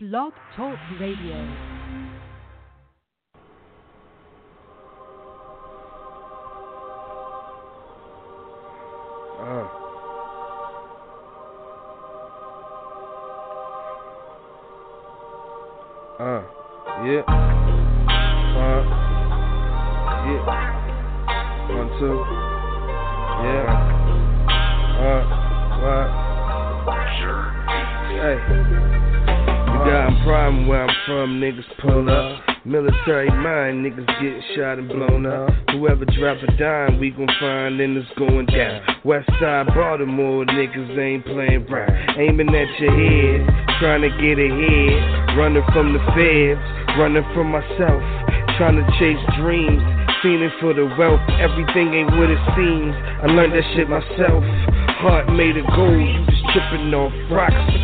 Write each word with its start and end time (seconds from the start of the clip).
Blog 0.00 0.32
Talk 0.54 0.78
Radio. 1.00 1.34
Uh. 9.40 9.66
Uh. 16.20 16.42
Yeah. 17.04 17.24
Uh. 18.54 18.82
Yeah. 20.28 20.46
One, 21.74 21.98
two. 21.98 22.37
Problem 30.24 30.66
where 30.66 30.84
I'm 30.84 30.96
from, 31.06 31.40
niggas 31.40 31.66
pull 31.80 32.08
up. 32.08 32.42
Military 32.64 33.30
mind, 33.30 33.84
niggas 33.84 34.06
get 34.20 34.56
shot 34.56 34.78
and 34.78 34.88
blown 34.88 35.24
up. 35.24 35.50
Whoever 35.72 36.04
drop 36.04 36.36
a 36.42 36.50
dime, 36.56 36.98
we 36.98 37.10
gon' 37.10 37.28
find 37.40 37.80
and 37.80 37.96
it's 37.96 38.08
going 38.18 38.46
down. 38.46 38.82
West 39.04 39.28
side 39.40 39.66
Baltimore, 39.74 40.44
niggas 40.44 40.98
ain't 40.98 41.24
playing 41.24 41.64
round. 41.66 42.18
Aiming 42.18 42.48
at 42.54 42.68
your 42.80 42.92
head, 42.92 43.48
trying 43.80 44.02
to 44.02 44.10
get 44.20 44.36
ahead. 44.36 45.38
Running 45.38 45.64
from 45.72 45.94
the 45.94 46.02
feds, 46.12 46.60
running 46.98 47.24
from 47.32 47.48
myself. 47.48 48.02
Trying 48.58 48.76
to 48.76 48.84
chase 48.98 49.22
dreams, 49.38 49.80
fiending 50.20 50.52
for 50.60 50.74
the 50.74 50.84
wealth. 50.98 51.22
Everything 51.38 51.94
ain't 51.94 52.10
what 52.18 52.28
it 52.28 52.42
seems. 52.58 52.92
I 53.22 53.26
learned 53.30 53.54
that 53.54 53.64
shit 53.72 53.88
myself. 53.88 54.42
Heart 54.98 55.30
made 55.32 55.56
of 55.56 55.66
gold, 55.72 55.94
you 55.94 56.26
just 56.26 56.42
tripping 56.52 56.92
off 56.92 57.12
rocks. 57.30 57.77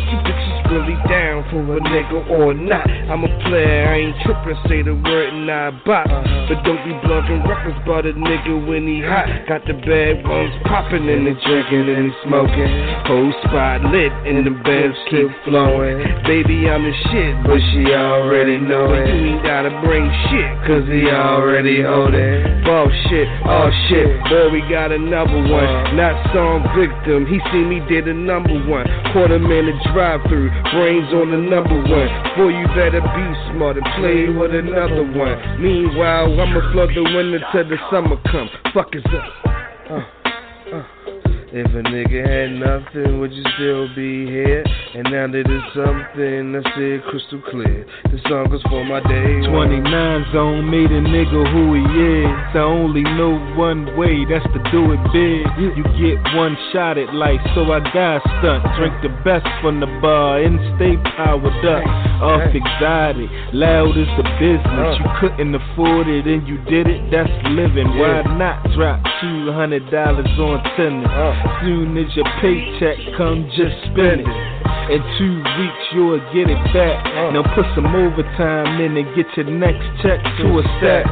If 0.65 0.71
you 0.71 0.77
bitches 0.77 0.87
really 0.87 0.97
down 1.09 1.43
for 1.49 1.77
a 1.77 1.79
nigga 1.79 2.29
or 2.29 2.53
not, 2.53 2.89
I'm 2.89 3.23
a 3.23 3.31
player, 3.47 3.87
I 3.87 3.97
ain't 3.97 4.15
tripping. 4.23 4.57
Say 4.67 4.81
the 4.81 4.95
word 4.95 5.33
and 5.33 5.51
I 5.51 5.71
bop. 5.85 6.07
Uh-huh. 6.07 6.45
But 6.49 6.63
don't 6.63 6.81
be 6.85 6.93
blunting 7.05 7.43
records 7.47 7.77
about 7.83 8.05
a 8.05 8.13
nigga 8.13 8.67
when 8.67 8.87
he 8.87 9.01
hot. 9.01 9.47
Got 9.47 9.65
the 9.65 9.73
bad 9.73 10.25
ones 10.25 10.53
popping 10.65 11.09
and 11.09 11.27
the 11.27 11.33
drinking 11.45 11.89
and 11.89 12.11
smoking. 12.23 12.69
Whole 13.05 13.33
spot 13.45 13.81
lit 13.91 14.11
and 14.25 14.45
the 14.45 14.55
bands 14.63 14.97
keep 15.09 15.29
flowing. 15.45 16.01
Baby, 16.25 16.69
I'm 16.69 16.83
the 16.83 16.93
shit, 17.11 17.33
but 17.45 17.59
she 17.73 17.93
already 17.93 18.57
know 18.57 18.93
it. 18.93 19.05
You 19.09 19.37
ain't 19.37 19.43
gotta 19.43 19.69
bring 19.85 20.05
shit, 20.29 20.49
cause 20.65 20.85
he 20.89 21.09
already 21.09 21.83
own 21.85 22.13
it. 22.15 22.65
Ball 22.65 22.89
shit, 23.09 23.27
oh 23.45 23.69
shit, 23.89 24.09
boy, 24.29 24.49
we 24.49 24.61
got 24.69 24.91
another 24.91 25.45
one. 25.49 25.65
Uh-huh. 25.65 25.93
Not 25.95 26.15
song 26.33 26.65
victim, 26.73 27.25
he 27.25 27.37
see 27.51 27.63
me 27.65 27.81
did 27.89 28.07
a 28.07 28.13
number 28.13 28.55
one. 28.65 28.85
Quarter 29.13 29.39
man 29.39 29.65
to 29.69 29.75
drive 29.93 30.21
through, 30.27 30.49
brains 30.71 31.11
on 31.13 31.31
the 31.31 31.37
number 31.37 31.75
one. 31.75 32.09
Boy, 32.37 32.51
you 32.51 32.67
better 32.75 33.01
be 33.01 33.25
smart 33.51 33.77
and 33.77 33.85
play 33.97 34.29
with 34.29 34.53
another 34.53 35.03
one. 35.03 35.61
Meanwhile, 35.61 36.39
I'ma 36.39 36.71
flood 36.71 36.89
the 36.95 37.03
winter 37.03 37.41
till 37.51 37.67
the 37.69 37.77
summer 37.91 38.17
comes. 38.31 38.51
Fuck 38.73 38.95
is 38.95 39.03
up. 39.05 39.45
Uh. 39.89 40.14
If 41.55 41.71
a 41.71 41.87
nigga 41.87 42.19
had 42.19 42.51
nothing, 42.59 43.21
would 43.21 43.31
you 43.31 43.43
still 43.55 43.87
be 43.95 44.27
here? 44.27 44.59
And 44.91 45.07
now 45.07 45.23
that 45.23 45.47
it's 45.47 45.71
something, 45.71 46.51
I 46.51 46.59
see 46.75 46.99
it 46.99 47.03
crystal 47.07 47.39
clear. 47.47 47.87
The 48.11 48.19
song 48.27 48.51
is 48.51 48.59
for 48.67 48.83
my 48.83 48.99
day. 48.99 49.39
29 49.47 49.87
zone 50.35 50.67
made 50.67 50.91
a 50.91 50.99
nigga 50.99 51.47
who 51.55 51.79
he 51.79 51.83
is. 52.27 52.35
I 52.51 52.59
only 52.59 53.07
know 53.07 53.39
one 53.55 53.95
way, 53.95 54.27
that's 54.27 54.43
to 54.51 54.59
do 54.67 54.91
it 54.91 54.99
big. 55.15 55.47
You 55.55 55.83
get 55.95 56.19
one 56.35 56.59
shot 56.75 56.99
at 56.99 57.15
life, 57.15 57.39
so 57.55 57.71
I 57.71 57.79
got 57.95 58.19
stunt. 58.43 58.67
Drink 58.75 58.99
the 58.99 59.15
best 59.23 59.47
from 59.63 59.79
the 59.79 59.87
bar 60.03 60.43
and 60.43 60.59
stay 60.75 60.99
powered 61.15 61.63
up. 61.63 61.87
Off 62.19 62.51
exotic, 62.51 63.31
loud 63.55 63.95
is 63.95 64.11
the 64.19 64.27
business. 64.43 64.99
You 64.99 65.07
uh. 65.07 65.19
couldn't 65.23 65.55
afford 65.55 66.07
it 66.11 66.27
and 66.27 66.47
you 66.47 66.59
did 66.67 66.87
it, 66.87 67.11
that's 67.11 67.31
living. 67.47 67.95
Why 67.95 68.23
not 68.35 68.63
drop 68.75 68.99
$200 69.23 69.87
on 69.95 70.59
tennis? 70.75 71.07
Uh. 71.15 71.44
Soon 71.61 71.97
as 71.97 72.15
your 72.15 72.25
paycheck 72.41 72.97
come, 73.17 73.49
just 73.55 73.75
spend 73.89 74.21
it. 74.21 74.55
In 74.85 75.01
two 75.17 75.35
weeks, 75.37 75.83
you'll 75.93 76.19
get 76.33 76.49
it 76.49 76.61
back. 76.73 77.03
Now 77.33 77.41
put 77.55 77.65
some 77.73 77.87
overtime 77.87 78.81
in 78.81 78.97
and 78.97 79.15
get 79.15 79.25
your 79.35 79.49
next 79.49 79.85
check 80.03 80.21
to 80.23 80.59
a 80.59 80.63
stack. 80.77 81.05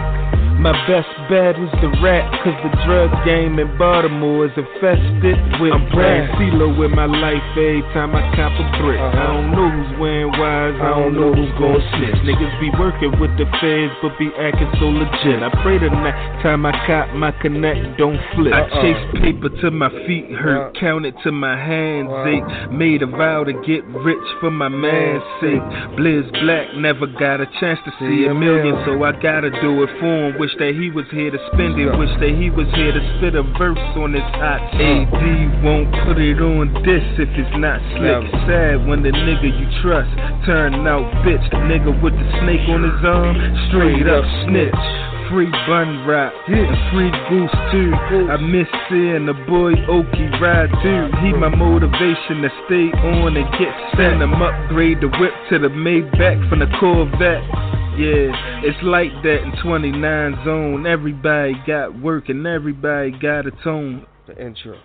My 0.59 0.71
best 0.87 1.09
bet 1.27 1.57
is 1.59 1.71
the 1.81 1.89
rat, 1.99 2.23
cause 2.43 2.55
the 2.63 2.71
drug 2.85 3.09
game 3.25 3.59
in 3.59 3.67
Baltimore 3.77 4.45
is 4.45 4.55
infested 4.55 5.35
with 5.59 5.73
I'm 5.73 5.89
Brad 5.89 6.29
CeeLo 6.37 6.77
with 6.77 6.91
my 6.91 7.05
life 7.05 7.43
every 7.57 7.81
time 7.91 8.15
I 8.15 8.21
cop 8.37 8.53
a 8.53 8.65
brick. 8.79 8.99
Uh-huh. 8.99 9.17
I 9.17 9.25
don't 9.33 9.51
know 9.51 9.67
who's 9.67 9.99
wearing 9.99 10.31
wise, 10.37 10.77
I 10.79 10.93
don't 10.93 11.15
know 11.17 11.33
who's 11.33 11.51
gon' 11.57 11.81
snitch. 11.97 12.15
Niggas 12.23 12.53
be 12.61 12.69
working 12.79 13.11
with 13.19 13.33
the 13.35 13.49
feds, 13.59 13.91
but 13.99 14.15
be 14.21 14.31
acting 14.39 14.71
so 14.79 14.87
legit. 14.87 15.43
I 15.43 15.49
pray 15.63 15.81
the 15.81 15.89
next 15.89 16.43
time 16.43 16.65
I 16.65 16.71
cop 16.85 17.11
my 17.15 17.31
connect 17.41 17.97
don't 17.97 18.19
flip. 18.35 18.53
I 18.53 18.63
uh-uh. 18.63 18.81
chase 18.83 19.03
paper 19.19 19.49
till 19.59 19.71
my 19.71 19.91
feet 20.07 20.31
hurt, 20.31 20.77
count 20.79 21.05
it 21.05 21.15
till 21.23 21.35
my 21.35 21.57
hands 21.57 22.11
ache. 22.27 22.71
Made 22.71 23.01
a 23.01 23.07
vow 23.07 23.43
to 23.43 23.53
get 23.67 23.83
rich 24.05 24.27
for 24.39 24.51
my 24.51 24.69
man's 24.69 25.23
sake. 25.41 25.63
Blizz 25.99 26.29
Black 26.43 26.75
never 26.77 27.07
got 27.07 27.41
a 27.41 27.47
chance 27.59 27.79
to 27.83 27.91
see 27.99 28.27
a 28.27 28.33
million, 28.33 28.79
so 28.85 29.03
I 29.03 29.11
gotta 29.11 29.51
do 29.59 29.83
it 29.83 29.89
for 29.99 30.31
him. 30.31 30.42
Wish 30.43 30.59
that 30.59 30.75
he 30.75 30.91
was 30.91 31.07
here 31.07 31.31
to 31.31 31.39
spend 31.55 31.79
it. 31.79 31.87
Wish 31.95 32.11
that 32.19 32.35
he 32.35 32.51
was 32.51 32.67
here 32.75 32.91
to 32.91 32.99
spit 33.15 33.31
a 33.31 33.47
verse 33.55 33.79
on 33.95 34.11
this 34.11 34.27
hot 34.35 34.59
AD. 34.75 35.63
Won't 35.63 35.87
put 36.03 36.19
it 36.19 36.35
on 36.43 36.67
this 36.83 36.99
if 37.15 37.31
it's 37.31 37.55
not 37.63 37.79
slick. 37.95 38.27
Sad 38.43 38.83
when 38.83 39.07
the 39.07 39.15
nigga 39.15 39.47
you 39.47 39.63
trust 39.79 40.11
turn 40.43 40.83
out 40.83 41.07
bitch. 41.23 41.47
Nigga 41.71 41.95
with 42.03 42.11
the 42.11 42.27
snake 42.43 42.67
on 42.67 42.83
his 42.83 42.99
arm, 43.07 43.39
straight 43.71 44.03
up 44.03 44.27
snitch. 44.43 44.83
Free 45.31 45.47
bun 45.63 46.03
rap 46.03 46.35
and 46.51 46.75
free 46.91 47.15
goose 47.31 47.55
too. 47.71 47.95
I 48.27 48.35
miss 48.43 48.67
seeing 48.91 49.23
the 49.23 49.39
boy 49.47 49.79
Okie 49.87 50.27
ride 50.43 50.67
too. 50.83 51.07
He 51.23 51.31
my 51.31 51.55
motivation 51.55 52.43
to 52.43 52.51
stay 52.67 52.91
on 53.15 53.39
and 53.39 53.47
get 53.55 53.71
sent. 53.95 54.19
Him 54.19 54.35
upgrade 54.43 54.99
the 54.99 55.07
whip 55.07 55.31
to 55.51 55.63
the 55.63 55.71
Maybach 55.71 56.35
from 56.51 56.59
the 56.59 56.67
Corvette. 56.83 57.72
Yeah, 57.95 58.61
it's 58.63 58.81
like 58.81 59.11
that 59.21 59.43
in 59.43 59.53
29 59.61 60.43
zone. 60.43 60.87
Everybody 60.87 61.53
got 61.67 62.01
work 62.01 62.27
and 62.27 62.47
everybody 62.47 63.11
got 63.11 63.45
a 63.45 63.51
tone. 63.63 64.07
The 64.25 64.35
intro. 64.43 64.79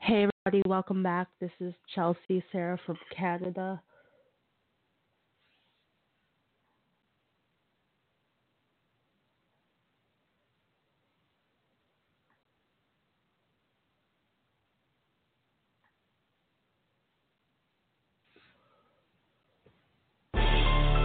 Hey, 0.00 0.26
everybody, 0.44 0.68
welcome 0.68 1.04
back. 1.04 1.28
This 1.40 1.52
is 1.60 1.72
Chelsea 1.94 2.42
Sarah 2.50 2.80
from 2.84 2.98
Canada. 3.16 3.80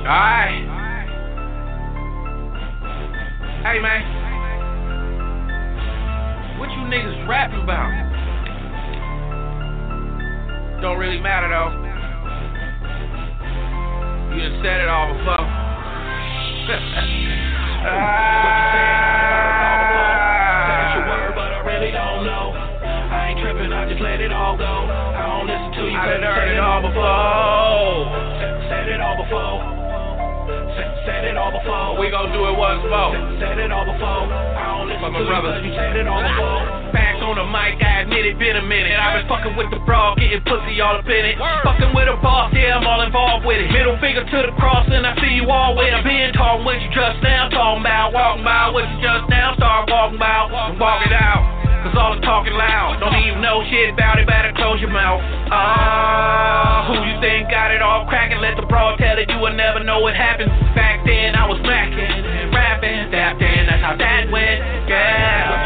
Alright. 0.08 0.64
Hey 3.60 3.84
man. 3.84 4.02
What 6.58 6.72
you 6.72 6.78
niggas 6.88 7.28
rapping 7.28 7.60
about? 7.60 7.92
Don't 10.82 10.98
really 10.98 11.20
matter 11.20 11.50
though. 11.52 11.76
You 14.32 14.48
done 14.48 14.64
said 14.64 14.80
it 14.80 14.88
all 14.88 15.12
before. 15.12 15.44
I 23.10 23.28
ain't 23.32 23.40
tripping, 23.42 23.74
I 23.74 23.90
just 23.90 24.02
let 24.02 24.22
it 24.22 24.32
all 24.32 24.56
go. 24.56 24.64
I 24.64 25.28
don't 25.28 25.48
listen 25.48 25.72
to 25.84 25.92
you, 25.92 25.98
I 25.98 26.08
done 26.14 26.24
heard 26.24 26.48
it 26.48 26.60
all 26.60 26.82
before. 26.82 28.08
Said 28.70 28.88
it 28.88 29.02
all 29.02 29.18
before. 29.22 29.77
Said, 31.08 31.24
it 31.24 31.40
all 31.40 31.56
before. 31.56 31.96
We 31.96 32.12
gon' 32.12 32.36
do 32.36 32.44
it 32.52 32.56
once 32.60 32.84
more. 32.84 33.16
Said, 33.40 33.56
it 33.56 33.72
all 33.72 33.88
before. 33.88 34.28
I 34.28 34.76
don't 34.76 34.92
listen 34.92 35.08
to 35.08 35.24
you, 35.24 35.24
brothers. 35.24 35.64
you 35.64 35.72
said 35.72 35.96
it 35.96 36.04
all 36.04 36.20
before. 36.20 36.92
Back 36.92 37.24
on 37.24 37.40
the 37.40 37.48
mic, 37.48 37.80
I 37.80 38.04
admit 38.04 38.28
it 38.28 38.36
been 38.36 38.60
a 38.60 38.66
minute. 38.68 38.92
I've 38.92 39.24
been 39.24 39.28
fucking 39.32 39.56
with 39.56 39.72
the 39.72 39.80
broad, 39.88 40.20
getting 40.20 40.44
pussy 40.44 40.84
all 40.84 41.00
up 41.00 41.08
in 41.08 41.24
it. 41.24 41.40
Fucking 41.40 41.96
with 41.96 42.12
a 42.12 42.20
boss, 42.20 42.52
yeah, 42.52 42.76
I'm 42.76 42.84
all 42.84 43.00
involved 43.08 43.48
with 43.48 43.56
it. 43.56 43.72
Middle 43.72 43.96
finger 44.04 44.28
to 44.28 44.40
the 44.52 44.54
cross, 44.60 44.84
and 44.92 45.08
I 45.08 45.16
see 45.24 45.40
you 45.40 45.48
all 45.48 45.80
with 45.80 45.88
it. 45.88 46.04
Been 46.04 46.36
talking 46.36 46.68
with 46.68 46.84
you 46.84 46.92
just 46.92 47.24
now, 47.24 47.48
talking 47.56 47.88
about 47.88 48.12
walking 48.12 48.44
by 48.44 48.68
with 48.76 48.92
you 48.92 49.00
just 49.00 49.32
now. 49.32 49.56
Start 49.56 49.88
walking 49.88 50.20
about 50.20 50.52
and 50.52 50.76
walk 50.76 51.08
it 51.08 51.16
out. 51.16 51.57
Cause 51.84 51.96
all 51.98 52.16
the 52.16 52.22
talking 52.22 52.54
loud. 52.54 53.00
Don't 53.00 53.16
even 53.22 53.42
know 53.42 53.62
shit 53.70 53.94
about 53.94 54.20
it, 54.20 54.28
better 54.28 54.52
close 54.58 54.82
your 54.82 54.90
mouth. 54.90 55.22
Ah, 55.52 56.90
who 56.90 56.96
you 57.06 57.16
think 57.22 57.50
got 57.50 57.72
it 57.72 57.82
all 57.82 58.06
cracking? 58.06 58.40
Let 58.40 58.58
the 58.58 58.66
broad 58.66 58.98
tell 58.98 59.18
it, 59.18 59.30
you 59.30 59.38
will 59.38 59.54
never 59.54 59.84
know 59.84 60.00
what 60.00 60.16
happens. 60.16 60.50
Back 60.74 61.06
then 61.06 61.36
I 61.36 61.48
was 61.48 61.60
macking 61.62 62.02
and 62.02 62.54
rapping, 62.54 63.12
dapped 63.12 63.42
in, 63.42 63.66
that's 63.68 63.84
how 63.84 63.96
that 63.98 64.32
went. 64.32 64.90
Yeah. 64.90 65.57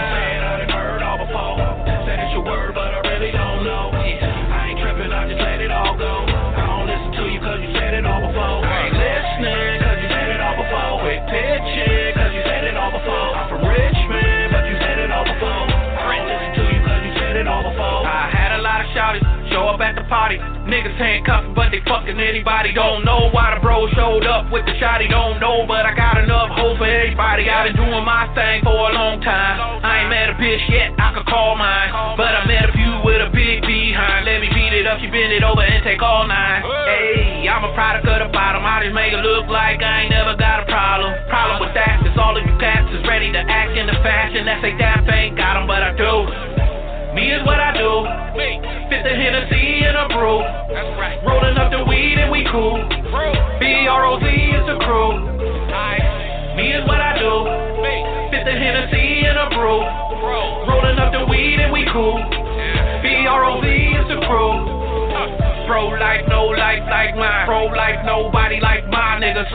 Party. 19.77 20.35
Niggas 20.67 20.99
handcuffed, 20.99 21.55
but 21.55 21.71
they 21.71 21.79
fucking 21.87 22.19
anybody. 22.19 22.75
Don't 22.75 23.07
know 23.07 23.31
why 23.31 23.55
the 23.55 23.63
bro 23.63 23.87
showed 23.95 24.27
up 24.27 24.51
with 24.51 24.67
the 24.67 24.75
shotty. 24.75 25.07
Don't 25.07 25.39
know, 25.39 25.63
but 25.67 25.87
I 25.87 25.95
got 25.95 26.19
enough 26.19 26.51
hope 26.51 26.77
for 26.77 26.85
everybody. 26.85 27.47
I've 27.47 27.71
been 27.71 27.79
doing 27.79 28.03
my 28.03 28.27
thing 28.35 28.63
for 28.63 28.75
a 28.75 28.93
long 28.93 29.23
time. 29.23 29.83
I 29.83 30.03
ain't 30.03 30.09
met 30.11 30.29
a 30.29 30.35
bitch 30.35 30.67
yet, 30.67 30.91
I 30.99 31.15
could 31.15 31.25
call 31.25 31.55
mine. 31.55 32.19
But 32.19 32.35
I 32.35 32.43
met 32.45 32.67
a 32.67 32.73
few 32.75 32.91
with 33.07 33.23
a 33.23 33.31
big 33.31 33.63
behind. 33.63 34.27
Let 34.27 34.43
me 34.43 34.49
beat 34.51 34.75
it 34.75 34.85
up, 34.85 34.99
you 34.99 35.07
bend 35.07 35.31
it 35.31 35.43
over 35.43 35.63
and 35.63 35.79
take 35.83 36.03
all 36.03 36.27
nine. 36.27 36.61
Hey, 36.63 37.47
I'm 37.47 37.63
a 37.63 37.71
product 37.73 38.05
of 38.07 38.27
the 38.27 38.29
bottom. 38.35 38.67
I 38.67 38.83
just 38.83 38.93
make 38.93 39.13
it 39.15 39.23
look 39.23 39.47
like 39.47 39.79
I 39.81 40.05
ain't 40.05 40.11
never 40.11 40.35
got 40.35 40.63
a 40.63 40.65
problem. 40.67 41.15
Problem 41.31 41.63
with 41.63 41.73
that 41.73 42.03
is 42.03 42.15
all 42.19 42.35
of 42.35 42.43
you 42.43 42.55
cats 42.59 42.91
is 42.91 43.01
ready 43.07 43.31
to 43.31 43.39
act 43.39 43.79
in 43.79 43.87
the 43.87 43.97
fashion 44.03 44.45
that 44.45 44.61
say 44.61 44.75
that 44.77 45.07
ain't 45.07 45.37
got 45.37 45.57
'em, 45.57 45.67
but 45.67 45.81
I 45.81 45.91
do. 45.95 46.70
Me 47.13 47.27
is 47.27 47.43
what 47.43 47.59
I 47.59 47.75
do. 47.75 47.91
Fit 48.87 49.03
the 49.03 49.11
Hennessy 49.11 49.83
in 49.83 49.95
a 49.99 50.07
brew. 50.15 50.39
Rolling 51.27 51.57
up 51.59 51.67
the 51.67 51.83
weed 51.83 52.15
and 52.15 52.31
we 52.31 52.47
cool. 52.51 52.79
B-R-O-Z 53.59 54.23
is 54.23 54.63
the 54.63 54.79
crew. 54.79 55.19
Me 56.55 56.71
is 56.71 56.87
what 56.87 57.03
I 57.03 57.19
do. 57.19 57.33
Fit 58.31 58.47
the 58.47 58.55
Hennessy 58.55 59.27
in 59.27 59.35
a 59.35 59.47
brew. 59.51 59.83
Rolling 60.71 60.99
up 61.03 61.11
the 61.11 61.27
weed 61.27 61.59
and 61.59 61.75
we 61.75 61.83
cool. 61.91 62.15
B-R-O-Z 63.03 63.67
is 63.67 64.07
the 64.07 64.19
crew. 64.23 64.55
Pro 65.67 65.91
life, 65.99 66.23
no 66.27 66.47
life 66.47 66.83
like 66.87 67.15
mine. 67.15 67.45
Pro 67.45 67.67
life, 67.75 67.99
nobody 68.07 68.59
like 68.59 68.87
my 68.87 69.19
niggas. 69.19 69.51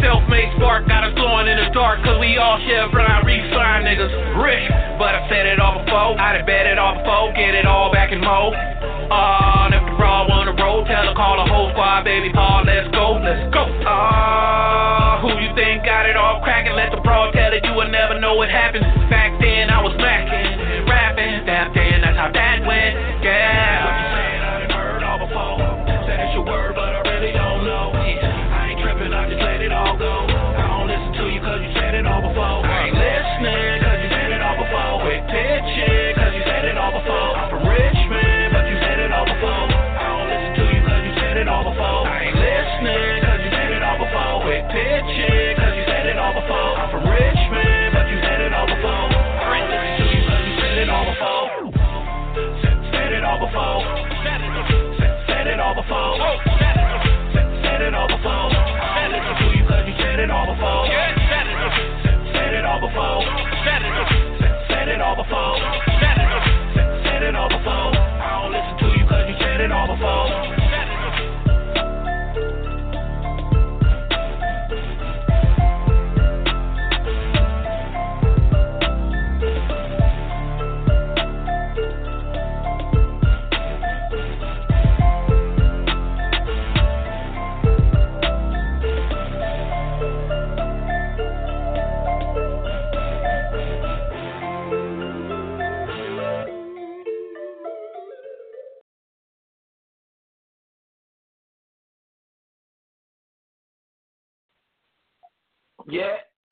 Self-made 0.00 0.52
spark 0.56 0.88
got 0.88 1.04
us 1.04 1.12
glowing 1.16 1.48
in 1.48 1.56
the 1.56 1.68
dark, 1.72 2.00
cause 2.04 2.16
we 2.20 2.36
all 2.36 2.56
share 2.64 2.88
Chevron 2.88 3.24
resign 3.24 3.84
niggas. 3.84 4.12
Rich, 4.40 4.64
but 5.00 5.16
I 5.16 5.24
said 5.32 5.48
it 5.48 5.56
all 5.56 5.80
before. 5.80 6.12
I 6.20 6.36
done 6.36 6.44
bet 6.44 6.68
it 6.68 6.76
all 6.76 7.00
before, 7.00 7.32
get 7.32 7.56
it 7.56 7.64
all 7.64 7.88
back 7.88 8.12
in 8.12 8.20
mo. 8.20 8.52
Uh, 8.52 9.72
if 9.72 9.80
the 9.88 9.96
raw 9.96 10.28
wanna 10.28 10.52
roll, 10.52 10.84
tell 10.84 11.08
her 11.08 11.16
call 11.16 11.40
the 11.40 11.48
whole 11.48 11.72
squad, 11.72 12.04
baby 12.04 12.28
Paul, 12.28 12.68
let's 12.68 12.92
go, 12.92 13.16
let's 13.16 13.48
go. 13.48 13.64
Uh, 13.64 15.24
who 15.24 15.40
you 15.40 15.56
think 15.56 15.88
got 15.88 16.04
it 16.04 16.20
all 16.20 16.44
cracking? 16.44 16.76
Let 16.76 16.92
the 16.92 17.00
bro 17.00 17.32
tell 17.32 17.48
it, 17.56 17.64
you 17.64 17.72
will 17.72 17.88
never 17.88 18.20
know 18.20 18.36
what 18.36 18.52
happened. 18.52 18.84
Back 19.08 19.40
then 19.40 19.72
I 19.72 19.80
was 19.80 19.96
macking, 19.96 20.84
rapping, 20.84 21.48
that 21.48 21.72
then 21.72 22.04
that's 22.04 22.20
how 22.20 22.28
that 22.30 22.60
went, 22.68 23.24
yeah. 23.24 23.79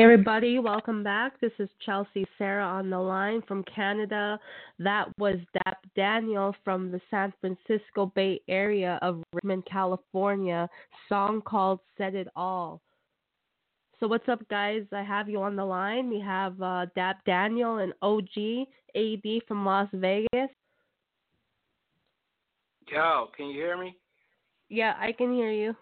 Everybody, 0.01 0.61
welcome 0.61 1.03
back. 1.03 1.41
This 1.41 1.51
is 1.59 1.69
Chelsea 1.85 2.25
Sarah 2.39 2.65
on 2.65 2.89
the 2.89 2.99
line 2.99 3.43
from 3.49 3.65
Canada. 3.65 4.39
That 4.79 5.07
was 5.19 5.35
Dap 5.53 5.79
Daniel 5.97 6.55
from 6.65 6.93
the 6.93 7.01
San 7.11 7.33
Francisco 7.41 8.13
Bay 8.15 8.41
Area 8.47 9.01
of 9.03 9.25
Richmond, 9.33 9.67
California. 9.67 10.69
Song 11.09 11.43
called 11.45 11.81
"Said 11.97 12.15
It 12.15 12.29
All." 12.37 12.81
So 13.99 14.07
what's 14.07 14.29
up, 14.29 14.49
guys? 14.49 14.83
I 14.93 15.03
have 15.03 15.29
you 15.29 15.43
on 15.43 15.57
the 15.57 15.65
line. 15.65 16.09
We 16.09 16.21
have 16.21 16.63
uh, 16.63 16.87
Dap 16.95 17.25
Daniel 17.25 17.79
and 17.79 17.93
OG 18.01 18.69
AD 18.95 19.43
from 19.49 19.65
Las 19.65 19.89
Vegas. 19.93 20.51
Yo, 22.89 23.31
can 23.37 23.49
you 23.49 23.61
hear 23.61 23.77
me? 23.77 23.97
Yeah, 24.69 24.95
I 24.97 25.11
can 25.11 25.35
hear 25.35 25.51
you. 25.51 25.75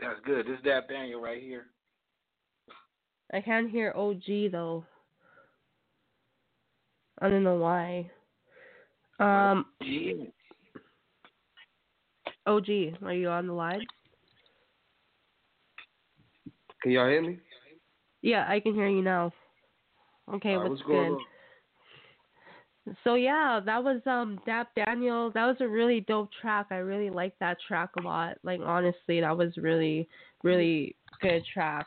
That's 0.00 0.20
good. 0.26 0.46
This 0.46 0.58
is 0.58 0.64
Dap 0.64 0.86
Daniel 0.90 1.22
right 1.22 1.42
here. 1.42 1.66
I 3.32 3.40
can't 3.40 3.70
hear 3.70 3.92
OG 3.96 4.52
though. 4.52 4.84
I 7.20 7.28
don't 7.28 7.44
know 7.44 7.56
why. 7.56 8.10
Um, 9.18 9.66
OG, 12.46 12.68
are 13.04 13.12
you 13.12 13.28
on 13.28 13.46
the 13.46 13.52
line? 13.52 13.82
Can 16.82 16.92
y'all 16.92 17.08
hear 17.08 17.22
me? 17.22 17.38
Yeah, 18.22 18.46
I 18.48 18.60
can 18.60 18.74
hear 18.74 18.88
you 18.88 19.02
now. 19.02 19.32
Okay, 20.32 20.56
right, 20.56 20.70
what's, 20.70 20.82
what's 20.86 20.90
good? 20.90 21.18
So 23.04 23.14
yeah, 23.14 23.60
that 23.64 23.84
was 23.84 24.00
um 24.06 24.40
Dap 24.46 24.68
Daniel. 24.74 25.30
That 25.32 25.46
was 25.46 25.56
a 25.60 25.68
really 25.68 26.00
dope 26.00 26.30
track. 26.40 26.66
I 26.70 26.76
really 26.76 27.10
liked 27.10 27.38
that 27.40 27.58
track 27.66 27.90
a 27.98 28.02
lot. 28.02 28.38
Like 28.42 28.60
honestly, 28.64 29.20
that 29.20 29.36
was 29.36 29.56
really 29.56 30.08
really 30.42 30.96
good 31.20 31.44
track. 31.52 31.86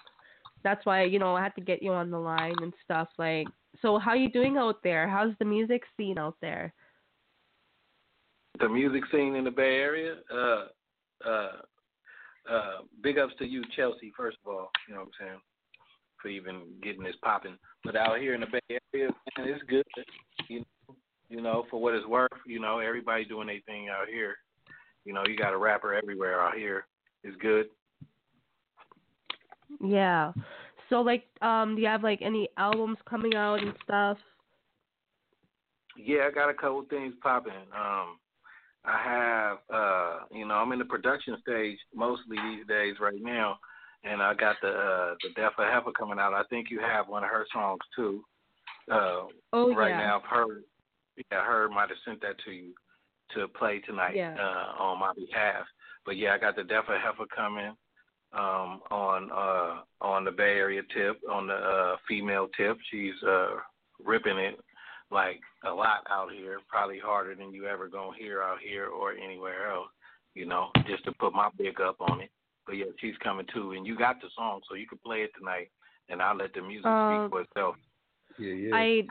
That's 0.64 0.86
why 0.86 1.04
you 1.04 1.20
know 1.20 1.36
I 1.36 1.44
had 1.44 1.56
to 1.56 1.62
get 1.62 1.84
you 1.84 1.92
on 1.92 2.10
the 2.10 2.20
line 2.20 2.56
and 2.62 2.74
stuff. 2.84 3.10
Like, 3.18 3.48
so 3.82 4.00
how 4.00 4.14
you 4.14 4.30
doing 4.30 4.58
out 4.58 4.78
there? 4.84 5.08
How's 5.08 5.34
the 5.40 5.46
music 5.46 5.84
scene 5.98 6.18
out 6.18 6.36
there? 6.42 6.74
The 8.60 8.70
music 8.70 9.04
scene 9.12 9.36
in 9.36 9.44
the 9.44 9.52
Bay 9.52 9.78
Area. 9.78 10.16
Uh, 10.32 10.66
uh, 11.28 11.52
uh, 12.52 12.78
big 13.02 13.18
ups 13.18 13.34
to 13.40 13.46
you, 13.46 13.64
Chelsea. 13.76 14.12
First 14.16 14.38
of 14.46 14.54
all, 14.54 14.70
you 14.88 14.94
know 14.94 15.02
what 15.02 15.08
I'm 15.20 15.28
saying, 15.28 15.40
for 16.22 16.28
even 16.28 16.62
getting 16.84 17.04
this 17.04 17.16
popping. 17.24 17.58
But 17.84 17.96
out 17.96 18.20
here 18.20 18.36
in 18.36 18.42
the 18.42 18.48
Bay 18.48 18.80
Area, 18.94 19.10
man, 19.38 19.48
it's 19.48 19.64
good. 19.68 19.84
You 20.50 20.60
know, 20.60 20.96
you 21.30 21.42
know, 21.42 21.66
for 21.72 21.82
what 21.82 21.96
it's 21.96 22.06
worth, 22.06 22.30
you 22.46 22.60
know, 22.60 22.80
everybody 22.80 23.26
doing 23.26 23.48
their 23.48 23.60
thing 23.66 23.90
out 23.90 24.08
here. 24.08 24.36
You 25.04 25.14
know, 25.14 25.24
you 25.28 25.36
got 25.36 25.54
a 25.54 25.58
rapper 25.58 25.94
everywhere 25.94 26.40
out 26.42 26.56
here. 26.56 26.86
It's 27.24 27.36
good. 27.38 27.68
Yeah. 29.82 30.32
So 30.90 31.02
like, 31.02 31.26
um, 31.42 31.76
do 31.76 31.82
you 31.82 31.88
have 31.88 32.04
like 32.04 32.22
any 32.22 32.50
albums 32.58 32.98
coming 33.10 33.36
out 33.36 33.62
and 33.62 33.74
stuff? 33.84 34.18
Yeah, 35.98 36.28
I 36.28 36.32
got 36.32 36.50
a 36.50 36.54
couple 36.54 36.84
things 36.90 37.14
popping. 37.22 37.54
Um, 37.76 38.18
I 38.86 39.02
have, 39.04 39.58
uh, 39.74 40.20
you 40.32 40.46
know, 40.46 40.56
I'm 40.56 40.72
in 40.72 40.80
the 40.80 40.86
production 40.86 41.38
stage 41.42 41.78
mostly 41.96 42.38
these 42.38 42.68
days 42.68 42.96
right 43.00 43.22
now, 43.22 43.58
and 44.04 44.22
I 44.22 44.34
got 44.34 44.56
the 44.62 44.70
uh, 44.70 45.16
the 45.24 45.40
Defa 45.40 45.72
Heifer 45.72 45.92
coming 45.98 46.20
out. 46.20 46.34
I 46.34 46.44
think 46.50 46.70
you 46.70 46.80
have 46.80 47.08
one 47.08 47.24
of 47.24 47.30
her 47.30 47.46
songs 47.54 47.80
too. 47.96 48.24
Uh, 48.92 49.24
Oh 49.54 49.74
right 49.74 49.90
yeah. 49.90 49.98
now, 49.98 50.18
I've 50.18 50.30
heard, 50.30 50.64
yeah, 51.32 51.46
her 51.46 51.70
might 51.70 51.90
have 51.90 51.98
sent 52.06 52.20
that 52.22 52.36
to 52.44 52.52
you 52.52 52.74
to 53.36 53.48
play 53.48 53.80
tonight 53.80 54.16
Yeah. 54.16 54.36
uh, 54.38 54.82
on 54.82 55.00
my 55.00 55.14
behalf. 55.14 55.66
But 56.06 56.18
yeah, 56.18 56.34
I 56.34 56.38
got 56.38 56.56
the 56.56 56.64
Defa 56.64 57.00
Heifer 57.00 57.26
coming 57.34 57.74
um, 58.34 58.82
on 58.92 59.30
uh, 59.32 59.82
on 60.02 60.26
the 60.26 60.32
Bay 60.32 60.56
Area 60.58 60.82
tip, 60.96 61.20
on 61.30 61.48
the 61.48 61.54
uh, 61.54 61.96
female 62.08 62.48
tip. 62.58 62.78
She's 62.90 63.14
uh, 63.28 63.58
ripping 64.04 64.38
it 64.38 64.60
like 65.12 65.40
a 65.66 65.72
lot 65.72 66.06
out 66.10 66.32
here, 66.32 66.60
probably 66.68 67.00
harder 67.00 67.36
than 67.36 67.54
you 67.54 67.68
ever 67.68 67.88
gonna 67.88 68.18
hear 68.18 68.42
out 68.42 68.58
here 68.60 68.88
or 68.88 69.14
anywhere 69.14 69.72
else. 69.72 69.90
You 70.34 70.48
know, 70.48 70.70
just 70.88 71.06
to 71.06 71.12
put 71.12 71.34
my 71.34 71.50
big 71.58 71.80
up 71.80 71.98
on 72.00 72.22
it. 72.22 72.32
But 72.66 72.78
yeah, 72.78 72.86
she's 73.00 73.18
coming 73.24 73.46
too, 73.54 73.74
and 73.74 73.86
you 73.86 73.98
got 73.98 74.22
the 74.22 74.30
song, 74.36 74.62
so 74.68 74.76
you 74.76 74.88
can 74.88 74.98
play 75.06 75.20
it 75.20 75.32
tonight, 75.38 75.70
and 76.10 76.22
I'll 76.22 76.36
let 76.36 76.54
the 76.54 76.62
music 76.62 76.86
Uh, 76.86 77.28
speak 77.28 77.32
for 77.32 77.42
itself. 77.42 77.76
Yeah, 78.40 78.54
yeah. 78.54 78.76
I 78.76 79.08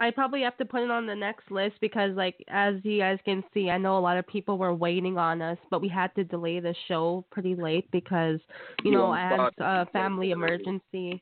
I 0.00 0.10
probably 0.12 0.42
have 0.42 0.56
to 0.58 0.64
put 0.64 0.82
it 0.82 0.90
on 0.90 1.06
the 1.06 1.14
next 1.14 1.50
list 1.50 1.76
because, 1.80 2.14
like, 2.14 2.36
as 2.48 2.76
you 2.84 3.00
guys 3.00 3.18
can 3.24 3.42
see, 3.52 3.68
I 3.68 3.78
know 3.78 3.98
a 3.98 4.00
lot 4.00 4.16
of 4.16 4.26
people 4.28 4.56
were 4.56 4.72
waiting 4.72 5.18
on 5.18 5.42
us, 5.42 5.58
but 5.70 5.80
we 5.80 5.88
had 5.88 6.14
to 6.14 6.22
delay 6.22 6.60
the 6.60 6.74
show 6.86 7.24
pretty 7.30 7.56
late 7.56 7.90
because, 7.90 8.38
you 8.84 8.92
know, 8.92 9.10
I 9.10 9.20
had 9.20 9.40
a 9.58 9.86
family 9.86 10.30
emergency. 10.30 11.20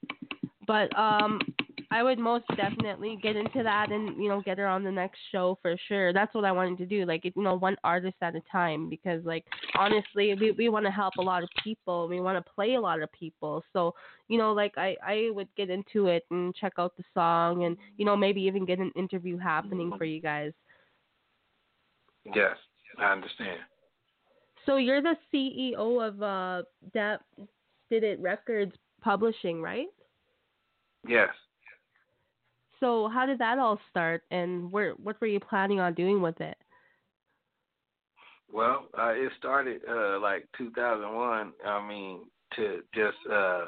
But 0.67 0.95
um, 0.99 1.41
I 1.91 2.03
would 2.03 2.19
most 2.19 2.45
definitely 2.57 3.19
get 3.23 3.37
into 3.37 3.63
that 3.63 3.93
and 3.93 4.23
you 4.23 4.29
know 4.29 4.41
get 4.41 4.59
her 4.59 4.67
on 4.67 4.83
the 4.83 4.91
next 4.91 5.19
show 5.31 5.59
for 5.63 5.77
sure. 5.89 6.13
That's 6.13 6.35
what 6.35 6.45
I 6.45 6.53
wanted 6.53 6.79
to 6.79 6.87
do, 6.87 7.05
like 7.05 7.25
you 7.25 7.33
know 7.37 7.57
one 7.57 7.77
artist 7.85 8.17
at 8.23 8.35
a 8.35 8.43
time 8.51 8.89
because 8.89 9.25
like 9.25 9.45
honestly 9.77 10.35
we 10.35 10.51
we 10.53 10.69
want 10.69 10.85
to 10.85 10.91
help 10.91 11.15
a 11.19 11.23
lot 11.23 11.43
of 11.43 11.49
people. 11.63 12.09
We 12.09 12.21
want 12.21 12.45
to 12.45 12.53
play 12.53 12.75
a 12.75 12.81
lot 12.81 13.03
of 13.03 13.13
people. 13.13 13.63
So 13.73 13.95
you 14.29 14.39
know 14.39 14.53
like 14.53 14.73
I 14.77 14.97
I 15.05 15.31
would 15.33 15.49
get 15.57 15.71
into 15.71 16.07
it 16.09 16.25
and 16.31 16.55
check 16.55 16.75
out 16.79 16.97
the 16.97 17.05
song 17.15 17.65
and 17.65 17.77
you 17.97 18.05
know 18.05 18.17
maybe 18.17 18.41
even 18.43 18.65
get 18.65 18.79
an 18.79 18.93
interview 18.97 19.39
happening 19.39 19.93
for 19.97 20.05
you 20.05 20.21
guys. 20.21 20.53
Yes, 22.35 22.57
I 22.99 23.13
understand. 23.13 23.61
So 24.65 24.77
you're 24.77 25.03
the 25.03 25.17
CEO 25.33 26.07
of 26.07 26.21
uh 26.23 26.63
that 26.95 27.21
did 27.91 28.03
it 28.03 28.19
records 28.21 28.73
publishing, 29.01 29.63
right? 29.63 29.87
Yes. 31.07 31.29
So 32.81 33.09
how 33.09 33.27
did 33.27 33.39
that 33.39 33.59
all 33.59 33.79
start, 33.91 34.23
and 34.31 34.71
where 34.71 34.93
what 34.93 35.21
were 35.21 35.27
you 35.27 35.41
planning 35.41 35.81
on 35.81 35.95
doing 35.95 36.21
with 36.21 36.41
it? 36.41 36.57
Well, 38.53 38.87
uh, 38.99 39.13
it 39.13 39.33
started 39.39 39.81
uh, 39.89 40.21
like 40.21 40.47
2001. 40.59 41.53
I 41.65 41.89
mean, 41.89 42.21
to 42.57 42.81
just 42.95 43.17
uh, 43.31 43.65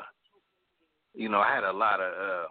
you 1.15 1.29
know, 1.29 1.39
I 1.39 1.55
had 1.55 1.65
a 1.65 1.73
lot 1.73 2.01
of 2.01 2.13
uh, 2.13 2.47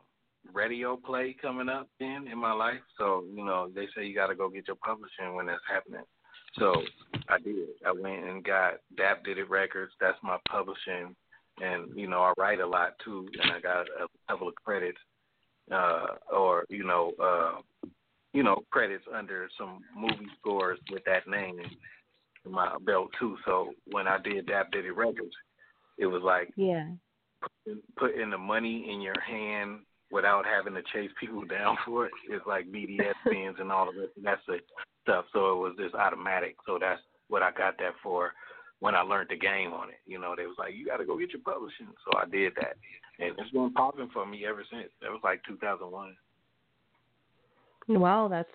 radio 0.54 0.98
play 0.98 1.36
coming 1.42 1.70
up 1.70 1.90
then 2.00 2.28
in 2.32 2.38
my 2.38 2.54
life. 2.54 2.82
So 2.98 3.24
you 3.34 3.46
know, 3.46 3.70
they 3.74 3.88
say 3.96 4.06
you 4.06 4.16
got 4.16 4.28
to 4.28 4.36
go 4.36 4.50
get 4.50 4.68
your 4.68 4.78
publishing 4.78 5.36
when 5.36 5.46
that's 5.46 5.62
happening. 5.72 6.04
So 6.58 6.74
I 7.30 7.38
did. 7.38 7.68
I 7.86 7.92
went 7.92 8.26
and 8.26 8.44
got 8.44 8.76
Dap 8.96 9.24
Did 9.24 9.38
It 9.38 9.50
Records. 9.50 9.94
That's 10.00 10.18
my 10.24 10.38
publishing, 10.50 11.16
and 11.62 11.96
you 11.96 12.08
know, 12.08 12.22
I 12.22 12.34
write 12.38 12.62
a 12.62 12.68
lot 12.68 12.94
too, 13.04 13.28
and 13.42 13.52
I 13.52 13.60
got 13.60 13.82
a 13.82 14.08
couple 14.28 14.48
of 14.48 14.56
credits 14.56 14.98
uh, 15.72 16.06
or 16.32 16.66
you 16.70 16.84
know, 16.84 17.12
uh, 17.22 17.88
you 18.34 18.44
know, 18.44 18.64
credits 18.72 19.06
under 19.14 19.50
some 19.58 19.80
movie 19.96 20.30
scores 20.40 20.80
with 20.92 21.04
that 21.06 21.28
name 21.28 21.60
in 21.60 22.52
my 22.52 22.76
belt 22.86 23.10
too. 23.20 23.38
So 23.46 23.74
when 23.92 24.08
I 24.08 24.18
did 24.20 24.48
Dap 24.48 24.72
Diddy 24.72 24.92
Records, 24.92 25.36
it 25.98 26.06
was 26.06 26.22
like 26.24 26.52
yeah, 26.56 26.88
putting, 27.42 27.82
putting 27.98 28.30
the 28.30 28.38
money 28.38 28.90
in 28.92 29.02
your 29.02 29.20
hand 29.20 29.80
without 30.12 30.46
having 30.46 30.74
to 30.74 30.82
chase 30.94 31.12
people 31.20 31.44
down 31.46 31.78
for 31.86 32.06
it. 32.06 32.12
It's 32.30 32.46
like 32.46 32.72
BDS 32.72 33.14
spins 33.26 33.58
and 33.60 33.72
all 33.72 33.90
of 33.90 33.96
it. 33.98 34.12
That's 34.24 34.42
the 34.48 34.60
stuff. 35.04 35.26
So 35.34 35.52
it 35.52 35.58
was 35.58 35.74
just 35.80 35.96
automatic. 35.96 36.56
So 36.66 36.78
that's 36.80 37.02
what 37.28 37.44
I 37.44 37.52
got 37.52 37.78
that 37.80 37.94
for 38.02 38.32
when 38.80 38.96
I 38.96 39.02
learned 39.02 39.30
the 39.30 39.38
game 39.38 39.74
on 39.74 39.90
it. 39.90 40.00
You 40.06 40.20
know, 40.20 40.36
they 40.36 40.46
was 40.46 40.56
like, 40.58 40.74
you 40.76 40.86
got 40.86 40.98
to 40.98 41.06
go 41.06 41.18
get 41.18 41.32
your 41.32 41.42
publishing. 41.42 41.88
So 42.06 42.18
I 42.18 42.26
did 42.26 42.54
that, 42.56 42.78
and 43.20 43.34
it's 43.38 43.52
been 43.52 43.74
popping 43.74 44.10
for 44.14 44.26
me 44.26 44.46
ever 44.46 44.64
since. 44.72 44.90
That 45.02 45.12
was 45.12 45.22
like 45.24 45.42
2001. 45.48 46.16
Wow, 47.90 48.28
that's 48.28 48.50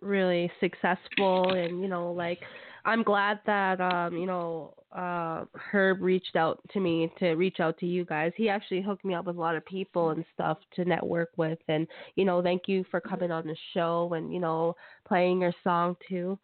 really 0.00 0.50
successful, 0.60 1.52
and 1.52 1.80
you 1.80 1.88
know, 1.88 2.10
like 2.12 2.40
I'm 2.84 3.02
glad 3.02 3.40
that 3.46 3.80
um, 3.80 4.16
you 4.16 4.26
know 4.26 4.74
uh, 4.92 5.44
Herb 5.54 6.00
reached 6.00 6.36
out 6.36 6.60
to 6.72 6.80
me 6.80 7.12
to 7.18 7.34
reach 7.34 7.60
out 7.60 7.78
to 7.78 7.86
you 7.86 8.06
guys. 8.06 8.32
He 8.36 8.48
actually 8.48 8.80
hooked 8.80 9.04
me 9.04 9.14
up 9.14 9.26
with 9.26 9.36
a 9.36 9.40
lot 9.40 9.56
of 9.56 9.66
people 9.66 10.10
and 10.10 10.24
stuff 10.32 10.58
to 10.76 10.86
network 10.86 11.30
with, 11.36 11.58
and 11.68 11.86
you 12.16 12.24
know, 12.24 12.42
thank 12.42 12.62
you 12.66 12.84
for 12.90 13.00
coming 13.00 13.30
on 13.30 13.46
the 13.46 13.56
show 13.74 14.10
and 14.14 14.32
you 14.32 14.40
know 14.40 14.74
playing 15.06 15.42
your 15.42 15.54
song 15.62 15.96
too. 16.08 16.38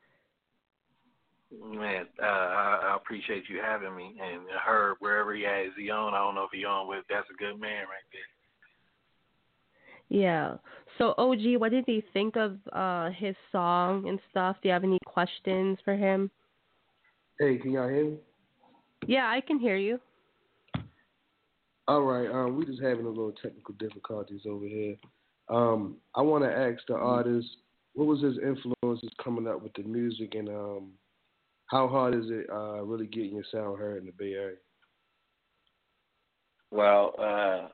Man, 1.62 2.06
uh, 2.22 2.26
I, 2.26 2.80
I 2.92 2.96
appreciate 2.96 3.44
you 3.48 3.60
having 3.62 3.94
me. 3.94 4.16
And 4.20 4.42
Herb, 4.66 4.96
wherever 5.00 5.34
he 5.34 5.44
at, 5.46 5.66
is 5.66 5.72
he 5.76 5.90
on? 5.90 6.14
I 6.14 6.18
don't 6.18 6.34
know 6.34 6.44
if 6.44 6.50
he 6.52 6.64
on 6.64 6.88
with. 6.88 7.04
That's 7.08 7.28
a 7.30 7.36
good 7.36 7.60
man 7.60 7.84
right 7.84 8.08
there. 8.12 8.20
Yeah. 10.08 10.56
So 10.98 11.14
OG, 11.18 11.58
what 11.58 11.70
did 11.70 11.84
you 11.88 12.02
think 12.12 12.36
of 12.36 12.58
uh 12.72 13.10
his 13.10 13.34
song 13.50 14.08
and 14.08 14.20
stuff? 14.30 14.56
Do 14.62 14.68
you 14.68 14.72
have 14.72 14.84
any 14.84 14.98
questions 15.06 15.78
for 15.84 15.96
him? 15.96 16.30
Hey, 17.38 17.56
can 17.56 17.72
y'all 17.72 17.88
hear 17.88 18.04
me? 18.04 18.16
Yeah, 19.06 19.28
I 19.28 19.40
can 19.40 19.58
hear 19.58 19.76
you. 19.76 19.98
All 21.88 22.02
right. 22.02 22.30
Um, 22.30 22.56
we 22.56 22.64
just 22.64 22.80
having 22.80 23.06
a 23.06 23.08
little 23.08 23.32
technical 23.32 23.74
difficulties 23.74 24.42
over 24.48 24.66
here. 24.66 24.96
Um, 25.48 25.96
I 26.14 26.22
want 26.22 26.44
to 26.44 26.50
ask 26.50 26.80
the 26.88 26.94
artist, 26.94 27.48
what 27.92 28.06
was 28.06 28.22
his 28.22 28.38
influences 28.38 29.10
coming 29.22 29.46
up 29.46 29.62
with 29.62 29.74
the 29.74 29.82
music 29.82 30.34
and 30.34 30.48
um 30.48 30.92
how 31.66 31.88
hard 31.88 32.14
is 32.14 32.30
it 32.30 32.46
uh, 32.50 32.82
really 32.82 33.06
getting 33.06 33.34
your 33.34 33.44
sound 33.50 33.78
heard 33.78 33.98
in 33.98 34.06
the 34.06 34.12
Bay 34.12 34.34
Area? 34.34 34.56
Well, 36.70 37.14
uh, 37.18 37.68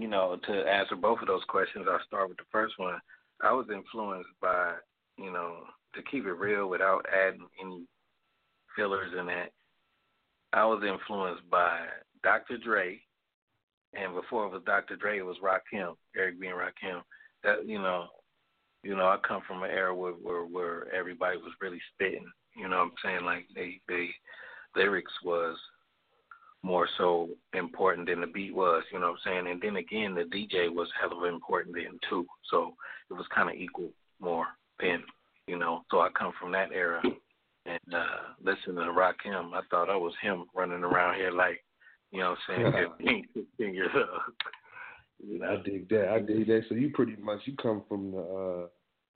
you 0.00 0.08
know, 0.08 0.38
to 0.46 0.52
answer 0.52 0.96
both 0.96 1.20
of 1.20 1.28
those 1.28 1.44
questions, 1.48 1.86
I'll 1.88 2.00
start 2.06 2.28
with 2.28 2.38
the 2.38 2.44
first 2.50 2.74
one. 2.78 2.98
I 3.42 3.52
was 3.52 3.66
influenced 3.72 4.30
by, 4.40 4.74
you 5.18 5.30
know, 5.30 5.58
to 5.94 6.02
keep 6.10 6.24
it 6.26 6.32
real 6.32 6.68
without 6.68 7.06
adding 7.14 7.46
any 7.60 7.86
fillers 8.74 9.12
in 9.18 9.26
that. 9.26 9.50
I 10.52 10.64
was 10.64 10.82
influenced 10.82 11.48
by 11.50 11.80
Dr. 12.22 12.58
Dre, 12.58 13.00
and 13.92 14.14
before 14.14 14.46
it 14.46 14.52
was 14.52 14.62
Dr. 14.66 14.96
Dre, 14.96 15.18
it 15.18 15.26
was 15.26 15.36
Rakim, 15.42 15.94
Eric 16.16 16.40
B. 16.40 16.48
and 16.48 16.56
Rakim. 16.56 17.02
That 17.42 17.68
you 17.68 17.78
know, 17.78 18.06
you 18.82 18.96
know, 18.96 19.06
I 19.06 19.18
come 19.26 19.42
from 19.46 19.62
an 19.62 19.70
era 19.70 19.94
where 19.94 20.12
where, 20.12 20.44
where 20.44 20.94
everybody 20.94 21.36
was 21.36 21.52
really 21.60 21.80
spitting 21.92 22.26
you 22.56 22.68
know 22.68 22.78
what 22.78 22.84
I'm 22.84 22.92
saying? 23.02 23.24
Like 23.24 23.46
they 23.54 23.80
they 23.88 24.10
lyrics 24.76 25.12
was 25.24 25.56
more 26.62 26.88
so 26.96 27.28
important 27.52 28.08
than 28.08 28.22
the 28.22 28.26
beat 28.26 28.54
was, 28.54 28.82
you 28.90 28.98
know 28.98 29.12
what 29.12 29.18
I'm 29.26 29.44
saying? 29.44 29.52
And 29.52 29.60
then 29.60 29.76
again 29.76 30.14
the 30.14 30.22
DJ 30.22 30.74
was 30.74 30.88
hell 31.00 31.18
of 31.18 31.24
important 31.24 31.74
then 31.74 31.98
too. 32.08 32.26
So 32.50 32.74
it 33.10 33.14
was 33.14 33.26
kinda 33.34 33.52
equal 33.52 33.90
more 34.20 34.46
then, 34.80 35.02
you 35.46 35.58
know. 35.58 35.84
So 35.90 36.00
I 36.00 36.08
come 36.18 36.32
from 36.40 36.52
that 36.52 36.72
era 36.72 37.02
and 37.66 37.94
uh 37.94 38.32
listening 38.42 38.76
to 38.76 38.92
Rakim, 38.92 39.52
I 39.52 39.60
thought 39.70 39.90
I 39.90 39.96
was 39.96 40.14
him 40.22 40.44
running 40.54 40.84
around 40.84 41.16
here 41.16 41.30
like, 41.30 41.62
you 42.10 42.20
know 42.20 42.30
what 42.30 42.56
I'm 42.56 42.72
saying, 42.74 42.88
15, 42.98 43.28
16 43.58 43.74
years 43.74 43.90
old. 43.94 44.34
You 45.26 45.38
know? 45.38 45.58
I 45.58 45.68
dig 45.68 45.88
that. 45.90 46.08
I 46.08 46.18
dig 46.20 46.46
that. 46.48 46.62
So 46.68 46.74
you 46.74 46.90
pretty 46.90 47.16
much 47.16 47.40
you 47.44 47.54
come 47.56 47.82
from 47.88 48.12
the 48.12 48.18
uh 48.18 48.66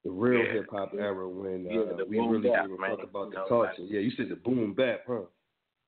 the 0.04 0.10
real 0.10 0.44
yeah. 0.44 0.52
hip 0.52 0.66
hop 0.70 0.92
era 0.98 1.28
when 1.28 1.66
uh, 1.66 1.96
yeah, 1.96 2.04
we 2.08 2.18
really 2.18 2.48
gave 2.48 2.70
a 2.70 2.76
fuck 2.76 3.02
about 3.02 3.30
the 3.30 3.44
culture. 3.48 3.82
Yeah, 3.82 4.00
you 4.00 4.10
said 4.16 4.28
the 4.28 4.36
boom 4.36 4.74
bap, 4.74 5.00
huh? 5.06 5.22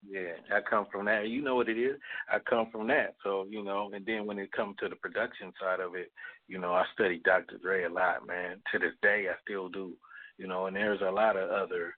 Yeah, 0.09 0.33
I 0.51 0.61
come 0.69 0.87
from 0.91 1.05
that. 1.07 1.29
You 1.29 1.43
know 1.43 1.57
what 1.57 1.69
it 1.69 1.79
is. 1.79 1.97
I 2.31 2.39
come 2.39 2.69
from 2.73 2.89
that. 2.89 3.15
So 3.23 3.47
you 3.49 3.63
know, 3.63 3.91
and 3.93 4.05
then 4.07 4.27
when 4.27 4.39
it 4.39 4.53
comes 4.53 4.77
to 4.81 4.89
the 4.89 4.97
production 4.97 5.53
side 5.61 5.81
of 5.81 5.95
it, 5.95 6.11
you 6.49 6.59
know, 6.59 6.73
I 6.73 6.85
study 6.95 7.21
Dr. 7.25 7.59
Dre 7.59 7.85
a 7.85 7.91
lot, 7.91 8.27
man. 8.27 8.63
To 8.73 8.79
this 8.79 8.95
day, 9.03 9.27
I 9.31 9.35
still 9.43 9.69
do. 9.69 9.93
You 10.39 10.47
know, 10.47 10.67
and 10.67 10.77
there's 10.77 11.03
a 11.03 11.11
lot 11.11 11.37
of 11.37 11.51
other 11.51 11.95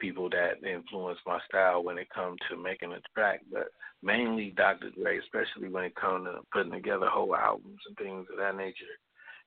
people 0.00 0.28
that 0.30 0.66
influence 0.66 1.18
my 1.26 1.38
style 1.48 1.84
when 1.84 1.98
it 1.98 2.08
comes 2.10 2.38
to 2.50 2.56
making 2.56 2.92
a 2.92 3.00
track, 3.14 3.40
but 3.52 3.68
mainly 4.02 4.52
Dr. 4.56 4.90
Dre, 4.90 5.18
especially 5.18 5.68
when 5.68 5.84
it 5.84 5.94
comes 5.94 6.26
to 6.26 6.40
putting 6.52 6.72
together 6.72 7.06
whole 7.08 7.36
albums 7.36 7.78
and 7.86 7.96
things 7.96 8.26
of 8.32 8.38
that 8.38 8.56
nature. 8.56 8.98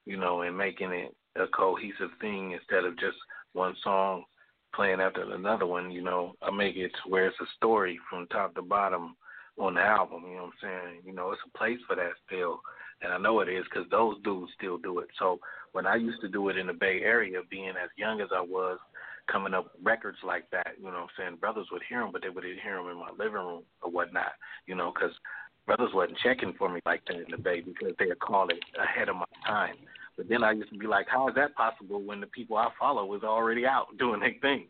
You 0.05 0.17
know, 0.17 0.41
and 0.41 0.57
making 0.57 0.91
it 0.91 1.15
a 1.35 1.47
cohesive 1.47 2.11
thing 2.21 2.51
instead 2.51 2.85
of 2.85 2.97
just 2.99 3.17
one 3.53 3.75
song 3.83 4.23
playing 4.73 4.99
after 4.99 5.33
another 5.33 5.65
one. 5.65 5.91
You 5.91 6.03
know, 6.03 6.35
I 6.41 6.51
make 6.51 6.75
it 6.75 6.91
to 6.91 7.09
where 7.09 7.27
it's 7.27 7.39
a 7.41 7.45
story 7.57 7.99
from 8.09 8.27
top 8.27 8.55
to 8.55 8.61
bottom 8.61 9.15
on 9.57 9.75
the 9.75 9.81
album. 9.81 10.23
You 10.27 10.35
know 10.35 10.43
what 10.43 10.53
I'm 10.63 10.83
saying? 10.89 11.01
You 11.05 11.13
know, 11.13 11.31
it's 11.31 11.41
a 11.45 11.57
place 11.57 11.79
for 11.87 11.95
that 11.95 12.11
still, 12.27 12.59
and 13.01 13.13
I 13.13 13.17
know 13.17 13.39
it 13.39 13.49
is 13.49 13.65
because 13.65 13.89
those 13.89 14.21
dudes 14.23 14.51
still 14.57 14.77
do 14.77 14.99
it. 14.99 15.07
So 15.17 15.39
when 15.71 15.87
I 15.87 15.95
used 15.95 16.21
to 16.21 16.29
do 16.29 16.49
it 16.49 16.57
in 16.57 16.67
the 16.67 16.73
Bay 16.73 17.01
Area, 17.03 17.39
being 17.49 17.69
as 17.69 17.89
young 17.97 18.21
as 18.21 18.29
I 18.35 18.41
was, 18.41 18.77
coming 19.31 19.53
up 19.53 19.71
records 19.83 20.19
like 20.23 20.49
that, 20.51 20.75
you 20.77 20.85
know 20.85 20.91
what 20.91 20.99
I'm 20.99 21.07
saying? 21.17 21.37
Brothers 21.39 21.67
would 21.71 21.81
hear 21.89 22.01
them, 22.01 22.11
but 22.11 22.21
they 22.21 22.29
wouldn't 22.29 22.61
hear 22.61 22.75
them 22.75 22.89
in 22.89 22.97
my 22.97 23.09
living 23.17 23.33
room 23.33 23.63
or 23.81 23.91
whatnot, 23.91 24.33
you 24.67 24.75
know, 24.75 24.93
because 24.93 25.15
brothers 25.65 25.89
wasn't 25.93 26.19
checking 26.23 26.53
for 26.57 26.69
me 26.69 26.79
like 26.85 27.01
that 27.07 27.15
in 27.15 27.31
the 27.31 27.37
Bay 27.37 27.61
because 27.61 27.95
they 27.97 28.05
would 28.05 28.19
call 28.19 28.47
it 28.49 28.59
ahead 28.79 29.09
of 29.09 29.15
my 29.15 29.25
time. 29.45 29.75
But 30.17 30.29
then 30.29 30.43
I 30.43 30.51
used 30.51 30.71
to 30.71 30.77
be 30.77 30.87
like, 30.87 31.07
how 31.09 31.27
is 31.27 31.35
that 31.35 31.55
possible 31.55 32.01
when 32.01 32.21
the 32.21 32.27
people 32.27 32.57
I 32.57 32.69
follow 32.79 33.05
was 33.05 33.23
already 33.23 33.65
out 33.65 33.87
doing 33.97 34.21
their 34.21 34.33
thing? 34.41 34.67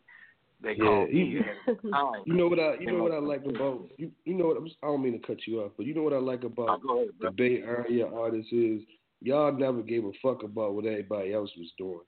They 0.62 0.70
yeah, 0.70 0.84
call 0.84 1.06
me. 1.06 1.12
You, 1.12 1.44
you 2.26 2.34
know 2.34 2.48
what 2.48 2.58
I 2.58 2.74
you 2.80 2.86
know 2.90 3.02
what 3.02 3.12
I 3.12 3.18
like 3.18 3.44
about 3.44 3.90
you 3.98 4.10
you 4.24 4.34
know 4.34 4.46
what 4.46 4.56
I'm, 4.56 4.66
I 4.82 4.86
don't 4.86 5.02
mean 5.02 5.20
to 5.20 5.26
cut 5.26 5.46
you 5.46 5.60
off, 5.60 5.72
but 5.76 5.86
you 5.86 5.94
know 5.94 6.02
what 6.02 6.14
I 6.14 6.18
like 6.18 6.44
about 6.44 6.80
oh, 6.88 7.02
ahead, 7.02 7.10
the 7.20 7.30
Bay 7.30 7.62
Area 7.62 8.06
artists 8.06 8.52
is 8.52 8.80
y'all 9.20 9.52
never 9.52 9.82
gave 9.82 10.04
a 10.04 10.12
fuck 10.22 10.42
about 10.42 10.74
what 10.74 10.86
everybody 10.86 11.34
else 11.34 11.50
was 11.58 11.70
doing, 11.76 12.00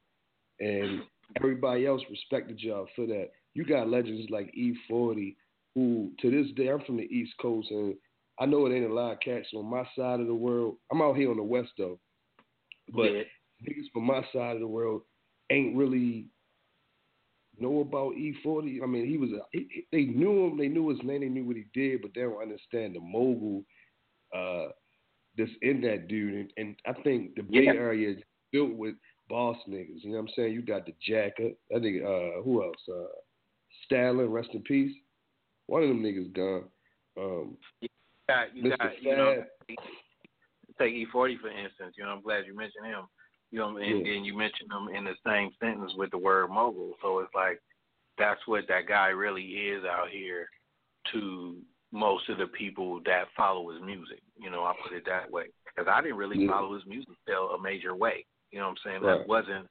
and 0.60 1.02
everybody 1.36 1.86
else 1.86 2.00
respected 2.10 2.58
y'all 2.60 2.88
for 2.96 3.06
that. 3.06 3.28
You 3.54 3.64
got 3.64 3.90
legends 3.90 4.30
like 4.30 4.52
E40 4.58 5.34
who 5.74 6.10
to 6.20 6.30
this 6.30 6.50
day 6.56 6.68
I'm 6.68 6.80
from 6.80 6.96
the 6.96 7.04
East 7.04 7.32
Coast 7.40 7.70
and 7.70 7.94
I 8.40 8.46
know 8.46 8.66
it 8.66 8.74
ain't 8.74 8.90
a 8.90 8.94
lot 8.94 9.12
of 9.12 9.20
cats 9.20 9.48
on 9.54 9.66
my 9.66 9.82
side 9.96 10.20
of 10.20 10.26
the 10.26 10.34
world. 10.34 10.76
I'm 10.92 11.02
out 11.02 11.16
here 11.16 11.30
on 11.30 11.36
the 11.36 11.42
West 11.42 11.70
though. 11.76 11.98
But 12.94 13.12
yeah. 13.12 13.22
niggas 13.66 13.90
from 13.92 14.04
my 14.04 14.22
side 14.32 14.54
of 14.54 14.60
the 14.60 14.66
world 14.66 15.02
ain't 15.50 15.76
really 15.76 16.26
know 17.58 17.80
about 17.80 18.14
E40. 18.14 18.82
I 18.82 18.86
mean, 18.86 19.06
he 19.06 19.18
was 19.18 19.30
a, 19.30 19.40
he, 19.52 19.86
they 19.92 20.04
knew 20.04 20.46
him, 20.46 20.58
they 20.58 20.68
knew 20.68 20.88
his 20.88 20.98
name, 21.02 21.20
they 21.20 21.28
knew 21.28 21.44
what 21.44 21.56
he 21.56 21.64
did, 21.74 22.02
but 22.02 22.12
they 22.14 22.22
don't 22.22 22.42
understand 22.42 22.94
the 22.94 23.00
mogul 23.00 23.64
uh, 24.34 24.66
that's 25.36 25.50
in 25.62 25.80
that 25.82 26.08
dude. 26.08 26.34
And, 26.34 26.52
and 26.56 26.76
I 26.86 27.00
think 27.02 27.34
the 27.34 27.42
Bay 27.42 27.66
Area 27.66 28.10
is 28.10 28.22
built 28.52 28.74
with 28.74 28.94
boss 29.28 29.56
niggas. 29.68 30.02
You 30.02 30.10
know 30.10 30.16
what 30.16 30.22
I'm 30.22 30.34
saying? 30.36 30.52
You 30.52 30.62
got 30.62 30.86
the 30.86 30.94
Jacka. 31.06 31.50
I 31.74 31.80
think 31.80 32.02
uh, 32.02 32.42
who 32.42 32.62
else? 32.62 32.76
Uh, 32.88 33.08
Stalin, 33.84 34.30
rest 34.30 34.48
in 34.52 34.62
peace. 34.62 34.94
One 35.66 35.82
of 35.82 35.88
them 35.88 36.02
niggas 36.02 36.34
gone. 36.34 36.64
Um, 37.16 37.56
you 37.80 37.88
got, 38.28 38.56
you 38.56 38.62
Mr. 38.64 38.78
got, 38.78 39.02
you 39.02 39.16
know, 39.16 39.44
take 40.78 40.94
E40 40.94 41.40
for 41.40 41.48
instance. 41.50 41.94
You 41.96 42.04
know, 42.04 42.10
I'm 42.10 42.22
glad 42.22 42.46
you 42.46 42.54
mentioned 42.56 42.86
him. 42.86 43.04
You 43.50 43.60
know, 43.60 43.76
and, 43.76 44.06
Yeah. 44.06 44.12
and 44.14 44.26
you 44.26 44.36
mentioned 44.36 44.70
him 44.70 44.94
in 44.94 45.04
the 45.04 45.14
same 45.26 45.50
sentence 45.58 45.92
with 45.96 46.10
the 46.10 46.18
word 46.18 46.50
mogul. 46.50 46.94
So 47.02 47.20
it's 47.20 47.34
like 47.34 47.60
that's 48.18 48.40
what 48.46 48.66
that 48.68 48.86
guy 48.86 49.08
really 49.08 49.44
is 49.44 49.84
out 49.84 50.08
here 50.10 50.48
to 51.12 51.56
most 51.92 52.28
of 52.28 52.36
the 52.38 52.48
people 52.48 53.00
that 53.06 53.28
follow 53.36 53.70
his 53.70 53.80
music. 53.80 54.20
You 54.36 54.50
know, 54.50 54.64
I 54.64 54.74
put 54.82 54.92
it 54.92 55.04
that 55.06 55.30
way 55.30 55.46
because 55.64 55.88
I 55.90 56.02
didn't 56.02 56.18
really 56.18 56.44
Yeah. 56.44 56.50
follow 56.50 56.74
his 56.74 56.84
music 56.84 57.14
till 57.26 57.50
a 57.52 57.58
major 57.60 57.94
way. 57.94 58.26
You 58.50 58.58
know 58.58 58.66
what 58.66 58.78
I'm 58.84 58.90
saying? 58.90 59.02
Right. 59.02 59.18
That 59.18 59.28
wasn't. 59.28 59.68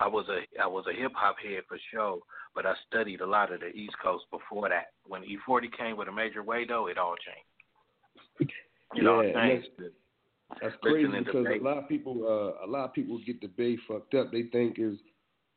I 0.00 0.08
was 0.08 0.28
a 0.28 0.44
I 0.60 0.66
was 0.66 0.86
a 0.86 0.92
hip 0.92 1.12
hop 1.14 1.38
head 1.38 1.62
for 1.66 1.78
sure, 1.90 2.18
but 2.54 2.66
I 2.66 2.74
studied 2.86 3.20
a 3.20 3.26
lot 3.26 3.52
of 3.52 3.60
the 3.60 3.68
East 3.68 3.96
Coast 4.02 4.26
before 4.30 4.68
that. 4.68 4.88
When 5.06 5.22
E40 5.22 5.70
came 5.72 5.96
with 5.96 6.08
a 6.08 6.12
major 6.12 6.42
way, 6.42 6.64
though, 6.66 6.88
it 6.88 6.98
all 6.98 7.14
changed. 7.16 8.52
You 8.94 9.02
know 9.02 9.16
what 9.16 9.28
Yeah, 9.28 9.38
I'm 9.38 9.62
saying? 9.78 9.90
That's 10.62 10.74
crazy 10.82 11.08
because 11.18 11.46
a 11.46 11.62
lot 11.62 11.78
of 11.78 11.88
people, 11.88 12.22
uh, 12.24 12.66
a 12.66 12.68
lot 12.68 12.84
of 12.84 12.94
people 12.94 13.18
get 13.26 13.40
the 13.40 13.48
Bay 13.48 13.76
fucked 13.88 14.14
up. 14.14 14.32
They 14.32 14.44
think 14.44 14.76
is 14.78 14.98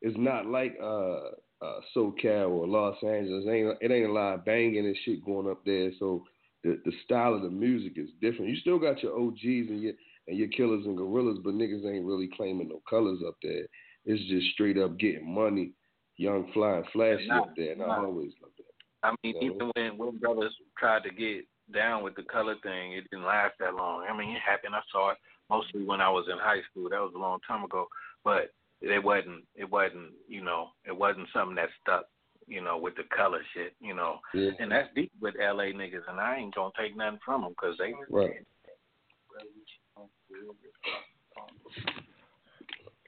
is 0.02 0.14
not 0.16 0.46
like 0.46 0.76
uh, 0.80 1.30
uh, 1.60 1.80
SoCal 1.96 2.50
or 2.50 2.66
Los 2.66 2.96
Angeles. 3.02 3.44
It 3.46 3.50
ain't 3.50 3.78
it 3.80 3.90
ain't 3.90 4.10
a 4.10 4.12
lot 4.12 4.34
of 4.34 4.44
banging 4.44 4.86
and 4.86 4.96
shit 5.04 5.24
going 5.24 5.50
up 5.50 5.64
there. 5.64 5.90
So 5.98 6.24
the 6.64 6.80
the 6.84 6.92
style 7.04 7.34
of 7.34 7.42
the 7.42 7.50
music 7.50 7.94
is 7.96 8.08
different. 8.20 8.50
You 8.50 8.56
still 8.56 8.78
got 8.78 9.02
your 9.02 9.18
OGs 9.18 9.42
and 9.42 9.82
your 9.82 9.94
and 10.28 10.36
your 10.36 10.48
killers 10.48 10.84
and 10.84 10.96
gorillas, 10.96 11.38
but 11.42 11.54
niggas 11.54 11.86
ain't 11.86 12.04
really 12.04 12.28
claiming 12.36 12.68
no 12.68 12.82
colors 12.88 13.20
up 13.26 13.36
there. 13.42 13.66
It's 14.04 14.22
just 14.28 14.52
straight 14.52 14.78
up 14.78 14.98
getting 14.98 15.28
money, 15.28 15.72
young, 16.16 16.50
fly, 16.52 16.76
and 16.76 16.86
flashy 16.92 17.26
Nah, 17.26 17.42
up 17.42 17.54
there. 17.56 17.72
And 17.72 17.82
I 17.82 17.98
always 17.98 18.32
love 18.42 18.52
that. 18.58 18.64
I 19.02 19.14
mean, 19.22 19.34
You 19.40 19.50
know? 19.50 19.54
even 19.54 19.70
when 19.74 19.98
when 19.98 20.18
brothers 20.18 20.54
tried 20.78 21.02
to 21.04 21.10
get 21.10 21.46
down 21.72 22.02
with 22.02 22.14
the 22.16 22.22
color 22.22 22.54
thing, 22.62 22.92
it 22.92 23.08
didn't 23.10 23.26
last 23.26 23.54
that 23.60 23.74
long. 23.74 24.04
I 24.08 24.16
mean, 24.16 24.30
it 24.30 24.40
happened. 24.46 24.74
I 24.74 24.80
saw 24.90 25.10
it 25.12 25.18
mostly 25.50 25.84
when 25.84 26.00
I 26.00 26.10
was 26.10 26.26
in 26.30 26.38
high 26.38 26.62
school. 26.70 26.88
That 26.90 27.00
was 27.00 27.12
a 27.14 27.18
long 27.18 27.38
time 27.46 27.64
ago, 27.64 27.88
but 28.24 28.50
it 28.80 29.02
wasn't. 29.02 29.44
It 29.54 29.70
wasn't. 29.70 30.12
You 30.28 30.42
know, 30.42 30.68
it 30.86 30.96
wasn't 30.96 31.28
something 31.32 31.56
that 31.56 31.68
stuck. 31.82 32.06
You 32.46 32.62
know, 32.62 32.78
with 32.78 32.94
the 32.96 33.02
color 33.14 33.40
shit. 33.54 33.74
You 33.80 33.94
know, 33.94 34.20
Yeah. 34.32 34.50
and 34.58 34.72
that's 34.72 34.88
deep 34.94 35.12
with 35.20 35.34
LA 35.38 35.72
niggas, 35.74 36.08
and 36.08 36.18
I 36.20 36.36
ain't 36.36 36.54
gonna 36.54 36.70
take 36.78 36.96
nothing 36.96 37.20
from 37.24 37.42
them 37.42 37.50
because 37.50 37.76
they. 37.78 37.92
Right. 38.10 38.44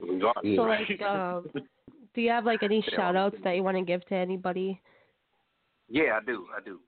Regardless. 0.01 0.57
So 0.57 0.63
like, 0.63 1.03
um, 1.03 1.47
do 2.15 2.21
you 2.21 2.31
have 2.31 2.45
like 2.45 2.63
any 2.63 2.83
shout 2.97 3.17
outs 3.17 3.37
that 3.45 3.57
you 3.57 3.63
want 3.63 3.77
to 3.77 3.83
give 3.85 4.05
to 4.07 4.15
anybody? 4.15 4.81
Yeah, 5.89 6.19
I 6.21 6.25
do. 6.25 6.47
I 6.57 6.63
do. 6.65 6.81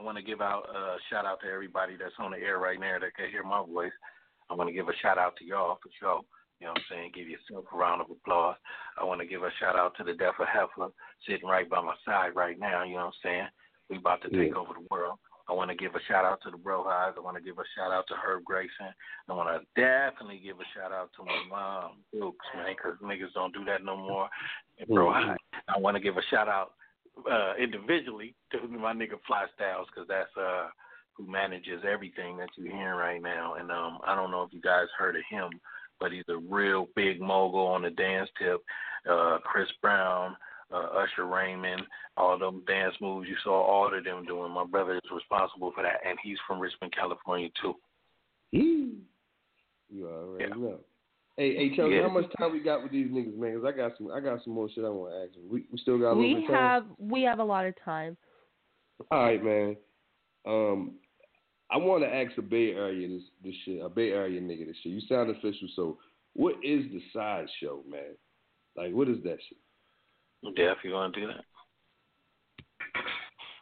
I 0.00 0.02
want 0.02 0.16
to 0.16 0.24
give 0.24 0.40
out 0.40 0.64
a 0.74 0.96
shout 1.10 1.26
out 1.26 1.40
to 1.42 1.52
everybody 1.52 1.92
that's 2.00 2.16
on 2.18 2.30
the 2.30 2.38
air 2.38 2.58
right 2.58 2.80
now 2.80 2.96
that 2.98 3.14
can 3.14 3.28
hear 3.30 3.44
my 3.44 3.62
voice. 3.62 3.92
I 4.48 4.54
want 4.54 4.68
to 4.70 4.74
give 4.74 4.88
a 4.88 4.96
shout 5.02 5.18
out 5.18 5.36
to 5.36 5.44
y'all 5.44 5.76
for 5.82 5.90
sure. 6.00 6.22
You 6.58 6.66
know 6.66 6.72
what 6.72 6.80
I'm 6.80 6.84
saying? 6.88 7.12
Give 7.14 7.28
yourself 7.28 7.66
a 7.72 7.76
round 7.76 8.00
of 8.00 8.10
applause. 8.10 8.56
I 8.96 9.04
want 9.04 9.20
to 9.20 9.26
give 9.26 9.42
a 9.44 9.50
shout 9.60 9.76
out 9.76 9.92
to 9.98 10.04
the 10.04 10.14
Deaf 10.14 10.34
Heifer 10.40 10.88
sitting 11.28 11.48
right 11.48 11.68
by 11.68 11.82
my 11.82 11.94
side 12.04 12.34
right 12.34 12.58
now. 12.58 12.82
You 12.82 12.96
know 12.96 13.12
what 13.12 13.20
I'm 13.20 13.22
saying? 13.22 13.48
We 13.90 13.98
about 13.98 14.22
to 14.22 14.30
take 14.30 14.52
Yeah. 14.52 14.60
over 14.60 14.72
the 14.72 14.86
world. 14.90 15.18
I 15.48 15.52
want 15.52 15.68
to 15.68 15.76
give 15.76 15.94
a 15.94 16.00
shout 16.08 16.24
out 16.24 16.40
to 16.42 16.50
the 16.50 16.56
Bro 16.56 16.84
Highs. 16.84 17.14
I 17.16 17.20
want 17.20 17.36
to 17.36 17.42
give 17.42 17.58
a 17.58 17.64
shout 17.76 17.92
out 17.92 18.06
to 18.08 18.14
Herb 18.14 18.44
Grayson. 18.44 18.94
I 19.28 19.32
want 19.32 19.52
to 19.52 19.66
definitely 19.76 20.38
give 20.38 20.60
a 20.60 20.68
shout 20.72 20.92
out 20.92 21.12
to 21.16 21.24
my 21.24 21.44
mom, 21.50 22.04
Dukes, 22.12 22.46
man, 22.54 22.74
'cause 22.76 22.96
niggas 23.02 23.34
don't 23.34 23.52
do 23.52 23.64
that 23.66 23.84
no 23.84 23.96
more. 23.96 24.30
And 24.78 24.88
Bro 24.88 25.12
Mhm. 25.12 25.36
High. 25.36 25.36
I 25.68 25.78
want 25.78 25.96
to 25.96 26.00
give 26.00 26.16
a 26.16 26.22
shout 26.22 26.48
out 26.48 26.72
uh, 27.30 27.54
individually 27.58 28.34
to 28.52 28.66
my 28.68 28.92
nigga 28.92 29.18
Fly 29.26 29.46
Styles 29.54 29.86
because 29.92 30.08
that's 30.08 30.30
uh, 30.36 30.68
who 31.14 31.26
manages 31.30 31.82
everything 31.90 32.36
that 32.38 32.48
you're 32.56 32.74
hearing 32.74 32.98
right 32.98 33.22
now. 33.22 33.54
And 33.54 33.70
um, 33.70 33.98
I 34.06 34.14
don't 34.14 34.30
know 34.30 34.42
if 34.42 34.52
you 34.52 34.60
guys 34.60 34.86
heard 34.98 35.16
of 35.16 35.22
him, 35.30 35.50
but 35.98 36.12
he's 36.12 36.24
a 36.28 36.36
real 36.36 36.88
big 36.96 37.20
mogul 37.20 37.66
on 37.66 37.82
the 37.82 37.90
dance 37.90 38.28
tip. 38.38 38.60
Uh, 39.10 39.38
Chris 39.44 39.68
Brown, 39.82 40.36
uh, 40.72 40.76
Usher 40.76 41.26
Raymond, 41.26 41.82
all 42.16 42.38
them 42.38 42.62
dance 42.66 42.94
moves 43.00 43.28
you 43.28 43.36
saw 43.42 43.62
all 43.62 43.94
of 43.94 44.04
them 44.04 44.24
doing. 44.24 44.52
My 44.52 44.64
brother 44.64 44.94
is 44.94 45.10
responsible 45.12 45.72
for 45.74 45.82
that, 45.82 46.00
and 46.06 46.18
he's 46.22 46.38
from 46.46 46.60
Richmond, 46.60 46.94
California 46.94 47.48
too. 47.60 47.74
Yee. 48.52 48.98
You 49.92 50.08
already 50.08 50.44
Yeah. 50.44 50.54
know. 50.54 50.80
Hey, 51.36 51.54
hey, 51.56 51.76
Chelsea, 51.76 51.94
Yeah. 51.94 52.02
how 52.02 52.08
much 52.08 52.30
time 52.38 52.52
we 52.52 52.60
got 52.60 52.82
with 52.82 52.92
these 52.92 53.10
niggas, 53.10 53.36
man? 53.36 53.54
'Cause 53.54 53.64
I 53.64 53.72
got 53.72 53.96
some, 53.96 54.10
I 54.10 54.20
got 54.20 54.42
some 54.44 54.52
more 54.52 54.68
shit 54.68 54.84
I 54.84 54.88
want 54.88 55.12
to 55.12 55.22
ask 55.24 55.32
them. 55.34 55.48
We, 55.48 55.64
we 55.70 55.78
still 55.78 55.98
got 55.98 56.12
a 56.12 56.14
little 56.14 56.22
We 56.22 56.34
bit 56.34 56.42
of 56.44 56.46
time. 56.48 56.56
have 56.56 56.86
we 56.98 57.22
have 57.22 57.38
a 57.38 57.44
lot 57.44 57.64
of 57.66 57.74
time. 57.82 58.16
All 59.10 59.22
right, 59.24 59.42
man. 59.42 59.76
Um, 60.44 60.98
I 61.70 61.76
want 61.78 62.02
to 62.02 62.12
ask 62.12 62.36
a 62.36 62.42
Bay 62.42 62.72
Area 62.72 63.08
this, 63.08 63.22
this 63.42 63.54
shit, 63.64 63.80
a 63.82 63.88
Bay 63.88 64.10
Area 64.10 64.40
nigga 64.40 64.66
this 64.66 64.76
shit. 64.82 64.92
You 64.92 65.00
sound 65.02 65.30
official, 65.30 65.68
so 65.76 65.98
what 66.34 66.56
is 66.64 66.84
the 66.90 67.00
side 67.12 67.46
show, 67.60 67.82
man? 67.88 68.16
Like, 68.76 68.92
what 68.92 69.08
is 69.08 69.22
that 69.22 69.38
shit? 69.48 70.56
Def, 70.56 70.78
you 70.84 70.92
want 70.92 71.14
to 71.14 71.20
do 71.20 71.26
that? 71.28 71.44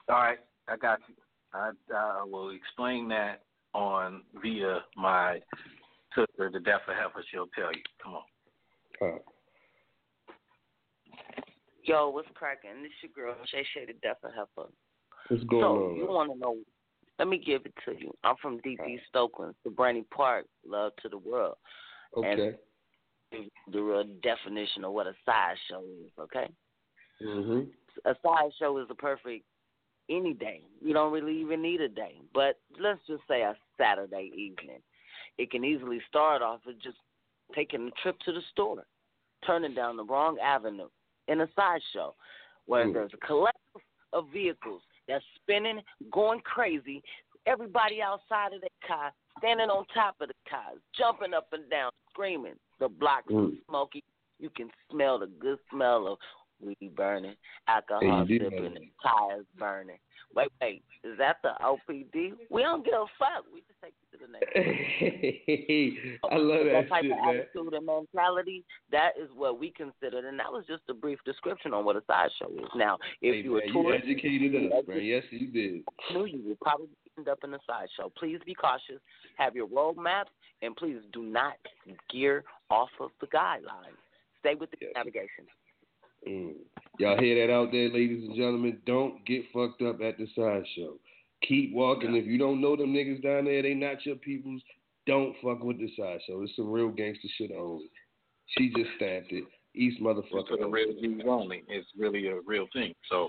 All 0.09 0.17
right, 0.21 0.39
I 0.69 0.77
got 0.77 1.01
you. 1.09 1.15
I, 1.53 1.71
I 1.95 2.25
will 2.25 2.51
explain 2.51 3.09
that 3.09 3.43
on 3.75 4.23
via 4.43 4.81
my 4.97 5.41
sister, 6.27 6.51
the 6.53 6.61
Deaf 6.61 6.81
of 6.89 6.95
Heifer. 6.95 7.25
She'll 7.31 7.47
tell 7.55 7.73
you. 7.73 7.83
Come 8.03 8.15
on. 8.15 8.23
All 9.01 9.09
right. 9.09 9.23
Yo, 11.85 12.11
what's 12.11 12.29
cracking? 12.35 12.83
This 12.83 12.93
your 13.03 13.13
girl, 13.15 13.37
Shay 13.47 13.65
Shay 13.73 13.87
the 13.87 13.95
Deaf 14.03 14.19
and 14.23 14.33
Heifer. 14.35 14.69
What's 15.29 15.45
going 15.45 15.63
so, 15.63 15.91
on? 15.91 15.97
you 15.97 16.07
want 16.07 16.33
to 16.33 16.39
know? 16.39 16.57
Let 17.19 17.29
me 17.29 17.39
give 17.39 17.63
it 17.65 17.75
to 17.85 17.93
you. 17.99 18.13
I'm 18.23 18.37
from 18.41 18.61
DP 18.61 19.01
Stokeland, 19.13 19.55
the 19.65 19.71
Brandy 19.71 20.05
Park, 20.15 20.47
love 20.67 20.93
to 21.03 21.09
the 21.09 21.19
world. 21.19 21.57
Okay. 22.17 22.57
The 23.73 23.81
real 23.81 24.05
definition 24.23 24.85
of 24.85 24.93
what 24.93 25.07
a 25.07 25.15
side 25.27 25.57
show 25.69 25.83
is, 25.83 26.13
okay? 26.19 26.49
Mhm. 27.21 27.71
A 28.05 28.15
side 28.23 28.53
show 28.59 28.79
is 28.79 28.87
a 28.91 28.95
perfect 28.95 29.45
any 30.09 30.33
day. 30.33 30.63
You 30.81 30.95
don't 30.95 31.13
really 31.13 31.39
even 31.41 31.61
need 31.61 31.81
a 31.81 31.89
day. 31.89 32.21
But 32.33 32.59
let's 32.79 33.05
just 33.07 33.27
say 33.29 33.43
a 33.43 33.57
Saturday 33.77 34.31
evening. 34.35 34.83
It 35.39 35.51
can 35.51 35.65
easily 35.65 36.01
start 36.09 36.43
off 36.43 36.61
with 36.67 36.81
just 36.83 36.99
taking 37.55 37.89
a 37.89 38.03
trip 38.03 38.19
to 38.21 38.33
the 38.33 38.43
store, 38.51 38.85
turning 39.47 39.75
down 39.75 39.97
the 39.97 40.05
wrong 40.05 40.39
avenue 40.41 40.89
in 41.29 41.41
a 41.41 41.49
sideshow 41.55 42.15
where 42.67 42.87
Mm. 42.87 42.93
there's 42.93 43.15
a 43.15 43.19
collective 43.19 43.83
of 44.13 44.29
vehicles 44.29 44.83
that's 45.07 45.25
spinning, 45.37 45.83
going 46.11 46.41
crazy, 46.41 47.03
everybody 47.47 48.03
outside 48.03 48.53
of 48.53 48.61
the 48.61 48.69
car, 48.87 49.13
standing 49.39 49.71
on 49.71 49.87
top 49.87 50.21
of 50.21 50.29
the 50.29 50.35
cars, 50.49 50.81
jumping 50.93 51.33
up 51.33 51.53
and 51.53 51.69
down, 51.71 51.91
screaming. 52.11 52.59
The 52.79 52.89
blocks 52.89 53.33
Mm. 53.33 53.53
are 53.59 53.65
smoky. 53.67 54.05
You 54.39 54.51
can 54.51 54.71
smell 54.91 55.19
the 55.19 55.27
good 55.27 55.59
smell 55.71 56.07
of 56.07 56.19
weed 56.65 56.95
burning, 56.97 57.35
alcohol 57.69 58.27
Hey, 58.27 58.39
sipping, 58.39 58.67
and 58.77 58.87
tires 59.03 59.47
burning. 59.59 59.99
Wait, 60.35 60.49
wait, 60.61 60.83
is 61.05 61.17
that 61.19 61.37
the 61.43 61.53
OPD? 61.63 62.33
We 62.51 62.63
don't 62.63 62.85
give 62.85 62.95
a 62.95 63.07
fuck. 63.19 63.45
We 63.53 63.61
just 63.61 63.81
take 63.83 63.95
it 63.97 64.13
to 64.13 64.27
the 64.27 64.31
next. 64.31 64.53
I 66.33 66.37
love 66.37 66.67
that, 66.67 66.73
that 66.73 66.89
type 66.89 67.03
shit, 67.05 67.13
of 67.13 67.19
man. 67.19 67.41
attitude 67.41 67.73
and 67.75 67.87
mentality, 67.87 68.65
that 68.93 69.13
is 69.21 69.29
what 69.35 69.59
we 69.59 69.71
considered, 69.71 70.25
and 70.27 70.39
that 70.39 70.51
was 70.53 70.65
just 70.69 70.83
a 70.91 70.95
brief 70.95 71.19
description 71.25 71.73
on 71.73 71.85
what 71.85 71.97
a 71.97 72.03
sideshow 72.07 72.51
is. 72.59 72.69
Now, 72.77 72.99
if 73.23 73.37
Hey, 73.37 73.41
you 73.43 73.53
were 73.53 73.61
man, 73.61 73.69
you 73.75 73.95
educated 73.95 74.55
us, 74.73 74.85
man. 74.87 75.03
Yes, 75.03 75.25
you 75.31 75.47
did. 75.49 75.83
knew 76.13 76.27
you 76.27 76.43
would 76.47 76.61
probably 76.61 76.89
end 77.17 77.29
up 77.29 77.39
in 77.45 77.55
a 77.55 77.59
sideshow. 77.67 78.13
Please 78.19 78.39
be 78.45 78.55
cautious. 78.55 79.01
Have 79.37 79.57
your 79.57 79.67
road 79.67 79.97
maps, 79.97 80.31
and 80.63 80.77
please 80.77 80.99
do 81.13 81.23
not 81.23 81.55
gear 82.11 82.45
off 82.71 82.91
of 83.01 83.11
the 83.21 83.27
guidelines. 83.29 83.97
Stay 84.41 84.55
with 84.55 84.71
the 84.71 84.77
Yes. 84.81 84.93
navigation. 84.95 85.47
Mm. 86.27 86.53
Y'all 86.99 87.19
hear 87.19 87.47
that 87.47 87.53
out 87.53 87.71
there, 87.71 87.89
ladies 87.91 88.25
and 88.27 88.35
gentlemen? 88.37 88.79
Don't 88.87 89.25
get 89.27 89.43
fucked 89.53 89.83
up 89.83 90.01
at 90.01 90.19
the 90.19 90.27
sideshow. 90.35 90.95
Keep 91.47 91.73
walking. 91.73 92.17
If 92.17 92.27
you 92.27 92.39
don't 92.39 92.61
know 92.61 92.77
them 92.77 92.93
niggas 92.93 93.23
down 93.23 93.45
there, 93.45 93.63
they 93.63 93.75
not 93.75 94.05
your 94.05 94.17
peoples. 94.17 94.61
Don't 95.07 95.35
fuck 95.43 95.63
with 95.63 95.79
the 95.79 95.89
sideshow. 95.97 96.43
It's 96.43 96.55
some 96.57 96.71
real 96.71 96.89
gangster 96.89 97.29
shit 97.39 97.53
on 97.53 97.83
it. 97.83 97.91
She 98.57 98.71
just 98.77 98.91
stamped 98.97 99.33
it. 99.33 99.45
East 99.75 99.99
It's 100.01 100.01
for 100.01 100.15
motherfucker. 100.15 100.61
the 100.61 100.67
real 100.69 100.93
G's 101.01 101.23
only. 101.29 101.63
It's 101.69 101.87
really 101.97 102.27
a 102.27 102.41
real 102.45 102.67
thing. 102.73 102.95
So, 103.09 103.29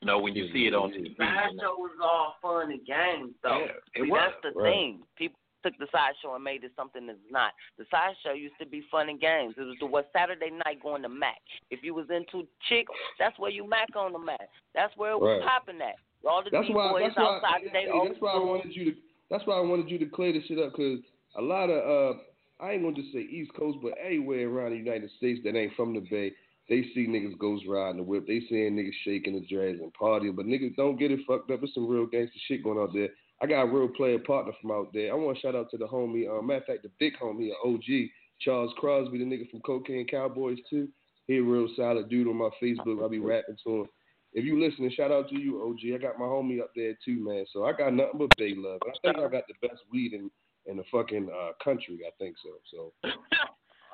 you 0.00 0.06
know, 0.06 0.18
when 0.20 0.34
you 0.36 0.48
see 0.52 0.66
it 0.66 0.74
on 0.74 0.90
TV, 0.90 0.96
you 1.08 1.08
know, 1.18 1.24
Sideshow 1.26 1.74
was 1.78 1.90
all 2.02 2.36
fun 2.40 2.70
and 2.70 2.86
games, 2.86 3.34
though. 3.42 3.58
Yeah, 3.58 3.72
it 3.94 4.04
See, 4.04 4.10
was, 4.10 4.20
that's 4.42 4.54
the 4.54 4.60
right. 4.60 4.70
thing. 4.72 5.00
People 5.16 5.37
took 5.62 5.76
the 5.78 5.86
sideshow 5.92 6.34
and 6.34 6.44
made 6.44 6.64
it 6.64 6.72
something 6.76 7.06
that's 7.06 7.18
not. 7.30 7.52
The 7.78 7.84
sideshow 7.90 8.34
used 8.34 8.54
to 8.60 8.66
be 8.66 8.82
fun 8.90 9.08
and 9.08 9.20
games. 9.20 9.54
It 9.56 9.62
was 9.62 9.76
the 9.80 9.86
what 9.86 10.10
Saturday 10.12 10.50
night 10.50 10.82
going 10.82 11.02
to 11.02 11.08
Mac. 11.08 11.38
If 11.70 11.80
you 11.82 11.94
was 11.94 12.06
into 12.10 12.46
chicks, 12.68 12.92
that's 13.18 13.38
where 13.38 13.50
you 13.50 13.68
Mac 13.68 13.94
on 13.96 14.12
the 14.12 14.18
Mac. 14.18 14.48
That's 14.74 14.96
where 14.96 15.12
it 15.12 15.20
was 15.20 15.38
Right. 15.40 15.48
popping 15.48 15.80
at. 15.82 15.96
All 16.26 16.42
the 16.42 16.50
That's 16.50 16.68
why. 16.70 16.92
boys 16.92 17.02
That's 17.04 17.16
why. 17.16 17.36
outside 17.36 17.62
today. 17.64 17.86
hey, 17.90 18.08
that's 18.08 18.20
why 18.20 18.32
I 18.32 18.38
wanted 18.38 18.74
you 18.74 18.92
to. 18.92 19.00
That's 19.30 19.46
why 19.46 19.56
I 19.56 19.60
wanted 19.60 19.90
you 19.90 19.98
to 19.98 20.06
clear 20.06 20.32
this 20.32 20.44
shit 20.46 20.58
up 20.58 20.72
because 20.72 21.00
a 21.36 21.42
lot 21.42 21.68
of 21.70 22.16
uh, 22.16 22.18
I 22.60 22.72
ain't 22.72 22.82
gonna 22.82 22.96
just 22.96 23.12
say 23.12 23.20
East 23.20 23.52
Coast, 23.54 23.78
but 23.82 23.92
anywhere 24.04 24.48
around 24.48 24.72
the 24.72 24.78
United 24.78 25.10
States 25.16 25.40
that 25.44 25.54
ain't 25.56 25.74
from 25.76 25.94
the 25.94 26.00
Bay, 26.00 26.32
they 26.68 26.82
see 26.94 27.06
niggas 27.06 27.38
ghost 27.38 27.64
riding 27.68 27.98
the 27.98 28.02
whip. 28.02 28.26
They 28.26 28.40
seeing 28.48 28.74
niggas 28.76 28.92
shaking 29.04 29.34
the 29.34 29.46
dreads 29.46 29.80
and 29.80 29.92
partying, 29.94 30.34
but 30.34 30.46
niggas 30.46 30.76
don't 30.76 30.98
get 30.98 31.10
it 31.12 31.20
fucked 31.26 31.50
up. 31.50 31.60
There's 31.60 31.74
some 31.74 31.88
real 31.88 32.06
gangster 32.06 32.38
shit 32.46 32.64
going 32.64 32.78
out 32.78 32.92
there. 32.92 33.08
I 33.40 33.46
got 33.46 33.62
a 33.62 33.66
real 33.66 33.88
player 33.88 34.18
partner 34.18 34.52
from 34.60 34.72
out 34.72 34.92
there. 34.92 35.12
I 35.12 35.14
want 35.14 35.36
to 35.36 35.42
shout 35.42 35.54
out 35.54 35.70
to 35.70 35.78
the 35.78 35.86
homie. 35.86 36.28
Uh, 36.28 36.42
matter 36.42 36.60
of 36.60 36.64
fact, 36.66 36.82
the 36.82 36.90
big 36.98 37.14
homie, 37.18 37.50
OG 37.64 38.10
Charles 38.40 38.72
Crosby, 38.76 39.18
the 39.18 39.24
nigga 39.24 39.50
from 39.50 39.60
Cocaine 39.60 40.06
Cowboys 40.06 40.58
too. 40.68 40.88
He 41.26 41.36
a 41.36 41.42
real 41.42 41.68
solid 41.76 42.08
dude 42.08 42.26
on 42.26 42.36
my 42.36 42.50
Facebook. 42.62 43.04
I 43.04 43.08
be 43.08 43.18
rapping 43.18 43.56
to 43.64 43.82
him. 43.82 43.88
If 44.32 44.44
you 44.44 44.60
listening, 44.60 44.90
shout 44.96 45.12
out 45.12 45.28
to 45.30 45.38
you, 45.38 45.62
OG. 45.62 45.94
I 45.94 45.98
got 45.98 46.18
my 46.18 46.24
homie 46.24 46.60
up 46.60 46.70
there 46.74 46.94
too, 47.04 47.24
man. 47.24 47.44
So 47.52 47.64
I 47.64 47.72
got 47.72 47.94
nothing 47.94 48.18
but 48.18 48.36
big 48.36 48.58
love. 48.58 48.80
I 48.86 48.92
think 49.02 49.16
I 49.16 49.28
got 49.28 49.44
the 49.46 49.66
best 49.66 49.80
weed 49.92 50.12
in 50.14 50.30
in 50.66 50.76
the 50.76 50.84
fucking 50.92 51.28
uh, 51.32 51.52
country. 51.62 52.00
I 52.06 52.10
think 52.18 52.36
so. 52.42 52.92
So 53.02 53.10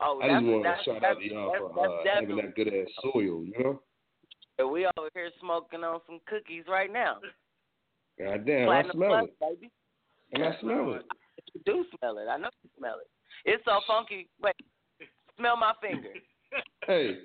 Oh, 0.01 0.21
I 0.23 0.29
just 0.29 0.45
want 0.45 0.65
to 0.65 0.85
shout 0.85 1.05
out 1.05 1.19
to 1.19 1.25
y'all 1.25 1.55
for 1.57 2.01
uh, 2.01 2.03
having 2.13 2.37
that 2.37 2.55
good 2.57 2.69
ass 2.69 2.89
soil. 3.03 3.45
You 3.45 3.55
know. 3.59 3.83
And 4.59 4.71
we 4.71 4.87
over 4.97 5.09
here 5.15 5.31
smoking 5.41 5.83
on 5.85 6.01
some 6.07 6.21
cookies 6.27 6.65
right 6.69 6.93
now. 6.93 7.19
God 8.19 8.47
damn, 8.47 8.69
I 8.69 8.83
smell 8.93 9.09
Plus, 9.11 9.25
it, 9.25 9.41
baby. 9.41 9.71
and 10.33 10.45
I 10.45 10.59
smell 10.61 10.95
it. 10.95 11.03
You 11.55 11.61
do 11.67 11.85
smell 11.99 12.19
it. 12.19 12.29
I 12.29 12.37
know 12.37 12.49
you 12.63 12.71
smell 12.79 12.97
it. 13.01 13.09
It's 13.45 13.65
so 13.65 13.81
funky. 13.87 14.29
Wait, 14.43 14.55
smell 15.39 15.57
my 15.57 15.73
finger. 15.81 16.09
Hey, 16.87 17.17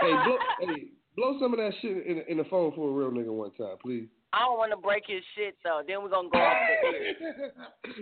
hey, 0.00 0.12
blow, 0.24 0.38
hey, 0.60 0.84
blow 1.14 1.38
some 1.38 1.52
of 1.52 1.58
that 1.58 1.72
shit 1.82 2.06
in, 2.06 2.22
in 2.26 2.38
the 2.38 2.44
phone 2.44 2.72
for 2.74 2.88
a 2.88 2.92
real 2.92 3.10
nigga 3.10 3.30
one 3.30 3.50
time, 3.50 3.76
please. 3.82 4.06
I 4.32 4.38
don't 4.46 4.56
want 4.56 4.70
to 4.70 4.78
break 4.78 5.02
his 5.06 5.20
shit 5.36 5.56
though. 5.62 5.82
Then 5.86 6.02
we're 6.02 6.08
gonna 6.08 6.30
go 6.32 6.38
off 6.38 6.56
the 6.80 6.88
air. 6.88 7.52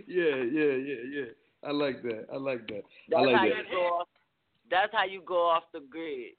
yeah, 0.07 0.37
yeah, 0.45 0.77
yeah, 0.77 1.03
yeah. 1.11 1.69
I 1.69 1.73
like 1.73 2.03
that. 2.03 2.27
I 2.33 2.37
like 2.37 2.69
that. 2.69 2.83
I 2.85 3.11
That's 3.11 3.27
like 3.27 3.35
how 3.35 3.43
that. 3.43 3.49
you 3.57 3.64
go 3.73 3.83
off. 3.99 4.09
That's 4.71 4.93
how 4.93 5.05
you 5.07 5.23
go 5.27 5.43
off 5.49 5.64
the 5.73 5.81
grid. 5.90 6.35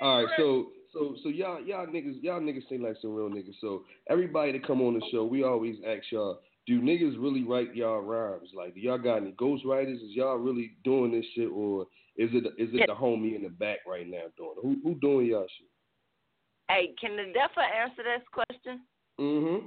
All 0.00 0.24
right, 0.24 0.32
so 0.36 0.68
so 0.92 1.14
so 1.22 1.28
y'all 1.28 1.60
y'all 1.62 1.86
niggas 1.86 2.22
y'all 2.22 2.40
niggas 2.40 2.68
seem 2.68 2.82
like 2.82 2.96
some 3.02 3.14
real 3.14 3.28
niggas. 3.28 3.54
So 3.60 3.84
everybody 4.08 4.52
that 4.52 4.66
come 4.66 4.80
on 4.80 4.94
the 4.94 5.02
show, 5.12 5.24
we 5.24 5.42
always 5.44 5.76
ask 5.86 6.04
y'all, 6.10 6.40
do 6.66 6.80
niggas 6.80 7.16
really 7.18 7.42
write 7.42 7.74
y'all 7.74 8.00
rhymes? 8.00 8.50
Like, 8.54 8.74
do 8.74 8.80
y'all 8.80 8.98
got 8.98 9.18
any 9.18 9.32
ghostwriters? 9.32 9.96
Is 9.96 10.10
y'all 10.12 10.36
really 10.36 10.72
doing 10.84 11.12
this 11.12 11.24
shit, 11.34 11.48
or 11.52 11.82
is 12.16 12.30
it 12.32 12.44
is 12.58 12.70
it 12.72 12.86
the 12.86 12.94
homie 12.94 13.36
in 13.36 13.42
the 13.42 13.50
back 13.50 13.78
right 13.86 14.06
now 14.08 14.24
doing 14.36 14.54
it? 14.56 14.62
Who 14.62 14.76
who 14.82 14.94
doing 15.00 15.26
y'all 15.26 15.46
shit? 15.58 15.68
Hey, 16.70 16.94
can 17.00 17.16
the 17.16 17.32
Defa 17.32 17.64
answer 17.82 18.02
this 18.02 18.26
question? 18.32 18.82
Mm-hmm. 19.18 19.66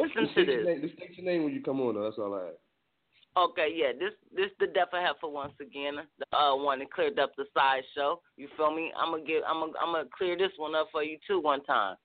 Listen 0.00 0.24
Just 0.24 0.34
to 0.36 0.44
this. 0.46 0.64
name- 0.64 0.80
just 0.80 0.94
state 0.94 1.16
your 1.18 1.26
name 1.26 1.44
when 1.44 1.52
you 1.52 1.60
come 1.62 1.80
on. 1.80 1.94
Though. 1.94 2.04
That's 2.04 2.18
all 2.18 2.34
I 2.34 2.46
ask. 2.48 2.56
Okay, 3.34 3.72
yeah, 3.74 3.92
this 3.98 4.12
this 4.36 4.50
the 4.60 4.66
Defa 4.66 5.00
Heifer 5.00 5.28
once 5.28 5.54
again. 5.60 5.96
The 6.18 6.36
uh 6.36 6.54
one 6.54 6.80
that 6.80 6.92
cleared 6.92 7.18
up 7.18 7.32
the 7.36 7.44
sideshow. 7.54 8.20
You 8.36 8.48
feel 8.56 8.74
me? 8.74 8.92
I'm 8.98 9.12
gonna 9.12 9.24
give 9.24 9.42
I'm 9.48 9.60
gonna 9.60 9.72
I'm 9.80 9.92
gonna 9.94 10.08
clear 10.16 10.36
this 10.36 10.52
one 10.58 10.74
up 10.74 10.88
for 10.92 11.02
you 11.02 11.16
too 11.26 11.40
one 11.40 11.64
time. 11.64 11.96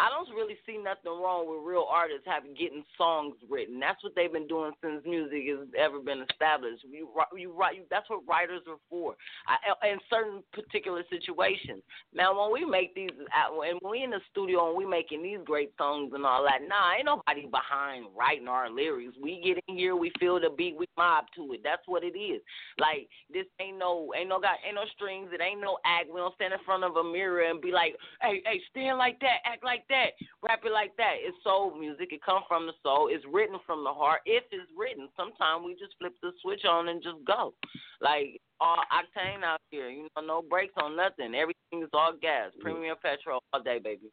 I 0.00 0.08
don't 0.10 0.28
really 0.34 0.56
see 0.66 0.78
nothing 0.78 1.12
wrong 1.12 1.48
with 1.48 1.66
real 1.66 1.86
artists 1.88 2.26
having 2.26 2.54
getting 2.54 2.84
songs 2.98 3.34
written. 3.48 3.80
That's 3.80 4.02
what 4.02 4.14
they've 4.14 4.32
been 4.32 4.48
doing 4.48 4.72
since 4.82 5.02
music 5.04 5.44
has 5.48 5.68
ever 5.78 6.00
been 6.00 6.24
established. 6.30 6.84
You 6.88 7.08
you 7.36 7.52
write. 7.52 7.76
You, 7.76 7.82
that's 7.90 8.08
what 8.10 8.26
writers 8.26 8.62
are 8.68 8.80
for. 8.88 9.16
I, 9.46 9.88
in 9.88 9.98
certain 10.10 10.42
particular 10.52 11.02
situations. 11.10 11.82
Now, 12.14 12.34
when 12.34 12.52
we 12.52 12.68
make 12.68 12.94
these, 12.94 13.10
uh, 13.12 13.60
and 13.60 13.78
when 13.82 13.92
we 13.92 14.02
in 14.02 14.10
the 14.10 14.20
studio 14.30 14.68
and 14.68 14.76
we 14.76 14.86
making 14.86 15.22
these 15.22 15.38
great 15.44 15.72
songs 15.78 16.12
and 16.14 16.24
all 16.24 16.44
that, 16.44 16.66
nah, 16.66 16.94
ain't 16.96 17.06
nobody 17.06 17.46
behind 17.46 18.06
writing 18.16 18.48
our 18.48 18.70
lyrics. 18.70 19.14
We 19.20 19.40
get 19.42 19.62
in 19.68 19.76
here, 19.76 19.96
we 19.96 20.12
feel 20.18 20.40
the 20.40 20.50
beat, 20.56 20.76
we 20.76 20.86
mob 20.96 21.24
to 21.36 21.52
it. 21.52 21.60
That's 21.62 21.82
what 21.86 22.04
it 22.04 22.18
is. 22.18 22.40
Like 22.78 23.08
this 23.32 23.46
ain't 23.60 23.78
no, 23.78 24.12
ain't 24.16 24.28
no 24.28 24.40
got, 24.40 24.56
ain't 24.66 24.76
no 24.76 24.84
strings. 24.94 25.30
It 25.32 25.40
ain't 25.40 25.60
no 25.60 25.78
act. 25.84 26.08
We 26.12 26.20
don't 26.20 26.34
stand 26.34 26.52
in 26.52 26.60
front 26.64 26.84
of 26.84 26.96
a 26.96 27.04
mirror 27.04 27.50
and 27.50 27.60
be 27.60 27.72
like, 27.72 27.96
hey, 28.20 28.42
hey, 28.44 28.60
stand 28.70 28.98
like 28.98 29.20
that, 29.20 29.44
act 29.44 29.64
like 29.64 29.75
that, 29.88 30.16
rap 30.42 30.60
it 30.64 30.72
like 30.72 30.96
that. 30.96 31.14
It's 31.20 31.36
soul 31.44 31.76
music. 31.78 32.12
It 32.12 32.22
comes 32.24 32.44
from 32.48 32.66
the 32.66 32.72
soul. 32.82 33.08
It's 33.10 33.24
written 33.30 33.58
from 33.66 33.84
the 33.84 33.92
heart. 33.92 34.20
If 34.24 34.44
it's 34.50 34.70
written, 34.76 35.08
sometimes 35.16 35.64
we 35.64 35.72
just 35.74 35.94
flip 35.98 36.14
the 36.22 36.32
switch 36.42 36.64
on 36.64 36.88
and 36.88 37.02
just 37.02 37.24
go. 37.26 37.54
Like 38.00 38.40
all 38.60 38.78
octane 38.92 39.44
out 39.44 39.60
here, 39.70 39.90
you 39.90 40.08
know, 40.16 40.22
no 40.22 40.42
brakes 40.42 40.74
on 40.82 40.96
nothing. 40.96 41.34
Everything 41.34 41.82
is 41.82 41.90
all 41.92 42.12
gas, 42.20 42.50
premium 42.60 42.96
petrol 43.02 43.42
all 43.52 43.62
day, 43.62 43.78
baby. 43.78 44.10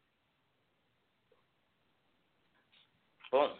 Boom. 3.32 3.50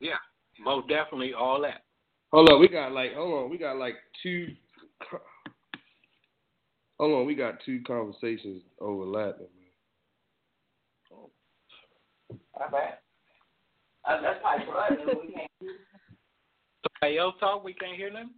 Yeah, 0.00 0.18
most 0.58 0.88
definitely 0.88 1.34
all 1.34 1.60
that. 1.62 1.82
Hold 2.32 2.48
on, 2.48 2.60
we 2.60 2.68
got 2.68 2.92
like 2.92 3.14
hold 3.14 3.44
on, 3.44 3.50
we 3.50 3.58
got 3.58 3.76
like 3.76 3.96
two. 4.22 4.48
Hold 6.98 7.20
on, 7.20 7.26
we 7.26 7.34
got 7.34 7.54
two 7.64 7.80
conversations 7.86 8.62
overlapping. 8.80 9.46
All 12.54 12.68
right. 12.72 12.94
Uh, 14.04 14.20
that's 14.22 14.40
probably 14.40 14.66
for 14.66 14.78
us. 14.78 14.92
We 15.22 15.32
can't 15.32 15.50
Somebody 17.00 17.18
else 17.18 17.34
talk, 17.40 17.64
we 17.64 17.74
can't 17.74 17.96
hear 17.96 18.10
them? 18.10 18.30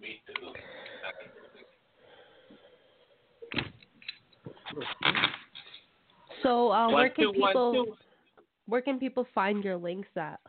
Me 0.00 0.20
too. 0.26 0.52
So, 6.42 6.72
uh, 6.72 6.86
One, 6.86 6.94
where 6.94 7.10
can 7.10 7.24
two, 7.24 7.32
people 7.32 7.72
two. 7.72 7.94
where 8.66 8.80
can 8.80 8.98
people 8.98 9.26
find 9.34 9.62
your 9.62 9.76
links 9.76 10.08
at? 10.16 10.40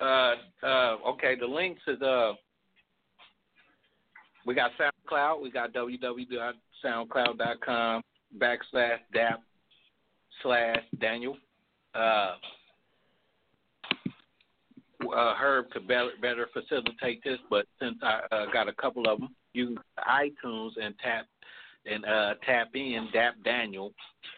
Uh, 0.00 0.34
uh, 0.62 0.96
okay, 1.08 1.34
the 1.38 1.46
links 1.46 1.82
is 1.86 2.00
uh, 2.00 2.32
we 4.48 4.54
got 4.54 4.70
SoundCloud. 4.80 5.42
We 5.42 5.50
got 5.50 5.74
www.soundcloud.com 5.74 8.02
backslash 8.38 8.98
dap 9.12 9.42
slash 10.42 10.78
Daniel. 10.98 11.36
Uh, 11.94 12.36
uh, 15.14 15.34
Herb 15.34 15.68
could 15.70 15.86
better, 15.86 16.12
better 16.22 16.48
facilitate 16.54 17.22
this, 17.24 17.36
but 17.50 17.66
since 17.78 17.98
I 18.02 18.22
uh, 18.32 18.46
got 18.50 18.68
a 18.68 18.72
couple 18.72 19.06
of 19.06 19.20
them, 19.20 19.36
you 19.52 19.76
iTunes 20.08 20.70
and 20.82 20.94
tap 21.04 21.26
and 21.84 22.06
uh, 22.06 22.32
tap 22.46 22.68
in 22.74 23.10
Dap 23.12 23.34
Daniel, 23.44 23.92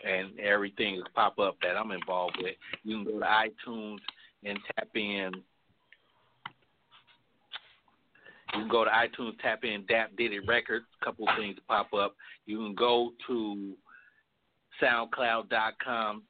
and 0.05 0.37
everything 0.41 0.97
will 0.97 1.05
pop 1.15 1.39
up 1.39 1.57
that 1.63 1.77
I'm 1.77 1.93
involved 1.93 2.37
with. 2.43 2.57
You 2.83 2.97
can 2.97 3.05
go 3.05 3.21
to 3.21 3.27
iTunes 3.27 3.99
and 4.43 4.59
tap 4.75 4.89
in. 4.97 5.31
You 8.55 8.61
can 8.61 8.69
go 8.69 8.85
to 8.85 8.91
iTunes, 8.91 9.39
tap 9.41 9.65
in 9.65 9.85
Dap 9.87 10.11
Diddy 10.17 10.41
Records. 10.41 10.85
A 11.01 11.05
couple 11.05 11.29
of 11.29 11.37
things 11.37 11.57
pop 11.69 11.93
up. 11.95 12.17
You 12.47 12.59
can 12.59 12.75
go 12.75 13.13
to 13.29 13.75
SoundCloud.com 14.83 16.23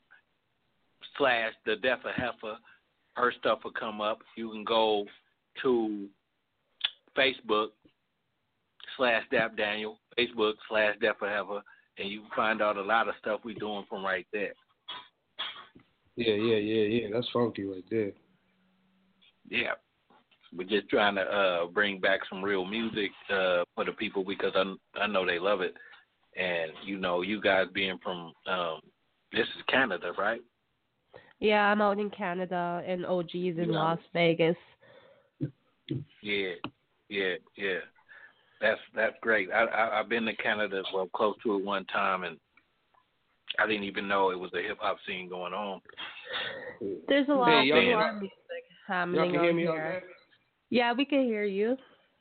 slash 1.17 1.53
the 1.65 1.77
Defa 1.77 2.13
Heifer. 2.15 2.57
Her 3.15 3.33
stuff 3.39 3.61
will 3.65 3.73
come 3.73 4.01
up. 4.01 4.19
You 4.37 4.51
can 4.51 4.65
go 4.65 5.07
to 5.63 6.09
Facebook 7.17 7.69
slash 8.97 9.23
Dap 9.31 9.57
Daniel, 9.57 9.99
Facebook 10.19 10.55
slash 10.69 10.97
Defa 11.03 11.29
Heifer, 11.29 11.63
and 11.99 12.09
you 12.09 12.21
can 12.21 12.31
find 12.37 12.63
out 12.63 12.77
a 12.77 12.83
lot 12.83 13.09
of 13.09 13.15
stuff 13.21 13.41
we're 13.45 13.55
doing 13.55 13.85
from 13.89 14.05
right 14.05 14.27
there. 14.33 14.53
Yeah, 16.17 16.35
yeah, 16.35 16.57
yeah, 16.57 17.01
yeah. 17.03 17.09
That's 17.13 17.29
funky 17.33 17.65
right 17.65 17.85
there. 17.91 18.13
Yeah. 19.49 19.73
We're 20.57 20.69
just 20.69 20.89
trying 20.89 21.15
to 21.15 21.23
uh 21.23 21.67
bring 21.67 22.01
back 22.01 22.21
some 22.29 22.43
real 22.43 22.65
music 22.65 23.11
uh 23.33 23.63
for 23.75 23.85
the 23.85 23.93
people 23.93 24.25
because 24.25 24.53
I 24.55 24.75
I 25.01 25.07
know 25.07 25.25
they 25.27 25.39
love 25.39 25.61
it. 25.61 25.75
And 26.37 26.73
you 26.85 26.99
know, 26.99 27.23
you 27.23 27.41
guys 27.41 27.67
being 27.73 27.99
from 28.03 28.33
um 28.47 28.81
this 29.33 29.47
is 29.47 29.63
Canada, 29.69 30.13
right? 30.19 30.41
Yeah, 31.39 31.63
I'm 31.71 31.81
out 31.81 31.99
in 31.99 32.11
Canada 32.11 32.83
and 32.87 33.07
OG's 33.07 33.35
in 33.35 33.67
Yeah. 33.71 33.79
Las 33.79 33.99
Vegas. 34.13 34.57
Yeah. 36.23 36.55
Yeah, 37.09 37.35
yeah. 37.57 37.79
That's 38.61 38.81
that's 38.95 39.17
great. 39.23 39.51
I, 39.53 39.65
I 39.65 40.01
I've 40.01 40.09
been 40.09 40.25
to 40.27 40.37
Canada 40.37 40.83
well 40.93 41.09
close 41.15 41.35
to 41.45 41.57
it 41.57 41.65
one 41.65 41.85
time 41.87 42.25
and 42.25 42.37
I 43.59 43.67
didn't 43.67 43.85
even 43.85 44.07
know 44.07 44.31
it 44.31 44.39
was 44.39 44.51
a 44.55 44.63
hip 44.63 44.79
hop 44.81 44.99
scene 45.07 45.29
going 45.29 45.53
on. 45.55 45.81
There's 47.09 47.29
a 47.29 47.33
lot 47.33 47.49
Hey, 47.49 47.59
of 47.61 47.67
y'all- 47.67 47.79
a 47.79 47.95
lot 47.97 48.01
y'all- 48.13 48.21
music 48.21 48.37
Y'all 48.89 49.31
can 49.33 49.41
hear 49.41 49.53
me 49.55 49.63
here. 49.63 50.03
There? 50.71 50.79
Yeah, 50.79 50.93
we 50.93 51.05
can 51.05 51.25
hear 51.25 51.45
you. 51.45 51.77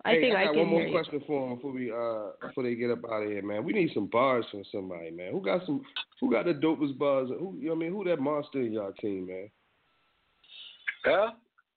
I 0.05 0.11
hey, 0.11 0.21
think 0.21 0.35
I 0.35 0.41
I, 0.41 0.45
got 0.45 0.53
can 0.53 0.61
one 0.61 0.69
more 0.69 0.81
hear 0.81 0.91
question 0.91 1.21
for 1.27 1.47
them 1.47 1.55
before 1.57 1.71
we 1.71 1.91
uh 1.91 2.47
before 2.47 2.63
they 2.63 2.75
get 2.75 2.91
up 2.91 2.99
out 3.11 3.23
of 3.23 3.29
here, 3.29 3.43
man. 3.43 3.63
We 3.65 3.73
need 3.73 3.91
some 3.93 4.07
bars 4.07 4.45
from 4.49 4.63
somebody, 4.71 5.11
man. 5.11 5.31
Who 5.33 5.41
got 5.41 5.65
some? 5.65 5.81
Who 6.21 6.31
got 6.31 6.45
the 6.45 6.53
dopest 6.53 6.97
bars? 6.97 7.29
Who 7.29 7.55
you 7.59 7.67
know 7.67 7.75
what 7.75 7.75
I 7.75 7.79
mean? 7.79 7.91
Who 7.91 8.03
that 8.05 8.19
monster 8.19 8.61
in 8.61 8.73
y'all 8.73 8.93
team, 8.93 9.27
man? 9.27 9.49
Well, 11.05 11.35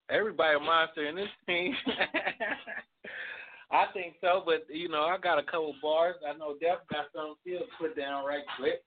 everybody 0.08 0.56
a 0.56 0.61
monster 0.61 1.06
in 1.06 1.16
this 1.16 1.28
team. 1.46 1.74
I 3.72 3.87
think 3.94 4.14
so, 4.20 4.42
but 4.44 4.66
you 4.68 4.88
know, 4.88 5.02
I 5.02 5.16
got 5.18 5.38
a 5.38 5.42
couple 5.42 5.74
bars. 5.82 6.16
I 6.28 6.37
know 6.37 6.54
Def 6.61 6.78
got 6.90 7.06
some 7.14 7.35
still 7.40 7.62
put 7.80 7.96
down 7.96 8.24
right 8.24 8.44
quick. 8.58 8.82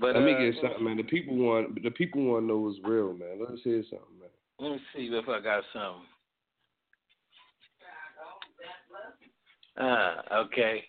But 0.00 0.14
Let 0.14 0.24
me 0.24 0.32
uh, 0.32 0.38
get 0.38 0.54
something, 0.62 0.84
man. 0.84 0.96
The 0.96 1.02
people 1.02 1.36
want 1.36 1.82
the 1.82 1.90
people 1.90 2.22
want 2.22 2.44
to 2.44 2.46
know 2.46 2.58
what's 2.58 2.78
real, 2.84 3.12
man. 3.12 3.40
Let's 3.40 3.62
hear 3.62 3.82
something, 3.90 4.18
man. 4.20 4.30
Let 4.60 4.72
me 4.72 4.80
see 4.94 5.06
if 5.12 5.28
I 5.28 5.40
got 5.40 5.64
something. 5.72 6.06
Ah, 9.78 10.22
okay. 10.44 10.84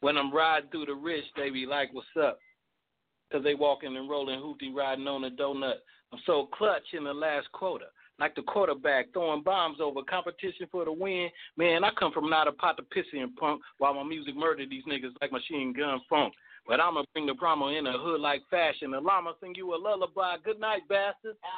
When 0.00 0.16
I'm 0.16 0.32
riding 0.32 0.70
through 0.70 0.86
the 0.86 0.94
rich, 0.94 1.24
they 1.36 1.50
be 1.50 1.66
like, 1.66 1.92
"What's 1.92 2.08
up?" 2.20 2.38
Cause 3.30 3.42
they 3.44 3.54
walking 3.54 3.96
and 3.96 4.08
rolling, 4.08 4.40
hootie 4.40 4.74
riding 4.74 5.06
on 5.06 5.24
a 5.24 5.30
donut. 5.30 5.76
I'm 6.12 6.18
so 6.26 6.46
clutch 6.46 6.82
in 6.92 7.04
the 7.04 7.14
last 7.14 7.52
quarter, 7.52 7.86
like 8.18 8.34
the 8.34 8.42
quarterback 8.42 9.12
throwing 9.12 9.42
bombs 9.42 9.78
over 9.80 10.02
competition 10.02 10.66
for 10.72 10.84
the 10.84 10.92
win. 10.92 11.30
Man, 11.56 11.84
I 11.84 11.90
come 11.96 12.12
from 12.12 12.28
not 12.28 12.48
a 12.48 12.52
pot 12.52 12.78
of 12.80 12.86
pissy 12.86 13.22
and 13.22 13.36
punk, 13.36 13.62
while 13.78 13.94
my 13.94 14.02
music 14.02 14.34
murder 14.34 14.64
these 14.66 14.84
niggas 14.84 15.12
like 15.20 15.32
machine 15.32 15.72
gun 15.72 16.00
funk. 16.08 16.34
But 16.66 16.80
I'ma 16.80 17.04
bring 17.12 17.26
the 17.26 17.34
drama 17.34 17.68
in 17.68 17.86
a 17.86 17.92
hood 17.92 18.20
like 18.20 18.42
fashion. 18.50 18.90
The 18.90 19.00
llama 19.00 19.34
sing 19.40 19.54
you 19.54 19.74
a 19.74 19.76
lullaby. 19.76 20.36
Good 20.44 20.60
night, 20.60 20.88
bastard. 20.88 21.36
But 21.42 21.50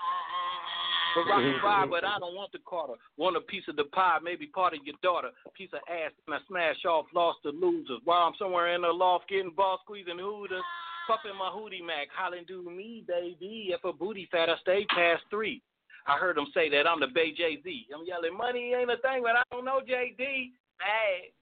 rock 1.17 1.41
mm-hmm. 1.41 1.55
and 1.55 1.63
ride, 1.63 1.91
but 1.91 2.05
I 2.05 2.19
don't 2.19 2.35
want 2.35 2.53
the 2.53 2.59
Carter. 2.67 2.95
Want 3.17 3.37
a 3.37 3.41
piece 3.41 3.65
of 3.69 3.77
the 3.77 3.85
pie, 3.85 4.19
maybe 4.23 4.47
part 4.47 4.75
of 4.75 4.81
your 4.85 4.97
daughter. 5.03 5.31
Piece 5.55 5.71
of 5.73 5.81
ass, 5.89 6.13
and 6.27 6.35
I 6.35 6.39
smash 6.49 6.85
off, 6.85 7.07
lost 7.15 7.39
to 7.45 7.51
losers. 7.51 8.01
While 8.05 8.23
I'm 8.23 8.35
somewhere 8.39 8.75
in 8.75 8.83
the 8.83 8.89
loft 8.89 9.29
getting 9.29 9.53
ball 9.55 9.79
squeezing 9.85 10.19
hooters. 10.19 10.63
Puffing 11.07 11.37
my 11.37 11.51
hootie 11.51 11.85
mac, 11.85 12.07
hollering 12.15 12.45
do 12.47 12.63
me, 12.63 13.03
baby. 13.09 13.71
If 13.75 13.83
a 13.83 13.93
booty 13.93 14.29
fat, 14.31 14.49
I 14.49 14.55
stay 14.63 14.87
past 14.95 15.23
three. 15.31 15.61
I 16.07 16.17
heard 16.17 16.37
them 16.37 16.47
say 16.55 16.69
that 16.71 16.87
I'm 16.87 17.01
the 17.01 17.09
Bay 17.09 17.33
Jay 17.37 17.59
Z. 17.63 17.87
I'm 17.93 18.07
yelling, 18.07 18.37
money 18.37 18.73
ain't 18.73 18.91
a 18.91 18.97
thing, 18.99 19.23
but 19.23 19.35
I 19.35 19.43
don't 19.51 19.65
know 19.65 19.81
JD. 19.81 20.17
Hey. 20.19 21.33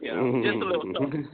You 0.00 0.14
know, 0.14 0.42
just 0.42 0.62
a 0.62 0.64
little 0.64 0.92
something. 1.00 1.28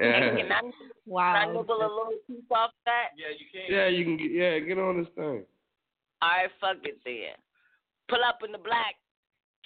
Yeah. 0.00 0.36
Can 0.36 0.52
I, 0.52 0.60
Wow. 1.06 1.32
can 1.32 1.48
I 1.48 1.52
nibble 1.52 1.76
a 1.76 1.88
little 1.88 2.12
piece 2.26 2.44
off 2.50 2.70
that? 2.84 3.08
Yeah, 3.16 3.34
you 3.36 3.46
can. 3.52 3.74
Yeah, 3.74 3.88
you 3.88 4.04
can 4.04 4.16
get 4.16 4.30
yeah, 4.30 4.58
get 4.58 4.78
on 4.78 5.02
this 5.02 5.12
thing. 5.14 5.44
All 6.20 6.28
right, 6.28 6.50
fuck 6.60 6.78
it 6.84 6.98
then. 7.04 7.36
Pull 8.08 8.24
up 8.24 8.40
in 8.44 8.52
the 8.52 8.58
black 8.58 8.96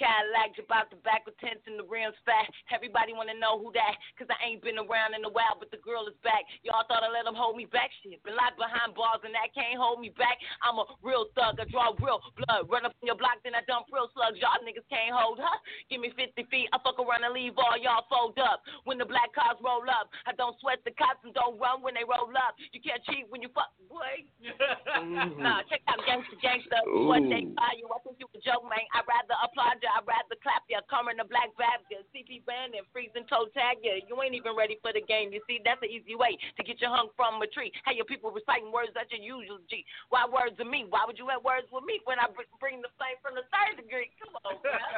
Cadillac, 0.02 0.58
jump 0.58 0.74
out 0.74 0.90
the 0.90 0.98
back 1.06 1.22
with 1.22 1.38
tents 1.38 1.62
and 1.70 1.78
the 1.78 1.86
rims 1.86 2.18
fat. 2.26 2.50
Everybody 2.74 3.14
wanna 3.14 3.38
know 3.38 3.54
who 3.54 3.70
that, 3.78 3.94
cause 4.18 4.26
I 4.26 4.34
ain't 4.42 4.58
been 4.58 4.82
around 4.82 5.14
in 5.14 5.22
a 5.22 5.30
while, 5.30 5.54
but 5.54 5.70
the 5.70 5.78
girl 5.78 6.10
is 6.10 6.18
back. 6.26 6.42
Y'all 6.66 6.82
thought 6.90 7.06
I 7.06 7.10
let 7.14 7.22
them 7.22 7.38
hold 7.38 7.54
me 7.54 7.70
back? 7.70 7.94
Shit, 8.02 8.18
been 8.26 8.34
locked 8.34 8.58
behind 8.58 8.98
bars 8.98 9.22
and 9.22 9.30
that 9.30 9.54
can't 9.54 9.78
hold 9.78 10.02
me 10.02 10.10
back. 10.18 10.42
I'm 10.66 10.82
a 10.82 10.90
real 11.06 11.30
thug, 11.38 11.62
I 11.62 11.70
draw 11.70 11.94
real 12.02 12.18
blood. 12.34 12.66
Run 12.66 12.82
up 12.82 12.98
in 12.98 13.06
your 13.06 13.14
block, 13.14 13.38
then 13.46 13.54
I 13.54 13.62
dump 13.70 13.94
real 13.94 14.10
slugs. 14.10 14.42
Y'all 14.42 14.58
niggas 14.66 14.82
can't 14.90 15.14
hold, 15.14 15.38
huh? 15.38 15.58
Give 15.86 16.02
me 16.02 16.10
50 16.18 16.34
feet, 16.50 16.66
I 16.74 16.82
fuck 16.82 16.98
around 16.98 17.22
and 17.22 17.30
leave 17.30 17.54
all 17.54 17.78
y'all 17.78 18.02
fold 18.10 18.34
up. 18.42 18.66
When 18.82 18.98
the 18.98 19.06
black 19.06 19.30
cars 19.30 19.62
roll 19.62 19.86
up, 19.86 20.10
I 20.26 20.34
don't 20.34 20.58
sweat 20.58 20.82
the 20.82 20.90
cops 20.98 21.22
and 21.22 21.30
don't 21.30 21.62
run 21.62 21.78
when 21.78 21.94
they 21.94 22.02
roll 22.02 22.26
up. 22.34 22.58
You 22.74 22.82
can't 22.82 22.98
cheat 23.06 23.30
when 23.30 23.38
you 23.38 23.54
fuck, 23.54 23.70
boy. 23.86 24.26
nah, 25.38 25.62
check 25.70 25.86
out 25.86 26.02
gangsta 26.02 26.34
gangsta. 26.42 26.82
What 27.06 27.22
they 27.30 27.46
Ooh. 27.46 27.54
buy 27.54 27.78
you, 27.78 27.86
I 27.86 28.02
think 28.02 28.18
you 28.18 28.26
a 28.34 28.40
joke, 28.42 28.66
man. 28.66 28.82
I'd 28.98 29.06
rather 29.06 29.38
applaud 29.38 29.78
you, 29.78 29.91
I'd 29.92 30.08
rather 30.08 30.36
clap 30.40 30.64
you. 30.72 30.80
Come 30.88 31.12
in 31.12 31.20
the 31.20 31.28
black 31.28 31.52
Baptist, 31.60 32.08
CP 32.16 32.42
band 32.48 32.72
and 32.72 32.88
freezing 32.92 33.28
toe 33.28 33.52
tag 33.52 33.84
you. 33.84 34.00
You 34.08 34.16
ain't 34.24 34.32
even 34.32 34.56
ready 34.56 34.80
for 34.80 34.88
the 34.92 35.04
game. 35.04 35.30
You 35.32 35.44
see, 35.44 35.60
that's 35.60 35.80
the 35.84 35.92
easy 35.92 36.16
way 36.16 36.40
to 36.56 36.62
get 36.64 36.80
you 36.80 36.88
hung 36.88 37.12
from 37.12 37.40
a 37.44 37.48
tree. 37.52 37.68
Hey, 37.84 38.00
your 38.00 38.08
people 38.08 38.32
reciting 38.32 38.72
words 38.72 38.96
that 38.96 39.12
you 39.12 39.20
usual 39.20 39.60
G. 39.68 39.84
Why 40.08 40.24
words 40.24 40.56
of 40.56 40.66
me? 40.66 40.88
Why 40.88 41.04
would 41.04 41.20
you 41.20 41.28
have 41.28 41.44
words 41.44 41.68
with 41.68 41.84
me 41.84 42.00
when 42.08 42.16
I 42.16 42.26
bring 42.32 42.80
the 42.80 42.92
flame 42.96 43.20
from 43.20 43.36
the 43.36 43.44
third 43.52 43.76
degree? 43.76 44.08
Come 44.16 44.34
on, 44.48 44.56
man. 44.64 44.80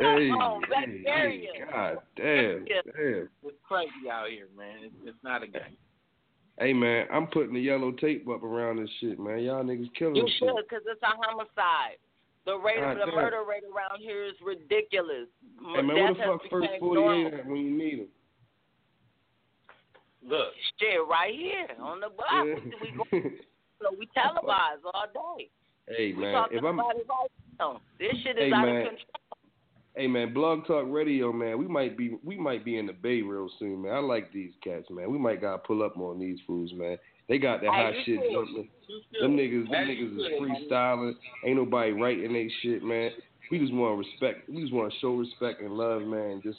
Hey, 0.00 0.30
on, 0.30 0.62
hey, 0.72 1.02
hey. 1.04 1.48
God 1.70 1.98
damn, 2.16 2.64
Yeah. 2.66 2.80
damn. 2.86 3.28
It's 3.44 3.58
crazy 3.68 4.08
out 4.10 4.30
here, 4.30 4.48
man. 4.56 4.84
It's, 4.84 4.94
it's 5.04 5.18
not 5.22 5.42
a 5.42 5.46
game. 5.46 5.76
Hey 6.58 6.72
man, 6.72 7.06
I'm 7.12 7.26
putting 7.26 7.54
the 7.54 7.60
yellow 7.60 7.90
tape 7.92 8.28
up 8.28 8.42
around 8.42 8.76
this 8.82 8.90
shit, 9.00 9.18
man. 9.18 9.40
Y'all 9.40 9.64
niggas 9.64 9.92
killing 9.98 10.16
You 10.16 10.26
shit. 10.28 10.48
should, 10.48 10.64
because 10.68 10.84
it's 10.86 11.02
a 11.02 11.06
homicide. 11.06 11.96
The 12.46 12.56
rate 12.58 12.80
God 12.80 12.92
of 12.92 12.98
the 12.98 13.06
damn. 13.06 13.14
murder 13.14 13.42
rate 13.48 13.62
around 13.64 14.00
here 14.00 14.24
is 14.24 14.34
ridiculous. 14.42 15.28
Hey 15.74 15.82
man, 15.82 15.86
where 15.94 16.08
Death 16.08 16.16
the 16.16 16.24
fuck 16.24 16.50
first 16.50 16.62
became 16.66 16.80
48 16.80 17.04
normal. 17.04 17.38
at 17.38 17.46
when 17.46 17.56
you 17.56 17.70
need 17.78 17.98
them? 18.00 18.08
Look, 20.26 20.48
Shit, 20.78 21.00
right 21.08 21.34
here 21.34 21.66
on 21.80 22.00
the 22.00 22.08
block. 22.08 22.44
We, 22.82 22.90
go, 22.92 23.04
so 23.80 23.96
we 23.98 24.06
televise 24.16 24.82
all 24.92 25.06
day. 25.38 25.48
hey 25.88 26.12
We 26.12 26.22
man, 26.22 26.32
talking 26.34 26.58
if 26.58 26.64
I'm 26.64 26.78
about 26.78 26.96
it 26.96 27.06
right 27.08 27.30
now. 27.58 27.80
This 27.98 28.12
shit 28.22 28.36
is 28.36 28.44
Hey, 28.44 28.52
out 28.52 28.66
man. 28.66 28.76
of 28.76 28.82
control. 28.84 29.06
Hey 29.96 30.06
man, 30.06 30.32
Blog 30.32 30.66
Talk 30.66 30.84
Radio, 30.88 31.32
man. 31.32 31.58
We 31.58 31.66
might 31.66 31.96
be 31.98 32.16
we 32.22 32.36
might 32.36 32.64
be 32.64 32.78
in 32.78 32.86
the 32.86 32.92
Bay 32.92 33.22
real 33.22 33.50
soon, 33.58 33.82
man. 33.82 33.92
I 33.94 33.98
like 33.98 34.32
these 34.32 34.52
cats, 34.62 34.86
man. 34.90 35.10
We 35.10 35.18
might 35.18 35.40
gotta 35.40 35.58
pull 35.58 35.82
up 35.82 35.96
on 35.98 36.18
these 36.20 36.38
fools, 36.46 36.70
man. 36.74 36.96
They 37.30 37.38
got 37.38 37.60
that 37.60 37.70
hot 37.70 37.94
you 37.94 38.02
shit 38.04 38.20
should. 38.26 38.32
jumping. 38.32 38.68
Them 39.20 39.36
niggas, 39.36 39.70
them 39.70 39.86
Hey, 39.86 39.94
niggas 39.94 40.18
is 40.18 40.26
freestyling. 40.40 41.14
Ain't 41.46 41.56
nobody 41.56 41.92
writing 41.92 42.32
they 42.32 42.50
shit, 42.60 42.82
man. 42.82 43.12
We 43.52 43.60
just 43.60 43.72
want 43.72 43.94
to 43.94 44.08
respect. 44.10 44.50
We 44.50 44.60
just 44.62 44.72
want 44.74 44.92
to 44.92 44.98
show 44.98 45.14
respect 45.14 45.60
and 45.62 45.72
love, 45.78 46.02
man. 46.02 46.40
Just 46.42 46.58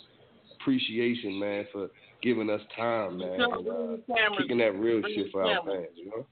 appreciation, 0.55 1.37
man, 1.37 1.67
for 1.73 1.89
giving 2.23 2.49
us 2.49 2.61
time, 2.75 3.17
man. 3.17 3.37
Tell 3.37 3.51
And, 3.59 3.67
uh, 4.07 4.37
kicking 4.37 4.59
that 4.59 4.71
real 4.79 5.01
Bring 5.01 5.13
shit 5.13 5.25
the 5.25 5.31
for 5.31 5.43
our 5.43 5.57
cameras. 5.59 5.85
fans, 5.87 5.97
you 5.97 6.05
know. 6.09 6.25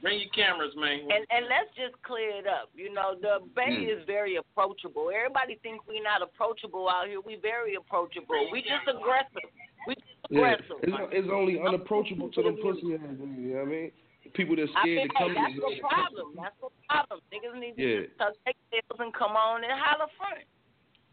Bring 0.00 0.20
your 0.20 0.30
cameras, 0.30 0.72
man. 0.76 1.00
And 1.12 1.26
and 1.28 1.44
let's 1.48 1.68
just 1.76 2.00
clear 2.02 2.30
it 2.30 2.46
up. 2.46 2.70
You 2.74 2.92
know, 2.92 3.14
the 3.20 3.40
Bay 3.54 3.72
Mm. 3.76 3.88
is 4.00 4.04
very 4.06 4.36
approachable. 4.36 5.10
Everybody 5.10 5.56
thinks 5.62 5.84
we're 5.86 6.02
not 6.02 6.22
approachable 6.22 6.88
out 6.88 7.08
here. 7.08 7.20
We 7.20 7.36
very 7.36 7.74
approachable. 7.74 8.48
We 8.52 8.60
just 8.62 8.88
aggressive. 8.88 9.50
We 9.86 9.94
Yeah, 10.30 10.54
it's, 10.58 10.96
it's 11.12 11.28
only 11.32 11.60
unapproachable 11.60 12.30
to 12.30 12.42
them 12.42 12.56
pussy 12.62 12.94
ass 12.94 13.00
niggas. 13.00 13.38
You 13.38 13.54
know 13.54 13.60
what 13.60 13.68
I 13.68 13.70
mean? 13.70 13.90
People 14.34 14.56
that 14.56 14.68
I 14.74 14.82
scared 14.82 14.98
mean, 14.98 15.08
to 15.08 15.14
hey, 15.14 15.22
come 15.22 15.34
that's 15.34 15.54
the 15.54 15.80
problem. 15.80 16.26
That's 16.36 16.56
the 16.60 16.68
problem. 16.88 17.20
Niggas 17.30 17.60
need 17.60 17.76
to 17.76 17.82
Yeah. 17.82 18.00
just 18.06 18.18
tuck 18.18 18.34
their 18.44 18.54
tails 18.72 18.98
and 18.98 19.14
come 19.14 19.32
on 19.32 19.62
and 19.62 19.72
holler 19.72 20.10
front. 20.18 20.42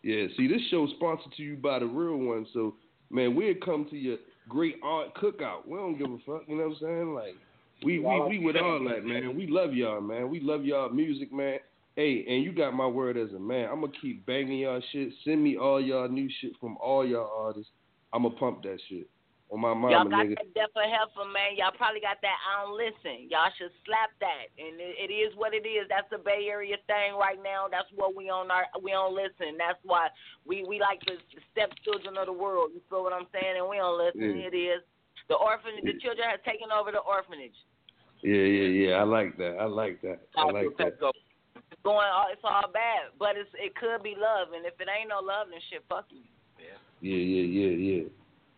Yeah, 0.02 0.28
see, 0.36 0.48
this 0.48 0.62
show 0.70 0.88
sponsored 0.98 1.32
to 1.38 1.44
you 1.44 1.56
by 1.56 1.80
the 1.80 1.86
real 1.86 2.18
one. 2.18 2.46
So, 2.54 2.76
man, 3.10 3.36
we'll 3.36 3.56
come 3.64 3.88
to 3.90 3.96
your 3.96 4.18
great 4.50 4.76
art 4.84 5.16
cookout. 5.16 5.68
We 5.68 5.78
don't 5.78 5.98
give 5.98 6.12
a 6.12 6.18
fuck. 6.26 6.44
You 6.48 6.58
know 6.58 6.70
what 6.70 6.78
I'm 6.78 6.78
saying? 6.82 7.14
Like, 7.14 7.36
we 7.84 8.00
we 8.00 8.22
we 8.28 8.40
with 8.40 8.58
all 8.58 8.84
that, 8.90 9.06
man. 9.06 9.36
We 9.38 9.48
love 9.48 9.74
y'all, 9.74 10.02
man. 10.02 10.30
We 10.30 10.40
love 10.40 10.66
y'all 10.66 10.90
music, 10.90 11.32
man. 11.32 11.60
Hey, 11.96 12.26
and 12.28 12.44
you 12.44 12.52
got 12.52 12.74
my 12.74 12.88
word 12.88 13.18
as 13.18 13.32
a 13.34 13.40
man. 13.40 13.70
I'm 13.72 13.82
gonna 13.82 13.94
keep 14.02 14.26
banging 14.26 14.60
y'all 14.60 14.82
shit. 14.92 15.10
Send 15.24 15.44
me 15.44 15.58
all 15.58 15.80
y'all 15.80 16.10
new 16.10 16.28
shit 16.42 16.54
from 16.60 16.78
all 16.78 17.06
y'all 17.06 17.32
artists. 17.38 17.72
I'm 18.14 18.24
gonna 18.24 18.36
pump 18.36 18.64
that 18.64 18.80
shit 18.88 19.10
on 19.54 19.62
my 19.62 19.74
Y'all 19.90 20.10
got 20.10 20.26
nigga. 20.26 20.38
that 20.42 20.54
Deaf 20.58 20.74
or 20.74 20.82
Heifer, 20.82 21.30
man. 21.30 21.54
Y'all 21.54 21.74
probably 21.78 22.02
got 22.02 22.18
that 22.26 22.38
I 22.42 22.66
don't 22.66 22.74
listen. 22.74 23.30
Y'all 23.30 23.54
should 23.54 23.70
slap 23.86 24.10
that. 24.18 24.50
And 24.58 24.82
it, 24.82 25.10
it 25.10 25.14
is 25.14 25.30
what 25.38 25.54
it 25.54 25.70
is. 25.70 25.86
That's 25.90 26.10
the 26.10 26.18
Bay 26.18 26.50
Area 26.50 26.82
thing 26.90 27.14
right 27.14 27.38
now. 27.38 27.70
That's 27.70 27.90
what 27.94 28.18
we 28.18 28.34
on 28.34 28.50
our 28.50 28.66
we 28.82 28.98
don't 28.98 29.14
listen. 29.14 29.54
That's 29.62 29.78
why 29.86 30.10
we 30.46 30.66
we 30.66 30.82
like 30.82 31.06
the 31.06 31.22
stepchildren 31.54 32.18
of 32.18 32.26
the 32.26 32.34
world. 32.34 32.74
You 32.74 32.82
feel 32.90 33.06
what 33.06 33.14
I'm 33.14 33.30
saying? 33.30 33.62
And 33.62 33.70
we 33.70 33.78
don't 33.78 33.98
listen. 33.98 34.42
Yeah. 34.42 34.50
It 34.50 34.58
is. 34.58 34.82
The 35.30 35.38
orphanage, 35.38 35.86
the 35.86 35.96
children 36.02 36.28
have 36.28 36.44
taken 36.44 36.68
over 36.74 36.92
the 36.92 37.00
orphanage. 37.00 37.56
Yeah, 38.26 38.44
yeah, 38.44 38.70
yeah. 38.72 38.94
I 39.00 39.04
like 39.04 39.38
that. 39.38 39.56
I 39.56 39.66
like 39.66 40.02
that. 40.02 40.20
I 40.36 40.52
like 40.52 40.76
that. 40.78 41.00
It's 41.00 41.82
going, 41.84 42.08
all, 42.08 42.28
it's 42.32 42.44
all 42.44 42.68
bad, 42.72 43.16
but 43.20 43.36
it's 43.36 43.50
it 43.56 43.76
could 43.76 44.04
be 44.04 44.16
love, 44.20 44.52
and 44.56 44.66
if 44.66 44.76
it 44.80 44.88
ain't 44.88 45.10
no 45.10 45.20
love, 45.20 45.48
then 45.52 45.60
shit, 45.70 45.84
fuck 45.88 46.08
you. 46.10 46.24
Yeah, 47.04 47.18
yeah, 47.18 47.68
yeah, 47.68 47.96
yeah. 47.96 48.04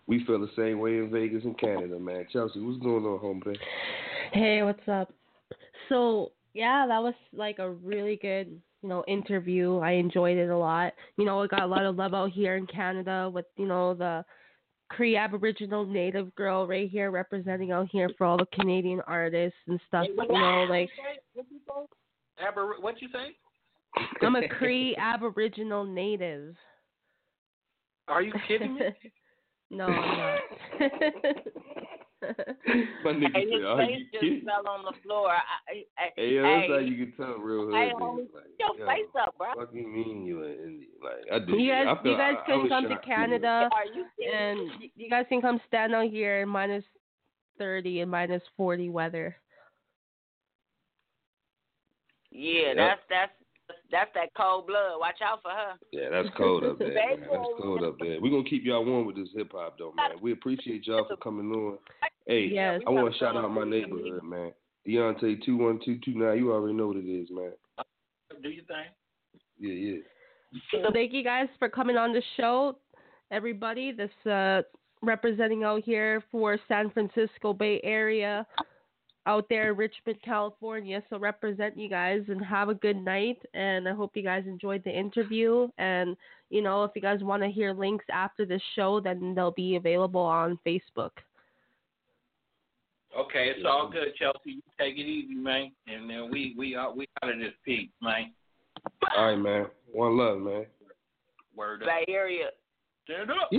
We 0.06 0.24
feel 0.26 0.40
the 0.40 0.52
same 0.56 0.80
way 0.80 1.00
in 1.00 1.10
Vegas 1.12 1.44
and 1.44 1.58
Canada, 1.58 1.98
man. 1.98 2.28
Chelsea, 2.32 2.60
what's 2.60 2.78
going 2.78 3.04
on, 3.04 3.18
homie? 3.20 3.58
Hey, 4.34 4.62
what's 4.62 4.88
up? 4.88 5.12
So 5.90 6.32
yeah, 6.54 6.86
that 6.88 7.02
was 7.02 7.16
like 7.34 7.58
a 7.58 7.72
really 7.72 8.18
good, 8.22 8.62
you 8.84 8.90
know, 8.90 9.04
interview. 9.08 9.80
I 9.80 9.94
enjoyed 9.94 10.38
it 10.38 10.50
a 10.50 10.58
lot. 10.58 10.94
You 11.18 11.26
know, 11.26 11.42
I 11.42 11.48
got 11.48 11.64
a 11.64 11.66
lot 11.66 11.86
of 11.86 11.96
love 11.96 12.14
out 12.14 12.32
here 12.32 12.56
in 12.56 12.68
Canada 12.68 13.32
with, 13.34 13.46
you 13.58 13.66
know, 13.66 13.96
the 13.96 14.24
Cree 14.90 15.18
Aboriginal 15.18 15.84
Native 15.84 16.34
girl 16.36 16.68
right 16.68 16.88
here 16.88 17.10
representing 17.10 17.72
out 17.72 17.90
here 17.92 18.12
for 18.16 18.28
all 18.28 18.38
the 18.38 18.46
Canadian 18.54 19.02
artists 19.08 19.58
and 19.68 19.80
stuff. 19.88 20.06
You 20.08 20.28
know, 20.28 20.68
like 20.70 20.90
Aber- 22.48 22.76
what 22.80 23.02
you 23.02 23.08
say? 23.12 23.36
I'm 24.22 24.36
a 24.36 24.48
Cree 24.50 24.96
Aboriginal 25.00 25.84
Native. 25.84 26.56
Are 28.08 28.22
you 28.22 28.34
kidding 28.48 28.76
me? 28.76 28.82
no, 29.72 29.86
I'm 29.88 30.18
not. 30.18 30.40
My 33.04 33.12
nigga 33.14 33.34
Hey, 33.34 33.42
his 33.42 33.52
said, 33.52 33.64
"Are 33.64 33.78
face 33.86 34.06
just 34.12 34.22
kidding?" 34.22 34.46
fell 34.46 34.68
on 34.72 34.86
the 34.86 34.94
floor. 35.04 35.30
I, 35.30 35.42
I, 35.70 35.84
I, 35.98 36.10
Hey, 36.16 36.30
yo, 36.36 36.44
that's 36.44 36.62
hey, 36.62 36.68
how 36.70 36.78
you 36.80 37.06
can 37.06 37.14
tell 37.18 37.36
real 37.38 37.66
hood 37.66 37.76
hey, 37.76 37.92
niggas. 37.94 38.00
homie, 38.02 38.18
Like, 38.34 38.44
your 38.60 38.78
yo, 38.78 38.86
face 38.86 39.16
up, 39.20 39.36
bro. 39.38 39.48
What 39.54 39.72
do 39.74 39.80
you 39.80 39.88
mean 39.88 40.26
you 40.26 40.44
in 40.44 40.54
India? 40.54 40.88
Like, 41.04 41.32
I 41.32 41.40
did. 41.46 41.60
You 41.60 41.72
guys, 41.72 41.98
feel, 42.02 42.12
you 42.14 42.18
guys 42.18 42.36
I, 42.38 42.42
I 42.42 42.46
can 42.46 42.62
was 42.62 42.70
come 42.70 42.84
to 42.84 42.90
shocked, 42.90 43.06
too. 43.06 43.10
Canada, 43.12 43.70
Are 43.74 43.86
you 43.86 44.06
kidding? 44.18 44.34
and 44.34 44.72
you 44.96 45.10
guys 45.10 45.26
can 45.30 45.42
come 45.42 45.60
stand 45.68 45.94
out 45.94 46.10
here 46.10 46.42
in 46.42 46.50
minus 46.50 46.84
thirty 47.58 48.00
and 48.02 48.10
minus 48.10 48.42
forty 48.58 48.90
weather. 48.90 49.36
Yeah, 52.32 52.68
Yep. 52.68 52.76
that's 52.76 53.02
that's 53.10 53.32
that's 53.92 54.10
that 54.16 54.30
cold 54.36 54.68
blood. 54.68 55.00
Watch 55.00 55.20
out 55.24 55.42
for 55.42 55.52
her. 55.52 55.74
Yeah, 55.92 56.10
that's 56.12 56.30
cold 56.38 56.64
up 56.64 56.80
there. 56.80 56.88
man. 56.94 57.20
That's 57.20 57.30
cold 57.62 57.84
up 57.84 57.96
there. 58.00 58.20
We're 58.22 58.32
gonna 58.32 58.50
keep 58.50 58.64
y'all 58.66 58.86
warm 58.86 59.06
with 59.06 59.16
this 59.16 59.30
hip 59.36 59.52
hop 59.54 59.78
though, 59.78 59.94
man. 59.96 60.12
We 60.22 60.32
appreciate 60.32 60.88
y'all 60.88 61.06
for 61.08 61.18
coming 61.18 61.52
on. 61.52 61.78
Hey, 62.26 62.50
Yes. 62.52 62.82
I 62.88 62.90
want 62.90 63.14
to 63.14 63.20
shout 63.20 63.36
out 63.36 63.52
my 63.52 63.64
neighborhood, 63.66 64.24
man. 64.24 64.52
Deontay 64.88 65.44
two 65.46 65.58
one 65.58 65.80
two 65.84 66.00
two 66.04 66.16
nine. 66.16 66.38
You 66.38 66.52
already 66.52 66.74
know 66.74 66.88
what 66.88 66.98
it 66.98 67.08
is, 67.10 67.30
man. 67.32 67.52
Do 68.42 68.50
you 68.50 68.62
think? 68.68 68.88
Yeah, 69.60 69.74
yeah. 69.74 70.02
So 70.72 70.92
thank 70.94 71.14
you 71.14 71.24
guys 71.24 71.48
for 71.60 71.70
coming 71.70 71.98
on 71.98 72.14
the 72.14 72.22
show, 72.38 72.78
everybody. 73.32 73.92
This 73.92 74.32
uh, 74.32 74.62
representing 75.02 75.64
out 75.64 75.84
here 75.84 76.24
for 76.32 76.58
San 76.68 76.90
Francisco 76.92 77.54
Bay 77.54 77.80
Area, 77.84 78.46
out 79.26 79.48
there 79.50 79.72
in 79.72 79.78
Richmond, 79.78 80.20
California. 80.24 81.02
So 81.10 81.18
represent 81.18 81.78
you 81.78 81.90
guys 81.90 82.24
and 82.28 82.44
have 82.44 82.70
a 82.70 82.76
good 82.76 82.98
night. 82.98 83.38
And 83.54 83.88
I 83.88 83.94
hope 83.94 84.16
you 84.16 84.24
guys 84.24 84.44
enjoyed 84.46 84.84
the 84.84 84.98
interview. 84.98 85.68
And 85.78 86.16
you 86.50 86.62
know, 86.62 86.84
if 86.84 86.92
you 86.96 87.02
guys 87.02 87.22
want 87.22 87.44
to 87.44 87.50
hear 87.50 87.74
links 87.74 88.06
after 88.12 88.46
this 88.46 88.62
show, 88.76 89.00
then 89.00 89.34
they'll 89.36 89.52
be 89.52 89.76
available 89.76 90.22
on 90.22 90.60
Facebook. 90.66 91.12
Okay, 93.18 93.52
it's 93.56 93.66
all 93.66 93.90
good, 93.90 94.10
Chelsea. 94.20 94.40
You 94.46 94.62
take 94.78 94.98
it 94.98 95.08
easy, 95.08 95.36
man. 95.36 95.72
And 95.88 96.10
then 96.10 96.30
we 96.32 96.54
we 96.58 96.76
out 96.76 96.98
we 96.98 97.08
out 97.24 97.32
of 97.32 97.40
this 97.40 97.54
peak, 97.64 97.92
man. 98.02 98.34
All 99.18 99.26
right, 99.28 99.36
man. 99.36 99.68
One 99.92 100.18
love, 100.18 100.40
man. 100.40 100.66
Word 101.56 101.82
up. 101.82 101.88
Bay 101.88 102.14
Area. 102.14 102.48
Stand 103.06 103.32
up. 103.32 103.50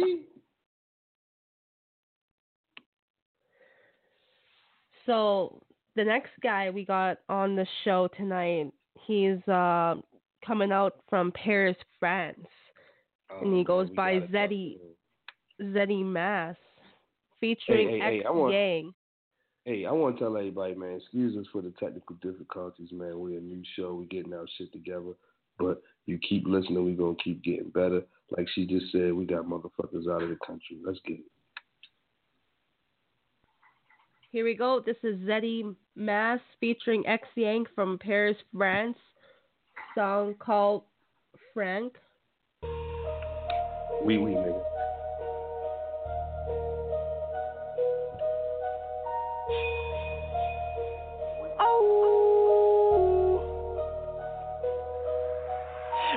So 5.07 5.63
the 5.95 6.05
next 6.05 6.31
guy 6.43 6.71
we 6.71 6.85
got 6.85 7.19
on 7.29 7.57
the 7.57 7.67
show 7.85 8.09
tonight, 8.17 8.73
he's 9.07 9.39
uh, 9.49 9.95
coming 10.45 10.73
out 10.73 10.97
from 11.09 11.33
Paris, 11.33 11.77
France, 11.99 12.39
and 13.41 13.55
he 13.55 13.61
Oh, 13.61 13.65
goes 13.65 13.91
by 13.91 14.15
gotta 14.19 14.21
talk 14.21 14.31
to 14.31 14.37
Zeddy. 14.55 14.79
Zeddy 15.63 16.05
Mass, 16.05 16.57
featuring 17.41 17.89
hey, 17.89 17.99
hey, 18.01 18.19
X 18.21 18.27
want- 18.31 18.53
Yang. 18.53 18.93
Hey, 19.65 19.85
I 19.85 19.91
want 19.91 20.17
to 20.17 20.25
tell 20.25 20.37
everybody, 20.37 20.75
man, 20.77 20.95
excuse 21.01 21.37
us 21.37 21.47
for 21.53 21.61
the 21.61 21.73
technical 21.73 22.15
difficulties, 22.23 22.93
man. 22.93 23.19
We're 23.19 23.39
a 23.39 23.41
new 23.43 23.63
show. 23.75 23.95
We're 23.95 24.05
getting 24.05 24.33
our 24.33 24.47
shit 24.57 24.71
together. 24.73 25.15
But 25.59 25.83
you 26.05 26.19
keep 26.19 26.47
listening, 26.47 26.85
we're 26.85 26.95
going 26.95 27.17
to 27.17 27.23
keep 27.23 27.43
getting 27.43 27.71
better. 27.71 28.03
Like 28.37 28.47
she 28.55 28.65
just 28.65 28.93
said, 28.93 29.13
we 29.13 29.25
got 29.25 29.45
motherfuckers 29.47 30.09
out 30.09 30.23
of 30.23 30.29
the 30.29 30.39
country. 30.47 30.79
Let's 30.85 31.01
get 31.05 31.19
it. 31.19 31.25
Here 34.37 34.45
we 34.45 34.55
go. 34.55 34.83
This 34.85 34.99
is 35.03 35.17
Zeddy 35.21 35.75
Mass 35.95 36.41
featuring 36.61 37.07
X 37.07 37.27
Yang 37.37 37.65
from 37.75 37.97
Paris, 37.99 38.37
France. 38.55 38.99
Song 39.95 40.35
called 40.39 40.83
Frank. 41.55 41.95
Oui, 44.05 44.19
oui, 44.19 44.33
nigga. 44.33 44.76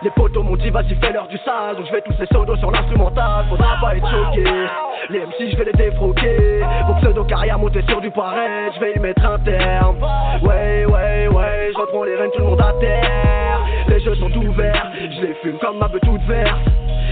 Les 0.01 0.09
potos 0.11 0.43
m'ont 0.43 0.55
dit 0.55 0.69
vas-y 0.69 0.95
fais 0.95 1.11
l'heure 1.11 1.27
du 1.27 1.37
sale. 1.39 1.75
Donc 1.75 1.85
je 1.87 1.91
vais 1.91 2.01
tous 2.01 2.13
les 2.19 2.25
sodos 2.27 2.55
sur 2.57 2.71
l'instrumental. 2.71 3.45
Faudra 3.49 3.77
pas 3.81 3.97
être 3.97 4.09
choqué 4.09 4.43
Les 5.09 5.19
MC 5.19 5.51
je 5.51 5.57
vais 5.57 5.65
les 5.65 5.73
défroquer. 5.73 6.61
Vos 6.87 6.93
pseudo 6.95 7.23
carrière 7.25 7.59
monter 7.59 7.81
sur 7.87 7.99
du 7.99 8.09
pareil 8.09 8.71
Je 8.75 8.79
vais 8.79 8.93
y 8.95 8.99
mettre 8.99 9.25
un 9.25 9.37
terme. 9.39 9.97
Ouais 10.41 10.85
ouais 10.85 11.27
ouais 11.27 11.71
Je 11.73 11.77
reprends 11.77 12.03
les 12.03 12.15
rênes 12.15 12.31
tout 12.31 12.39
le 12.39 12.45
monde 12.45 12.61
à 12.61 12.73
terre. 12.79 13.59
Les 13.89 13.99
jeux 13.99 14.15
sont 14.15 14.31
ouverts. 14.31 14.89
Je 14.99 15.21
les 15.21 15.33
fume 15.35 15.57
comme 15.59 15.77
ma 15.77 15.89
beuh 15.89 15.99
toute 15.99 16.21
verte. 16.23 16.59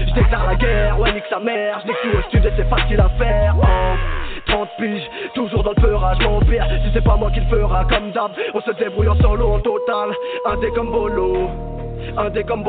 Je 0.06 0.14
déclare 0.14 0.46
la 0.46 0.54
guerre. 0.54 0.98
Ouais 0.98 1.12
nique 1.12 1.24
sa 1.28 1.40
mère. 1.40 1.82
Je 1.82 1.88
tout 1.88 2.18
au 2.18 2.22
studio 2.22 2.50
c'est 2.56 2.68
facile 2.70 3.00
à 3.00 3.10
faire. 3.18 3.54
Oh. 3.60 3.64
30 4.46 4.68
piges, 4.78 5.10
toujours 5.34 5.62
dans 5.62 5.72
le 5.76 5.82
feurage, 5.82 6.18
mon 6.20 6.40
pire 6.40 6.66
Si 6.82 6.90
c'est 6.94 7.04
pas 7.04 7.16
moi 7.16 7.30
qui 7.30 7.40
le 7.40 7.46
fera 7.46 7.84
comme 7.84 8.12
d'hab 8.12 8.30
On 8.54 8.60
se 8.62 8.70
débrouille 8.70 9.08
en 9.08 9.16
solo 9.16 9.46
en 9.46 9.58
total. 9.58 10.10
Un 10.46 10.56
dé 10.56 10.70
comme 10.70 10.90
bolo 10.90 11.50
un 12.16 12.30
dé 12.30 12.42
comme 12.44 12.64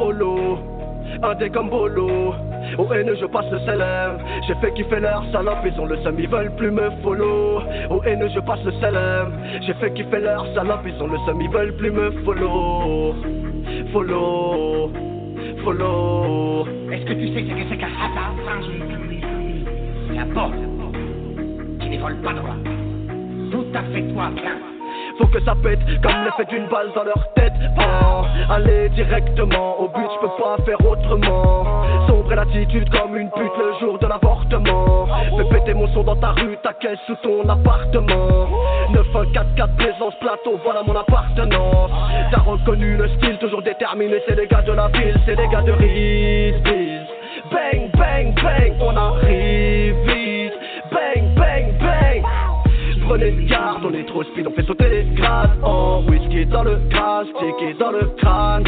un 1.22 1.36
dé 1.36 1.50
comme 1.50 1.70
bolo. 1.70 2.34
Au 2.78 2.86
je 2.94 3.26
passe 3.26 3.52
le 3.52 3.60
célèbre. 3.60 4.20
J'ai 4.48 4.56
fait 4.56 4.74
kiffer 4.74 5.00
leur 5.00 5.24
salope, 5.32 5.60
ils 5.66 5.80
ont 5.80 5.86
le 5.86 5.98
seum, 5.98 6.16
ils 6.20 6.30
veulent 6.30 6.56
plus 6.56 6.72
me 6.72 6.90
follow. 7.04 7.62
Au 7.90 8.04
haineux, 8.04 8.30
je 8.34 8.40
passe 8.40 8.64
le 8.64 8.72
célèbre. 8.74 9.32
J'ai 9.62 9.74
fait 9.76 9.94
kiffer 9.94 10.20
leur 10.20 10.46
salope, 10.54 10.86
ils 10.86 11.02
ont 11.02 11.08
le 11.08 11.18
seum, 11.26 11.42
ils 11.42 11.50
veulent 11.50 11.76
plus 11.76 11.92
me 11.92 12.12
follow. 12.24 13.16
Follow, 13.92 14.92
follow. 15.64 16.68
Est-ce 16.92 17.06
que 17.06 17.14
tu 17.14 17.28
sais 17.34 17.44
ce 17.44 17.54
que 17.54 17.70
c'est 17.70 17.78
qu'un 17.78 17.88
hasard 17.88 18.36
C'est 20.08 20.18
un 20.18 20.26
porc 20.28 20.52
qui 21.80 21.90
ne 21.90 22.00
vole 22.00 22.18
pas 22.18 22.34
droit. 22.34 22.56
Tout 23.52 23.66
à 23.74 23.82
fait 23.94 24.04
toi, 24.14 24.30
bien. 24.36 24.79
Faut 25.20 25.28
que 25.28 25.44
ça 25.44 25.54
pète 25.62 25.80
comme 26.02 26.24
l'effet 26.24 26.46
d'une 26.46 26.68
balle 26.70 26.92
dans 26.96 27.04
leur 27.04 27.34
tête. 27.36 27.52
Oh, 27.78 28.24
allez 28.50 28.88
directement 28.88 29.78
au 29.82 29.90
but, 29.90 30.08
je 30.16 30.20
peux 30.22 30.42
pas 30.42 30.56
faire 30.64 30.80
autrement. 30.90 31.84
Sombre 32.08 32.34
l'attitude 32.34 32.90
comme 32.90 33.18
une 33.18 33.30
pute 33.32 33.52
le 33.60 33.80
jour 33.82 34.00
de 34.00 34.08
l'avortement. 34.08 35.08
Fais 35.36 35.44
péter 35.44 35.74
mon 35.74 35.88
son 35.94 36.04
dans 36.04 36.16
ta 36.16 36.30
rue, 36.30 36.56
ta 36.64 36.72
caisse 36.72 37.00
sous 37.06 37.16
ton 37.16 37.50
appartement. 37.50 38.48
9144 38.94 39.76
présence 39.76 40.16
plateau, 40.22 40.58
voilà 40.64 40.84
mon 40.84 40.96
appartenance. 40.96 41.92
T'as 42.32 42.40
reconnu 42.40 42.96
le 42.96 43.10
style, 43.10 43.38
toujours 43.40 43.62
déterminé, 43.62 44.22
c'est 44.26 44.36
les 44.36 44.48
gars 44.48 44.62
de 44.62 44.72
la 44.72 44.88
ville, 44.88 45.20
c'est 45.26 45.36
les 45.36 45.48
gars 45.50 45.64
de 45.64 45.74
Riz. 45.74 46.54
Bang, 47.52 47.92
bang, 47.98 48.34
bang, 48.42 48.74
on 48.80 48.96
arrive 48.96 49.96
On 53.12 53.16
est 53.94 54.06
trop 54.06 54.24
speed, 54.24 54.46
on 54.46 54.52
fait 54.52 54.66
sauter 54.68 54.88
les 54.88 55.16
grades. 55.16 55.50
En 55.64 56.04
whisky 56.08 56.46
dans 56.46 56.64
le 56.64 56.78
crâne, 56.92 57.26
sticky 57.26 57.74
dans 57.80 57.90
le 57.90 58.06
crâne. 58.18 58.64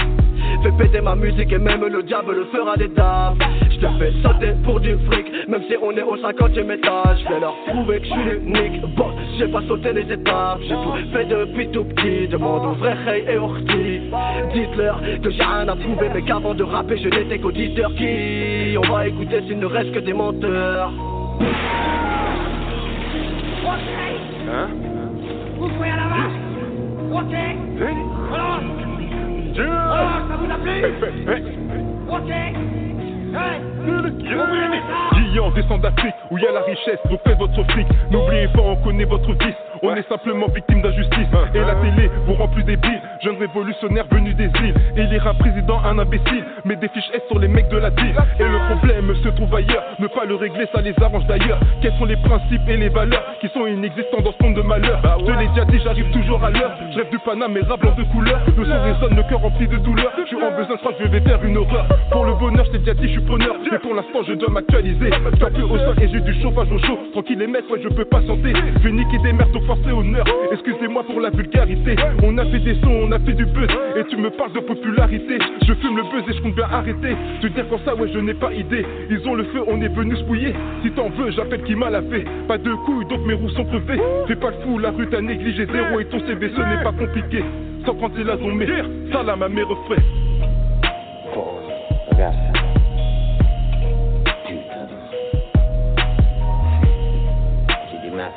Fais 0.64 0.72
péter 0.72 1.00
ma 1.00 1.16
musique 1.16 1.52
et 1.52 1.60
même 1.60 1.86
le 1.86 2.02
diable 2.02 2.34
le 2.34 2.46
fera 2.46 2.76
des 2.76 2.88
dames. 2.88 3.38
Je 3.70 3.78
te 3.78 3.88
fais 4.00 4.12
sauter 4.24 4.54
pour 4.64 4.80
du 4.80 4.98
fric, 5.06 5.28
même 5.48 5.62
si 5.70 5.76
on 5.80 5.92
est 5.92 6.02
au 6.02 6.18
50ème 6.18 6.72
étage. 6.72 7.20
Je 7.24 7.34
vais 7.34 7.40
leur 7.40 7.56
prouver 7.68 8.00
que 8.00 8.06
je 8.06 8.12
suis 8.12 8.24
l'unique. 8.24 8.82
Bon, 8.96 9.12
j'ai 9.38 9.48
pas 9.48 9.62
sauté 9.68 9.94
les 9.94 10.12
étapes, 10.12 10.60
j'ai 10.62 10.74
tout 10.74 10.94
fait 11.14 11.26
depuis 11.26 11.70
tout 11.70 11.84
petit 11.84 12.28
Demande 12.28 12.66
aux 12.66 12.74
vrais 12.80 12.94
Ray 13.06 13.24
et 13.28 13.38
Orti 13.38 14.02
Dites-leur 14.54 15.02
que 15.22 15.30
j'ai 15.30 15.44
rien 15.44 15.68
à 15.68 15.76
prouver 15.76 16.10
mais 16.14 16.22
qu'avant 16.24 16.54
de 16.54 16.64
rapper 16.64 16.98
je 16.98 17.10
n'étais 17.10 17.38
qu'auditeur 17.38 17.94
qui 17.96 18.76
On 18.78 18.92
va 18.92 19.08
écouter 19.08 19.42
s'il 19.48 19.60
ne 19.60 19.66
reste 19.68 19.92
que 19.92 20.00
des 20.00 20.14
menteurs 20.14 20.92
Hein? 23.64 24.68
Vous 25.58 25.70
jouez 25.70 25.90
à 25.90 25.96
la 25.98 26.08
vache. 26.08 26.38
Ok 27.14 27.34
Alors 28.34 28.60
Alors, 29.58 30.22
ça 30.28 30.36
vous 30.38 30.52
a 30.52 30.58
plu? 30.58 30.72
Ok 32.10 32.30
Hey. 33.34 33.62
Guillan 35.14 35.52
descend 35.52 35.82
d'Afrique 35.82 36.16
où 36.30 36.38
il 36.38 36.44
y 36.44 36.48
a 36.48 36.52
la 36.52 36.62
richesse, 36.62 37.00
donc 37.10 37.20
faites 37.26 37.38
votre 37.38 37.64
fric. 37.72 37.88
N'oubliez 38.10 38.48
pas, 38.50 38.62
on 38.62 38.76
connaît 38.78 39.06
votre 39.06 39.32
vice. 39.32 39.56
On 39.84 39.96
est 39.96 40.08
simplement 40.08 40.48
victime 40.48 40.82
d'injustice. 40.82 41.28
Et 41.56 41.60
la 41.60 41.74
télé 41.76 42.12
vous 42.28 42.34
rend 42.34 42.48
plus 42.48 42.64
débile. 42.64 43.02
Jeune 43.24 43.38
révolutionnaire 43.38 44.06
venu 44.12 44.34
des 44.36 44.50
îles. 44.64 44.76
Élire 44.96 45.28
un 45.28 45.34
président, 45.34 45.82
un 45.84 45.98
imbécile. 45.98 46.46
Mais 46.66 46.76
des 46.76 46.88
fiches 46.90 47.10
S 47.16 47.22
sur 47.28 47.40
les 47.40 47.48
mecs 47.48 47.68
de 47.70 47.78
la 47.78 47.90
ville. 47.90 48.16
Et 48.40 48.44
le 48.44 48.60
problème 48.70 49.12
se 49.24 49.30
trouve 49.30 49.54
ailleurs. 49.56 49.84
Ne 49.98 50.08
pas 50.08 50.26
le 50.26 50.36
régler, 50.36 50.68
ça 50.72 50.82
les 50.82 50.94
arrange 51.02 51.26
d'ailleurs. 51.26 51.60
Quels 51.82 51.94
sont 51.98 52.06
les 52.06 52.18
principes 52.18 52.62
et 52.68 52.78
les 52.78 52.90
valeurs 52.90 53.24
qui 53.42 53.48
sont 53.50 53.66
inexistants 53.66 54.22
dans 54.22 54.34
ce 54.34 54.44
monde 54.44 54.56
de 54.56 54.62
malheur 54.62 55.02
Je 55.20 55.26
te 55.26 55.32
l'ai 55.32 55.48
déjà 55.48 55.66
dit, 55.66 55.80
j'arrive 55.84 56.12
toujours 56.12 56.44
à 56.44 56.52
l'heure. 56.52 56.78
Je 56.92 56.98
rêve 56.98 57.10
du 57.10 57.18
Paname 57.20 57.58
et 57.58 57.62
rap 57.62 57.80
blanc 57.80 57.96
de 57.98 58.04
couleur. 58.04 58.40
Le 58.56 58.66
son 58.66 58.84
résonne, 58.84 59.16
le 59.16 59.24
cœur 59.24 59.42
rempli 59.42 59.68
de 59.68 59.78
douleur. 59.78 60.12
Je 60.20 60.28
suis 60.28 60.36
en 60.36 60.52
besoin, 60.52 60.76
je 60.76 60.82
crois 60.82 60.94
que 60.94 61.04
je 61.04 61.10
vais 61.10 61.22
faire 61.22 61.44
une 61.44 61.58
horreur. 61.58 61.88
Pour 62.12 62.26
le 62.26 62.34
bonheur, 62.34 62.66
je 62.66 62.72
t'ai 62.72 62.80
déjà 62.80 62.94
dit, 62.94 63.08
je 63.08 63.14
suis 63.14 63.22
preneur. 63.22 63.56
Mais 63.72 63.80
pour 63.80 63.96
l'instant, 63.96 64.22
je 64.28 64.34
dois 64.34 64.50
m'actualiser. 64.50 65.10
Je 65.10 65.46
plus 65.46 65.64
au 65.64 65.78
sol 65.78 65.96
et 66.00 66.08
j'ai 66.08 66.22
du 66.22 66.40
chauffage 66.40 66.72
au 66.72 66.78
chaud. 66.78 67.00
Tranquille 67.14 67.40
les 67.40 67.48
mecs, 67.48 67.70
ouais, 67.72 67.80
je 67.82 67.90
peux 67.90 68.06
patienter. 68.06 68.54
Je 68.54 68.84
vais 68.84 68.92
niquer 68.92 69.18
des 69.20 69.34
merdes 69.34 69.56
au 69.56 69.71
Excusez-moi 70.52 71.04
pour 71.04 71.22
la 71.22 71.30
vulgarité. 71.30 71.96
On 72.24 72.38
a 72.38 72.46
fait 72.46 72.60
des 72.60 72.76
sons, 72.82 73.02
on 73.04 73.12
a 73.12 73.20
fait 73.20 73.34
du 73.34 73.46
buzz. 73.46 73.70
Et 73.96 74.04
tu 74.10 74.18
me 74.18 74.30
parles 74.30 74.54
de 74.54 74.60
popularité. 74.60 75.38
Je 75.66 75.74
fume 75.74 75.98
le 75.98 76.04
buzz 76.04 76.24
et 76.30 76.34
je 76.34 76.42
compte 76.42 76.56
bien 76.56 76.68
arrêter. 76.72 77.16
Te 77.42 77.48
dire 77.48 77.68
comme 77.70 77.80
ça, 77.86 77.96
ouais, 77.96 78.10
je 78.14 78.20
n'ai 78.20 78.34
pas 78.34 78.52
idée. 78.54 78.86
Ils 79.10 79.28
ont 79.28 79.36
le 79.36 79.44
feu, 79.46 79.64
on 79.68 79.82
est 79.82 79.88
venu 79.88 80.16
se 80.16 80.24
bouiller. 80.24 80.54
Si 80.84 80.92
t'en 80.92 81.10
veux, 81.10 81.32
j'appelle 81.32 81.64
qui 81.64 81.76
m'a 81.76 81.90
la 81.90 82.02
fait. 82.02 82.26
Pas 82.48 82.58
de 82.58 82.74
couilles, 82.86 83.06
donc 83.06 83.26
mes 83.26 83.34
roues 83.34 83.50
sont 83.50 83.66
crevées. 83.66 84.02
Fais 84.28 84.36
pas 84.36 84.52
le 84.52 84.58
fou, 84.64 84.78
la 84.78 84.92
rue 84.92 85.08
t'a 85.08 85.22
négligé. 85.22 85.66
Zéro 85.66 86.00
et 86.00 86.06
ton 86.06 86.20
CV, 86.20 86.50
ce 86.50 86.62
n'est 86.62 86.84
pas 86.84 86.92
compliqué. 86.92 87.44
Sans 87.86 87.96
prendre 87.96 88.22
la 88.22 88.38
zone, 88.38 88.56
mais 88.56 88.68
ça 89.12 89.24
là, 89.24 89.36
ma 89.36 89.48
mère 89.48 89.68
refrait. 89.68 90.02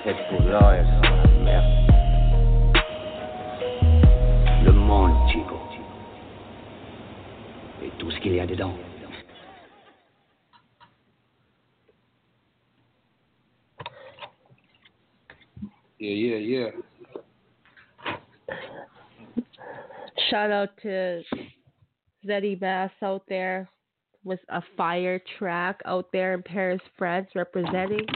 faite 0.05 0.17
pour 0.29 0.41
l'or, 0.43 0.73
elles 0.73 0.85
sont 0.85 1.03
la 1.03 1.09
merde. 1.09 1.14
Le 4.65 4.73
monde, 4.73 5.13
Chico. 5.31 5.59
Et 7.83 7.91
tout 7.99 8.11
ce 8.11 8.19
qu'il 8.21 8.35
y 8.35 8.41
a 8.41 8.47
dedans. 8.47 8.75
Yeah, 15.99 16.11
yeah, 16.11 16.37
yeah. 16.37 16.71
Shout 20.31 20.51
out 20.51 20.71
to 20.83 21.23
Zeddy 22.27 22.59
Bass 22.59 22.91
out 23.03 23.23
there 23.29 23.69
with 24.25 24.41
a 24.49 24.63
fire 24.77 25.21
track 25.39 25.81
out 25.85 26.11
there 26.13 26.35
in 26.35 26.43
Paris, 26.43 26.81
France, 26.99 27.29
representing. 27.35 28.07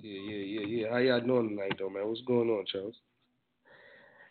Yeah, 0.00 0.20
yeah, 0.22 0.60
yeah, 0.60 0.66
yeah. 0.66 0.77
How 0.90 0.98
y'all 0.98 1.20
doing 1.20 1.50
tonight, 1.50 1.72
though, 1.78 1.90
man? 1.90 2.08
What's 2.08 2.22
going 2.22 2.48
on, 2.48 2.64
Charles? 2.70 2.94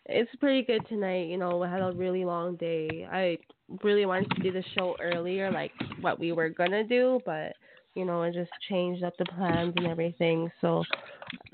It's 0.06 0.34
pretty 0.36 0.62
good 0.62 0.86
tonight. 0.88 1.28
You 1.28 1.36
know, 1.36 1.58
we 1.58 1.68
had 1.68 1.82
a 1.82 1.92
really 1.92 2.24
long 2.24 2.56
day. 2.56 3.06
I 3.10 3.38
really 3.84 4.06
wanted 4.06 4.30
to 4.30 4.42
do 4.42 4.50
the 4.50 4.64
show 4.74 4.96
earlier, 5.00 5.50
like 5.52 5.72
what 6.00 6.18
we 6.18 6.32
were 6.32 6.48
gonna 6.48 6.82
do, 6.84 7.20
but 7.26 7.52
you 7.94 8.04
know, 8.04 8.22
it 8.22 8.32
just 8.32 8.50
changed 8.68 9.04
up 9.04 9.12
the 9.18 9.26
plans 9.26 9.74
and 9.76 9.86
everything. 9.86 10.50
So 10.60 10.82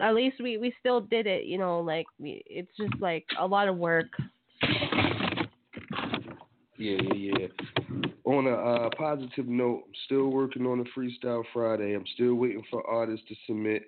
at 0.01 0.15
least 0.15 0.37
we 0.41 0.57
we 0.57 0.73
still 0.79 1.01
did 1.01 1.27
it. 1.27 1.45
You 1.45 1.59
know, 1.59 1.81
like 1.81 2.07
we, 2.19 2.43
it's 2.47 2.71
just 2.79 2.95
like 3.01 3.27
a 3.41 3.47
lot 3.47 3.69
of 3.69 3.77
work. 3.77 4.07
Yeah, 6.79 6.99
yeah, 7.15 7.35
yeah. 7.41 7.47
On 8.25 8.47
a 8.47 8.55
uh, 8.55 8.91
positive 8.97 9.49
note, 9.49 9.83
I'm 9.87 9.93
still 10.07 10.29
working 10.29 10.65
on 10.67 10.79
the 10.79 10.85
Freestyle 10.97 11.45
Friday. 11.53 11.95
I'm 11.95 12.07
still 12.15 12.35
waiting 12.35 12.63
for 12.71 12.89
artists 12.89 13.27
to 13.29 13.35
submit. 13.47 13.83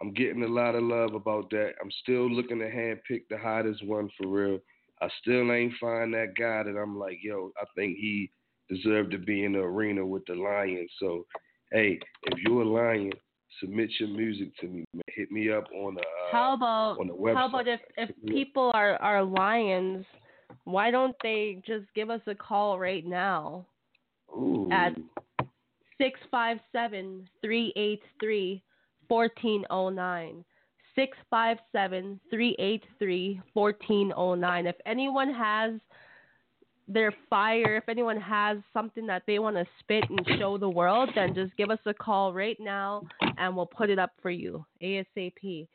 I'm 0.00 0.12
getting 0.14 0.42
a 0.42 0.48
lot 0.48 0.74
of 0.74 0.82
love 0.82 1.14
about 1.14 1.50
that. 1.50 1.72
I'm 1.82 1.90
still 2.02 2.30
looking 2.30 2.58
to 2.60 2.70
handpick 2.70 3.24
the 3.28 3.36
hottest 3.36 3.86
one 3.86 4.10
for 4.16 4.26
real. 4.28 4.58
I 5.02 5.08
still 5.20 5.52
ain't 5.52 5.74
find 5.80 6.12
that 6.14 6.34
guy 6.38 6.62
that 6.62 6.78
I'm 6.78 6.98
like, 6.98 7.18
yo, 7.22 7.52
I 7.60 7.64
think 7.74 7.96
he 7.96 8.30
deserved 8.68 9.10
to 9.12 9.18
be 9.18 9.44
in 9.44 9.52
the 9.52 9.60
arena 9.60 10.04
with 10.04 10.24
the 10.26 10.34
Lions. 10.34 10.90
So, 10.98 11.26
hey, 11.72 11.98
if 12.24 12.38
you're 12.38 12.62
a 12.62 12.68
Lion, 12.68 13.12
submit 13.60 13.90
your 13.98 14.10
music 14.10 14.56
to 14.60 14.68
me. 14.68 14.84
Man. 14.94 15.02
Hit 15.08 15.30
me 15.30 15.50
up 15.50 15.64
on 15.74 15.94
the 15.94 16.00
uh, 16.00 16.32
how 16.32 16.54
about 16.54 16.96
on 16.98 17.08
the 17.08 17.14
website. 17.14 17.34
how 17.34 17.48
about 17.48 17.68
if 17.68 17.80
if 17.96 18.10
people 18.26 18.70
are 18.74 18.96
are 18.96 19.22
Lions, 19.22 20.06
why 20.64 20.90
don't 20.90 21.16
they 21.22 21.62
just 21.66 21.86
give 21.94 22.10
us 22.10 22.20
a 22.26 22.34
call 22.34 22.78
right 22.78 23.04
now 23.04 23.66
Ooh. 24.30 24.68
at 24.72 24.92
six 25.98 26.18
five 26.30 26.58
seven 26.72 27.28
three 27.42 27.72
eight 27.76 28.02
three 28.20 28.62
1409. 29.10 30.44
657 30.94 32.20
383 32.30 33.40
1409. 33.54 34.66
If 34.66 34.76
anyone 34.86 35.32
has 35.32 35.80
their 36.88 37.14
fire, 37.28 37.76
if 37.76 37.88
anyone 37.88 38.20
has 38.20 38.58
something 38.72 39.06
that 39.06 39.22
they 39.26 39.38
want 39.38 39.56
to 39.56 39.66
spit 39.78 40.04
and 40.10 40.38
show 40.38 40.58
the 40.58 40.68
world, 40.68 41.10
then 41.14 41.34
just 41.34 41.56
give 41.56 41.70
us 41.70 41.78
a 41.86 41.94
call 41.94 42.32
right 42.32 42.58
now 42.60 43.02
and 43.38 43.56
we'll 43.56 43.66
put 43.66 43.90
it 43.90 43.98
up 43.98 44.12
for 44.20 44.30
you 44.30 44.64
ASAP. 44.82 45.68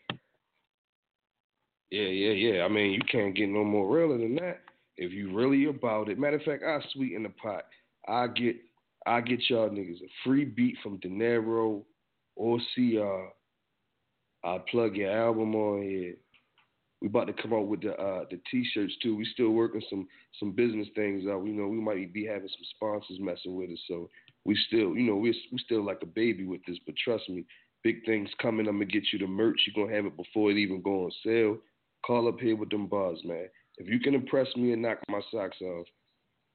Yeah, 1.92 2.08
yeah, 2.08 2.32
yeah. 2.32 2.64
I 2.64 2.68
mean, 2.68 2.92
you 2.92 3.02
can't 3.10 3.36
get 3.36 3.50
no 3.50 3.64
more 3.64 3.94
realer 3.94 4.18
than 4.18 4.36
that. 4.36 4.62
If 4.98 5.12
you 5.12 5.36
really 5.36 5.66
about 5.66 6.10
it. 6.10 6.20
Matter 6.20 6.38
of 6.38 6.44
fact, 6.44 6.64
I 6.64 6.80
sweeten 6.94 7.24
the 7.24 7.30
pot. 7.30 7.66
I 8.08 8.28
get 8.28 8.58
I 9.06 9.22
get 9.22 9.50
y'all 9.50 9.70
niggas 9.70 10.02
a 10.02 10.10
free 10.24 10.46
beat 10.46 10.78
from 10.82 10.98
De 10.98 11.08
Niro 11.08 11.84
or 12.36 12.60
CR. 12.74 13.28
I 14.44 14.60
plug 14.70 14.96
your 14.96 15.12
album 15.12 15.56
on 15.56 15.82
here. 15.82 16.16
We 17.02 17.08
about 17.08 17.28
to 17.28 17.34
come 17.34 17.54
out 17.54 17.68
with 17.68 17.82
the 17.82 17.94
uh, 17.94 18.26
the 18.30 18.40
t-shirts 18.50 18.94
too. 19.02 19.16
We 19.16 19.26
still 19.34 19.52
working 19.52 19.82
some 19.90 20.08
some 20.40 20.52
business 20.52 20.88
things 20.96 21.24
out. 21.28 21.46
You 21.46 21.54
know, 21.54 21.68
we 21.68 21.78
might 21.78 22.14
be 22.14 22.26
having 22.26 22.48
some 22.48 22.66
sponsors 22.76 23.20
messing 23.20 23.56
with 23.56 23.70
us. 23.70 23.80
So 23.88 24.10
we 24.46 24.56
still, 24.68 24.96
you 24.96 25.04
know, 25.04 25.16
we 25.16 25.30
we 25.52 25.58
still 25.60 25.84
like 25.84 26.00
a 26.04 26.08
baby 26.08 26.46
with 26.46 26.62
this. 26.66 26.78
But 26.86 26.96
trust 27.04 27.30
me, 27.30 27.46
big 27.84 28.06
things 28.06 28.30
coming. 28.42 28.68
I'm 28.68 28.76
gonna 28.76 28.86
get 28.86 29.04
you 29.12 29.20
the 29.20 29.28
merch. 29.28 29.62
You're 29.66 29.86
gonna 29.86 29.96
have 29.96 30.06
it 30.06 30.18
before 30.18 30.52
it 30.52 30.58
even 30.58 30.82
go 30.82 31.06
on 31.06 31.12
sale. 31.24 31.58
Call 32.06 32.28
up 32.28 32.40
here 32.40 32.56
with 32.56 32.70
them 32.70 32.88
bars, 32.88 33.20
man. 33.26 33.48
If 33.78 33.88
you 33.88 34.00
can 34.00 34.16
impress 34.16 34.48
me 34.56 34.74
and 34.74 34.82
knock 34.82 35.00
my 35.10 35.22
socks 35.32 35.62
off, 35.62 35.88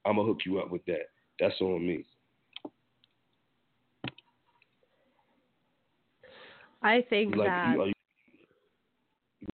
I'm 0.06 0.16
gonna 0.16 0.26
hook 0.26 0.40
you 0.46 0.58
up 0.58 0.70
with 0.70 0.84
that. 0.86 1.10
That's 1.38 1.60
on 1.60 1.86
me. 1.86 2.04
I 6.82 7.04
think 7.08 7.36
like, 7.36 7.48
that. 7.48 7.76
You, 7.76 7.92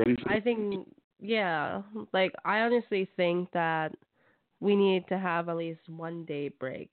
you 0.06 0.16
I 0.26 0.40
think, 0.40 0.86
yeah. 1.20 1.82
Like, 2.12 2.32
I 2.44 2.60
honestly 2.60 3.08
think 3.16 3.50
that 3.52 3.92
we 4.60 4.76
need 4.76 5.04
to 5.08 5.18
have 5.18 5.48
at 5.48 5.56
least 5.56 5.80
one 5.88 6.24
day 6.24 6.48
break 6.48 6.90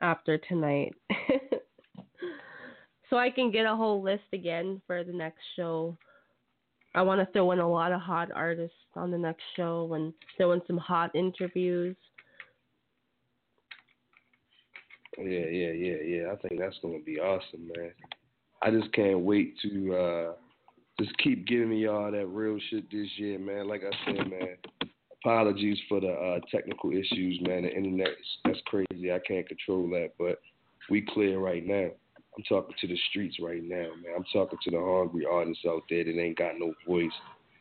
after 0.00 0.38
tonight. 0.38 0.94
so 3.10 3.16
I 3.16 3.30
can 3.30 3.50
get 3.50 3.66
a 3.66 3.76
whole 3.76 4.02
list 4.02 4.24
again 4.32 4.80
for 4.86 5.04
the 5.04 5.12
next 5.12 5.42
show. 5.56 5.96
I 6.94 7.02
want 7.02 7.20
to 7.20 7.32
throw 7.32 7.52
in 7.52 7.58
a 7.58 7.70
lot 7.70 7.92
of 7.92 8.00
hot 8.00 8.30
artists 8.34 8.76
on 8.94 9.10
the 9.10 9.18
next 9.18 9.42
show 9.54 9.92
and 9.92 10.14
throw 10.36 10.52
in 10.52 10.62
some 10.66 10.78
hot 10.78 11.14
interviews. 11.14 11.96
Yeah, 15.18 15.46
yeah, 15.50 15.72
yeah, 15.72 15.96
yeah. 16.04 16.32
I 16.32 16.36
think 16.36 16.60
that's 16.60 16.78
gonna 16.82 16.98
be 16.98 17.18
awesome, 17.18 17.70
man. 17.74 17.92
I 18.62 18.70
just 18.70 18.92
can't 18.92 19.20
wait 19.20 19.54
to 19.62 19.94
uh, 19.94 20.32
just 20.98 21.16
keep 21.18 21.46
giving 21.46 21.70
me 21.70 21.86
all 21.86 22.10
that 22.10 22.26
real 22.26 22.58
shit 22.70 22.90
this 22.90 23.08
year, 23.16 23.38
man. 23.38 23.68
Like 23.68 23.82
I 23.82 24.06
said, 24.06 24.30
man, 24.30 24.56
apologies 25.22 25.78
for 25.88 26.00
the 26.00 26.10
uh, 26.10 26.40
technical 26.50 26.90
issues, 26.90 27.38
man. 27.42 27.62
The 27.62 27.74
internet, 27.74 28.08
that's 28.44 28.60
crazy. 28.66 29.12
I 29.12 29.20
can't 29.26 29.46
control 29.46 29.88
that, 29.90 30.12
but 30.18 30.38
we 30.90 31.02
clear 31.02 31.38
right 31.38 31.64
now. 31.64 31.90
I'm 32.36 32.44
talking 32.48 32.74
to 32.80 32.86
the 32.86 32.98
streets 33.10 33.36
right 33.40 33.62
now, 33.62 33.90
man. 34.02 34.14
I'm 34.16 34.24
talking 34.32 34.58
to 34.62 34.70
the 34.70 34.78
hungry 34.78 35.24
artists 35.30 35.64
out 35.66 35.82
there 35.88 36.04
that 36.04 36.20
ain't 36.20 36.38
got 36.38 36.58
no 36.58 36.74
voice. 36.86 37.12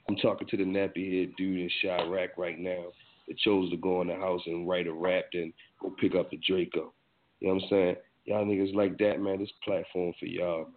I'm 0.09 0.17
talking 0.17 0.47
to 0.47 0.57
the 0.57 0.63
nappy 0.63 1.19
head 1.19 1.33
dude 1.37 1.59
in 1.59 1.69
Chiraq 1.83 2.37
right 2.37 2.59
now 2.59 2.85
that 3.27 3.37
chose 3.39 3.71
to 3.71 3.77
go 3.77 4.01
in 4.01 4.07
the 4.07 4.15
house 4.15 4.41
and 4.45 4.67
write 4.67 4.87
a 4.87 4.93
rap 4.93 5.25
and 5.33 5.53
go 5.81 5.93
pick 5.99 6.13
up 6.13 6.31
a 6.33 6.37
Draco. 6.37 6.93
You 7.39 7.47
know 7.47 7.55
what 7.55 7.63
I'm 7.63 7.69
saying? 7.69 7.95
Y'all 8.25 8.45
niggas 8.45 8.73
like 8.73 8.97
that, 8.97 9.19
man. 9.19 9.39
This 9.39 9.51
platform 9.63 10.13
for 10.19 10.25
y'all, 10.25 10.65
man. 10.65 10.73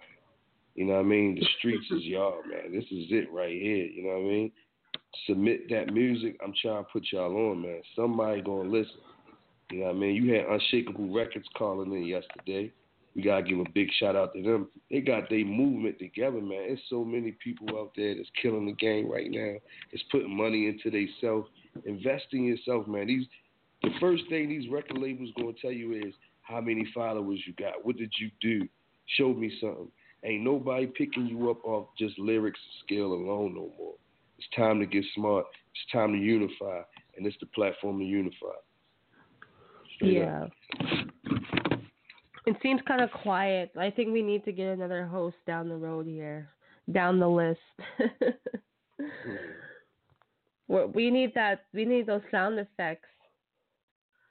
You 0.74 0.84
know 0.84 0.94
what 0.94 1.00
I 1.00 1.04
mean? 1.04 1.34
The 1.34 1.46
streets 1.58 1.86
is 1.90 2.04
y'all, 2.04 2.42
man. 2.48 2.72
This 2.72 2.84
is 2.84 3.06
it 3.10 3.32
right 3.32 3.60
here. 3.60 3.84
You 3.84 4.04
know 4.04 4.10
what 4.10 4.28
I 4.28 4.32
mean? 4.32 4.52
Submit 5.26 5.68
that 5.70 5.92
music. 5.92 6.36
I'm 6.44 6.54
trying 6.60 6.84
to 6.84 6.90
put 6.92 7.06
y'all 7.10 7.50
on, 7.50 7.62
man. 7.62 7.80
Somebody 7.96 8.42
gonna 8.42 8.68
listen. 8.68 9.00
You 9.72 9.80
know 9.80 9.86
what 9.86 9.96
I 9.96 9.98
mean? 9.98 10.14
You 10.14 10.34
had 10.34 10.46
Unshakable 10.46 11.12
Records 11.12 11.48
calling 11.56 11.92
in 11.92 12.04
yesterday. 12.04 12.72
We 13.16 13.22
gotta 13.22 13.42
give 13.42 13.58
a 13.58 13.64
big 13.74 13.88
shout 13.98 14.14
out 14.14 14.32
to 14.34 14.42
them. 14.42 14.68
They 14.90 15.00
got 15.00 15.28
their 15.28 15.44
movement 15.44 15.98
together, 15.98 16.40
man. 16.40 16.68
There's 16.68 16.80
so 16.88 17.04
many 17.04 17.32
people 17.42 17.76
out 17.76 17.90
there 17.96 18.14
that's 18.14 18.30
killing 18.40 18.66
the 18.66 18.72
game 18.74 19.10
right 19.10 19.28
now. 19.28 19.54
It's 19.90 20.04
putting 20.12 20.36
money 20.36 20.68
into 20.68 20.90
themselves. 20.90 21.48
Invest 21.84 22.26
in 22.32 22.44
yourself, 22.44 22.86
man. 22.86 23.08
These 23.08 23.26
the 23.82 23.90
first 24.00 24.22
thing 24.28 24.48
these 24.48 24.70
record 24.70 24.98
labels 24.98 25.30
gonna 25.36 25.52
tell 25.60 25.72
you 25.72 25.94
is 25.94 26.14
how 26.48 26.60
many 26.60 26.86
followers 26.94 27.40
you 27.46 27.52
got. 27.54 27.84
What 27.84 27.96
did 27.96 28.12
you 28.18 28.30
do? 28.40 28.66
Show 29.18 29.34
me 29.34 29.52
something. 29.60 29.88
Ain't 30.24 30.42
nobody 30.42 30.86
picking 30.86 31.26
you 31.26 31.50
up 31.50 31.64
off 31.64 31.88
just 31.98 32.18
lyrics 32.18 32.58
and 32.58 32.84
skill 32.84 33.12
alone 33.12 33.54
no 33.54 33.70
more. 33.78 33.94
It's 34.38 34.48
time 34.56 34.80
to 34.80 34.86
get 34.86 35.04
smart. 35.14 35.44
It's 35.72 35.92
time 35.92 36.12
to 36.12 36.18
unify, 36.18 36.80
and 37.16 37.26
it's 37.26 37.36
the 37.40 37.46
platform 37.46 37.98
to 37.98 38.04
unify. 38.04 38.56
Straight 39.96 40.14
yeah. 40.14 40.44
Up. 40.44 40.50
It 42.46 42.56
seems 42.62 42.80
kind 42.88 43.02
of 43.02 43.10
quiet. 43.10 43.70
I 43.78 43.90
think 43.90 44.12
we 44.12 44.22
need 44.22 44.44
to 44.46 44.52
get 44.52 44.68
another 44.68 45.04
host 45.06 45.36
down 45.46 45.68
the 45.68 45.76
road 45.76 46.06
here, 46.06 46.48
down 46.92 47.18
the 47.18 47.28
list. 47.28 47.60
Hmm. 50.68 50.90
we 50.92 51.08
need 51.08 51.32
that. 51.34 51.66
We 51.72 51.84
need 51.84 52.06
those 52.06 52.20
sound 52.32 52.58
effects. 52.58 53.08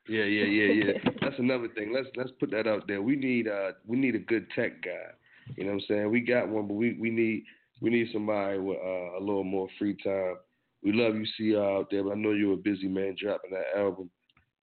Yeah, 0.08 0.24
yeah, 0.24 0.46
yeah, 0.46 0.86
yeah. 0.86 1.12
That's 1.22 1.40
another 1.40 1.68
thing. 1.70 1.94
Let's 1.94 2.08
let's 2.16 2.32
put 2.40 2.52
that 2.52 2.68
out 2.68 2.88
there. 2.88 3.02
We 3.02 3.16
need 3.16 3.48
uh 3.48 3.74
we 3.86 3.98
need 3.98 4.16
a 4.16 4.20
good 4.20 4.48
tech 4.56 4.82
guy. 4.84 5.12
You 5.58 5.66
know 5.66 5.72
what 5.74 5.84
I'm 5.84 5.86
saying? 5.88 6.12
We 6.12 6.22
got 6.22 6.50
one, 6.50 6.68
but 6.68 6.76
we, 6.76 6.98
we 7.00 7.10
need 7.10 7.44
we 7.82 7.90
need 7.90 8.10
somebody 8.12 8.60
with 8.60 8.78
uh, 8.78 9.18
a 9.18 9.20
little 9.20 9.44
more 9.44 9.68
free 9.78 9.96
time 10.04 10.36
We 10.84 10.94
love 10.94 11.16
you, 11.16 11.26
see 11.38 11.54
y'all 11.54 11.80
out 11.80 11.88
there, 11.92 12.04
but 12.04 12.12
I 12.12 12.16
know 12.16 12.32
you're 12.32 12.54
a 12.54 12.58
busy 12.58 12.88
man 12.88 13.16
dropping 13.20 13.52
that 13.52 13.78
album. 13.80 14.10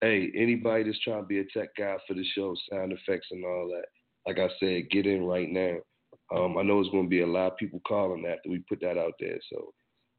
Hey, 0.00 0.30
anybody 0.34 0.84
that's 0.84 1.00
trying 1.00 1.22
to 1.22 1.26
be 1.26 1.38
a 1.40 1.44
tech 1.44 1.70
guy 1.78 1.96
for 2.06 2.14
the 2.14 2.24
show, 2.34 2.54
sound 2.70 2.92
effects 2.92 3.28
and 3.30 3.44
all 3.44 3.68
that, 3.68 3.86
like 4.26 4.38
I 4.38 4.52
said, 4.60 4.90
get 4.90 5.06
in 5.06 5.24
right 5.24 5.48
now. 5.50 5.76
Um, 6.34 6.58
I 6.58 6.62
know 6.62 6.80
it's 6.80 6.90
going 6.90 7.04
to 7.04 7.10
be 7.10 7.20
a 7.22 7.26
lot 7.26 7.52
of 7.52 7.58
people 7.58 7.80
calling 7.86 8.26
after 8.26 8.50
we 8.50 8.58
put 8.68 8.80
that 8.80 8.98
out 8.98 9.14
there. 9.20 9.38
So, 9.50 9.72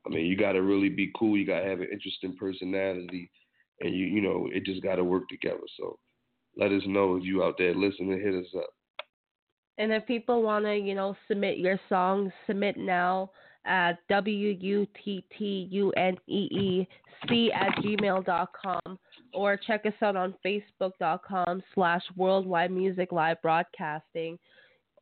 I 0.06 0.10
mean, 0.10 0.26
you 0.26 0.38
got 0.38 0.54
to 0.54 0.62
really 0.62 0.90
be 0.90 1.12
cool. 1.18 1.38
You 1.38 1.46
got 1.46 1.62
to 1.62 1.68
have 1.68 1.82
an 1.82 1.90
interesting 1.92 2.36
personality, 2.38 3.30
and 3.82 3.94
you, 3.94 4.06
you 4.06 4.22
know, 4.22 4.48
it 4.52 4.64
just 4.66 4.84
got 4.84 4.96
to 4.96 5.04
work 5.04 5.28
together. 5.30 5.60
So, 5.78 5.98
let 6.58 6.72
us 6.72 6.84
know 6.86 7.18
if 7.18 7.24
you 7.24 7.44
out 7.44 7.56
there 7.58 7.76
listening. 7.76 8.20
Hit 8.20 8.34
us 8.34 8.52
up. 8.58 8.70
And 9.78 9.92
if 9.92 10.06
people 10.06 10.42
want 10.42 10.66
to, 10.66 10.76
you 10.76 10.96
know, 10.96 11.16
submit 11.28 11.58
your 11.58 11.80
songs, 11.90 12.32
submit 12.48 12.78
now 12.78 13.32
at 13.66 13.98
w 14.10 14.56
u 14.60 14.88
t 15.04 15.26
t 15.38 15.68
u 15.72 15.92
n 15.98 16.16
e 16.28 16.48
e 16.52 16.88
c 17.28 17.52
at 17.52 17.76
gmail 17.78 18.24
dot 18.26 18.50
com 18.54 19.00
or 19.34 19.58
check 19.58 19.86
us 19.86 19.94
out 20.02 20.16
on 20.16 20.34
facebook.com 20.46 21.62
slash 21.74 22.02
worldwide 22.16 22.72
music 22.72 23.12
live 23.12 23.42
broadcasting. 23.42 24.38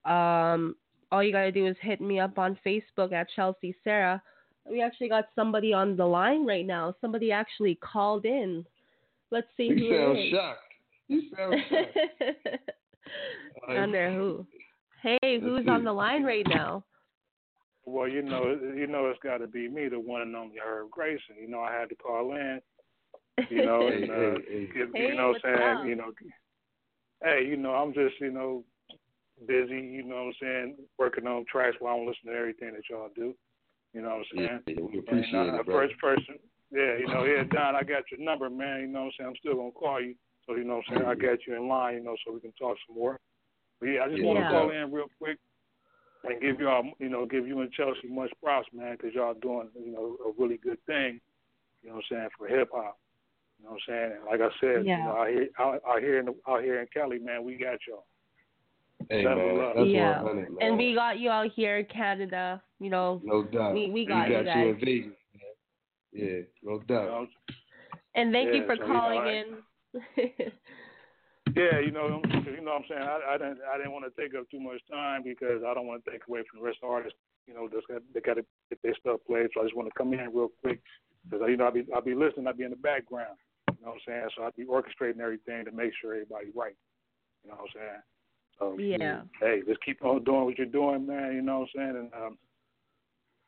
Um, 0.06 0.76
all 1.12 1.24
you 1.24 1.32
got 1.32 1.44
to 1.44 1.52
do 1.52 1.68
is 1.68 1.76
hit 1.82 2.02
me 2.02 2.20
up 2.20 2.40
on 2.40 2.58
Facebook 2.66 3.14
at 3.14 3.28
Chelsea 3.36 3.76
Sarah. 3.84 4.22
We 4.70 4.82
actually 4.82 5.09
got 5.09 5.26
somebody 5.36 5.74
on 5.74 5.97
the 5.97 6.05
line 6.05 6.45
right 6.45 6.66
now. 6.66 6.95
Somebody 7.01 7.32
actually 7.32 7.76
called 7.76 8.26
in. 8.26 8.66
Let's 9.32 9.47
see 9.57 9.64
you 9.64 9.76
who 9.76 9.97
sound 9.97 10.18
it 10.18 10.22
is. 10.22 10.32
shocked. 10.32 10.59
You 11.07 11.22
sound 11.36 11.55
shocked. 11.70 12.72
I 13.68 13.74
Wonder 13.76 14.11
who. 14.11 14.45
Hey, 15.01 15.39
who's 15.39 15.68
on 15.68 15.84
the 15.84 15.91
line 15.91 16.24
right 16.24 16.45
now? 16.47 16.84
Well, 17.86 18.07
you 18.07 18.22
know, 18.22 18.57
you 18.76 18.88
know, 18.88 19.07
it's 19.07 19.20
got 19.22 19.39
to 19.39 19.47
be 19.47 19.68
me, 19.68 19.89
the 19.89 19.99
one 19.99 20.22
and 20.22 20.36
only 20.36 20.55
Herb 20.64 20.89
Grayson. 20.89 21.36
You 21.41 21.49
know, 21.49 21.59
I 21.59 21.74
had 21.74 21.89
to 21.89 21.95
call 21.95 22.34
in. 22.34 22.61
You 23.49 23.66
know, 23.66 23.88
and 23.88 24.09
uh, 24.09 24.39
hey, 24.47 24.70
hey. 24.74 24.86
Hey, 24.93 25.07
you 25.09 25.16
know, 25.16 25.30
what 25.30 25.41
I'm 25.43 25.57
saying, 25.57 25.78
up? 25.78 25.86
you 25.86 25.95
know, 25.95 26.11
hey, 27.24 27.45
you 27.45 27.57
know, 27.57 27.72
I'm 27.72 27.93
just, 27.93 28.16
you 28.22 28.32
know, 28.32 28.64
busy. 29.47 29.82
You 29.82 30.03
know, 30.03 30.16
what 30.16 30.22
I'm 30.22 30.34
saying, 30.41 30.76
working 30.97 31.28
on 31.28 31.43
tracks 31.51 31.76
while 31.80 31.95
I'm 31.95 32.05
listening 32.05 32.34
to 32.34 32.39
everything 32.39 32.74
that 32.74 32.84
y'all 32.89 33.09
do. 33.16 33.34
You 33.94 34.02
know, 34.02 34.10
what 34.10 34.26
I'm 34.34 34.38
saying. 34.38 34.60
yeah, 34.68 34.74
we 34.82 34.98
And 34.98 35.08
appreciate 35.08 35.50
uh, 35.50 35.60
it, 35.60 35.66
brother. 35.66 35.88
first 35.88 36.00
person, 36.00 36.36
yeah, 36.72 36.98
you 36.98 37.08
know, 37.08 37.24
yeah, 37.26 37.44
Don, 37.44 37.76
I 37.76 37.84
got 37.84 38.04
your 38.12 38.20
number, 38.20 38.50
man. 38.50 38.82
You 38.82 38.88
know 38.88 39.02
what 39.02 39.06
I'm 39.06 39.12
saying? 39.18 39.30
I'm 39.30 39.36
still 39.38 39.56
gonna 39.56 39.72
call 39.72 40.02
you. 40.02 40.16
So 40.48 40.56
you 40.56 40.64
know 40.64 40.78
what 40.78 40.86
I'm 40.89 40.98
saying? 40.98 41.10
I 41.10 41.16
got 41.16 41.39
you 41.48 41.56
in 41.56 41.68
line, 41.68 41.96
you 41.96 42.04
know, 42.04 42.16
so 42.26 42.34
we 42.34 42.39
can 42.41 42.52
talk 42.60 42.76
some 42.88 42.98
more. 42.98 43.20
But 43.80 43.88
yeah, 43.88 44.04
I 44.04 44.10
just 44.10 44.22
Yeah, 44.22 44.28
want 44.28 44.39
to 44.39 44.50
call 44.50 44.70
in 44.72 44.91
real 44.91 45.08
quick 45.20 45.38
and 46.24 46.41
give 46.41 46.60
y'all, 46.60 46.84
you 47.00 47.10
know, 47.10 47.26
give 47.26 47.48
you 47.48 47.62
and 47.62 47.72
Chelsea 47.72 48.08
much 48.10 48.32
props, 48.41 48.68
man, 48.74 48.98
because 48.98 49.14
y'all 49.14 49.36
doing, 49.36 49.70
you 49.76 49.91
know, 49.91 50.18
a 50.26 50.32
really 50.41 50.58
good 50.58 50.84
thing. 50.86 51.22
You 51.82 51.89
know 51.89 51.96
what 51.96 52.06
I'm 52.12 52.18
saying 52.18 52.30
for 52.38 52.48
hip 52.48 52.70
hop. 52.74 52.98
You 53.60 53.66
know 53.66 53.72
what 53.72 53.82
I'm 53.88 53.94
saying? 53.94 54.12
And 54.18 54.26
like 54.26 54.41
I 54.41 54.50
said, 54.60 54.86
Yeah. 54.86 54.98
you 54.98 55.04
know, 55.04 55.18
out 55.18 55.28
here, 55.30 55.48
out, 55.60 55.82
out 55.88 56.00
here 56.02 56.20
in 56.20 56.26
the, 56.26 56.36
out 56.48 56.64
here 56.64 56.82
in 56.82 56.88
Cali, 56.94 57.20
man, 57.20 57.44
we 57.44 57.56
got 57.56 57.78
y'all. 57.88 58.06
Hey, 59.10 59.24
man, 59.24 59.58
that's 59.76 59.89
Yeah. 59.89 60.22
100, 60.22 60.50
man. 60.50 60.58
And 60.62 60.78
we 60.78 60.94
got 60.94 61.20
you 61.20 61.30
out 61.30 61.52
here 61.52 61.78
in 61.78 61.86
Canada, 61.86 62.62
you 62.84 62.90
know. 62.90 63.22
no 63.24 63.44
doubt. 63.44 63.74
we- 63.74 63.90
we 63.90 64.06
got 64.06 64.30
you 64.30 64.38
you 64.38 64.44
guys. 64.44 64.68
in 64.68 64.80
Vegas. 64.80 65.12
Yeah, 66.12 66.42
no 66.62 66.74
You 66.74 66.84
doubt. 66.88 67.28
And 68.16 68.32
thank 68.32 68.54
you 68.54 68.66
for 68.66 68.76
so, 68.76 68.84
you 68.84 68.88
know, 68.94 69.00
calling 69.00 69.20
I- 69.20 69.32
in. 69.32 70.52
Yeah, 71.56 71.78
you 71.80 71.92
know, 71.92 72.20
you 72.24 72.62
know 72.62 72.72
what 72.72 72.82
I'm 72.82 72.86
saying. 72.90 73.02
I, 73.04 73.36
I 73.36 73.38
didn't, 73.38 73.60
I 73.72 73.78
didn't 73.78 73.92
want 73.92 74.06
to 74.10 74.22
take 74.22 74.34
up 74.34 74.50
too 74.50 74.60
much 74.60 74.82
time 74.90 75.22
because 75.24 75.62
I 75.62 75.74
don't 75.76 75.86
want 75.86 76.04
to 76.04 76.10
take 76.10 76.22
away 76.28 76.42
from 76.50 76.62
the 76.62 76.66
rest 76.66 76.80
of 76.82 76.90
the 76.90 76.94
artists. 76.94 77.20
You 77.46 77.54
know, 77.54 77.70
that's 77.72 77.86
got, 77.86 78.02
they 78.14 78.22
got 78.22 78.36
to 78.42 78.46
get 78.70 78.82
their 78.82 78.96
stuff 78.96 79.20
played. 79.28 79.50
So 79.54 79.62
I 79.62 79.66
just 79.66 79.76
want 79.76 79.88
to 79.88 79.94
come 79.96 80.14
in 80.14 80.34
real 80.34 80.50
quick 80.64 80.82
because 81.30 81.46
you 81.48 81.58
know 81.58 81.66
I'll 81.66 81.72
be, 81.72 81.86
I'll 81.94 82.02
be 82.02 82.16
listening. 82.16 82.48
I'll 82.48 82.58
be 82.58 82.64
in 82.64 82.72
the 82.72 82.78
background. 82.78 83.38
You 83.70 83.86
know 83.86 83.92
what 83.92 84.02
I'm 84.02 84.08
saying? 84.08 84.30
So 84.36 84.44
I'll 84.44 84.58
be 84.58 84.66
orchestrating 84.66 85.20
everything 85.20 85.66
to 85.66 85.72
make 85.72 85.92
sure 86.02 86.14
everybody's 86.14 86.56
right. 86.56 86.76
You 87.44 87.52
know 87.52 87.58
what 87.58 87.70
I'm 87.70 87.76
saying? 87.76 88.02
So 88.58 88.78
yeah. 88.80 89.22
hey, 89.40 89.62
just 89.68 89.84
keep 89.84 90.04
on 90.04 90.24
doing 90.24 90.46
what 90.46 90.58
you're 90.58 90.66
doing, 90.68 91.06
man. 91.06 91.34
You 91.36 91.42
know 91.42 91.60
what 91.60 91.70
I'm 91.76 91.94
saying? 91.94 91.96
And 91.98 92.14
um, 92.24 92.38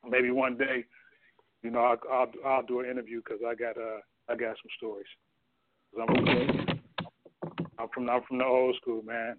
maybe 0.08 0.30
one 0.30 0.56
day, 0.56 0.84
you 1.62 1.70
know, 1.70 1.80
I'll 1.80 1.98
I'll, 2.10 2.30
I'll 2.44 2.66
do 2.66 2.80
an 2.80 2.90
interview 2.90 3.22
because 3.24 3.40
I 3.46 3.54
got 3.54 3.76
uh 3.76 4.00
I 4.28 4.36
got 4.36 4.56
some 4.56 4.70
stories. 4.76 5.06
I'm, 6.00 6.10
Okay. 6.10 6.66
I'm 7.78 7.88
from 7.92 8.08
I'm 8.08 8.22
from 8.26 8.38
the 8.38 8.44
old 8.44 8.76
school, 8.76 9.02
man. 9.02 9.36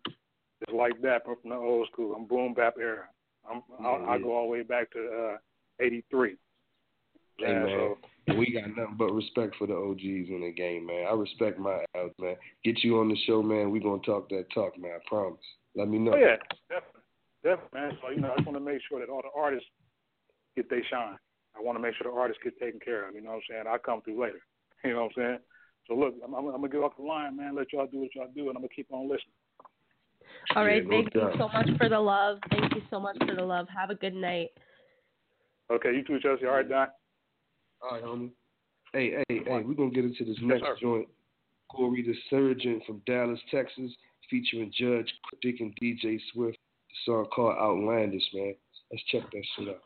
It's 0.61 0.73
like 0.73 1.01
that. 1.01 1.23
I'm 1.27 1.35
from 1.41 1.51
the 1.51 1.55
old 1.55 1.87
school. 1.91 2.15
I'm 2.15 2.25
boom 2.25 2.53
bap 2.53 2.75
era. 2.79 3.05
I'm 3.49 3.61
I, 3.79 4.13
I 4.13 4.19
go 4.19 4.35
all 4.35 4.45
the 4.45 4.51
way 4.51 4.63
back 4.63 4.91
to 4.91 4.99
uh 4.99 5.37
'83. 5.79 6.35
Hey, 7.39 7.53
man. 7.53 7.67
so 8.27 8.35
we 8.35 8.51
got 8.51 8.69
nothing 8.69 8.95
but 8.97 9.11
respect 9.11 9.55
for 9.57 9.67
the 9.67 9.75
OGs 9.75 10.29
in 10.29 10.41
the 10.41 10.51
game, 10.51 10.87
man. 10.87 11.05
I 11.07 11.13
respect 11.13 11.59
my 11.59 11.85
out, 11.95 12.13
man. 12.19 12.35
Get 12.63 12.83
you 12.83 12.99
on 12.99 13.09
the 13.09 13.17
show, 13.25 13.43
man. 13.43 13.71
We 13.71 13.79
gonna 13.79 14.01
talk 14.01 14.29
that 14.29 14.45
talk, 14.53 14.77
man. 14.77 14.91
I 14.95 15.07
promise. 15.07 15.39
Let 15.75 15.87
me 15.87 15.99
know. 15.99 16.13
oh 16.13 16.17
yeah, 16.17 16.37
definitely, 16.69 17.01
definitely, 17.43 17.79
man. 17.79 17.97
So 18.01 18.09
you 18.09 18.21
know, 18.21 18.31
I 18.31 18.35
just 18.37 18.47
want 18.47 18.57
to 18.57 18.65
make 18.65 18.81
sure 18.89 18.99
that 18.99 19.09
all 19.09 19.21
the 19.21 19.39
artists 19.39 19.69
get 20.57 20.69
their 20.69 20.83
shine. 20.89 21.15
I 21.55 21.61
want 21.61 21.77
to 21.77 21.81
make 21.81 21.93
sure 21.95 22.11
the 22.11 22.17
artists 22.17 22.41
get 22.43 22.59
taken 22.59 22.79
care 22.79 23.07
of. 23.07 23.15
You 23.15 23.21
know 23.21 23.29
what 23.29 23.35
I'm 23.35 23.41
saying? 23.49 23.63
I'll 23.69 23.79
come 23.79 24.01
through 24.01 24.21
later. 24.21 24.41
You 24.83 24.93
know 24.93 25.09
what 25.09 25.11
I'm 25.17 25.23
saying? 25.23 25.37
So 25.87 25.95
look, 25.95 26.13
I'm, 26.23 26.35
I'm, 26.35 26.45
I'm 26.45 26.61
gonna 26.61 26.69
get 26.69 26.77
off 26.81 26.95
the 26.97 27.03
line, 27.03 27.35
man. 27.35 27.55
Let 27.55 27.73
y'all 27.73 27.87
do 27.91 28.01
what 28.01 28.13
y'all 28.13 28.27
do, 28.33 28.41
and 28.41 28.49
I'm 28.49 28.61
gonna 28.61 28.67
keep 28.75 28.85
on 28.91 29.09
listening. 29.09 29.33
All 30.55 30.63
right. 30.63 30.83
Yeah, 30.83 30.89
thank 30.89 31.13
you 31.15 31.19
doubt. 31.19 31.33
so 31.39 31.47
much 31.47 31.67
for 31.79 31.89
the 31.89 31.99
love. 31.99 32.37
Thank 32.51 32.75
you 32.75 32.81
so 32.91 32.99
much 32.99 33.17
for 33.27 33.35
the 33.35 33.41
love. 33.41 33.65
Have 33.75 33.89
a 33.89 33.95
good 33.95 34.13
night. 34.13 34.49
Okay, 35.71 35.95
you 35.95 36.03
too, 36.03 36.19
Chelsea. 36.21 36.45
All 36.45 36.53
right, 36.53 36.69
Don. 36.69 36.87
All 37.81 37.91
right, 37.91 38.03
homie. 38.03 38.29
Hey, 38.93 39.23
hey, 39.27 39.41
hey, 39.43 39.63
we're 39.65 39.73
gonna 39.73 39.89
get 39.89 40.05
into 40.05 40.23
this 40.25 40.37
next 40.41 40.61
sir. 40.61 40.75
joint. 40.79 41.07
Corey 41.69 42.03
the 42.03 42.13
Surgeon 42.29 42.79
from 42.85 43.01
Dallas, 43.07 43.39
Texas, 43.49 43.91
featuring 44.29 44.71
Judge 44.77 45.11
Dick 45.41 45.55
and 45.59 45.75
DJ 45.81 46.19
Swift. 46.31 46.57
The 46.89 47.11
song 47.11 47.25
called 47.33 47.57
Outlandish, 47.57 48.23
man. 48.33 48.53
Let's 48.91 49.03
check 49.05 49.23
that 49.31 49.43
shit 49.57 49.69
out. 49.69 49.81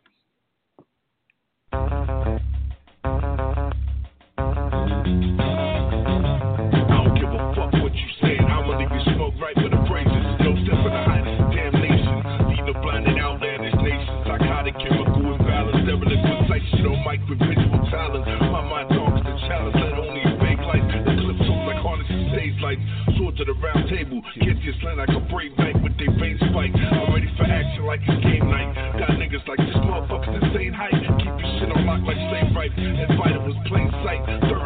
Table. 23.91 24.23
Get 24.39 24.55
your 24.63 24.73
slant 24.79 24.97
like 25.03 25.11
a 25.11 25.19
brave 25.27 25.51
knight 25.59 25.75
with 25.83 25.97
their 25.99 26.11
veins 26.15 26.39
spiked. 26.39 26.79
I'm 26.79 27.11
ready 27.11 27.27
for 27.35 27.43
action 27.43 27.83
like 27.83 27.99
it's 28.07 28.23
game 28.23 28.47
night. 28.47 28.71
Got 28.95 29.19
niggas 29.19 29.43
like 29.47 29.59
this 29.59 29.75
motherfucker's 29.83 30.39
insane 30.39 30.71
height. 30.71 30.95
Keep 30.95 31.27
your 31.27 31.51
shit 31.59 31.71
on 31.75 31.83
lock 31.85 32.01
like 32.07 32.19
slave 32.31 32.55
rights. 32.55 32.73
It 32.77 33.43
was 33.43 33.57
plain 33.67 33.91
sight. 34.07 34.23
Third 34.47 34.60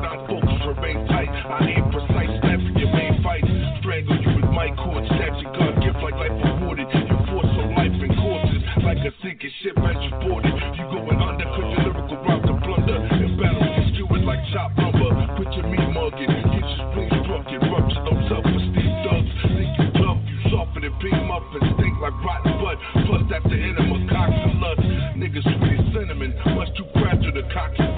fragile 27.56 27.95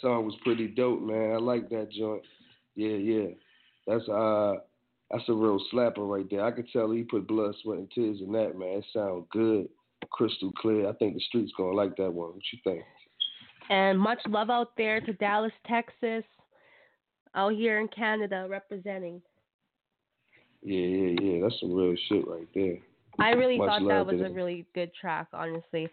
song 0.00 0.24
was 0.24 0.34
pretty 0.42 0.68
dope, 0.68 1.02
man. 1.02 1.32
I 1.32 1.36
like 1.36 1.68
that 1.70 1.90
joint. 1.90 2.22
Yeah, 2.74 2.96
yeah. 2.96 3.28
That's 3.86 4.08
uh 4.08 4.54
that's 5.10 5.28
a 5.28 5.32
real 5.32 5.60
slapper 5.72 6.08
right 6.08 6.26
there. 6.30 6.44
I 6.44 6.50
could 6.50 6.68
tell 6.72 6.90
he 6.90 7.02
put 7.02 7.26
blood, 7.26 7.54
sweat, 7.62 7.78
and 7.78 7.90
tears 7.90 8.18
in 8.20 8.32
that, 8.32 8.58
man. 8.58 8.78
It 8.78 8.84
sounds 8.92 9.26
good. 9.32 9.68
Crystal 10.10 10.52
clear. 10.52 10.88
I 10.88 10.92
think 10.94 11.14
the 11.14 11.20
streets 11.20 11.52
gonna 11.56 11.74
like 11.74 11.96
that 11.96 12.12
one. 12.12 12.34
What 12.34 12.42
you 12.52 12.58
think? 12.64 12.82
And 13.70 13.98
much 13.98 14.20
love 14.26 14.48
out 14.48 14.76
there 14.76 15.00
to 15.00 15.12
Dallas, 15.14 15.52
Texas, 15.66 16.24
out 17.34 17.52
here 17.52 17.80
in 17.80 17.88
Canada 17.88 18.46
representing. 18.48 19.20
Yeah, 20.62 20.80
yeah, 20.80 21.20
yeah. 21.20 21.42
That's 21.42 21.60
some 21.60 21.74
real 21.74 21.94
shit 22.08 22.26
right 22.26 22.48
there. 22.54 22.78
I 23.18 23.30
really 23.30 23.58
Much 23.58 23.68
thought 23.68 23.88
that 23.88 24.06
was 24.06 24.20
a 24.20 24.32
really 24.32 24.64
good 24.74 24.92
track, 24.98 25.26
honestly. 25.32 25.88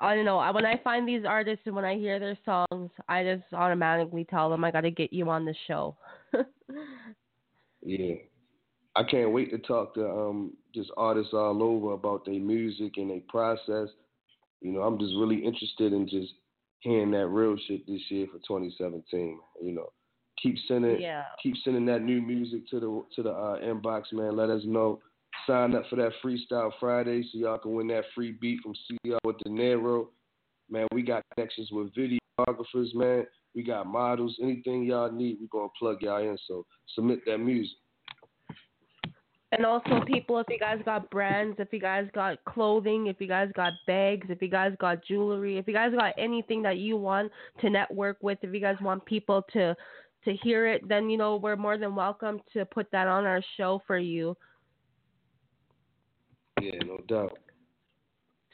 I 0.00 0.14
don't 0.14 0.24
know. 0.24 0.38
When 0.52 0.64
I 0.66 0.80
find 0.84 1.08
these 1.08 1.24
artists 1.26 1.62
and 1.66 1.74
when 1.74 1.84
I 1.84 1.96
hear 1.96 2.18
their 2.18 2.38
songs, 2.44 2.90
I 3.08 3.24
just 3.24 3.52
automatically 3.52 4.24
tell 4.24 4.48
them 4.48 4.64
I 4.64 4.70
got 4.70 4.82
to 4.82 4.90
get 4.90 5.12
you 5.12 5.28
on 5.28 5.44
the 5.44 5.54
show. 5.66 5.96
Yeah. 7.82 8.14
I 8.96 9.04
can't 9.04 9.32
wait 9.32 9.50
to 9.52 9.58
talk 9.58 9.94
to 9.94 10.08
um 10.08 10.52
just 10.74 10.90
artists 10.96 11.32
all 11.32 11.62
over 11.62 11.92
about 11.92 12.24
their 12.24 12.40
music 12.40 12.94
and 12.96 13.10
their 13.10 13.20
process. 13.28 13.88
You 14.60 14.72
know, 14.72 14.82
I'm 14.82 14.98
just 14.98 15.14
really 15.16 15.44
interested 15.44 15.92
in 15.92 16.08
just 16.08 16.32
hearing 16.80 17.12
that 17.12 17.28
real 17.28 17.56
shit 17.66 17.86
this 17.86 18.02
year 18.08 18.26
for 18.26 18.38
2017. 18.38 19.38
You 19.62 19.72
know, 19.72 19.92
keep 20.42 20.56
sending 20.66 21.00
Yeah. 21.00 21.24
keep 21.42 21.54
sending 21.64 21.86
that 21.86 22.02
new 22.02 22.20
music 22.20 22.68
to 22.70 22.80
the 22.80 23.04
to 23.16 23.22
the 23.22 23.30
uh, 23.30 23.60
inbox, 23.60 24.12
man. 24.12 24.36
Let 24.36 24.50
us 24.50 24.62
know. 24.64 25.00
Sign 25.46 25.74
up 25.74 25.84
for 25.88 25.96
that 25.96 26.12
Freestyle 26.22 26.72
Friday 26.78 27.22
so 27.22 27.38
y'all 27.38 27.58
can 27.58 27.74
win 27.74 27.88
that 27.88 28.04
free 28.14 28.32
beat 28.32 28.60
from 28.62 28.74
CR 28.74 29.16
with 29.24 29.38
De 29.38 29.48
Niro. 29.48 30.08
Man, 30.70 30.86
we 30.92 31.02
got 31.02 31.24
connections 31.34 31.70
with 31.72 31.94
videographers, 31.94 32.94
man. 32.94 33.26
We 33.54 33.62
got 33.62 33.86
models. 33.86 34.38
Anything 34.42 34.84
y'all 34.84 35.10
need, 35.10 35.38
we 35.40 35.48
gonna 35.48 35.68
plug 35.78 36.02
y'all 36.02 36.18
in. 36.18 36.36
So 36.46 36.66
submit 36.94 37.20
that 37.26 37.38
music. 37.38 37.78
And 39.50 39.64
also, 39.64 40.02
people, 40.06 40.38
if 40.40 40.46
you 40.50 40.58
guys 40.58 40.78
got 40.84 41.08
brands, 41.10 41.56
if 41.58 41.72
you 41.72 41.80
guys 41.80 42.06
got 42.14 42.44
clothing, 42.44 43.06
if 43.06 43.16
you 43.18 43.26
guys 43.26 43.48
got 43.56 43.72
bags, 43.86 44.26
if 44.28 44.42
you 44.42 44.48
guys 44.48 44.74
got 44.78 45.02
jewelry, 45.04 45.56
if 45.56 45.66
you 45.66 45.72
guys 45.72 45.92
got 45.96 46.12
anything 46.18 46.62
that 46.62 46.76
you 46.76 46.98
want 46.98 47.32
to 47.62 47.70
network 47.70 48.18
with, 48.20 48.38
if 48.42 48.52
you 48.52 48.60
guys 48.60 48.76
want 48.82 49.04
people 49.06 49.42
to 49.54 49.74
to 50.24 50.36
hear 50.42 50.66
it, 50.66 50.86
then 50.88 51.08
you 51.08 51.16
know 51.16 51.36
we're 51.36 51.56
more 51.56 51.78
than 51.78 51.94
welcome 51.94 52.40
to 52.52 52.64
put 52.66 52.90
that 52.90 53.06
on 53.06 53.24
our 53.24 53.40
show 53.56 53.80
for 53.86 53.96
you. 53.96 54.36
Yeah, 56.60 56.78
no 56.84 56.98
doubt. 57.06 57.38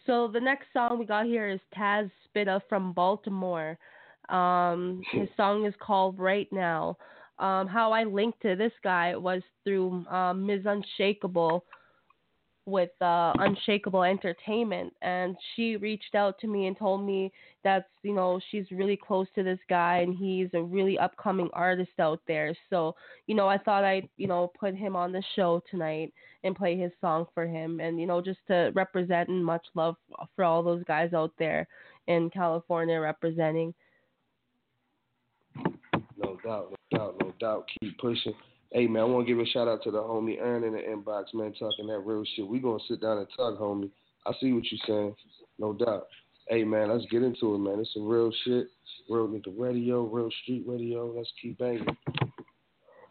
So 0.07 0.29
the 0.29 0.41
next 0.41 0.67
song 0.73 0.99
we 0.99 1.07
got 1.07 1.27
here 1.27 1.49
is 1.49 1.61
Taz 1.77 2.11
Spitta 2.27 2.61
from 2.69 2.93
Baltimore. 2.93 3.79
Um, 4.29 5.03
his 5.13 5.29
song 5.37 5.65
is 5.67 5.75
called 5.81 6.19
Right 6.19 6.49
Now. 6.53 6.97
Um, 7.39 7.67
how 7.67 7.93
I 7.93 8.05
linked 8.05 8.41
to 8.43 8.55
this 8.55 8.73
guy 8.83 9.17
was 9.17 9.43
through 9.65 10.07
um, 10.07 10.47
Ms. 10.47 10.63
Unshakable 10.67 11.65
with 12.67 12.91
uh, 13.03 13.33
Unshakable 13.39 14.05
Entertainment, 14.05 14.93
and 15.03 15.37
she 15.55 15.77
reached 15.77 16.15
out 16.15 16.39
to 16.41 16.47
me 16.47 16.67
and 16.67 16.79
told 16.79 17.05
me 17.05 17.31
that 17.63 17.89
you 18.03 18.15
know 18.15 18.41
she's 18.51 18.65
really 18.71 18.97
close 18.97 19.27
to 19.35 19.43
this 19.43 19.59
guy 19.69 19.99
and 19.99 20.17
he's 20.17 20.49
a 20.55 20.63
really 20.63 20.99
upcoming 20.99 21.51
artist 21.53 21.93
out 21.99 22.21
there. 22.27 22.55
So 22.71 22.95
you 23.27 23.35
know 23.35 23.49
I 23.49 23.59
thought 23.59 23.85
I'd 23.85 24.09
you 24.17 24.27
know 24.27 24.51
put 24.59 24.75
him 24.75 24.97
on 24.97 25.13
the 25.13 25.23
show 25.37 25.63
tonight 25.71 26.13
and 26.43 26.57
play 26.57 26.77
his 26.77 26.93
song 27.01 27.27
for 27.35 27.47
him, 27.47 27.81
and 27.81 28.01
you 28.01 28.07
know 28.07 28.23
just 28.23 28.41
to 28.49 28.71
represent 28.75 29.29
and 29.29 29.45
much 29.45 29.67
love 29.75 29.97
for 30.35 30.45
all 30.45 30.63
those 30.63 30.85
guys 30.85 31.13
out 31.13 31.33
there 31.39 31.67
in 32.07 32.31
California 32.31 32.99
representing. 32.99 33.75
No 36.17 36.39
doubt, 36.45 36.75
no 36.93 36.99
doubt, 36.99 37.17
no 37.21 37.35
doubt. 37.39 37.69
Keep 37.81 37.99
pushing. 37.99 38.35
Hey 38.73 38.87
man, 38.87 39.03
I 39.03 39.05
want 39.07 39.27
to 39.27 39.33
give 39.33 39.41
a 39.41 39.47
shout 39.47 39.69
out 39.69 39.83
to 39.85 39.91
the 39.91 39.99
homie 39.99 40.39
Aaron 40.39 40.65
in 40.65 40.73
the 40.73 40.79
inbox, 40.79 41.33
man, 41.33 41.53
talking 41.53 41.87
that 41.87 42.01
real 42.01 42.25
shit. 42.35 42.47
We 42.47 42.59
gonna 42.59 42.79
sit 42.89 43.01
down 43.01 43.19
and 43.19 43.29
talk, 43.37 43.59
homie. 43.59 43.91
I 44.27 44.33
see 44.41 44.53
what 44.53 44.65
you're 44.71 44.81
saying, 44.87 45.15
no 45.59 45.73
doubt. 45.73 46.09
Hey 46.49 46.65
man, 46.65 46.91
let's 46.91 47.07
get 47.11 47.23
into 47.23 47.55
it, 47.55 47.59
man. 47.59 47.79
It's 47.79 47.95
some 47.95 48.07
real 48.07 48.33
shit, 48.45 48.69
real 49.09 49.29
nigga 49.29 49.53
radio, 49.57 50.03
real 50.03 50.31
street 50.43 50.65
radio. 50.67 51.13
Let's 51.15 51.31
keep 51.41 51.59
banging. 51.59 51.87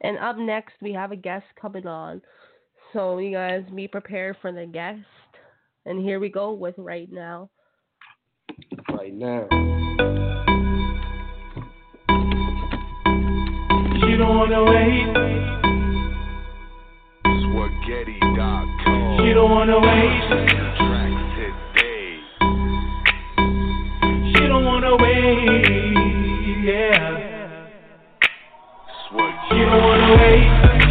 And 0.03 0.17
up 0.17 0.37
next, 0.37 0.73
we 0.81 0.91
have 0.93 1.11
a 1.11 1.15
guest 1.15 1.45
coming 1.59 1.87
on. 1.87 2.21
So, 2.91 3.17
you 3.17 3.31
guys 3.31 3.63
be 3.73 3.87
prepared 3.87 4.37
for 4.41 4.51
the 4.51 4.65
guest. 4.65 4.99
And 5.85 6.03
here 6.03 6.19
we 6.19 6.29
go 6.29 6.51
with 6.51 6.75
right 6.77 7.11
now. 7.11 7.49
Right 8.91 9.13
now. 9.13 9.47
She 14.13 14.19
don't 14.19 14.37
wanna 14.37 14.63
wait. 14.63 15.09
Swaggetti.com. 17.25 19.17
She 19.17 19.33
don't 19.33 19.49
wanna 19.49 19.79
wait. 19.79 20.21
She 24.29 24.45
don't 24.45 24.65
wanna 24.65 24.95
wait. 24.97 25.65
Yeah. 26.61 27.65
She 29.49 29.57
don't 29.65 29.81
wanna 29.81 30.13
wait. 30.21 30.45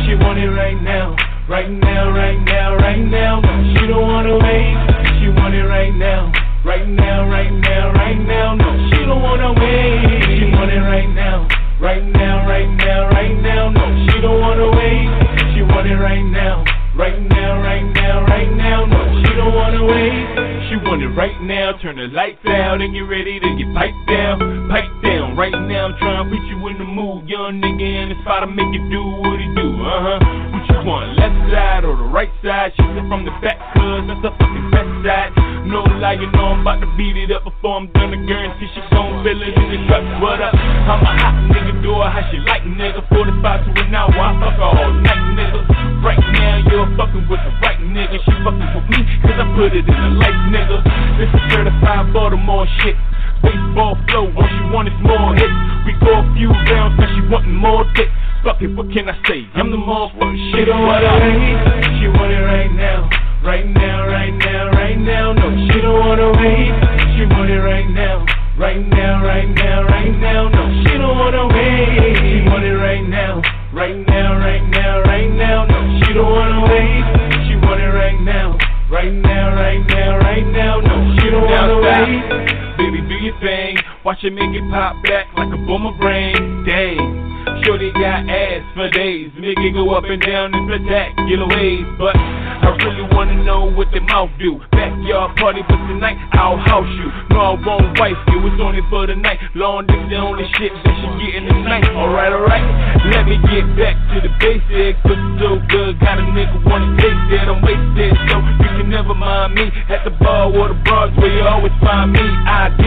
She 0.04 0.14
want 0.16 0.40
it 0.40 0.50
right 0.50 0.82
now. 0.82 1.14
Right 1.48 1.70
now, 1.70 2.10
right 2.10 2.40
now, 2.40 2.74
right 2.74 2.98
now. 2.98 3.40
No, 3.40 3.72
she 3.72 3.86
don't 3.86 4.02
wanna 4.02 4.36
wait. 4.36 4.74
She 5.20 5.28
want 5.28 5.54
it 5.54 5.62
right 5.62 5.94
now. 5.94 6.32
Right 6.64 6.88
now, 6.88 7.30
right 7.30 7.52
now, 7.52 7.92
right 7.92 8.18
now. 8.18 8.56
No, 8.56 8.90
she 8.90 9.06
don't 9.06 9.22
wanna 9.22 9.52
wait. 9.52 10.40
She 10.40 10.50
want 10.56 10.72
it 10.72 10.80
right 10.80 11.08
now. 11.14 11.61
Right 11.82 11.98
now, 11.98 12.46
right 12.46 12.70
now, 12.78 13.10
right 13.10 13.34
now. 13.42 13.68
No, 13.68 13.82
she 14.06 14.20
don't 14.20 14.38
wanna 14.38 14.70
wait. 14.70 15.10
She 15.50 15.62
want 15.66 15.90
it 15.90 15.98
right 15.98 16.22
now. 16.22 16.62
Right 16.94 17.18
now, 17.18 17.58
right 17.58 17.82
now, 17.82 18.22
right 18.22 18.52
now. 18.54 18.86
No, 18.86 19.02
she 19.18 19.34
don't 19.34 19.52
wanna 19.52 19.82
wait. 19.82 20.70
She 20.70 20.78
want 20.78 21.02
it 21.02 21.10
right 21.18 21.34
now. 21.42 21.74
Turn 21.82 21.96
the 21.96 22.06
lights 22.14 22.38
out 22.46 22.80
and 22.80 22.94
get 22.94 23.00
ready 23.00 23.40
to 23.40 23.48
get 23.58 23.66
piped 23.74 23.98
down. 24.06 24.70
Pipe 24.70 24.94
down. 25.02 25.34
Right 25.34 25.50
now 25.50 25.90
I'm 25.90 25.98
trying 25.98 26.22
to 26.22 26.30
put 26.30 26.46
you 26.46 26.62
in 26.70 26.78
the 26.78 26.86
mood. 26.86 27.26
Young 27.26 27.58
nigga 27.58 27.82
in 27.82 28.14
the 28.14 28.16
spot 28.22 28.46
to 28.46 28.46
make 28.46 28.70
you 28.70 28.86
do 28.86 29.02
what 29.18 29.42
he 29.42 29.50
do. 29.58 29.66
Uh 29.82 30.06
huh. 30.06 30.18
What 30.54 30.62
you 30.70 30.78
want, 30.86 31.18
left 31.18 31.34
side 31.50 31.82
or 31.82 31.98
the 31.98 32.06
right 32.14 32.30
side? 32.46 32.70
She 32.78 32.82
from 33.10 33.26
the 33.26 33.34
back, 33.42 33.58
cuz 33.74 34.06
that's 34.06 34.22
the 34.22 34.30
fucking 34.38 34.70
best 34.70 34.92
side. 35.02 35.34
No 35.66 35.82
lie, 35.98 36.14
you 36.14 36.30
know 36.30 36.54
I'm 36.54 36.62
about 36.62 36.80
to 36.82 36.90
beat 36.98 37.16
it 37.16 37.30
up 37.30 37.42
before 37.44 37.78
I'm 37.78 37.86
done. 37.94 38.14
I 38.14 38.18
guarantee 38.26 38.70
she 38.74 38.82
gon' 38.90 39.22
feel 39.22 39.38
it 39.42 39.54
in 39.54 39.66
the 39.70 39.78
truck. 39.86 40.02
What 40.22 40.42
up? 40.42 40.54
I'm 40.54 41.02
a 41.02 41.12
hot 41.22 41.34
nigga, 41.54 41.61
do 41.82 41.90
it 41.98 42.08
how 42.14 42.22
she 42.30 42.38
like, 42.46 42.62
nigga. 42.62 43.02
45 43.10 43.42
to 43.42 43.70
an 43.82 43.94
hour, 43.94 44.14
I 44.14 44.30
fuck 44.38 44.54
her 44.54 44.70
all 44.70 44.94
night, 45.02 45.22
nigga. 45.34 45.60
Right 46.00 46.22
now, 46.38 46.62
you're 46.70 46.86
fucking 46.94 47.26
with 47.26 47.42
the 47.42 47.52
right 47.58 47.82
nigga. 47.82 48.22
She 48.22 48.32
fucking 48.46 48.70
with 48.70 48.86
me, 48.86 49.02
cause 49.26 49.36
I 49.36 49.46
put 49.58 49.74
it 49.74 49.82
in 49.82 49.98
the 49.98 50.10
life, 50.22 50.40
nigga. 50.54 50.78
This 51.18 51.28
is 51.28 51.42
certified 51.50 52.14
Baltimore 52.14 52.66
shit. 52.80 52.94
Baseball 53.42 53.98
flow, 54.06 54.30
all 54.30 54.46
she 54.46 54.62
want 54.70 54.86
is 54.86 54.98
more 55.02 55.34
hits. 55.34 55.58
We 55.82 55.92
go 55.98 56.22
a 56.22 56.24
few 56.38 56.54
rounds, 56.70 56.94
now 57.02 57.10
she 57.10 57.22
wantin' 57.26 57.58
more 57.58 57.82
dick. 57.98 58.06
Fuck 58.46 58.62
it, 58.62 58.70
what 58.74 58.86
can 58.94 59.10
I 59.10 59.18
say? 59.26 59.50
I'm 59.58 59.74
the 59.74 59.76
motherfucker 59.76 60.38
shit. 60.54 60.70
What 60.70 61.02
up? 61.02 61.18
She 61.98 62.06
want 62.06 62.30
it 62.30 62.42
right 62.46 62.70
now. 62.70 63.10
Right 63.42 63.66
now, 63.66 64.06
right 64.06 64.30
now, 64.30 64.70
right 64.70 64.98
now. 64.98 65.32
No, 65.34 65.50
she 65.66 65.80
don't 65.82 65.98
wanna 65.98 66.30
wait. 66.38 66.70
She 67.18 67.26
want 67.26 67.50
it 67.50 67.58
right 67.58 67.90
now. 67.90 68.41
Right 68.58 68.76
now, 68.76 69.24
right 69.24 69.48
now, 69.48 69.82
right 69.84 70.12
now. 70.20 70.48
No, 70.48 70.84
she 70.84 70.98
don't 70.98 71.16
wanna 71.16 71.48
wait. 71.48 72.16
She 72.18 72.48
want 72.48 72.64
it 72.64 72.76
right 72.76 73.02
now. 73.02 73.40
Right 73.72 73.96
now, 74.06 74.36
right 74.36 74.62
now, 74.68 75.00
right 75.00 75.30
now. 75.30 75.64
No, 75.64 76.00
she 76.00 76.12
don't 76.12 76.30
wanna 76.30 76.60
wait. 76.68 77.48
She 77.48 77.56
want 77.56 77.80
it 77.80 77.88
right 77.88 78.20
now. 78.20 78.58
Right 78.90 79.10
now, 79.10 79.54
right 79.56 79.80
now, 79.88 80.18
right 80.18 80.46
now. 80.46 80.80
No, 80.80 81.16
she 81.16 81.30
don't 81.30 81.48
wanna 81.48 81.80
wait. 81.80 82.71
Baby, 82.78 83.00
do 83.08 83.14
your 83.14 83.38
thing. 83.40 83.76
Watch 84.04 84.24
it 84.24 84.32
make 84.32 84.54
it 84.54 84.64
pop 84.70 84.96
back 85.04 85.26
like 85.36 85.52
a 85.52 85.60
boomerang. 85.66 86.64
Dang. 86.64 87.32
Shorty 87.64 87.90
got 87.92 88.26
ass 88.30 88.62
for 88.74 88.88
days. 88.90 89.30
Make 89.38 89.58
it 89.58 89.74
go 89.74 89.90
up 89.94 90.04
and 90.04 90.22
down 90.22 90.54
in 90.54 90.62
spectacular 90.66 91.46
ways. 91.50 91.86
But 91.98 92.14
I 92.16 92.70
really 92.82 93.06
wanna 93.10 93.42
know 93.42 93.70
what 93.70 93.90
the 93.92 94.00
mouth 94.00 94.30
do. 94.38 94.62
Backyard 94.70 95.36
party, 95.36 95.62
but 95.66 95.78
tonight 95.90 96.16
I'll 96.32 96.56
house 96.56 96.90
you. 96.94 97.10
No, 97.34 97.54
I 97.54 97.66
won't 97.66 97.98
wife 97.98 98.18
you. 98.30 98.46
It's 98.46 98.62
only 98.62 98.82
for 98.90 99.06
the 99.06 99.16
night. 99.16 99.38
Long 99.54 99.86
dick, 99.86 99.98
the 100.08 100.16
only 100.16 100.46
shit 100.58 100.72
that 100.72 100.94
she 100.94 101.06
getting 101.18 101.48
tonight. 101.50 101.84
Alright, 101.90 102.32
alright. 102.32 102.66
Let 103.10 103.26
me 103.26 103.38
get 103.50 103.66
back 103.74 103.98
to 104.14 104.22
the 104.22 104.30
basics. 104.38 104.98
Pussy 105.02 105.30
so 105.42 105.58
good, 105.66 105.98
got 105.98 106.18
a 106.18 106.22
nigga 106.22 106.62
wanna 106.62 106.94
taste 106.98 107.26
it. 107.34 107.46
I'm 107.46 107.58
wasted, 107.62 108.14
so 108.30 108.38
you 108.38 108.70
can 108.78 108.88
never 108.90 109.14
mind 109.14 109.54
me. 109.54 109.66
At 109.90 110.04
the 110.04 110.14
bar 110.14 110.46
or 110.46 110.70
the 110.70 110.78
where 111.18 111.34
you 111.34 111.42
always 111.42 111.74
find 111.82 112.12
me. 112.12 112.22
ID. 112.62 112.82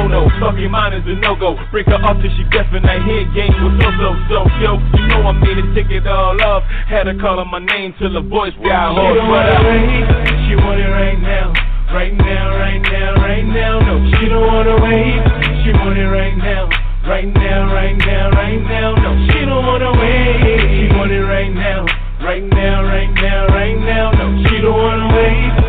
Oh 0.00 0.08
no, 0.08 0.24
fucking 0.40 0.70
mine 0.72 0.96
is 0.96 1.04
a 1.04 1.14
no 1.20 1.36
go. 1.36 1.60
Break 1.70 1.86
her 1.92 2.00
off 2.00 2.16
till 2.24 2.32
she 2.32 2.44
deaf 2.48 2.64
and 2.72 2.84
that 2.88 3.04
head 3.04 3.28
game 3.36 3.52
was 3.60 3.76
so 3.76 3.88
so 4.00 4.08
so. 4.32 4.38
Yo, 4.64 4.80
you 4.96 5.04
know 5.12 5.28
I 5.28 5.32
made 5.36 5.60
it 5.60 5.68
take 5.76 5.92
it 5.92 6.08
all 6.08 6.40
off. 6.40 6.64
Had 6.88 7.06
her 7.06 7.16
calling 7.20 7.48
my 7.52 7.60
name 7.60 7.92
till 8.00 8.12
her 8.16 8.24
voice 8.24 8.56
got 8.64 8.96
hoarse. 8.96 9.20
But 9.20 9.52
I, 9.52 10.48
she 10.48 10.56
want 10.56 10.80
it 10.80 10.88
right 10.88 11.20
now. 11.20 11.52
Right 11.92 12.16
now, 12.16 12.56
right 12.56 12.80
now, 12.80 13.20
right 13.20 13.44
now. 13.44 13.84
No, 13.84 14.00
she 14.16 14.32
don't 14.32 14.48
wanna 14.48 14.80
wait. 14.80 15.20
She 15.60 15.76
want 15.76 15.98
it 16.00 16.08
right 16.08 16.36
now. 16.40 16.72
Right 17.04 17.28
now, 17.28 17.68
right 17.68 17.98
now, 17.98 18.30
right 18.32 18.62
now. 18.64 18.96
No, 18.96 19.12
she 19.28 19.44
don't 19.44 19.60
wanna 19.60 19.92
wait. 20.00 20.88
She 20.88 20.88
want 20.96 21.12
it 21.12 21.20
right 21.20 21.52
now. 21.52 21.84
Right 22.24 22.42
now, 22.42 22.80
right 22.80 23.12
now, 23.12 23.46
right 23.52 23.76
now. 23.76 24.08
No, 24.12 24.48
she 24.48 24.62
don't 24.62 24.72
wanna 24.72 25.12
wait. 25.12 25.61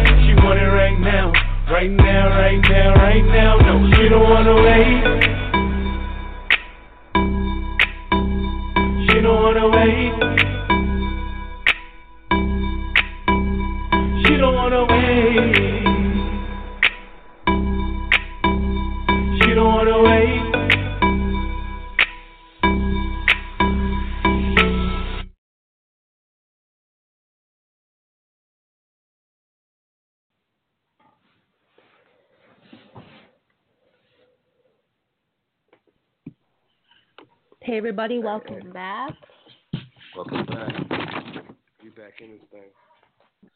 Right 1.74 1.90
now, 1.90 2.30
right 2.30 2.62
now, 2.70 2.94
right 2.94 3.26
now. 3.26 3.58
No, 3.58 3.90
she 3.96 4.08
don't 4.08 4.30
wanna 4.30 4.56
wait. 4.62 5.04
She 9.10 9.22
don't 9.22 9.42
wanna 9.42 9.68
wait. 9.70 10.14
She 14.22 14.38
don't 14.38 14.54
wanna 14.54 14.86
wait. 14.86 15.56
She 19.42 19.48
don't 19.56 19.74
wanna 19.74 19.98
wait. 20.04 20.63
Hey 37.74 37.78
everybody, 37.78 38.20
welcome 38.20 38.72
back. 38.72 39.16
Welcome 40.16 40.46
back. 40.46 40.72
We 41.82 41.90
back 41.90 42.14
in 42.22 42.34
this 42.34 42.42
thing. 42.52 43.50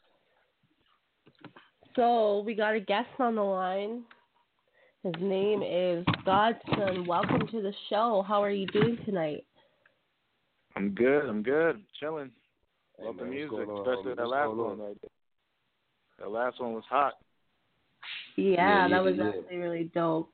So 1.94 2.42
we 2.44 2.56
got 2.56 2.74
a 2.74 2.80
guest 2.80 3.06
on 3.20 3.36
the 3.36 3.42
line. 3.42 4.02
His 5.04 5.14
name 5.20 5.62
is 5.62 6.04
Godson. 6.24 7.06
Welcome 7.06 7.46
to 7.46 7.62
the 7.62 7.72
show. 7.88 8.24
How 8.26 8.42
are 8.42 8.50
you 8.50 8.66
doing 8.66 8.98
tonight? 9.04 9.44
I'm 10.74 10.96
good. 10.96 11.28
I'm 11.28 11.44
good. 11.44 11.80
Chilling. 12.00 12.32
Love 13.00 13.14
man, 13.14 13.24
the 13.24 13.30
music, 13.30 13.52
what's 13.52 13.66
going 13.68 13.88
especially 13.88 14.14
that 14.16 14.26
last 14.26 14.48
one 14.48 14.80
right 14.80 14.96
there. 15.00 16.26
That 16.26 16.30
last 16.32 16.60
one 16.60 16.72
was 16.72 16.82
hot. 16.90 17.12
Yeah, 18.34 18.46
Yeah, 18.46 18.88
that 18.88 18.90
yeah, 18.90 19.00
was 19.00 19.14
yeah. 19.16 19.28
actually 19.28 19.58
really 19.58 19.92
dope. 19.94 20.32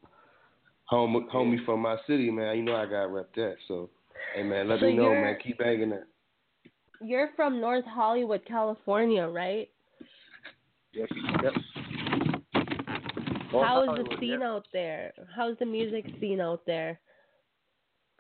Home, 0.86 1.28
homie 1.32 1.64
from 1.64 1.80
my 1.80 1.96
city, 2.06 2.30
man. 2.30 2.56
You 2.56 2.62
know 2.62 2.76
I 2.76 2.86
got 2.86 3.12
rep 3.12 3.34
that. 3.34 3.56
So, 3.68 3.90
hey, 4.34 4.42
man, 4.42 4.68
let 4.68 4.80
So 4.80 4.86
me 4.86 4.96
know, 4.96 5.10
man. 5.10 5.36
Keep 5.42 5.58
banging 5.58 5.90
that. 5.90 6.06
You're 7.00 7.30
from 7.36 7.60
North 7.60 7.84
Hollywood, 7.86 8.42
California, 8.46 9.26
right? 9.26 9.68
Yes, 10.92 11.08
yes. 11.42 11.52
How 13.50 13.82
is 13.82 14.04
the 14.04 14.16
scene 14.18 14.40
yeah. 14.40 14.48
out 14.48 14.66
there? 14.72 15.12
How's 15.34 15.56
the 15.58 15.66
music 15.66 16.04
scene 16.20 16.40
out 16.40 16.60
there? 16.66 17.00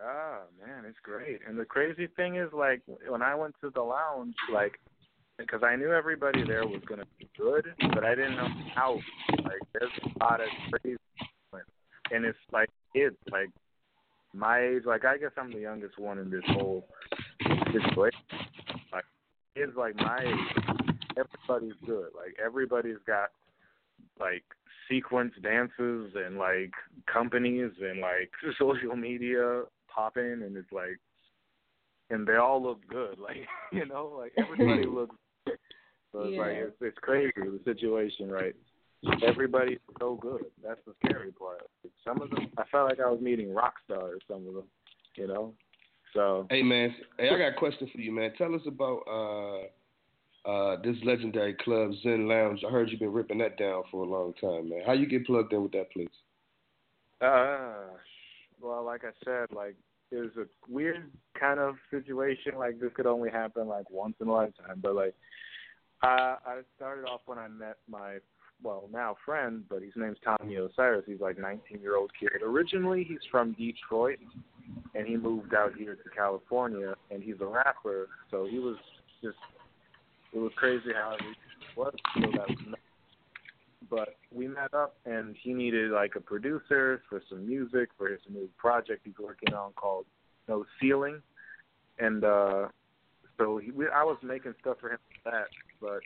Ah, 0.02 0.40
man, 0.60 0.84
it's 0.86 0.98
great. 1.02 1.40
And 1.46 1.58
the 1.58 1.64
crazy 1.64 2.08
thing 2.16 2.36
is, 2.36 2.48
like, 2.52 2.82
when 3.08 3.22
I 3.22 3.34
went 3.34 3.54
to 3.62 3.70
the 3.70 3.82
lounge, 3.82 4.34
like, 4.52 4.78
because 5.38 5.62
I 5.64 5.76
knew 5.76 5.92
everybody 5.92 6.44
there 6.44 6.66
was 6.66 6.82
gonna 6.88 7.04
be 7.18 7.28
good, 7.38 7.64
but 7.94 8.04
I 8.04 8.14
didn't 8.14 8.36
know 8.36 8.48
how. 8.74 9.00
Like, 9.42 9.60
there's 9.72 9.90
a 10.04 10.24
lot 10.24 10.40
of 10.40 10.48
crazy, 10.72 10.98
and 12.10 12.24
it's 12.24 12.38
like 12.52 12.68
kids, 12.94 13.16
like 13.30 13.50
my 14.32 14.60
age. 14.60 14.82
Like, 14.84 15.04
I 15.04 15.16
guess 15.16 15.30
I'm 15.36 15.52
the 15.52 15.60
youngest 15.60 15.98
one 15.98 16.18
in 16.18 16.30
this 16.30 16.44
whole 16.48 16.86
situation. 17.72 18.20
Like, 18.92 19.04
kids 19.56 19.72
like 19.76 19.96
my 19.96 20.18
age, 20.18 20.86
everybody's 21.16 21.78
good. 21.86 22.08
Like, 22.16 22.36
everybody's 22.44 22.98
got 23.06 23.30
like 24.20 24.44
sequence 24.88 25.32
dances 25.42 26.12
and 26.14 26.36
like 26.36 26.72
companies 27.12 27.72
and 27.80 28.00
like 28.00 28.30
social 28.58 28.96
media 28.96 29.62
popping 29.88 30.42
and 30.44 30.56
it's 30.56 30.72
like 30.72 30.98
and 32.10 32.26
they 32.26 32.36
all 32.36 32.62
look 32.62 32.80
good 32.88 33.18
like 33.22 33.46
you 33.72 33.86
know 33.86 34.12
like 34.18 34.32
everybody 34.36 34.86
looks 34.86 35.16
good. 35.46 35.56
so 36.12 36.22
it's 36.24 36.38
like 36.38 36.56
it's, 36.56 36.76
it's 36.80 36.98
crazy 36.98 37.32
the 37.36 37.60
situation 37.64 38.30
right 38.30 38.54
everybody's 39.26 39.78
so 39.98 40.16
good 40.16 40.44
that's 40.62 40.80
the 40.86 40.94
scary 41.04 41.32
part 41.32 41.62
some 42.04 42.20
of 42.22 42.30
them 42.30 42.48
i 42.58 42.64
felt 42.70 42.88
like 42.88 43.00
i 43.00 43.10
was 43.10 43.20
meeting 43.20 43.52
rock 43.54 43.74
stars 43.84 44.20
some 44.28 44.46
of 44.46 44.54
them 44.54 44.64
you 45.16 45.26
know 45.26 45.52
so 46.14 46.46
Hey, 46.48 46.62
man. 46.62 46.94
Hey, 47.18 47.28
I 47.28 47.38
got 47.38 47.48
a 47.48 47.54
question 47.54 47.90
for 47.92 48.00
you, 48.00 48.12
man. 48.12 48.32
Tell 48.38 48.54
us 48.54 48.60
about 48.66 49.02
uh, 50.46 50.48
uh, 50.48 50.76
this 50.82 50.96
legendary 51.04 51.54
club, 51.54 51.90
Zen 52.02 52.28
Lounge. 52.28 52.60
I 52.66 52.70
heard 52.70 52.88
you've 52.88 53.00
been 53.00 53.12
ripping 53.12 53.38
that 53.38 53.58
down 53.58 53.82
for 53.90 54.04
a 54.04 54.08
long 54.08 54.32
time, 54.40 54.70
man. 54.70 54.82
How 54.86 54.92
you 54.92 55.06
get 55.06 55.26
plugged 55.26 55.52
in 55.52 55.62
with 55.62 55.72
that 55.72 55.90
place? 55.90 56.08
Uh, 57.20 57.96
well, 58.60 58.84
like 58.84 59.02
I 59.04 59.10
said, 59.24 59.54
like 59.54 59.74
it 60.12 60.16
was 60.16 60.30
a 60.38 60.46
weird 60.72 61.10
kind 61.38 61.58
of 61.58 61.74
situation. 61.90 62.52
Like 62.56 62.78
this 62.78 62.92
could 62.94 63.06
only 63.06 63.30
happen 63.30 63.66
like 63.66 63.90
once 63.90 64.14
in 64.20 64.28
a 64.28 64.32
lifetime. 64.32 64.80
But 64.80 64.94
like, 64.94 65.14
I 66.02 66.36
I 66.46 66.60
started 66.76 67.06
off 67.06 67.22
when 67.26 67.38
I 67.38 67.48
met 67.48 67.78
my 67.90 68.18
well 68.62 68.88
now 68.92 69.16
friend, 69.24 69.64
but 69.68 69.82
his 69.82 69.92
name's 69.96 70.18
Tommy 70.24 70.56
Osiris. 70.56 71.04
He's 71.06 71.20
like 71.20 71.38
19 71.38 71.80
year 71.80 71.96
old 71.96 72.10
kid. 72.18 72.42
Originally, 72.44 73.04
he's 73.04 73.18
from 73.30 73.52
Detroit, 73.52 74.18
and 74.94 75.06
he 75.06 75.16
moved 75.16 75.54
out 75.54 75.74
here 75.76 75.94
to 75.94 76.10
California, 76.16 76.94
and 77.10 77.22
he's 77.22 77.40
a 77.40 77.46
rapper. 77.46 78.08
So 78.30 78.46
he 78.50 78.58
was 78.58 78.76
just 79.22 79.36
it 80.32 80.38
was 80.38 80.52
crazy 80.56 80.92
how 80.94 81.16
it 81.18 81.76
was. 81.76 81.94
So 82.14 82.20
that 82.32 82.48
was 82.48 82.76
but 83.90 84.16
we 84.32 84.48
met 84.48 84.72
up 84.74 84.96
and 85.04 85.36
he 85.42 85.52
needed 85.52 85.90
like 85.90 86.16
a 86.16 86.20
producer 86.20 87.02
for 87.08 87.22
some 87.28 87.46
music 87.46 87.90
for 87.96 88.08
his 88.08 88.20
new 88.28 88.48
project 88.56 89.02
he's 89.04 89.14
working 89.22 89.54
on 89.54 89.72
called 89.72 90.06
No 90.48 90.64
Ceiling, 90.80 91.20
and 91.98 92.24
uh 92.24 92.68
so 93.38 93.58
he, 93.58 93.70
we, 93.72 93.86
I 93.86 94.04
was 94.04 94.16
making 94.22 94.54
stuff 94.60 94.76
for 94.80 94.90
him 94.90 94.98
for 95.22 95.30
that, 95.30 95.48
but 95.80 96.00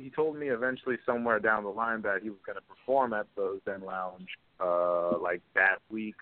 he 0.00 0.10
told 0.10 0.36
me 0.36 0.48
eventually 0.48 0.96
somewhere 1.04 1.38
down 1.38 1.64
the 1.64 1.70
line 1.70 2.02
that 2.02 2.22
he 2.22 2.30
was 2.30 2.38
going 2.44 2.56
to 2.56 2.62
perform 2.62 3.12
at 3.12 3.26
the 3.36 3.60
Zen 3.64 3.82
Lounge 3.82 4.28
uh 4.60 5.18
like 5.18 5.42
that 5.54 5.78
week, 5.90 6.16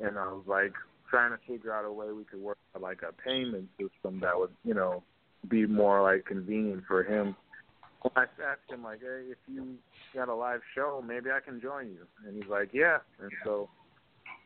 and 0.00 0.18
I 0.18 0.26
was 0.26 0.44
like 0.46 0.72
trying 1.10 1.30
to 1.32 1.38
figure 1.46 1.72
out 1.72 1.84
a 1.84 1.92
way 1.92 2.12
we 2.12 2.24
could 2.24 2.40
work 2.40 2.58
out 2.74 2.82
like 2.82 3.00
a 3.02 3.12
payment 3.12 3.68
system 3.78 4.20
that 4.20 4.36
would, 4.36 4.50
you 4.64 4.74
know, 4.74 5.02
be 5.48 5.66
more 5.66 6.02
like 6.02 6.24
convenient 6.24 6.84
for 6.88 7.02
him. 7.04 7.36
I 8.16 8.22
asked 8.22 8.70
him 8.70 8.82
like, 8.82 9.00
hey, 9.00 9.30
if 9.30 9.38
you 9.46 9.76
got 10.14 10.28
a 10.28 10.34
live 10.34 10.60
show, 10.74 11.02
maybe 11.06 11.30
I 11.30 11.40
can 11.40 11.60
join 11.60 11.88
you, 11.88 12.06
and 12.26 12.36
he's 12.36 12.50
like, 12.50 12.70
yeah, 12.72 12.98
and 13.20 13.30
so 13.44 13.68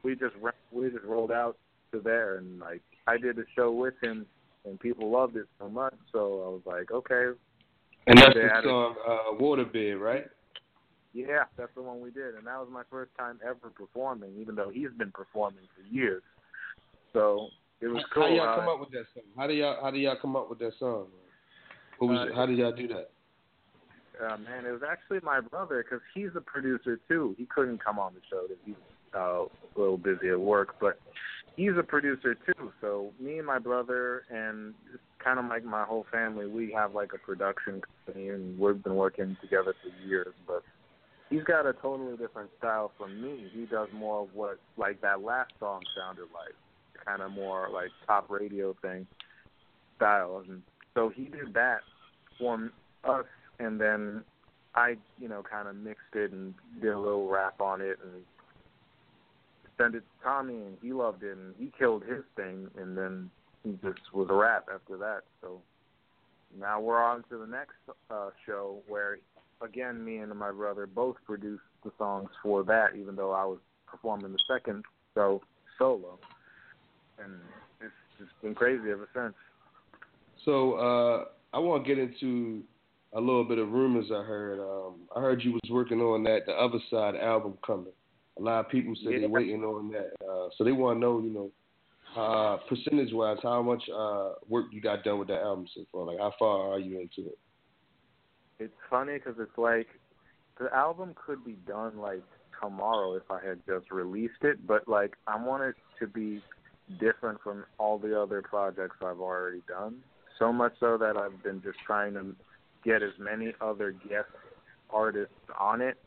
we 0.05 0.15
just 0.15 0.35
we 0.71 0.91
just 0.91 1.05
rolled 1.05 1.33
out 1.33 1.57
to 1.93 2.01
there, 2.01 2.37
and 2.37 2.61
like 2.61 2.83
I 3.07 3.19
did 3.19 3.37
the 3.37 3.45
show 3.57 3.73
with 3.73 3.95
him, 4.03 4.27
and 4.65 4.79
people 4.79 5.11
loved 5.11 5.37
it 5.37 5.47
so 5.59 5.69
much, 5.69 5.95
so 6.13 6.43
I 6.45 6.49
was 6.49 6.63
like, 6.67 6.93
okay. 6.93 7.37
And 8.09 8.19
that's 8.19 8.35
the 8.35 8.49
song 8.65 8.95
uh, 9.07 9.41
Waterbed, 9.41 10.01
right? 10.01 10.25
Yeah, 11.13 11.45
that's 11.57 11.71
the 11.75 11.83
one 11.83 12.01
we 12.01 12.11
did, 12.11 12.35
and 12.37 12.47
that 12.47 12.59
was 12.59 12.69
my 12.71 12.83
first 12.91 13.11
time 13.19 13.39
ever 13.45 13.71
performing, 13.75 14.31
even 14.41 14.55
though 14.55 14.71
he's 14.73 14.91
been 14.97 15.11
performing 15.13 15.65
for 15.75 15.95
years. 15.95 16.23
So 17.13 17.49
it 17.81 17.89
was 17.89 18.05
cool. 18.15 18.25
How 18.25 18.29
y'all 18.29 18.49
uh, 18.49 18.57
come 18.57 18.69
up 18.69 18.81
with 18.81 18.91
that 18.91 19.05
song? 19.15 19.25
How 19.37 19.47
do 19.47 19.55
y'all 19.55 19.79
how 19.83 19.91
do 19.91 19.99
y'all 19.99 20.17
come 20.21 20.37
up 20.37 20.49
with 20.49 20.59
that 20.61 20.73
song? 20.79 21.07
Who 21.99 22.07
was 22.07 22.31
Uh, 22.31 22.35
how 22.35 22.47
did 22.47 22.59
y'all 22.59 22.73
do 22.73 22.89
that? 22.89 23.11
Uh, 24.21 24.37
man, 24.39 24.67
it 24.67 24.71
was 24.71 24.83
actually 24.89 25.21
my 25.23 25.41
brother 25.41 25.83
because 25.83 26.03
he's 26.15 26.31
a 26.35 26.41
producer 26.41 26.99
too. 27.09 27.35
He 27.39 27.47
couldn't 27.47 27.83
come 27.85 27.99
on 27.99 28.15
the 28.15 28.21
show 28.31 28.47
because 28.49 28.63
he's 28.65 28.75
uh, 29.15 29.45
a 29.45 29.47
little 29.77 29.99
busy 29.99 30.29
at 30.31 30.41
work, 30.41 30.77
but 30.81 30.99
he's 31.59 31.77
a 31.77 31.83
producer 31.83 32.35
too. 32.35 32.73
So 32.81 33.11
me 33.21 33.39
and 33.39 33.47
my 33.47 33.59
brother 33.59 34.23
and 34.31 34.75
kind 35.23 35.41
of 35.41 35.47
like 35.47 35.65
my 35.65 35.83
whole 35.83 36.07
family, 36.11 36.47
we 36.47 36.73
have 36.73 36.95
like 36.95 37.11
a 37.13 37.19
production 37.19 37.83
company, 38.07 38.29
and 38.29 38.59
we've 38.59 38.83
been 38.83 38.95
working 38.95 39.37
together 39.43 39.75
for 39.83 40.09
years. 40.09 40.33
But 40.47 40.63
he's 41.29 41.43
got 41.43 41.67
a 41.67 41.73
totally 41.73 42.17
different 42.17 42.51
style 42.59 42.93
from 42.97 43.21
me. 43.21 43.51
He 43.53 43.67
does 43.67 43.89
more 43.93 44.23
of 44.23 44.29
what 44.35 44.61
like 44.77 45.01
that 45.01 45.21
last 45.23 45.51
song 45.59 45.83
sounded 45.99 46.29
like, 46.33 46.55
kind 47.05 47.23
of 47.23 47.33
more 47.33 47.69
like 47.73 47.91
top 48.07 48.31
radio 48.31 48.75
thing 48.81 49.07
style. 49.97 50.45
And 50.49 50.63
so 50.95 51.09
he 51.09 51.25
did 51.25 51.55
that 51.55 51.81
for 52.39 52.71
us, 53.03 53.27
and 53.59 53.81
then 53.81 54.23
I, 54.77 54.97
you 55.19 55.29
know, 55.29 55.43
kind 55.43 55.67
of 55.67 55.75
mixed 55.75 56.15
it 56.15 56.31
and 56.31 56.55
did 56.81 56.93
a 56.93 56.99
little 56.99 57.29
rap 57.29 57.61
on 57.61 57.81
it 57.81 57.99
and 58.01 58.23
sent 59.79 59.95
it 59.95 60.01
to 60.01 60.25
Tommy, 60.25 60.55
and 60.55 60.77
he 60.83 60.93
loved 60.93 61.23
it, 61.23 61.37
and 61.37 61.55
he 61.59 61.73
killed 61.79 62.03
his 62.03 62.25
thing, 62.37 62.69
and 62.77 62.99
then 62.99 63.31
he 63.65 63.73
just 63.83 64.01
was 64.13 64.29
a 64.31 64.35
rap 64.35 64.67
after 64.73 64.97
that. 64.99 65.21
So 65.41 65.61
now 66.59 66.81
we're 66.81 67.03
on 67.03 67.25
to 67.31 67.39
the 67.39 67.47
next 67.47 67.77
uh, 68.11 68.31
show 68.45 68.79
where, 68.89 69.19
again, 69.63 70.05
me 70.05 70.19
and 70.19 70.35
my 70.37 70.51
brother 70.51 70.87
both 70.87 71.17
produced 71.25 71.63
the 71.85 71.93
songs 71.99 72.29
for 72.43 72.65
that, 72.65 72.97
even 72.99 73.17
though 73.17 73.33
I 73.33 73.45
was 73.45 73.59
performing 73.87 74.33
the 74.33 74.39
second 74.47 74.85
show 75.15 75.41
solo, 75.79 76.19
and 77.23 77.35
it's 77.81 77.93
just 78.19 78.31
been 78.43 78.55
crazy 78.55 78.91
ever 78.91 79.09
since. 79.15 79.35
So 80.45 80.75
uh, 80.75 81.25
I 81.55 81.59
want 81.59 81.85
to 81.85 81.89
get 81.95 81.99
into 81.99 82.63
a 83.15 83.21
little 83.21 83.45
bit 83.45 83.59
of 83.59 83.71
rumors 83.71 84.07
I 84.11 84.23
heard. 84.23 84.61
Um, 84.61 84.95
I 85.15 85.21
heard 85.21 85.43
you 85.43 85.53
was 85.53 85.71
working 85.71 86.01
on 86.01 86.23
that 86.25 86.41
the 86.47 86.53
other 86.53 86.79
side 86.91 87.17
album 87.17 87.55
coming. 87.65 87.93
A 88.39 88.43
lot 88.43 88.65
of 88.65 88.71
people 88.71 88.95
said 88.97 89.13
Yeah. 89.13 89.19
they're 89.21 89.29
waiting 89.29 89.65
on 89.65 89.91
that, 89.91 90.13
uh, 90.25 90.49
so 90.57 90.65
they 90.65 90.73
want 90.73 90.97
to 90.97 91.01
know, 91.01 91.19
you 91.21 91.31
know, 91.31 91.53
uh, 92.17 92.57
percentage 92.69 93.13
wise, 93.13 93.39
how 93.43 93.63
much 93.63 93.83
uh, 93.91 94.35
work 94.49 94.67
you 94.73 94.81
got 94.81 95.05
done 95.05 95.19
with 95.19 95.29
that 95.29 95.43
album 95.43 95.67
so 95.75 95.85
far. 95.93 96.05
Like, 96.05 96.19
how 96.19 96.33
far 96.39 96.73
are 96.73 96.79
you 96.79 97.01
into 97.01 97.29
it? 97.29 97.39
It's 98.59 98.75
funny 98.89 99.15
because 99.15 99.37
it's 99.39 99.57
like 99.59 99.89
the 100.59 100.73
album 100.75 101.15
could 101.15 101.45
be 101.45 101.53
done 101.67 101.99
like 101.99 102.23
tomorrow 102.61 103.15
if 103.15 103.31
I 103.31 103.45
had 103.45 103.61
just 103.67 103.91
released 103.91 104.43
it, 104.43 104.67
but 104.67 104.89
like 104.89 105.17
I 105.27 105.43
want 105.43 105.63
it 105.63 105.77
to 106.01 106.07
be 106.07 106.43
different 106.99 107.41
from 107.43 107.65
all 107.79 107.99
the 107.99 108.21
other 108.21 108.43
projects 108.43 108.97
I've 109.01 109.21
already 109.21 109.63
done. 109.69 109.97
So 110.39 110.53
much 110.53 110.73
so 110.81 110.97
that 110.99 111.17
I've 111.17 111.43
been 111.43 111.63
just 111.63 111.79
trying 111.87 112.15
to 112.15 112.35
get 112.85 113.03
as 113.03 113.13
many 113.19 113.53
other 113.61 113.93
guest 113.93 114.29
artists 114.91 115.35
on 115.59 115.81
it. 115.81 115.99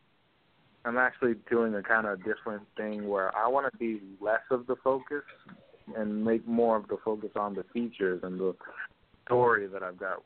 I'm 0.83 0.97
actually 0.97 1.35
doing 1.49 1.75
a 1.75 1.83
kind 1.83 2.07
of 2.07 2.23
different 2.23 2.63
thing 2.75 3.07
where 3.07 3.35
I 3.35 3.47
want 3.47 3.71
to 3.71 3.77
be 3.77 4.01
less 4.19 4.41
of 4.49 4.65
the 4.67 4.75
focus 4.83 5.23
and 5.95 6.23
make 6.23 6.47
more 6.47 6.77
of 6.77 6.87
the 6.87 6.97
focus 7.03 7.31
on 7.35 7.53
the 7.53 7.63
features 7.73 8.21
and 8.23 8.39
the 8.39 8.55
story 9.25 9.67
that 9.67 9.83
I've 9.83 9.99
got 9.99 10.23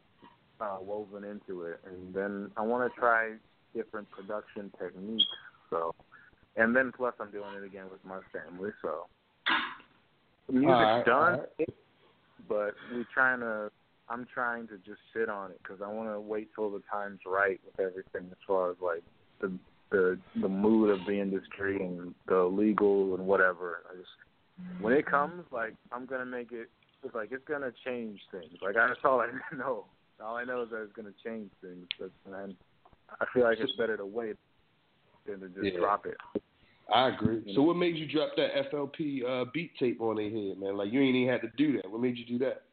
uh, 0.62 0.78
woven 0.82 1.24
into 1.24 1.64
it, 1.64 1.80
and 1.86 2.14
then 2.14 2.52
I 2.56 2.62
want 2.62 2.92
to 2.92 3.00
try 3.00 3.34
different 3.76 4.10
production 4.12 4.72
techniques. 4.80 5.24
So, 5.70 5.94
and 6.56 6.76
then 6.76 6.92
plus 6.96 7.14
I'm 7.20 7.32
doing 7.32 7.56
it 7.62 7.66
again 7.66 7.86
with 7.92 8.04
my 8.06 8.20
family. 8.32 8.72
So, 8.82 9.08
the 10.48 10.54
music's 10.54 10.72
Alright, 10.72 11.06
done, 11.06 11.34
alright. 11.34 11.74
but 12.48 12.74
we're 12.92 13.08
trying 13.14 13.42
to. 13.42 13.70
I'm 14.08 14.28
trying 14.32 14.68
to 14.68 14.78
just 14.78 15.00
sit 15.16 15.30
on 15.30 15.50
it 15.50 15.60
because 15.64 15.82
I 15.84 15.92
want 15.92 16.10
to 16.10 16.20
wait 16.20 16.50
till 16.54 16.70
the 16.70 16.82
time's 16.92 17.22
right 17.26 17.60
with 17.66 17.80
everything 17.80 18.30
as 18.32 18.38
far 18.46 18.70
as 18.70 18.78
like 18.80 19.02
the 19.42 19.52
the 19.92 20.18
the 20.42 20.50
mood 20.50 20.90
of 20.90 21.06
the 21.06 21.20
industry 21.20 21.82
and 21.84 22.14
the 22.28 22.44
legal 22.44 23.16
and 23.16 23.26
whatever. 23.26 23.84
I 23.92 23.98
just 23.98 24.10
when 24.80 24.94
it 24.94 25.06
comes, 25.06 25.44
like 25.52 25.74
I'm 25.92 26.06
gonna 26.06 26.26
make 26.26 26.52
it. 26.52 26.70
It's 27.04 27.14
like 27.14 27.32
it's 27.32 27.48
gonna 27.48 27.72
change 27.86 28.20
things. 28.32 28.54
Like 28.62 28.76
that's 28.76 29.00
all 29.04 29.22
I 29.22 29.28
know. 29.56 29.86
All 30.24 30.38
I 30.38 30.44
know 30.44 30.64
is 30.64 30.70
that 30.72 30.82
it's 30.84 30.94
gonna 30.94 31.14
change 31.24 31.52
things. 31.62 31.86
But 32.00 32.12
man, 32.30 32.56
I 33.20 33.26
feel 33.34 33.44
like 33.44 33.58
it's 33.60 33.74
better 33.74 33.98
to 33.98 34.06
wait 34.06 34.36
than 35.26 35.40
to 35.42 35.48
just 35.50 35.74
Yeah. 35.74 35.80
drop 35.80 36.06
it. 36.06 36.18
I 36.94 37.10
agree. 37.10 37.52
So, 37.56 37.64
what 37.64 37.78
made 37.78 37.96
you 37.96 38.06
drop 38.08 38.36
that 38.38 38.70
FLP 38.72 39.24
uh, 39.26 39.46
beat 39.52 39.72
tape 39.80 40.02
on 40.02 40.18
their 40.18 40.30
head, 40.30 40.60
man? 40.60 40.78
Like, 40.78 40.92
you 40.92 41.02
ain't 41.02 41.16
even 41.16 41.32
had 41.32 41.42
to 41.42 41.50
do 41.58 41.74
that. 41.78 41.90
What 41.90 42.00
made 42.00 42.16
you 42.16 42.26
do 42.26 42.38
that? 42.46 42.64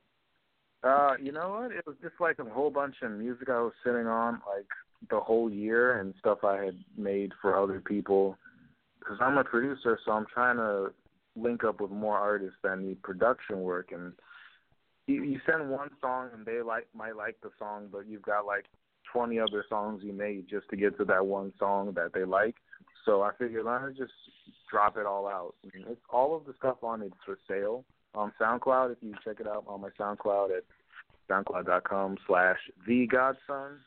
Uh, 0.84 1.14
you 1.20 1.32
know 1.32 1.48
what? 1.60 1.72
It 1.72 1.86
was 1.86 1.96
just 2.02 2.14
like 2.20 2.38
a 2.38 2.44
whole 2.44 2.70
bunch 2.70 2.96
of 3.02 3.12
music 3.12 3.48
I 3.48 3.60
was 3.60 3.72
sitting 3.84 4.06
on 4.06 4.34
like 4.46 4.66
the 5.11 5.20
whole 5.20 5.50
year 5.50 5.98
and 6.00 6.14
stuff 6.18 6.44
I 6.44 6.64
had 6.64 6.78
made 6.96 7.32
for 7.40 7.57
other 7.57 7.80
people. 7.80 8.36
Because 8.98 9.18
I'm 9.20 9.38
a 9.38 9.44
producer, 9.44 9.98
so 10.05 10.12
I'm 10.12 10.26
trying 10.32 10.57
to 10.57 10.92
link 11.34 11.64
up 11.64 11.80
with 11.80 11.90
more 11.90 12.18
artists 12.18 12.59
that 12.62 12.78
need 12.78 13.03
production 13.03 13.61
work. 13.61 13.90
And 13.92 14.12
you, 15.07 15.22
you 15.24 15.40
send 15.44 15.68
one 15.70 15.90
song 16.00 16.28
and 16.34 16.46
they 16.46 16.62
like 16.62 16.86
might 16.94 17.16
like 17.16 17.36
the 17.42 17.50
song, 17.59 17.88
but 17.90 18.07
you've 18.07 18.22
got 18.22 18.46
like 18.46 18.66
20 19.12 19.38
other 19.40 19.64
songs 19.68 20.03
you 20.05 20.12
made 20.12 20.46
just 20.48 20.68
to 20.70 20.76
get 20.76 20.96
to 20.98 21.05
that 21.07 21.26
one 21.26 21.53
song 21.59 21.92
that 21.94 22.12
they 22.14 22.24
like. 22.24 22.57
So 23.05 23.22
I 23.22 23.32
figured 23.38 23.64
let 23.64 23.82
me 23.82 23.94
just 23.96 24.12
drop 24.70 24.96
it 24.96 25.07
all 25.07 25.26
out. 25.26 25.55
And 25.74 25.84
it's 25.88 26.00
all 26.09 26.36
of 26.36 26.44
the 26.44 26.55
stuff 26.59 26.82
on 26.82 27.03
it's 27.03 27.14
for 27.26 27.38
sale 27.48 27.84
on 28.14 28.32
SoundCloud. 28.40 28.92
If 28.92 28.98
you 29.00 29.14
check 29.24 29.40
it 29.40 29.48
out 29.48 29.64
on 29.66 29.80
my 29.80 29.90
SoundCloud 29.98 30.57
at 30.57 30.64
soundcloud.com 31.28 32.18
slash 32.26 32.59
the 32.86 33.07
Godson 33.07 33.78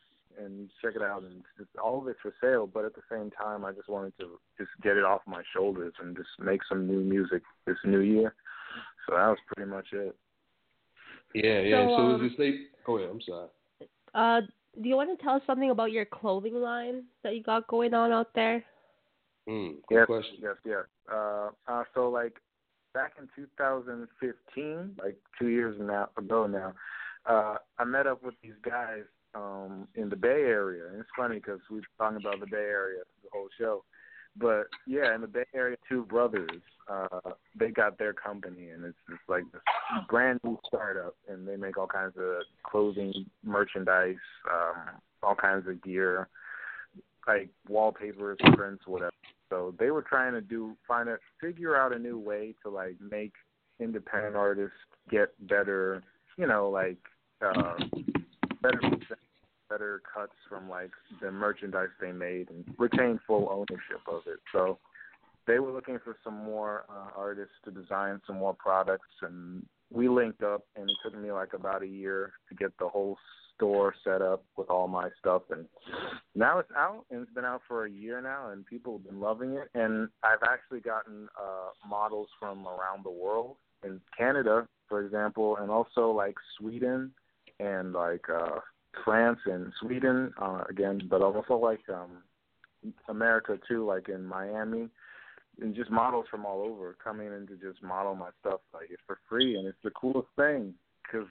and 0.43 0.69
check 0.81 0.93
it 0.95 1.01
out 1.01 1.23
and 1.23 1.43
it's, 1.59 1.69
all 1.81 2.01
of 2.01 2.07
it's 2.07 2.19
for 2.21 2.33
sale 2.41 2.67
but 2.67 2.85
at 2.85 2.93
the 2.95 3.01
same 3.11 3.31
time 3.31 3.65
I 3.65 3.71
just 3.71 3.89
wanted 3.89 4.13
to 4.19 4.39
just 4.57 4.71
get 4.83 4.97
it 4.97 5.03
off 5.03 5.21
my 5.27 5.43
shoulders 5.55 5.93
and 6.01 6.15
just 6.15 6.29
make 6.39 6.61
some 6.67 6.87
new 6.87 6.99
music 6.99 7.41
this 7.65 7.77
new 7.85 7.99
year. 7.99 8.33
So 9.07 9.15
that 9.15 9.27
was 9.27 9.37
pretty 9.47 9.69
much 9.69 9.87
it. 9.91 10.15
Yeah, 11.33 11.59
yeah. 11.59 11.87
So, 11.87 11.95
So, 11.97 12.03
um, 12.03 12.15
is 12.15 12.31
this 12.31 12.37
they? 12.37 12.51
Go 12.85 12.97
ahead. 12.97 13.09
I'm 13.09 13.21
sorry. 13.21 13.47
Uh, 14.13 14.41
do 14.81 14.89
you 14.89 14.95
want 14.95 15.17
to 15.17 15.23
tell 15.23 15.35
us 15.35 15.41
something 15.45 15.69
about 15.69 15.91
your 15.91 16.05
clothing 16.05 16.55
line 16.55 17.03
that 17.23 17.35
you 17.35 17.43
got 17.43 17.67
going 17.67 17.93
on 17.93 18.11
out 18.11 18.29
there? 18.35 18.63
Mm, 19.47 19.75
yes, 19.91 20.07
yes, 20.41 20.55
yes. 20.65 20.83
Uh, 21.11 21.49
uh, 21.67 21.83
so 21.93 22.09
like 22.09 22.33
back 22.93 23.13
in 23.19 23.27
2015, 23.35 24.95
like 25.03 25.17
two 25.37 25.47
years 25.47 25.75
now 25.79 26.09
ago 26.17 26.47
now, 26.47 26.73
uh, 27.25 27.57
I 27.77 27.83
met 27.83 28.07
up 28.07 28.23
with 28.23 28.33
these 28.41 28.53
guys 28.63 29.03
um, 29.35 29.87
in 29.95 30.09
the 30.09 30.15
Bay 30.15 30.43
Area, 30.43 30.87
and 30.89 30.99
it's 30.99 31.09
funny 31.15 31.35
because 31.35 31.59
we've 31.69 31.81
been 31.81 31.97
talking 31.97 32.17
about 32.25 32.39
the 32.39 32.47
Bay 32.47 32.57
Area 32.57 32.99
the 33.23 33.29
whole 33.31 33.49
show. 33.59 33.83
But 34.37 34.67
yeah, 34.85 35.15
in 35.15 35.21
the 35.21 35.27
Bay 35.27 35.45
Area, 35.53 35.77
two 35.87 36.03
brothers, 36.05 36.61
uh, 36.89 37.31
they 37.57 37.69
got 37.69 37.97
their 37.97 38.13
company, 38.13 38.69
and 38.69 38.83
it's 38.83 38.97
just 39.09 39.21
like 39.27 39.43
this 39.51 39.61
brand 40.09 40.39
new 40.43 40.57
startup, 40.67 41.15
and 41.29 41.47
they 41.47 41.55
make 41.55 41.77
all 41.77 41.87
kinds 41.87 42.13
of 42.17 42.41
clothing, 42.63 43.25
merchandise, 43.43 44.15
um, 44.51 44.95
all 45.23 45.35
kinds 45.35 45.67
of 45.67 45.81
gear, 45.83 46.27
like 47.27 47.49
wallpapers, 47.69 48.37
prints, 48.55 48.83
whatever. 48.85 49.11
So 49.49 49.73
they 49.79 49.91
were 49.91 50.01
trying 50.01 50.33
to 50.33 50.41
do 50.41 50.75
find 50.87 51.07
a 51.07 51.17
figure 51.39 51.75
out 51.75 51.93
a 51.93 51.99
new 51.99 52.17
way 52.17 52.55
to 52.63 52.69
like 52.69 52.95
make 52.99 53.33
independent 53.79 54.35
artists 54.35 54.75
get 55.09 55.29
better, 55.47 56.03
you 56.37 56.47
know, 56.47 56.69
like 56.69 56.97
uh, 57.41 57.75
better 58.61 58.81
better 59.69 60.01
cuts 60.13 60.33
from 60.49 60.69
like 60.69 60.91
the 61.21 61.31
merchandise 61.31 61.89
they 61.99 62.11
made 62.11 62.49
and 62.49 62.65
retain 62.77 63.19
full 63.25 63.47
ownership 63.51 64.01
of 64.07 64.21
it. 64.27 64.39
So 64.51 64.77
they 65.47 65.59
were 65.59 65.71
looking 65.71 65.99
for 66.03 66.17
some 66.23 66.43
more 66.43 66.85
uh, 66.89 67.09
artists 67.15 67.53
to 67.65 67.71
design 67.71 68.21
some 68.25 68.37
more 68.37 68.53
products, 68.53 69.09
and 69.21 69.65
we 69.91 70.09
linked 70.09 70.43
up. 70.43 70.63
And 70.75 70.89
it 70.89 70.95
took 71.03 71.17
me 71.19 71.31
like 71.31 71.53
about 71.53 71.83
a 71.83 71.87
year 71.87 72.33
to 72.49 72.55
get 72.55 72.71
the 72.79 72.87
whole 72.87 73.17
store 73.55 73.93
set 74.03 74.21
up 74.21 74.43
with 74.57 74.69
all 74.69 74.87
my 74.87 75.09
stuff, 75.19 75.43
and 75.49 75.65
now 76.35 76.59
it's 76.59 76.71
out, 76.75 77.05
and 77.09 77.21
it's 77.21 77.33
been 77.33 77.45
out 77.45 77.61
for 77.67 77.85
a 77.85 77.91
year 77.91 78.21
now, 78.21 78.49
and 78.49 78.65
people 78.65 78.97
have 78.97 79.07
been 79.07 79.21
loving 79.21 79.51
it. 79.53 79.69
And 79.73 80.09
I've 80.23 80.43
actually 80.43 80.81
gotten 80.81 81.29
uh, 81.39 81.69
models 81.87 82.27
from 82.39 82.67
around 82.67 83.05
the 83.05 83.11
world, 83.11 83.55
in 83.85 84.01
Canada, 84.17 84.67
for 84.89 85.05
example, 85.05 85.57
and 85.57 85.69
also 85.71 86.11
like 86.11 86.35
Sweden 86.57 87.11
and 87.59 87.93
like 87.93 88.25
uh 88.29 88.59
France 89.03 89.39
and 89.45 89.71
Sweden 89.79 90.33
uh 90.41 90.63
again, 90.69 91.01
but 91.09 91.21
also 91.21 91.55
like 91.55 91.81
um 91.89 92.23
America 93.07 93.57
too, 93.67 93.85
like 93.85 94.09
in 94.09 94.25
Miami, 94.25 94.89
and 95.61 95.75
just 95.75 95.91
models 95.91 96.25
from 96.29 96.45
all 96.45 96.61
over 96.61 96.95
coming 97.03 97.27
in 97.27 97.47
to 97.47 97.55
just 97.55 97.81
model 97.83 98.15
my 98.15 98.29
stuff 98.41 98.61
like 98.73 98.87
it's 98.91 99.01
for 99.07 99.19
free, 99.29 99.57
and 99.57 99.67
it's 99.67 99.77
the 99.83 99.91
coolest 99.91 100.29
thing 100.35 100.73
because 101.03 101.27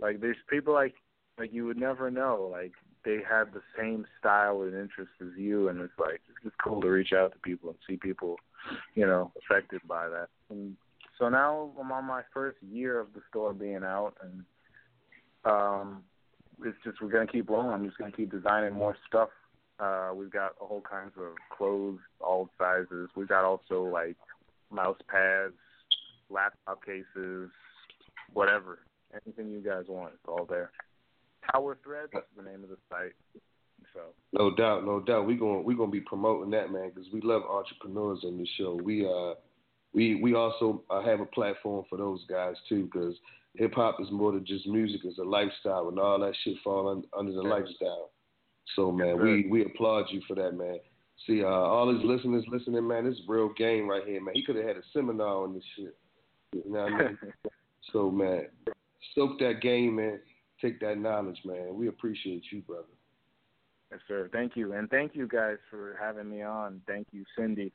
like 0.00 0.20
there's 0.20 0.36
people 0.48 0.72
like 0.72 0.94
like 1.38 1.52
you 1.52 1.64
would 1.66 1.78
never 1.78 2.10
know 2.10 2.48
like 2.52 2.72
they 3.04 3.18
have 3.28 3.52
the 3.52 3.62
same 3.76 4.06
style 4.18 4.62
and 4.62 4.74
interest 4.74 5.10
as 5.20 5.36
you, 5.36 5.68
and 5.68 5.80
it's 5.80 5.98
like 5.98 6.20
it's 6.28 6.42
just 6.44 6.56
cool 6.62 6.80
to 6.80 6.88
reach 6.88 7.12
out 7.12 7.32
to 7.32 7.38
people 7.38 7.70
and 7.70 7.78
see 7.88 7.96
people, 7.96 8.36
you 8.94 9.06
know, 9.06 9.32
affected 9.38 9.80
by 9.88 10.08
that. 10.08 10.28
And 10.50 10.76
so 11.18 11.28
now 11.28 11.70
I'm 11.80 11.90
on 11.90 12.04
my 12.04 12.22
first 12.32 12.58
year 12.62 13.00
of 13.00 13.12
the 13.14 13.20
store 13.28 13.52
being 13.52 13.82
out, 13.82 14.14
and 14.22 14.44
um, 15.44 16.02
it's 16.66 16.78
just 16.84 17.00
we're 17.00 17.10
gonna 17.10 17.26
keep 17.26 17.48
rolling. 17.48 17.70
I'm 17.70 17.84
just 17.84 17.98
gonna 17.98 18.12
keep 18.12 18.30
designing 18.30 18.72
more 18.72 18.96
stuff 19.06 19.28
uh, 19.82 20.10
we've 20.14 20.30
got 20.30 20.52
a 20.60 20.64
whole 20.64 20.80
kinds 20.80 21.12
of 21.16 21.32
clothes, 21.56 21.98
all 22.20 22.48
sizes. 22.56 23.10
We've 23.16 23.28
got 23.28 23.44
also 23.44 23.82
like 23.82 24.16
mouse 24.70 24.98
pads, 25.08 25.54
laptop 26.30 26.84
cases, 26.84 27.50
whatever. 28.32 28.78
Anything 29.12 29.50
you 29.50 29.60
guys 29.60 29.84
want, 29.88 30.12
it's 30.14 30.28
all 30.28 30.46
there. 30.48 30.70
Power 31.52 31.76
Threads 31.82 32.12
is 32.14 32.22
the 32.36 32.42
name 32.44 32.62
of 32.62 32.70
the 32.70 32.76
site. 32.88 33.12
So 33.92 34.00
no 34.32 34.54
doubt, 34.54 34.86
no 34.86 35.00
doubt. 35.00 35.26
We 35.26 35.34
going 35.34 35.64
We're 35.64 35.76
gonna 35.76 35.90
be 35.90 36.00
promoting 36.00 36.50
that 36.52 36.70
man 36.70 36.92
because 36.94 37.12
we 37.12 37.20
love 37.20 37.42
entrepreneurs 37.42 38.20
in 38.22 38.38
the 38.38 38.46
show. 38.56 38.78
We 38.82 39.04
uh 39.04 39.34
we 39.92 40.14
we 40.22 40.34
also 40.34 40.84
uh, 40.90 41.02
have 41.02 41.20
a 41.20 41.26
platform 41.26 41.84
for 41.90 41.98
those 41.98 42.24
guys 42.30 42.54
too 42.68 42.84
because 42.84 43.14
hip 43.54 43.74
hop 43.74 44.00
is 44.00 44.10
more 44.10 44.32
than 44.32 44.44
just 44.44 44.66
music; 44.66 45.02
it's 45.04 45.18
a 45.18 45.22
lifestyle, 45.22 45.88
and 45.88 45.98
all 45.98 46.18
that 46.20 46.34
shit 46.42 46.56
fall 46.64 46.88
un, 46.88 47.04
under 47.16 47.32
the 47.32 47.42
lifestyle. 47.42 48.10
So 48.76 48.90
man, 48.90 49.22
we 49.22 49.46
we 49.48 49.64
applaud 49.64 50.06
you 50.10 50.22
for 50.26 50.34
that, 50.36 50.52
man. 50.52 50.78
See, 51.26 51.42
uh, 51.44 51.46
all 51.46 51.92
his 51.92 52.02
listeners 52.02 52.44
listening, 52.50 52.86
man, 52.86 53.04
this 53.04 53.14
is 53.14 53.28
real 53.28 53.52
game 53.56 53.88
right 53.88 54.04
here, 54.04 54.20
man. 54.22 54.34
He 54.34 54.44
could 54.44 54.56
have 54.56 54.64
had 54.66 54.76
a 54.76 54.82
seminar 54.92 55.44
on 55.44 55.54
this 55.54 55.62
shit. 55.76 55.96
You 56.52 56.72
know 56.72 56.82
what 56.82 56.92
I 56.92 56.98
mean? 56.98 57.18
so 57.92 58.10
man, 58.10 58.46
soak 59.14 59.38
that 59.40 59.60
game, 59.62 59.96
man. 59.96 60.20
Take 60.60 60.80
that 60.80 60.98
knowledge, 60.98 61.40
man. 61.44 61.74
We 61.74 61.88
appreciate 61.88 62.44
you, 62.50 62.60
brother. 62.62 62.84
Yes, 63.90 64.00
sir. 64.08 64.30
Thank 64.32 64.56
you, 64.56 64.72
and 64.72 64.88
thank 64.88 65.14
you 65.14 65.28
guys 65.28 65.58
for 65.70 65.96
having 66.00 66.30
me 66.30 66.42
on. 66.42 66.80
Thank 66.86 67.08
you, 67.12 67.24
Cindy, 67.36 67.72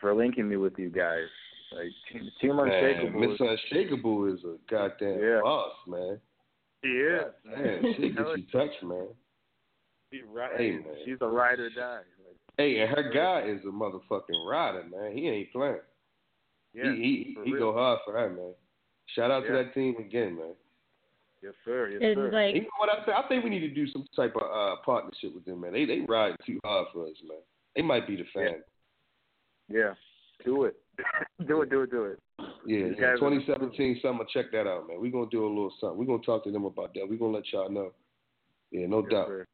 for 0.00 0.14
linking 0.14 0.48
me 0.48 0.56
with 0.56 0.78
you 0.78 0.90
guys. 0.90 1.28
Like 1.74 1.92
Team, 2.12 2.30
team 2.40 2.58
Unshakable. 2.58 3.20
Miss 3.20 3.40
Unshakable 3.40 4.32
is 4.34 4.40
a 4.44 4.56
goddamn 4.70 5.18
Yeah. 5.20 5.40
boss, 5.42 5.72
man. 5.86 6.20
She 6.84 6.90
is. 6.90 7.24
Man, 7.44 7.82
she 7.96 8.10
gets 8.10 8.28
you 8.36 8.44
touched, 8.52 8.82
man. 8.82 9.08
She 10.12 10.22
right. 10.32 10.50
Hey, 10.56 10.70
man. 10.72 10.84
She's 11.04 11.16
a 11.20 11.26
ride 11.26 11.58
or 11.60 11.70
die. 11.70 12.00
Like, 12.24 12.36
Hey, 12.58 12.78
and 12.80 12.90
her 12.90 13.10
guy 13.12 13.42
is 13.48 13.60
a 13.64 13.68
motherfucking 13.72 14.46
rider, 14.48 14.84
man. 14.84 15.16
He 15.16 15.28
ain't 15.28 15.50
playing. 15.52 15.78
yeah, 16.72 16.92
he 16.92 17.34
he, 17.44 17.50
he 17.50 17.58
go 17.58 17.72
hard 17.72 17.98
for 18.04 18.14
that, 18.14 18.34
man. 18.36 18.52
Shout 19.14 19.30
out 19.30 19.44
to 19.46 19.52
that 19.52 19.74
team 19.74 19.96
again, 19.98 20.36
man. 20.36 20.52
Yes, 21.42 21.52
sir. 21.64 21.88
Yes, 21.90 21.98
It's 22.02 22.16
sir. 22.18 22.30
like 22.32 22.54
You 22.54 22.62
know 22.62 22.68
what 22.78 22.90
I 22.90 23.04
say? 23.04 23.12
I 23.12 23.26
think 23.28 23.44
we 23.44 23.50
need 23.50 23.60
to 23.60 23.68
do 23.68 23.86
some 23.88 24.06
type 24.14 24.34
of 24.36 24.42
uh, 24.42 24.76
partnership 24.84 25.34
with 25.34 25.44
them, 25.44 25.60
man. 25.62 25.72
They 25.72 25.84
they 25.84 26.00
ride 26.08 26.36
too 26.46 26.58
hard 26.64 26.86
for 26.92 27.06
us, 27.06 27.16
man. 27.26 27.38
They 27.76 27.82
might 27.82 28.06
be 28.06 28.16
the 28.16 28.24
fan. 28.32 28.62
yeah. 29.68 29.94
Do 30.44 30.64
it. 30.64 30.76
do 31.46 31.62
it. 31.62 31.70
Do 31.70 31.82
it. 31.82 31.90
Do 31.90 32.04
it. 32.04 32.18
Yeah, 32.66 32.78
yeah. 32.78 32.88
guys 32.90 33.00
are- 33.02 33.16
2017 33.30 34.00
summer. 34.02 34.24
Check 34.32 34.46
that 34.52 34.66
out, 34.66 34.88
man. 34.88 35.00
We're 35.00 35.12
gonna 35.12 35.30
do 35.30 35.44
a 35.44 35.48
little 35.48 35.72
something. 35.80 35.98
We're 35.98 36.06
gonna 36.06 36.22
talk 36.22 36.44
to 36.44 36.50
them 36.50 36.64
about 36.64 36.94
that. 36.94 37.06
We're 37.08 37.18
gonna 37.18 37.32
let 37.32 37.52
y'all 37.52 37.70
know. 37.70 37.92
Yeah, 38.70 38.86
no 38.86 39.00
Yes, 39.02 39.10
doubt. 39.10 39.26
sir. 39.28 39.46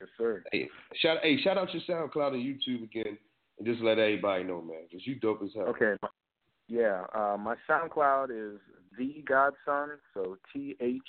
Yes, 0.00 0.08
sir. 0.16 0.44
Hey, 0.52 0.68
shout 0.96 1.18
hey, 1.22 1.40
shout 1.42 1.58
out 1.58 1.72
your 1.74 1.82
SoundCloud 1.82 2.34
and 2.34 2.42
YouTube 2.44 2.84
again, 2.84 3.18
and 3.58 3.66
just 3.66 3.80
let 3.82 3.98
everybody 3.98 4.44
know, 4.44 4.60
man, 4.62 4.84
because 4.88 5.06
you 5.06 5.16
dope 5.16 5.42
as 5.42 5.50
hell. 5.54 5.66
Okay. 5.68 5.96
Yeah. 6.68 7.04
Uh, 7.14 7.36
my 7.38 7.56
SoundCloud 7.68 8.30
is 8.30 8.60
the 8.96 9.22
Godson, 9.26 9.98
so 10.14 10.36
T 10.52 10.76
H 10.80 11.00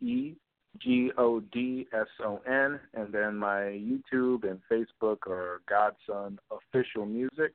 E 0.00 0.34
G 0.78 1.10
O 1.16 1.40
D 1.40 1.88
S 1.92 2.06
O 2.20 2.40
N, 2.46 2.78
and 2.94 3.12
then 3.12 3.34
my 3.36 3.62
YouTube 3.62 4.48
and 4.48 4.60
Facebook 4.70 5.26
are 5.26 5.62
Godson 5.68 6.38
Official 6.50 7.06
Music, 7.06 7.54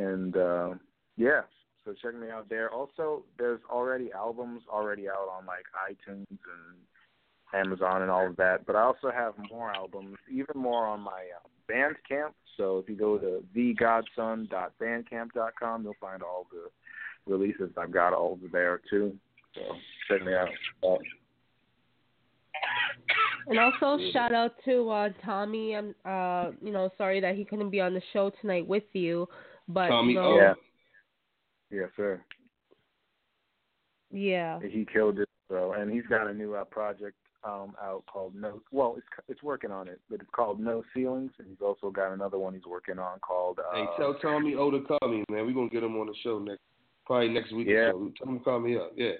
and 0.00 0.36
uh, 0.36 0.74
yeah. 1.16 1.40
So 1.84 1.92
check 2.00 2.14
me 2.14 2.30
out 2.30 2.48
there. 2.48 2.72
Also, 2.72 3.24
there's 3.38 3.60
already 3.70 4.10
albums 4.12 4.62
already 4.68 5.08
out 5.08 5.28
on 5.34 5.46
like 5.46 5.64
iTunes 5.90 6.26
and 6.28 6.76
Amazon 7.54 8.02
and 8.02 8.10
all 8.10 8.26
of 8.26 8.36
that. 8.36 8.66
But 8.66 8.76
I 8.76 8.82
also 8.82 9.10
have 9.10 9.32
more 9.50 9.74
albums, 9.74 10.18
even 10.30 10.56
more 10.56 10.86
on 10.86 11.00
my 11.00 11.24
uh, 11.34 11.48
Bandcamp. 11.70 12.34
So 12.56 12.78
if 12.78 12.88
you 12.88 12.96
go 12.96 13.18
to 13.18 13.44
thegodson.bandcamp.com, 13.56 15.82
you'll 15.82 15.94
find 16.00 16.22
all 16.22 16.46
the 16.52 16.70
releases 17.26 17.70
I've 17.76 17.90
got 17.92 18.12
over 18.12 18.46
there 18.52 18.80
too. 18.90 19.16
So 19.54 19.60
check 20.08 20.22
me 20.24 20.34
out. 20.34 20.50
Uh, 20.82 20.98
And 23.46 23.58
also 23.58 23.98
shout 24.12 24.34
out 24.34 24.54
to 24.64 24.90
uh, 24.90 25.08
Tommy. 25.24 25.74
I'm 25.74 25.94
uh, 26.04 26.50
you 26.62 26.72
know, 26.72 26.90
sorry 26.96 27.20
that 27.20 27.36
he 27.36 27.44
couldn't 27.44 27.70
be 27.70 27.80
on 27.80 27.94
the 27.94 28.02
show 28.12 28.30
tonight 28.40 28.66
with 28.66 28.84
you, 28.92 29.28
but 29.72 29.88
Tommy 29.88 30.12
you 30.14 30.20
O. 30.20 30.36
yeah. 30.36 30.54
Yes, 31.70 31.88
sir. 31.96 32.20
yeah. 34.10 34.58
He 34.62 34.86
killed 34.92 35.18
it. 35.20 35.28
So, 35.48 35.72
and 35.72 35.90
he's 35.92 36.06
got 36.08 36.28
a 36.28 36.34
new 36.34 36.54
uh, 36.54 36.64
project 36.64 37.16
um, 37.44 37.74
out 37.82 38.04
called 38.06 38.34
No. 38.34 38.60
Well, 38.70 38.94
it's 38.98 39.06
it's 39.28 39.42
working 39.42 39.70
on 39.70 39.88
it, 39.88 40.00
but 40.08 40.20
it's 40.20 40.30
called 40.32 40.60
No 40.60 40.82
Ceilings, 40.94 41.32
and 41.38 41.48
he's 41.48 41.60
also 41.60 41.90
got 41.90 42.12
another 42.12 42.38
one 42.38 42.54
he's 42.54 42.66
working 42.66 42.98
on 42.98 43.18
called. 43.20 43.58
Uh, 43.58 43.74
Hey, 43.74 43.86
tell 43.96 44.14
Tommy 44.14 44.54
O 44.54 44.70
to 44.70 44.80
call 44.80 45.08
me, 45.08 45.24
man. 45.30 45.46
We're 45.46 45.52
gonna 45.54 45.68
get 45.68 45.82
him 45.82 45.96
on 45.96 46.06
the 46.06 46.14
show 46.22 46.38
next, 46.38 46.60
probably 47.06 47.28
next 47.30 47.52
week 47.52 47.66
Yeah. 47.68 47.90
or 47.90 47.92
so. 47.92 48.12
Tell 48.18 48.28
him 48.32 48.38
to 48.38 48.44
call 48.44 48.60
me 48.60 48.76
up. 48.76 48.92
Yeah. 48.94 49.12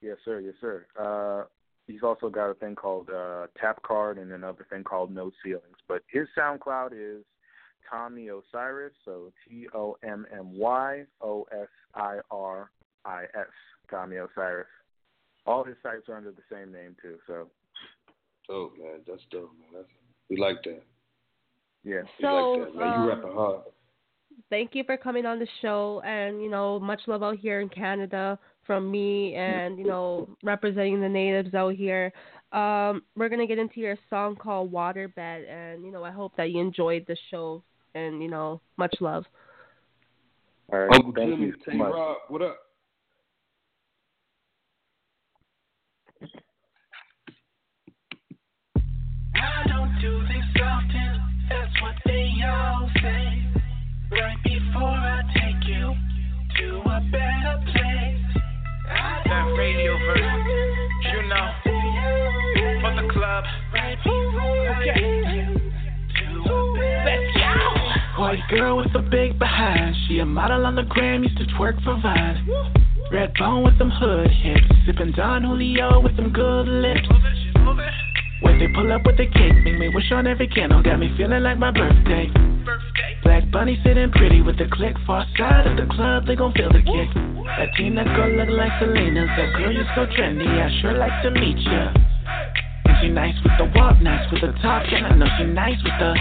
Yes, 0.00 0.16
sir. 0.24 0.40
Yes, 0.40 0.54
sir. 0.60 0.86
Uh, 0.98 1.46
he's 1.86 2.02
also 2.02 2.28
got 2.28 2.50
a 2.50 2.54
thing 2.54 2.74
called 2.74 3.08
uh, 3.10 3.46
Tap 3.60 3.82
Card 3.82 4.18
and 4.18 4.32
another 4.32 4.66
thing 4.70 4.84
called 4.84 5.12
No 5.12 5.30
Ceilings. 5.44 5.78
But 5.88 6.02
his 6.08 6.26
SoundCloud 6.38 6.90
is 6.92 7.24
Tommy 7.92 8.28
Osiris, 8.28 8.92
so 9.04 9.30
T 9.46 9.66
O 9.74 9.96
M 10.02 10.26
M 10.32 10.56
Y 10.56 11.04
O 11.20 11.46
S 11.52 11.68
I 11.94 12.18
R 12.30 12.70
I 13.04 13.24
S, 13.24 13.46
Tommy 13.90 14.16
Osiris. 14.16 14.66
All 15.46 15.62
his 15.62 15.76
sites 15.82 16.08
are 16.08 16.16
under 16.16 16.30
the 16.30 16.42
same 16.50 16.72
name 16.72 16.96
too. 17.02 17.18
So 17.26 17.48
Dope, 18.48 18.76
man. 18.78 19.00
That's 19.06 19.22
dope, 19.30 19.52
man. 19.58 19.68
That's, 19.74 19.88
we 20.28 20.36
like 20.36 20.62
that. 20.64 20.82
yeah. 21.84 22.02
We 22.02 22.22
So, 22.22 22.28
like 22.28 22.68
that, 22.68 22.78
man. 22.78 22.88
You 22.88 22.94
um, 22.94 23.08
rapping 23.08 23.32
hard. 23.32 23.60
Thank 24.50 24.74
you 24.74 24.82
for 24.84 24.96
coming 24.96 25.26
on 25.26 25.38
the 25.38 25.46
show, 25.60 26.02
and 26.04 26.42
you 26.42 26.50
know, 26.50 26.80
much 26.80 27.00
love 27.06 27.22
out 27.22 27.36
here 27.38 27.60
in 27.60 27.68
Canada 27.68 28.38
from 28.66 28.90
me, 28.90 29.34
and 29.34 29.78
you 29.78 29.84
know, 29.84 30.28
representing 30.42 31.00
the 31.00 31.08
natives 31.08 31.54
out 31.54 31.74
here. 31.74 32.12
Um, 32.52 33.02
we're 33.16 33.28
gonna 33.28 33.46
get 33.46 33.58
into 33.58 33.80
your 33.80 33.96
song 34.10 34.36
called 34.36 34.72
Waterbed, 34.72 35.48
and 35.48 35.84
you 35.84 35.92
know, 35.92 36.04
I 36.04 36.10
hope 36.10 36.36
that 36.36 36.50
you 36.50 36.60
enjoyed 36.60 37.04
the 37.06 37.16
show, 37.30 37.62
and 37.94 38.22
you 38.22 38.28
know, 38.28 38.60
much 38.76 38.94
love. 39.00 39.24
All 40.72 40.78
right. 40.80 40.94
Uncle 40.94 41.12
Thank 41.14 41.30
Jimmy, 41.30 41.46
you 41.46 41.54
so 41.66 41.72
much. 41.76 41.92
Rob, 41.92 42.16
what 42.28 42.42
up? 42.42 42.58
I 49.34 49.64
don't 49.66 50.00
do 50.00 50.20
this 50.22 50.62
often, 50.62 51.46
that's 51.48 51.82
what 51.82 51.94
they 52.06 52.30
all 52.46 52.88
say. 53.02 53.48
Right 54.12 54.36
before 54.44 54.82
I 54.82 55.22
take 55.34 55.68
you 55.68 55.94
to 56.58 56.80
a 56.80 57.00
better 57.10 57.62
place. 57.64 58.18
That 59.24 59.46
radio 59.56 59.96
version, 59.98 60.40
you 61.02 61.20
know, 61.28 61.46
for 62.82 62.92
the 63.00 63.08
club. 63.12 63.44
Okay, 64.80 65.00
let's 67.04 67.32
go. 67.34 67.81
White 68.18 68.40
girl 68.50 68.76
with 68.76 68.94
a 68.94 69.00
big 69.00 69.38
behind. 69.38 69.96
She 70.06 70.18
a 70.18 70.26
model 70.26 70.66
on 70.66 70.74
the 70.74 70.82
gram, 70.82 71.24
used 71.24 71.38
to 71.38 71.44
twerk 71.56 71.82
for 71.82 71.98
Vine. 72.02 72.46
Red 73.10 73.32
bone 73.38 73.64
with 73.64 73.78
them 73.78 73.90
hood 73.90 74.30
hips. 74.30 74.68
Sipping 74.84 75.12
Don 75.12 75.42
Julio 75.42 76.00
with 76.00 76.16
them 76.16 76.30
good 76.30 76.68
lips. 76.68 77.08
When 78.42 78.58
they 78.58 78.68
pull 78.74 78.92
up 78.92 79.06
with 79.06 79.16
the 79.16 79.26
cake, 79.26 79.64
make 79.64 79.78
me 79.78 79.88
wish 79.88 80.12
on 80.12 80.26
every 80.26 80.46
candle. 80.48 80.82
Got 80.82 80.98
me 80.98 81.08
feeling 81.16 81.42
like 81.42 81.58
my 81.58 81.70
birthday. 81.70 82.28
Black 83.22 83.50
bunny 83.50 83.80
sitting 83.82 84.10
pretty 84.10 84.42
with 84.42 84.58
the 84.58 84.68
click. 84.70 84.96
Far 85.06 85.24
side 85.38 85.66
of 85.66 85.76
the 85.76 85.92
club, 85.94 86.26
they 86.26 86.36
gon' 86.36 86.52
feel 86.52 86.68
the 86.68 86.84
kick. 86.84 87.08
Latina 87.16 88.04
girl 88.04 88.36
look 88.36 88.50
like 88.50 88.72
Selena. 88.78 89.24
So 89.36 89.58
girl, 89.58 89.72
you 89.72 89.84
so 89.94 90.04
trendy. 90.12 90.48
I 90.48 90.68
sure 90.82 90.98
like 90.98 91.22
to 91.22 91.30
meet 91.30 91.56
ya. 91.64 92.11
She 93.02 93.08
nice 93.08 93.34
with 93.42 93.58
the 93.58 93.64
walk, 93.74 94.00
nice 94.00 94.30
with 94.30 94.42
the 94.42 94.52
talk, 94.62 94.86
and 94.92 95.04
I 95.04 95.16
know 95.16 95.26
she 95.36 95.42
nice 95.42 95.74
with 95.82 95.98
the 95.98 96.14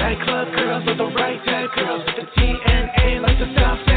right 0.00 0.16
club 0.24 0.48
girls 0.56 0.86
with 0.86 0.96
the 0.96 1.04
right 1.04 1.36
type 1.44 1.68
girls 1.76 2.02
with 2.06 2.16
the 2.16 2.40
TNA 2.40 3.20
like 3.20 3.38
the 3.38 3.52
South 3.60 3.93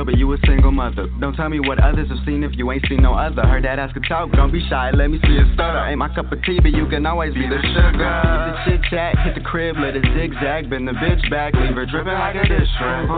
girl, 0.00 0.04
but 0.04 0.18
you 0.18 0.32
a 0.32 0.38
single 0.46 0.70
mother. 0.70 1.08
Don't 1.20 1.34
tell 1.34 1.48
me 1.48 1.60
what 1.60 1.78
others 1.80 2.08
have 2.08 2.18
seen 2.26 2.42
if 2.42 2.52
you 2.54 2.70
ain't 2.72 2.84
seen 2.88 3.02
no 3.02 3.14
other. 3.14 3.42
Her 3.42 3.60
dad 3.60 3.78
ask 3.78 3.96
a 3.96 4.00
talk, 4.00 4.32
don't 4.32 4.52
be 4.52 4.66
shy, 4.68 4.90
let 4.92 5.08
me 5.08 5.18
see 5.22 5.32
you 5.32 5.44
stutter. 5.54 5.78
Ain't 5.86 5.98
my 5.98 6.12
cup 6.14 6.32
of 6.32 6.42
tea, 6.44 6.58
but 6.60 6.72
you 6.72 6.88
can 6.88 7.04
always 7.06 7.34
be 7.34 7.46
the 7.48 7.60
sugar. 7.60 8.08
Hit 8.08 8.40
the 8.48 8.54
chit 8.64 8.80
chat, 8.90 9.18
hit 9.24 9.34
the 9.34 9.40
crib, 9.40 9.76
let 9.78 9.96
it 9.96 10.04
zigzag, 10.14 10.70
bend 10.70 10.88
the 10.88 10.92
bitch 10.92 11.28
back, 11.30 11.54
leave 11.54 11.74
her 11.74 11.86
dripping 11.86 12.12
like 12.12 12.36
a 12.36 12.48
dish 12.48 12.68
rag. 12.80 13.08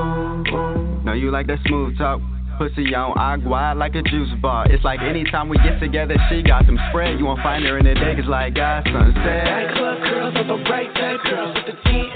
Know 1.05 1.13
you 1.13 1.31
like 1.31 1.47
that 1.47 1.59
smooth 1.67 1.97
talk. 1.99 2.21
Pussy 2.59 2.95
on 2.95 3.17
agua 3.17 3.73
like 3.75 3.95
a 3.95 4.03
juice 4.03 4.29
bar. 4.43 4.71
It's 4.71 4.85
like 4.85 5.01
anytime 5.01 5.49
we 5.49 5.57
get 5.65 5.81
together, 5.81 6.15
she 6.29 6.43
got 6.43 6.67
some 6.67 6.79
spread. 6.91 7.19
You 7.19 7.25
won't 7.25 7.41
find 7.43 7.65
her 7.65 7.79
in 7.79 7.87
the 7.87 7.95
day, 7.95 8.15
cause 8.15 8.29
like 8.29 8.55
God 8.55 8.85
sunset. 8.85 9.25
Right 9.25 9.73
club 9.73 9.99
girls 10.05 10.35
with 10.37 10.47
the 10.47 10.71
right 10.71 10.93
type 10.95 11.21
girls 11.25 11.57
with 11.57 11.75
the 11.75 11.77
TNA 11.89 12.12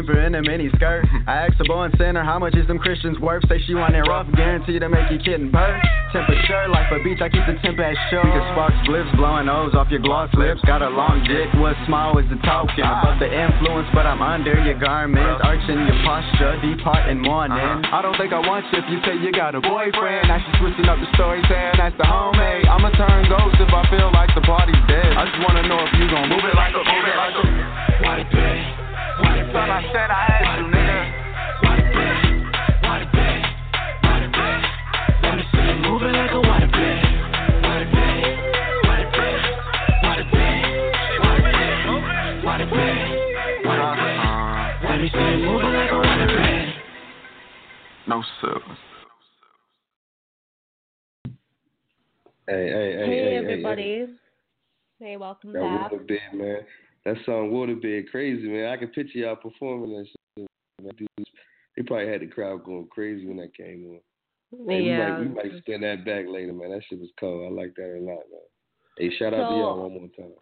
In 0.00 0.32
a 0.32 0.40
mini 0.40 0.72
skirt. 0.80 1.04
I 1.28 1.44
asked 1.44 1.60
the 1.60 1.68
boy 1.68 1.84
in 1.84 1.92
center 2.00 2.24
how 2.24 2.40
much 2.40 2.56
is 2.56 2.64
them 2.64 2.80
Christians 2.80 3.20
worth. 3.20 3.44
Say 3.52 3.60
she 3.68 3.76
want 3.76 3.92
it 3.92 4.00
rough, 4.08 4.24
guaranteed 4.32 4.80
to 4.80 4.88
make 4.88 5.12
you 5.12 5.20
and 5.20 5.52
bird. 5.52 5.76
Temperature 6.08 6.72
like 6.72 6.88
a 6.88 7.04
beach, 7.04 7.20
I 7.20 7.28
keep 7.28 7.44
the 7.44 7.60
temp 7.60 7.76
at 7.76 7.92
show. 8.08 8.24
You 8.24 8.32
can 8.32 8.46
spark 8.56 8.72
spliffs, 8.88 9.12
blowing 9.20 9.52
O's 9.52 9.76
off 9.76 9.92
your 9.92 10.00
gloss 10.00 10.32
lips. 10.40 10.64
Got 10.64 10.80
a 10.80 10.88
long 10.88 11.20
dick, 11.28 11.52
what's 11.60 11.76
small 11.84 12.16
is 12.16 12.24
the 12.32 12.40
talking. 12.48 12.80
Above 12.80 13.20
the 13.20 13.28
influence, 13.28 13.92
but 13.92 14.08
I'm 14.08 14.24
under 14.24 14.56
your 14.64 14.80
garments. 14.80 15.44
Arching 15.44 15.84
your 15.84 16.00
posture, 16.00 16.56
depart 16.64 17.04
in 17.12 17.20
morning. 17.20 17.60
Uh-huh. 17.60 17.96
I 17.96 18.00
don't 18.00 18.16
think 18.16 18.32
I 18.32 18.40
want 18.40 18.64
you 18.72 18.80
if 18.80 18.88
you 18.88 19.04
say 19.04 19.20
you 19.20 19.36
got 19.36 19.52
a 19.52 19.60
boyfriend. 19.60 20.32
Now 20.32 20.40
she's 20.40 20.56
switching 20.64 20.88
up 20.88 20.96
the 20.96 21.12
story, 21.12 21.44
saying 21.44 21.76
that's 21.76 21.94
the 22.00 22.08
homemade. 22.08 22.64
I'ma 22.72 22.88
turn 22.96 23.28
ghost 23.28 23.60
if 23.60 23.68
I 23.68 23.84
feel 23.92 24.08
like 24.16 24.32
the 24.32 24.42
party's 24.48 24.80
dead. 24.88 25.12
I 25.12 25.28
just 25.28 25.44
wanna 25.44 25.68
know 25.68 25.84
if 25.84 25.92
you 25.92 26.08
gon' 26.08 26.32
move 26.32 26.40
it 26.48 26.56
like 26.56 26.72
a, 26.72 26.80
move 26.88 27.04
it 27.04 27.16
like 27.20 27.36
a. 27.36 27.44
Water 28.00 28.24
bed. 28.32 28.79
Thought 29.20 29.68
I 29.68 29.82
said 29.92 30.08
I 30.10 30.22
had 30.30 30.44
you, 30.58 30.66
nigga. 30.72 31.00
Water 31.62 31.88
bed, 31.92 32.16
water 32.82 33.08
bed, 33.12 33.40
water 34.04 34.30
bed. 34.32 34.62
Let 35.22 35.32
me 35.36 35.42
see 35.52 35.60
you 35.60 35.76
moving 35.84 36.12
like 36.16 36.30
a 36.32 36.40
water 36.40 36.70
bed. 36.72 37.04
Water 37.60 37.88
bed, 37.90 38.24
water 38.88 39.08
bed, 39.12 39.40
water 40.00 40.24
bed, 40.32 40.64
water 41.20 41.42
bed, 41.44 42.44
water 42.44 42.66
bed, 42.70 43.00
water 43.66 43.92
bed. 44.00 44.20
Let 44.88 44.96
me 45.00 45.08
see 45.12 45.18
you 45.18 45.38
moving 45.44 45.72
like 45.74 45.90
a 45.90 45.96
water 45.96 46.26
bed. 46.26 46.66
No 48.08 48.22
sir. 48.40 48.56
Hey, 52.48 52.66
hey, 52.66 52.72
hey, 52.72 53.06
Hey, 53.06 53.18
hey, 53.20 53.36
everybody. 53.36 54.06
Hey, 54.98 55.16
welcome 55.16 55.52
That 55.52 55.60
back. 55.60 55.92
waterbed, 55.92 56.32
man. 56.34 56.62
That 57.04 57.16
song 57.24 57.50
Waterbed 57.50 58.10
crazy, 58.10 58.46
man. 58.48 58.66
I 58.72 58.76
can 58.76 58.88
picture 58.88 59.18
y'all 59.18 59.36
performing 59.36 59.90
that 59.96 60.06
shit. 60.06 60.46
Man. 60.82 60.92
Dudes, 60.96 61.30
they 61.76 61.82
probably 61.82 62.08
had 62.08 62.20
the 62.20 62.26
crowd 62.26 62.64
going 62.64 62.88
crazy 62.90 63.26
when 63.26 63.38
that 63.38 63.54
came 63.56 63.86
on. 63.90 64.68
Hey, 64.68 64.82
Yeah. 64.82 65.18
we 65.20 65.28
might 65.28 65.44
we 65.44 65.50
might 65.50 65.62
spin 65.62 65.80
that 65.82 66.04
back 66.04 66.26
later, 66.28 66.52
man. 66.52 66.70
That 66.70 66.82
shit 66.88 67.00
was 67.00 67.10
cold. 67.18 67.46
I 67.46 67.54
like 67.54 67.74
that 67.76 67.96
a 67.98 68.00
lot, 68.00 68.24
man. 68.30 68.40
Hey, 68.98 69.10
shout 69.16 69.32
out 69.32 69.48
to 69.48 69.54
y'all 69.56 69.80
one 69.80 69.92
more 69.92 70.08
time. 70.16 70.32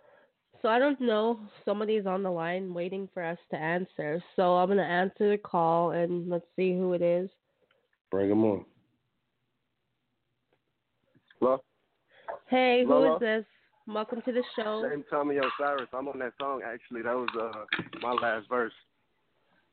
So 0.62 0.68
I 0.68 0.80
don't 0.80 1.00
know. 1.00 1.38
Somebody's 1.64 2.06
on 2.06 2.24
the 2.24 2.30
line 2.30 2.74
waiting 2.74 3.08
for 3.14 3.22
us 3.22 3.38
to 3.50 3.56
answer. 3.56 4.22
So 4.34 4.56
I'm 4.56 4.68
gonna 4.68 4.82
answer 4.82 5.30
the 5.30 5.38
call 5.38 5.92
and 5.92 6.28
let's 6.28 6.46
see 6.56 6.72
who 6.72 6.94
it 6.94 7.02
is. 7.02 7.30
Bring 8.10 8.30
them 8.30 8.44
on. 8.44 8.64
Hello? 11.38 11.58
Hey, 12.48 12.82
who 12.84 12.92
Hello? 12.92 13.14
is 13.14 13.20
this? 13.20 13.44
Welcome 13.88 14.20
to 14.26 14.32
the 14.32 14.42
show. 14.54 14.86
Name 14.86 15.02
Tommy 15.08 15.36
Osiris. 15.36 15.88
I'm 15.94 16.08
on 16.08 16.18
that 16.18 16.34
song 16.38 16.60
actually. 16.62 17.00
That 17.00 17.16
was 17.16 17.28
uh 17.40 17.86
my 18.02 18.12
last 18.12 18.46
verse. 18.46 18.72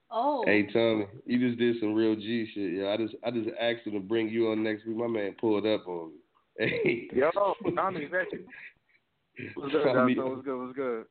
Oh. 0.09 0.41
Hey 0.45 0.67
Tommy, 0.71 1.05
you 1.25 1.45
just 1.45 1.59
did 1.59 1.75
some 1.81 1.93
real 1.93 2.15
G 2.15 2.49
shit, 2.53 2.75
yo. 2.75 2.89
I 2.89 2.95
just 2.95 3.13
I 3.25 3.31
just 3.31 3.49
asked 3.59 3.85
him 3.85 3.91
to 3.91 3.99
bring 3.99 4.29
you 4.29 4.51
on 4.51 4.63
next 4.63 4.87
week. 4.87 4.95
My 4.95 5.07
man 5.07 5.35
pulled 5.39 5.65
up 5.65 5.85
on 5.87 6.11
me. 6.11 6.15
Hey. 6.57 7.09
Yo, 7.13 7.29
Tommy, 7.75 8.07
thank 8.09 8.31
you. 8.31 8.45
What's 9.55 9.73
good, 9.73 9.83
Tommy, 9.83 10.15
Dawson? 10.15 10.31
What's 10.31 10.45
good? 10.45 10.61
What's 10.61 10.75
good? 10.77 11.05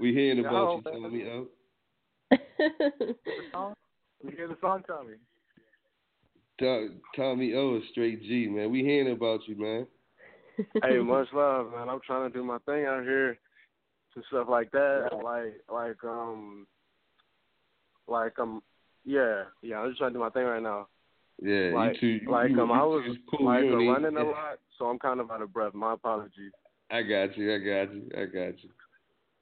We 0.00 0.12
hearing 0.12 0.38
Yo, 0.38 0.48
about 0.48 0.84
you, 0.84 0.92
man. 0.92 1.02
Tommy. 1.02 1.24
Oh. 1.30 1.46
The 2.58 3.14
song? 3.52 3.74
You 4.24 4.30
hear 4.36 4.48
the 4.48 4.56
song, 4.60 4.82
Tommy? 4.88 5.14
Tommy 7.14 7.54
O 7.54 7.76
is 7.76 7.84
straight 7.92 8.20
G, 8.22 8.48
man. 8.48 8.72
We 8.72 8.82
hearing 8.82 9.12
about 9.12 9.46
you, 9.46 9.56
man. 9.56 9.86
Hey, 10.82 10.98
much 11.02 11.28
love, 11.32 11.72
man. 11.72 11.88
I'm 11.88 12.00
trying 12.06 12.30
to 12.30 12.36
do 12.36 12.44
my 12.44 12.58
thing 12.58 12.84
out 12.84 13.02
here, 13.02 13.38
and 14.14 14.24
stuff 14.28 14.46
like 14.48 14.70
that. 14.72 15.10
Like, 15.24 15.60
like, 15.72 16.04
um, 16.04 16.66
like, 18.06 18.38
um, 18.38 18.62
yeah, 19.04 19.44
yeah. 19.62 19.78
I'm 19.78 19.90
just 19.90 19.98
trying 19.98 20.12
to 20.12 20.18
do 20.18 20.20
my 20.20 20.30
thing 20.30 20.44
right 20.44 20.62
now. 20.62 20.88
Yeah, 21.40 21.70
like, 21.74 21.94
you 21.94 22.00
two. 22.00 22.24
You, 22.24 22.30
like, 22.30 22.50
you, 22.50 22.60
um, 22.60 22.68
you 22.68 22.74
I 22.74 22.82
was 22.82 23.16
cool. 23.30 23.46
like 23.46 23.64
uh, 23.64 23.76
running 23.76 24.16
a 24.16 24.24
lot, 24.24 24.58
so 24.78 24.86
I'm 24.86 24.98
kind 24.98 25.20
of 25.20 25.30
out 25.30 25.42
of 25.42 25.52
breath. 25.52 25.74
My 25.74 25.94
apologies. 25.94 26.52
I 26.90 27.02
got 27.02 27.36
you. 27.36 27.54
I 27.54 27.58
got 27.58 27.94
you. 27.94 28.08
I 28.16 28.24
got 28.24 28.62
you. 28.62 28.70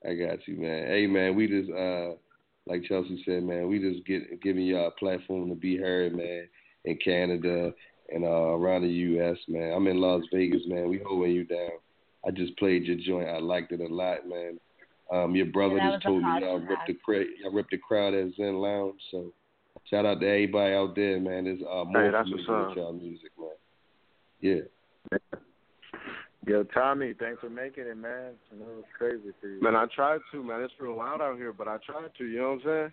I 0.05 0.15
got 0.15 0.47
you, 0.47 0.57
man. 0.57 0.87
Hey, 0.89 1.07
man, 1.07 1.35
we 1.35 1.47
just 1.47 1.71
uh, 1.71 2.11
like 2.67 2.85
Chelsea 2.85 3.23
said, 3.25 3.45
man, 3.45 3.69
we 3.69 3.79
just 3.79 4.07
get 4.07 4.43
giving 4.43 4.67
y'all 4.67 4.89
a 4.89 4.91
platform 4.93 5.49
to 5.49 5.55
be 5.55 5.77
heard, 5.77 6.15
man, 6.15 6.49
in 6.85 6.99
Canada 7.03 7.73
and 8.13 8.25
uh, 8.25 8.29
around 8.29 8.83
the 8.83 8.89
U.S., 8.89 9.37
man. 9.49 9.73
I'm 9.73 9.87
in 9.87 10.01
Las 10.01 10.23
Vegas, 10.33 10.63
man. 10.67 10.89
We 10.89 11.01
holding 11.05 11.33
you 11.33 11.45
down. 11.45 11.71
I 12.27 12.31
just 12.31 12.57
played 12.57 12.85
your 12.85 12.97
joint. 12.97 13.29
I 13.29 13.39
liked 13.39 13.73
it 13.73 13.81
a 13.81 13.87
lot, 13.93 14.29
man. 14.29 14.59
Um, 15.13 15.37
your 15.37 15.47
brother 15.47 15.77
Yeah, 15.77 15.93
just 15.93 16.05
told 16.07 16.23
me 16.23 16.29
hot 16.29 16.43
y'all 16.43 16.59
ripped 16.59 16.87
the 16.89 16.95
cra- 16.95 17.25
y'all 17.41 17.53
ripped 17.53 17.71
the 17.71 17.79
crowd 17.79 18.15
at 18.15 18.35
Zen 18.37 18.57
Lounge. 18.57 19.01
So 19.11 19.33
shout 19.89 20.05
out 20.07 20.21
to 20.21 20.27
everybody 20.27 20.75
out 20.75 20.97
there, 20.97 21.21
man. 21.21 21.45
There's 21.45 21.61
uh, 21.63 21.85
more 21.85 22.05
Hey, 22.07 22.11
that's 22.11 22.29
familiar 22.29 22.65
what's 22.67 22.69
with 22.71 22.77
y'all 22.79 22.93
music, 22.93 23.31
man. 23.39 23.49
Yeah. 24.41 25.19
Yo, 26.47 26.63
Tommy, 26.63 27.13
thanks 27.19 27.41
for 27.41 27.51
making 27.51 27.85
it, 27.87 27.97
man. 27.97 28.33
I 28.53 28.57
know 28.57 28.67
it's 28.79 28.89
crazy 28.97 29.33
for 29.41 29.49
you. 29.49 29.61
Man, 29.61 29.75
I 29.75 29.87
tried 29.95 30.21
to, 30.33 30.43
man. 30.45 30.63
It's 30.63 30.73
real 30.79 30.97
loud 30.97 31.21
out 31.21 31.37
here, 31.37 31.53
but 31.53 31.67
I 31.67 31.79
tried 31.85 32.11
to. 32.19 32.25
You 32.25 32.39
know 32.39 32.49
what 32.51 32.53
I'm 32.53 32.61
saying? 32.65 32.93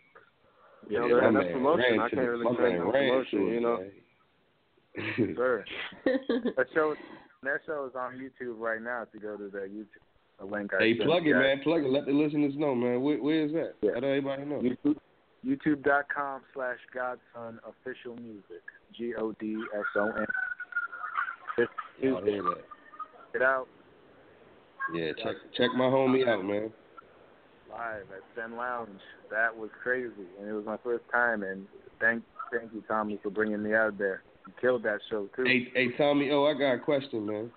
You 0.89 1.17
Yeah, 1.17 1.25
and 1.25 1.33
my 1.35 1.39
that's 1.41 1.45
man 1.45 1.53
promotion. 1.53 1.99
I 1.99 2.09
can't 2.09 2.11
the- 2.15 2.29
really 2.29 2.43
my 2.45 2.51
say 2.57 2.77
no 2.77 2.91
promotion. 2.91 3.39
to 3.39 3.53
You 3.53 3.59
know. 3.61 3.77
man. 3.77 3.91
Sure. 5.35 5.65
that 6.05 6.65
show, 6.73 6.95
that 7.43 7.59
show 7.65 7.85
is 7.85 7.95
on 7.95 8.17
YouTube 8.17 8.59
right 8.59 8.81
now. 8.81 9.05
To 9.11 9.19
go 9.19 9.37
to 9.37 9.49
the 9.49 9.59
YouTube 9.59 9.85
the 10.39 10.45
link. 10.45 10.71
I 10.73 10.83
Hey, 10.83 10.97
sent 10.97 11.09
plug 11.09 11.23
it, 11.23 11.29
you 11.29 11.35
man. 11.35 11.61
Plug 11.63 11.83
it. 11.83 11.89
Let 11.89 12.05
the 12.05 12.11
listeners 12.11 12.53
know, 12.55 12.75
man. 12.75 13.01
Where, 13.01 13.17
where 13.21 13.45
is 13.45 13.51
that? 13.53 13.73
Let 13.81 14.03
everybody 14.03 14.45
know. 14.45 14.61
YouTube, 14.61 14.95
YouTube.com 15.45 16.41
slash 16.53 16.77
Godson 16.93 17.59
official 17.65 18.15
music. 18.15 18.63
G 18.95 19.13
O 19.17 19.31
D 19.39 19.55
S 19.75 19.85
O 19.95 20.07
N. 20.07 20.25
Y'all 22.01 22.23
hear 22.23 22.43
that? 22.43 22.63
Get 23.33 23.41
out. 23.41 23.67
Yeah, 24.93 25.11
check 25.23 25.35
check 25.55 25.69
my 25.75 25.85
homie 25.85 26.27
out, 26.27 26.43
man. 26.43 26.71
live 27.69 28.03
at 28.11 28.23
Zen 28.35 28.57
Lounge. 28.57 28.99
That 29.31 29.55
was 29.55 29.69
crazy, 29.81 30.11
and 30.39 30.47
it 30.47 30.53
was 30.53 30.65
my 30.65 30.77
first 30.83 31.03
time. 31.11 31.43
And 31.43 31.65
thank 31.99 32.23
thank 32.51 32.73
you, 32.73 32.83
Tommy, 32.87 33.19
for 33.23 33.29
bringing 33.29 33.63
me 33.63 33.73
out 33.73 33.97
there. 33.97 34.23
You 34.47 34.53
killed 34.59 34.83
that 34.83 34.99
show 35.09 35.29
too. 35.35 35.43
Hey, 35.45 35.71
hey, 35.73 35.97
Tommy. 35.97 36.31
Oh, 36.31 36.45
I 36.45 36.53
got 36.53 36.73
a 36.73 36.79
question, 36.79 37.25
man. 37.25 37.51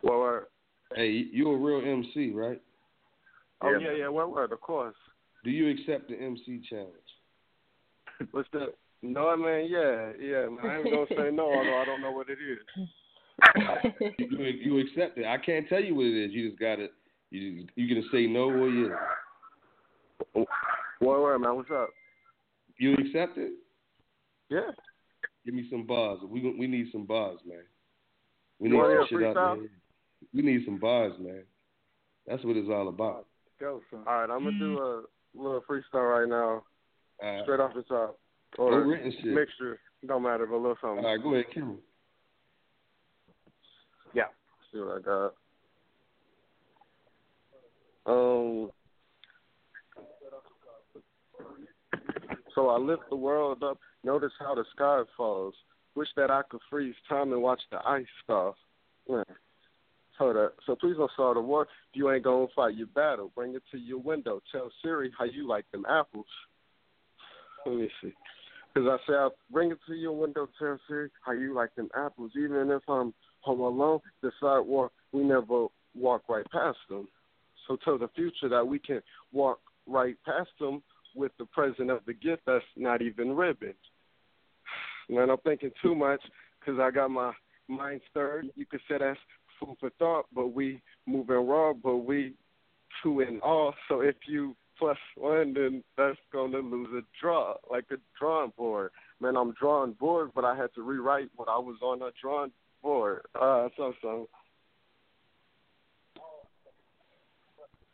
What 0.00 0.18
word? 0.18 0.46
Hey, 0.94 1.24
you 1.30 1.50
a 1.50 1.56
real 1.56 1.80
MC, 1.80 2.32
right? 2.32 2.60
Oh 3.62 3.78
yeah, 3.78 3.92
yeah. 3.92 4.08
What 4.08 4.32
word? 4.32 4.52
Of 4.52 4.60
course. 4.60 4.94
Do 5.42 5.50
you 5.50 5.70
accept 5.70 6.08
the 6.08 6.16
MC 6.16 6.62
challenge? 6.68 6.92
What's 8.30 8.48
the? 8.52 8.72
No, 9.02 9.36
man. 9.36 9.66
Yeah, 9.68 10.12
yeah. 10.20 10.46
Man. 10.48 10.58
I 10.62 10.78
ain't 10.78 10.90
gonna 10.90 11.06
say 11.10 11.30
no, 11.30 11.44
although 11.44 11.80
I 11.80 11.84
don't 11.84 12.00
know 12.00 12.12
what 12.12 12.28
it 12.28 12.38
is. 12.38 12.88
you, 14.18 14.38
you 14.38 14.78
accept 14.80 15.18
it. 15.18 15.26
I 15.26 15.38
can't 15.38 15.68
tell 15.68 15.82
you 15.82 15.94
what 15.94 16.06
it 16.06 16.26
is. 16.26 16.32
You 16.32 16.48
just 16.48 16.60
gotta. 16.60 16.88
You 17.30 17.66
you 17.74 17.94
gonna 17.94 18.06
say 18.12 18.26
no 18.26 18.50
or 18.50 18.68
yes? 18.68 18.92
What 20.34 21.20
word, 21.20 21.38
man? 21.40 21.56
What's 21.56 21.70
up? 21.70 21.90
You 22.78 22.94
accept 22.94 23.38
it? 23.38 23.52
Yeah. 24.48 24.70
Give 25.44 25.54
me 25.54 25.66
some 25.70 25.84
bars. 25.86 26.20
We 26.26 26.40
we 26.58 26.66
need 26.66 26.86
some 26.92 27.04
bars, 27.04 27.38
man. 27.46 27.58
We 28.58 28.70
need 28.70 28.78
some 28.80 29.06
shit 29.08 29.22
out 29.26 29.34
there. 29.34 29.68
We 30.32 30.42
need 30.42 30.64
some 30.64 30.78
bars, 30.78 31.12
man. 31.20 31.42
That's 32.26 32.42
what 32.44 32.56
it's 32.56 32.68
all 32.70 32.88
about. 32.88 33.26
Go, 33.60 33.80
son. 33.90 34.04
All 34.06 34.20
right, 34.20 34.30
I'm 34.30 34.44
gonna 34.44 34.58
do 34.58 34.78
a 34.78 35.02
little 35.34 35.60
freestyle 35.68 36.18
right 36.18 36.28
now, 36.28 36.64
Uh, 37.22 37.42
straight 37.42 37.60
off 37.60 37.74
the 37.74 37.82
top. 37.82 38.18
no 38.58 38.64
Or 38.64 38.82
written 38.86 39.12
shit. 39.12 39.26
mixture. 39.26 39.78
Don't 40.06 40.22
matter, 40.22 40.46
but 40.46 40.56
a 40.56 40.56
little 40.56 40.76
something. 40.80 41.04
All 41.04 41.10
right, 41.14 41.22
go 41.22 41.34
ahead, 41.34 41.50
kill 41.52 41.66
me. 41.66 41.76
Yeah. 44.14 44.28
See 44.72 44.78
what 44.78 44.98
I 44.98 45.00
got. 45.00 45.34
Um. 48.06 48.70
So 52.54 52.68
I 52.68 52.78
lift 52.78 53.02
the 53.10 53.16
world 53.16 53.62
up. 53.62 53.78
Notice 54.04 54.32
how 54.38 54.54
the 54.54 54.64
sky 54.74 55.02
falls. 55.16 55.54
Wish 55.94 56.08
that 56.16 56.30
I 56.30 56.42
could 56.48 56.60
freeze 56.70 56.94
time 57.08 57.32
and 57.32 57.42
watch 57.42 57.60
the 57.70 57.78
ice 57.86 58.06
thaw. 58.26 58.52
Man. 59.08 59.24
Hold 60.18 60.36
up. 60.36 60.54
So 60.64 60.76
please 60.76 60.96
don't 60.96 61.10
start 61.12 61.36
a 61.36 61.40
war. 61.40 61.62
If 61.62 61.68
you 61.94 62.10
ain't 62.10 62.24
gonna 62.24 62.46
fight 62.54 62.76
your 62.76 62.86
battle, 62.88 63.32
bring 63.34 63.54
it 63.54 63.62
to 63.72 63.78
your 63.78 63.98
window. 63.98 64.40
Tell 64.52 64.70
Siri 64.82 65.12
how 65.18 65.24
you 65.24 65.46
like 65.46 65.64
them 65.72 65.84
apples. 65.88 66.26
Let 67.66 67.76
me 67.76 67.88
see. 68.00 68.12
Cause 68.74 68.84
I 68.88 68.96
say 69.06 69.14
I'll 69.14 69.34
bring 69.52 69.70
it 69.70 69.78
to 69.86 69.94
your 69.94 70.12
window, 70.12 70.48
tell 70.58 70.78
Siri 70.88 71.08
how 71.24 71.32
you 71.32 71.54
like 71.54 71.74
them 71.76 71.88
apples. 71.96 72.32
Even 72.36 72.70
if 72.70 72.82
I'm 72.88 73.14
home 73.40 73.60
alone, 73.60 74.00
the 74.20 74.32
sidewalk 74.40 74.92
we 75.12 75.22
never 75.22 75.66
walk 75.94 76.24
right 76.28 76.44
past 76.50 76.78
them. 76.88 77.08
So 77.66 77.76
tell 77.84 77.98
the 77.98 78.08
future 78.16 78.48
that 78.48 78.66
we 78.66 78.78
can 78.78 79.00
walk 79.32 79.60
right 79.86 80.16
past 80.24 80.50
them 80.58 80.82
with 81.14 81.32
the 81.38 81.46
present 81.46 81.90
of 81.90 82.00
the 82.06 82.14
gift 82.14 82.42
that's 82.46 82.64
not 82.76 83.02
even 83.02 83.34
ribbon. 83.34 83.74
Man, 85.08 85.30
I'm 85.30 85.38
thinking 85.38 85.70
too 85.82 85.94
much 85.94 86.20
because 86.60 86.80
I 86.80 86.90
got 86.90 87.10
my 87.10 87.32
mind 87.68 88.00
stirred. 88.10 88.46
You 88.54 88.66
could 88.66 88.80
say 88.88 88.96
that's 88.98 89.18
food 89.60 89.76
for 89.80 89.90
thought, 89.98 90.26
but 90.34 90.48
we 90.48 90.80
moving 91.06 91.46
raw, 91.46 91.72
but 91.72 91.98
we 91.98 92.34
two 93.02 93.20
in 93.20 93.40
all. 93.40 93.74
So 93.88 94.00
if 94.00 94.16
you 94.26 94.56
plus 94.78 94.96
one, 95.16 95.54
then 95.54 95.82
that's 95.96 96.18
gonna 96.32 96.58
lose 96.58 96.88
a 96.96 97.02
draw, 97.20 97.54
like 97.70 97.84
a 97.90 97.96
drawing 98.18 98.52
board. 98.56 98.90
Man, 99.20 99.36
I'm 99.36 99.52
drawing 99.52 99.92
board, 99.92 100.30
but 100.34 100.44
I 100.44 100.56
had 100.56 100.74
to 100.74 100.82
rewrite 100.82 101.30
what 101.36 101.48
I 101.48 101.58
was 101.58 101.76
on 101.82 102.02
a 102.02 102.10
drawing 102.20 102.52
board. 102.82 103.22
Uh, 103.34 103.68
so 103.76 103.92
so. 104.02 104.28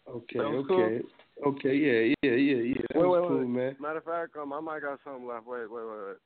Okay, 0.09 0.39
That 0.39 0.51
was 0.51 1.03
okay. 1.47 1.75
Yeah, 1.75 2.15
yeah, 2.23 2.37
yeah, 2.37 2.63
yeah. 2.63 2.83
That 2.95 3.01
Wait, 3.01 3.07
was 3.07 3.21
wait, 3.23 3.29
cool, 3.29 3.39
wait. 3.39 3.49
man. 3.49 3.77
Matter 3.81 3.99
of 3.99 4.05
fact, 4.05 4.37
um, 4.37 4.53
I 4.53 4.61
might 4.61 4.83
got 4.83 4.99
something 5.05 5.27
left. 5.27 5.47
Wait, 5.47 5.71
wait, 5.71 5.85
wait, 5.85 6.07
wait. 6.07 6.17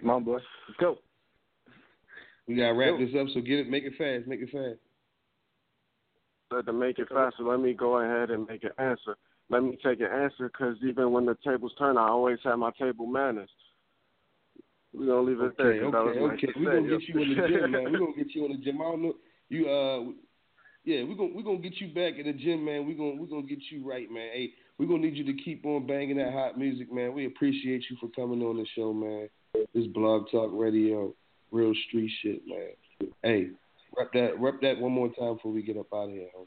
Come 0.00 0.10
on, 0.10 0.24
boy. 0.24 0.38
Let's 0.68 0.80
go. 0.80 0.98
We 2.48 2.56
gotta 2.56 2.74
wrap 2.74 2.98
Yo. 2.98 3.06
this 3.06 3.14
up. 3.18 3.28
So 3.34 3.40
get 3.40 3.60
it, 3.60 3.68
make 3.68 3.84
it 3.84 3.92
fast, 3.96 4.26
make 4.26 4.40
it 4.40 4.50
fast. 4.50 4.80
But 6.50 6.66
to 6.66 6.72
make 6.72 6.98
it 6.98 7.08
faster, 7.08 7.44
let 7.44 7.60
me 7.60 7.72
go 7.72 7.98
ahead 7.98 8.30
and 8.30 8.46
make 8.46 8.64
an 8.64 8.72
answer. 8.78 9.16
Let 9.48 9.62
me 9.62 9.78
take 9.82 10.00
an 10.00 10.06
answer 10.06 10.48
because 10.48 10.76
even 10.82 11.12
when 11.12 11.24
the 11.24 11.36
tables 11.44 11.72
turn, 11.78 11.96
I 11.96 12.08
always 12.08 12.38
have 12.44 12.58
my 12.58 12.70
table 12.78 13.06
manners. 13.06 13.50
We're 14.92 15.06
going 15.06 15.24
to 15.26 15.30
leave 15.32 15.40
it 15.40 15.56
there. 15.56 15.72
Okay, 15.72 15.80
'cause 15.80 15.92
that 15.92 15.98
okay, 15.98 16.20
nice 16.20 16.38
okay. 16.38 16.52
We're 16.56 16.70
say, 16.72 16.76
gonna 16.76 16.98
get 16.98 17.08
you 17.08 17.22
in 17.22 17.28
the 17.28 17.48
gym, 17.48 17.70
man. 17.70 17.92
We're 17.92 17.98
gonna 17.98 18.12
get 18.16 18.34
you 18.34 18.44
in 18.44 18.52
the 18.52 18.58
gym. 18.58 18.80
I 18.80 18.84
don't 18.84 19.02
know 19.02 19.14
you 19.48 19.68
uh 19.68 20.00
yeah, 20.84 21.04
we're 21.04 21.14
gonna 21.14 21.30
we're 21.34 21.42
gonna 21.42 21.58
get 21.58 21.80
you 21.80 21.88
back 21.88 22.18
in 22.18 22.26
the 22.26 22.32
gym, 22.32 22.64
man. 22.64 22.86
We're 22.86 22.96
gonna 22.96 23.20
we're 23.20 23.28
gonna 23.28 23.46
get 23.46 23.60
you 23.70 23.88
right, 23.88 24.10
man. 24.10 24.30
Hey, 24.32 24.50
we're 24.78 24.86
gonna 24.86 25.02
need 25.02 25.16
you 25.16 25.24
to 25.24 25.42
keep 25.42 25.64
on 25.64 25.86
banging 25.86 26.16
that 26.16 26.32
hot 26.32 26.58
music, 26.58 26.92
man. 26.92 27.14
We 27.14 27.26
appreciate 27.26 27.84
you 27.88 27.96
for 28.00 28.08
coming 28.08 28.42
on 28.42 28.56
the 28.56 28.66
show, 28.74 28.92
man. 28.92 29.28
This 29.74 29.86
blog 29.88 30.30
talk 30.30 30.50
radio, 30.52 31.14
real 31.52 31.72
street 31.88 32.10
shit, 32.22 32.42
man. 32.46 33.10
Hey, 33.22 33.50
rep 33.96 34.12
that 34.14 34.40
rep 34.40 34.60
that 34.62 34.78
one 34.78 34.92
more 34.92 35.08
time 35.08 35.34
before 35.34 35.52
we 35.52 35.62
get 35.62 35.76
up 35.76 35.92
out 35.94 36.04
of 36.04 36.10
here, 36.10 36.28
homie. 36.36 36.46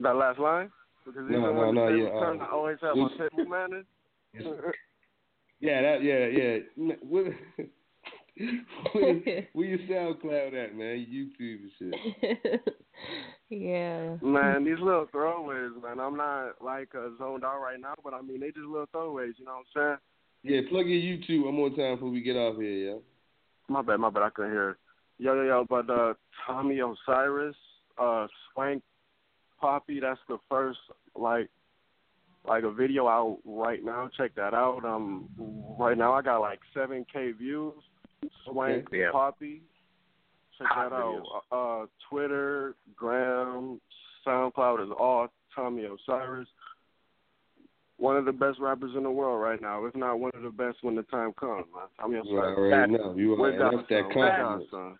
That 0.00 0.16
last 0.16 0.38
line? 0.38 0.70
Because 1.06 1.22
No, 1.30 1.52
no, 1.52 1.70
no, 1.70 1.88
yeah, 1.88 2.08
uh, 2.08 2.44
I 2.44 2.50
always 2.50 2.78
have 2.82 2.96
my 2.96 3.08
table 3.16 3.44
manners. 3.46 3.86
Yeah, 5.60 5.80
that 5.80 6.02
yeah, 6.02 6.26
yeah. 6.26 7.64
N- 8.40 8.66
What 8.92 8.94
where, 8.94 9.48
where 9.52 9.66
your 9.66 9.78
SoundCloud 9.78 10.64
at, 10.64 10.74
man? 10.76 11.06
YouTube 11.08 11.60
and 11.62 11.70
shit. 11.78 12.60
yeah. 13.48 14.16
Man, 14.22 14.64
these 14.64 14.78
little 14.80 15.06
throwaways, 15.14 15.80
man. 15.82 16.00
I'm 16.00 16.16
not 16.16 16.54
like 16.62 16.88
uh, 16.94 17.10
zoned 17.18 17.44
out 17.44 17.60
right 17.60 17.80
now, 17.80 17.94
but 18.02 18.14
I 18.14 18.22
mean 18.22 18.40
they 18.40 18.48
just 18.48 18.66
little 18.66 18.88
throwaways. 18.94 19.34
You 19.38 19.44
know 19.44 19.60
what 19.74 19.82
I'm 19.82 19.98
saying? 20.42 20.54
Yeah, 20.54 20.60
plug 20.68 20.86
your 20.86 21.00
YouTube 21.00 21.44
one 21.44 21.54
more 21.54 21.70
time 21.70 21.94
before 21.94 22.10
we 22.10 22.20
get 22.20 22.36
off 22.36 22.56
here, 22.56 22.70
yeah. 22.92 22.98
My 23.68 23.80
bad, 23.82 23.98
my 23.98 24.10
bad. 24.10 24.24
I 24.24 24.30
couldn't 24.30 24.50
hear. 24.52 24.70
it. 24.70 24.76
Yo, 25.18 25.34
yo, 25.34 25.42
yo. 25.44 25.66
But 25.68 25.88
uh, 25.88 26.14
Tommy 26.46 26.80
Osiris, 26.80 27.56
uh, 27.98 28.26
Swank 28.52 28.82
Poppy. 29.60 30.00
That's 30.00 30.20
the 30.28 30.38
first 30.50 30.78
like 31.14 31.48
like 32.46 32.64
a 32.64 32.70
video 32.70 33.08
out 33.08 33.38
right 33.44 33.82
now. 33.82 34.10
Check 34.16 34.34
that 34.34 34.52
out. 34.52 34.84
Um, 34.84 35.28
right 35.78 35.96
now 35.96 36.12
I 36.12 36.20
got 36.20 36.40
like 36.40 36.58
seven 36.74 37.06
k 37.10 37.30
views. 37.32 37.72
Swank 38.44 38.88
Yeah. 38.92 39.10
Poppy. 39.12 39.62
Check 40.58 40.68
Hot 40.68 40.90
that 40.90 40.96
out. 40.96 41.42
Uh, 41.50 41.82
uh, 41.82 41.86
Twitter, 42.08 42.74
Gram, 42.96 43.80
SoundCloud 44.26 44.84
is 44.84 44.90
all 44.98 45.28
Tommy 45.54 45.84
Osiris. 45.84 46.48
One 47.96 48.16
of 48.16 48.24
the 48.24 48.32
best 48.32 48.58
rappers 48.60 48.92
in 48.96 49.02
the 49.04 49.10
world 49.10 49.40
right 49.42 49.60
now, 49.60 49.84
if 49.84 49.94
not 49.94 50.18
one 50.18 50.32
of 50.34 50.42
the 50.42 50.50
best 50.50 50.78
when 50.82 50.94
the 50.96 51.02
time 51.04 51.32
comes, 51.38 51.66
man. 51.74 51.84
Tommy 51.98 52.16
You 52.16 52.22
Osiris. 52.22 52.58
already 52.58 52.92
know. 52.92 53.14
You 53.16 53.36
Where's 53.36 53.60
already, 53.60 53.76
that's 53.76 53.88
that 53.88 54.12
confidence. 54.12 54.70
Godson? 54.70 54.98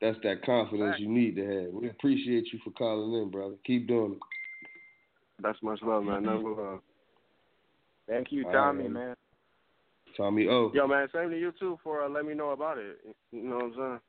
That's 0.00 0.18
that 0.22 0.42
confidence 0.44 0.96
you 0.98 1.08
need 1.08 1.36
to 1.36 1.44
have. 1.46 1.72
We 1.72 1.90
appreciate 1.90 2.50
you 2.52 2.58
for 2.64 2.70
calling 2.70 3.20
in, 3.22 3.30
brother. 3.30 3.56
Keep 3.66 3.88
doing 3.88 4.12
it. 4.12 4.18
That's 5.42 5.58
much 5.62 5.80
love, 5.82 6.04
man. 6.04 6.22
Number 6.22 6.50
love. 6.50 6.80
Thank 8.08 8.32
you, 8.32 8.44
Tommy, 8.44 8.84
right. 8.84 8.90
man. 8.92 9.16
Tommy 10.20 10.46
O. 10.48 10.70
Yo, 10.74 10.86
man, 10.86 11.08
same 11.14 11.30
to 11.30 11.38
you 11.38 11.52
too 11.58 11.78
for 11.82 12.04
uh, 12.04 12.08
let 12.08 12.26
me 12.26 12.34
know 12.34 12.50
about 12.50 12.76
it. 12.76 12.98
You 13.32 13.42
know 13.42 13.56
what 13.56 13.64
I'm 13.64 13.74
saying? 13.74 13.98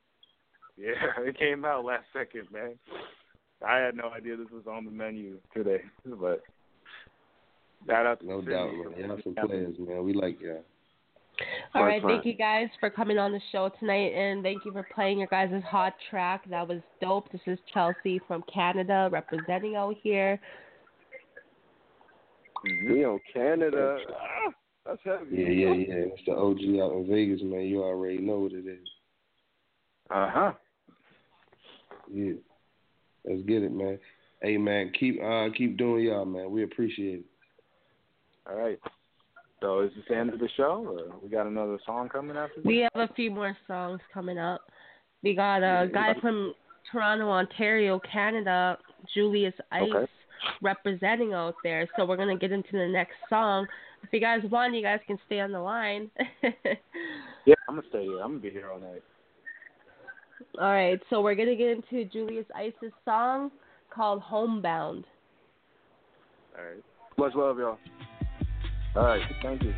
Yeah, 0.78 0.94
it 1.28 1.38
came 1.38 1.64
out 1.66 1.84
last 1.86 2.06
second, 2.14 2.48
man. 2.52 2.76
I 3.64 3.78
had 3.78 3.96
no 3.96 4.10
idea 4.10 4.38
this 4.38 4.48
was 4.52 4.64
on 4.68 4.86
the 4.86 4.90
menu 4.90 5.38
today, 5.54 5.82
but 6.06 6.42
shout 7.86 8.08
out 8.08 8.22
to 8.22 8.26
No 8.26 8.40
Sydney. 8.40 8.54
doubt, 8.54 8.72
man. 8.98 9.10
Y'all 9.10 9.20
some 9.22 9.36
players, 9.36 9.76
man. 9.78 10.04
We 10.04 10.14
like 10.14 10.40
y'all. 10.42 10.64
All 11.76 11.84
right, 11.84 12.02
Fine, 12.02 12.10
thank 12.10 12.26
you 12.26 12.34
guys 12.34 12.70
for 12.80 12.90
coming 12.90 13.20
on 13.20 13.32
the 13.32 13.42
show 13.52 13.70
tonight, 13.80 14.14
and 14.14 14.42
thank 14.42 14.66
you 14.66 14.72
for 14.72 14.88
playing 14.96 15.20
your 15.20 15.28
guys' 15.28 15.62
hot 15.70 15.94
track. 16.10 16.50
That 16.50 16.68
was 16.68 16.80
dope. 17.02 17.32
This 17.32 17.42
is 17.46 17.60
Chelsea 17.74 18.20
from 18.28 18.44
Canada 18.52 19.10
representing 19.12 19.76
out 19.76 19.96
here. 20.02 20.40
We 22.64 23.06
on 23.06 23.20
Canada. 23.34 23.98
Ah, 24.10 24.52
that's 24.92 25.20
heavy. 25.20 25.36
Yeah, 25.36 25.50
yeah, 25.50 25.74
yeah. 25.74 26.06
It's 26.08 26.22
the 26.26 26.34
OG 26.34 26.60
out 26.82 26.98
in 26.98 27.08
Vegas, 27.10 27.42
man. 27.44 27.62
You 27.62 27.84
already 27.84 28.18
know 28.18 28.40
what 28.40 28.52
it 28.52 28.68
is. 28.68 28.88
Uh 30.10 30.30
huh. 30.30 30.52
Yeah. 32.12 32.34
Let's 33.26 33.42
get 33.44 33.64
it, 33.64 33.72
man. 33.72 34.00
Hey, 34.42 34.58
man, 34.58 34.92
keep 35.00 35.22
uh 35.24 35.48
keep 35.56 35.78
doing 35.78 36.06
y'all, 36.06 36.26
man. 36.26 36.52
We 36.52 36.64
appreciate 36.64 37.20
it. 37.20 37.26
All 38.50 38.56
right. 38.58 38.80
So 39.62 39.82
is 39.82 39.92
this 39.96 40.04
the 40.10 40.18
end 40.18 40.34
of 40.34 40.40
the 40.40 40.50
show, 40.58 40.86
or 40.88 41.20
we 41.22 41.30
got 41.30 41.46
another 41.46 41.78
song 41.86 42.10
coming 42.10 42.36
after 42.36 42.56
this? 42.58 42.66
We 42.66 42.80
have 42.80 43.10
a 43.10 43.14
few 43.14 43.30
more 43.30 43.56
songs 43.68 44.02
coming 44.12 44.40
up. 44.40 44.62
We 45.22 45.36
got 45.36 45.58
a 45.58 45.88
guy 45.88 46.16
from 46.20 46.54
Toronto, 46.92 47.30
Ontario, 47.30 48.00
Canada, 48.12 48.80
Julius 49.14 49.54
Ice, 49.72 49.84
Okay. 49.84 50.12
representing 50.64 51.34
out 51.34 51.54
there. 51.64 51.88
So 51.96 52.06
we're 52.06 52.18
gonna 52.18 52.38
get 52.38 52.52
into 52.52 52.72
the 52.72 52.88
next 52.88 53.18
song. 53.30 53.68
If 54.04 54.12
you 54.12 54.20
guys 54.20 54.42
want, 54.50 54.74
you 54.74 54.82
guys 54.82 55.00
can 55.08 55.18
stay 55.26 55.40
on 55.40 55.52
the 55.52 55.60
line. 55.60 56.10
Yeah, 57.46 57.56
I'm 57.68 57.76
gonna 57.76 57.88
stay 57.90 58.04
here. 58.04 58.20
I'm 58.20 58.32
gonna 58.32 58.40
be 58.40 58.52
here 58.52 58.70
all 58.70 58.80
night. 58.80 59.02
All 60.60 60.72
right, 60.72 61.00
so 61.10 61.22
we're 61.22 61.34
gonna 61.34 61.56
get 61.56 61.70
into 61.70 62.06
Julius 62.06 62.46
Ice's 62.56 62.94
song 63.04 63.50
called 63.90 64.22
"Homebound." 64.22 65.06
All 66.56 66.64
right. 66.64 66.84
Much 67.18 67.34
love, 67.36 67.58
y'all. 67.58 67.80
All 68.96 69.04
right. 69.04 69.22
Thank 69.42 69.64
you. 69.64 69.74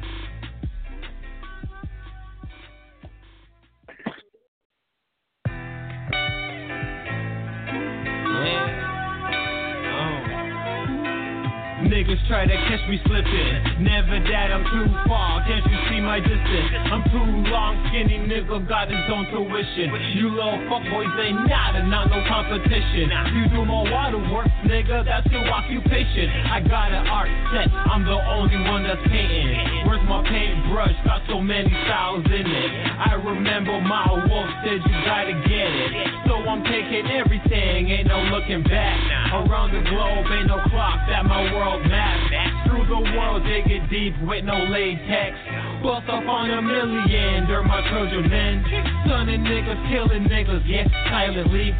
Niggas 12.04 12.28
try 12.28 12.44
to 12.44 12.58
catch 12.68 12.84
me 12.92 13.00
slipping. 13.08 13.80
Never 13.80 14.20
that 14.28 14.52
I'm 14.52 14.68
too 14.76 14.92
far. 15.08 15.40
Can't 15.48 15.64
you 15.64 15.80
see 15.88 16.04
my 16.04 16.20
distance? 16.20 16.92
I'm 16.92 17.00
too 17.08 17.24
long, 17.48 17.80
skinny 17.88 18.20
nigga 18.28 18.60
got 18.68 18.92
his 18.92 19.08
own 19.08 19.24
tuition. 19.32 19.88
You 20.20 20.36
little 20.36 20.60
fuckboys 20.68 21.16
ain't 21.24 21.48
nada, 21.48 21.88
not 21.88 22.12
no 22.12 22.20
competition. 22.28 23.08
You 23.08 23.56
do 23.56 23.64
more 23.64 23.88
water 23.88 24.20
work, 24.36 24.52
nigga, 24.68 25.08
that's 25.08 25.32
your 25.32 25.48
occupation. 25.48 26.28
I 26.52 26.60
got 26.60 26.92
an 26.92 27.08
art 27.08 27.32
set, 27.56 27.72
I'm 27.72 28.04
the 28.04 28.20
only 28.20 28.60
one 28.68 28.84
that's 28.84 29.00
painting. 29.08 29.88
Where's 29.88 30.04
my 30.04 30.28
paintbrush? 30.28 30.92
Got 31.08 31.24
so 31.32 31.40
many 31.40 31.72
styles 31.88 32.28
in 32.28 32.44
it. 32.44 32.72
I 33.00 33.16
remember 33.16 33.80
my 33.80 34.12
wolf 34.28 34.50
said 34.68 34.84
you 34.84 34.96
gotta 35.08 35.40
get 35.48 35.72
it. 35.72 35.92
So 36.28 36.36
I'm 36.36 36.68
taking 36.68 37.08
everything, 37.16 37.96
ain't 37.96 38.12
no 38.12 38.20
looking 38.28 38.64
back. 38.68 39.00
Around 39.40 39.72
the 39.72 39.88
globe, 39.88 40.28
ain't 40.36 40.52
no 40.52 40.60
clock 40.68 41.00
that 41.08 41.24
my 41.24 41.48
world 41.56 41.80
map. 41.94 42.66
Through 42.66 42.90
the 42.90 43.02
world, 43.14 43.46
dig 43.46 43.70
it 43.70 43.86
deep 43.90 44.18
with 44.26 44.44
no 44.44 44.58
latex. 44.66 45.38
Bust 45.86 46.10
up 46.10 46.26
on 46.26 46.50
a 46.50 46.62
million, 46.62 47.46
they're 47.46 47.62
my 47.62 47.86
Trojan 47.90 48.30
men. 48.30 48.66
Of 49.14 49.30
niggas 49.30 49.90
killing 49.90 50.28
niggas, 50.28 50.64
yeah, 50.68 50.84
silently. 51.08 51.72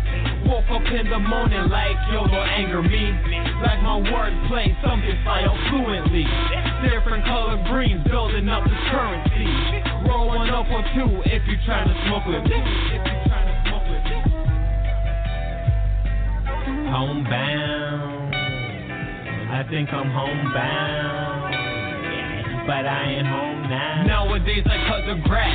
Woke 0.48 0.70
up 0.70 0.86
in 0.88 1.10
the 1.10 1.20
morning 1.20 1.68
like, 1.68 1.98
yo, 2.14 2.24
don't 2.26 2.48
anger 2.48 2.82
me. 2.82 3.12
Like 3.60 3.82
my 3.84 4.00
wordplay, 4.00 4.72
something 4.80 5.18
file 5.26 5.58
fluently. 5.70 6.24
Different 6.88 7.26
color 7.26 7.62
greens 7.68 8.06
building 8.08 8.48
up 8.48 8.64
the 8.64 8.78
currency. 8.92 9.50
Rolling 10.08 10.50
up 10.50 10.68
on 10.72 10.84
two 10.96 11.22
if 11.26 11.42
you 11.48 11.58
trying 11.66 11.90
to 11.90 11.96
smoke 12.08 12.26
with 12.28 12.44
me. 12.48 12.60
Homebound. 16.90 18.13
I 19.54 19.62
think 19.70 19.94
I'm 19.94 20.10
homebound. 20.10 21.54
But 22.66 22.90
I 22.90 23.06
ain't 23.06 23.30
home 23.30 23.70
now. 23.70 24.26
Nowadays 24.26 24.66
I 24.66 24.82
cut 24.90 25.06
the 25.06 25.22
grass. 25.30 25.54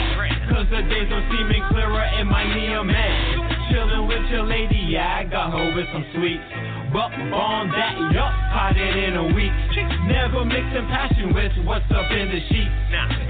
Cause 0.54 0.70
the 0.70 0.86
days 0.86 1.10
are 1.10 1.26
seeming 1.26 1.66
clearer 1.66 2.06
in 2.22 2.30
my 2.30 2.46
Neo 2.46 2.86
man. 2.86 3.42
Chillin' 3.74 4.06
with 4.06 4.22
your 4.30 4.46
lady, 4.46 4.78
yeah, 4.94 5.18
I 5.18 5.24
got 5.26 5.50
her 5.50 5.74
with 5.74 5.90
some 5.90 6.06
sweets. 6.14 6.46
But 6.94 7.10
on 7.10 7.74
that, 7.74 7.98
yup, 8.14 8.32
caught 8.54 8.78
it 8.78 8.94
in 9.02 9.18
a 9.18 9.34
week. 9.34 9.50
Never 10.06 10.46
mixing 10.46 10.86
passion 10.94 11.34
with 11.34 11.50
what's 11.66 11.90
up 11.90 12.06
in 12.14 12.30
the 12.30 12.40
sheets. 12.54 12.70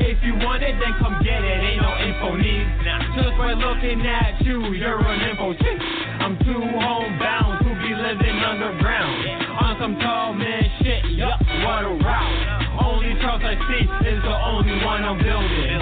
If 0.05 0.21
you 0.21 0.37
want 0.37 0.63
it, 0.63 0.77
then 0.77 0.93
come 1.01 1.17
get 1.25 1.49
it, 1.49 1.59
ain't 1.65 1.81
no 1.81 1.97
info 1.97 2.37
need. 2.37 2.69
Just 3.17 3.41
by 3.41 3.57
looking 3.57 4.05
at 4.05 4.45
you, 4.45 4.77
you're 4.77 5.01
an 5.01 5.33
info 5.33 5.57
chick. 5.57 5.81
I'm 6.21 6.37
too 6.45 6.61
homebound 6.61 7.68
living 8.09 8.41
underground. 8.41 9.43
On 9.61 9.77
some 9.79 9.99
tall 10.01 10.33
man 10.33 10.65
shit, 10.81 11.13
yup, 11.13 11.39
what 11.61 11.85
a 11.85 11.93
route. 12.01 12.81
Only 12.81 13.13
trust 13.21 13.45
I 13.45 13.53
see 13.69 13.85
is 14.09 14.23
the 14.23 14.37
only 14.49 14.83
one 14.83 15.05
I'm 15.05 15.19
building. 15.19 15.78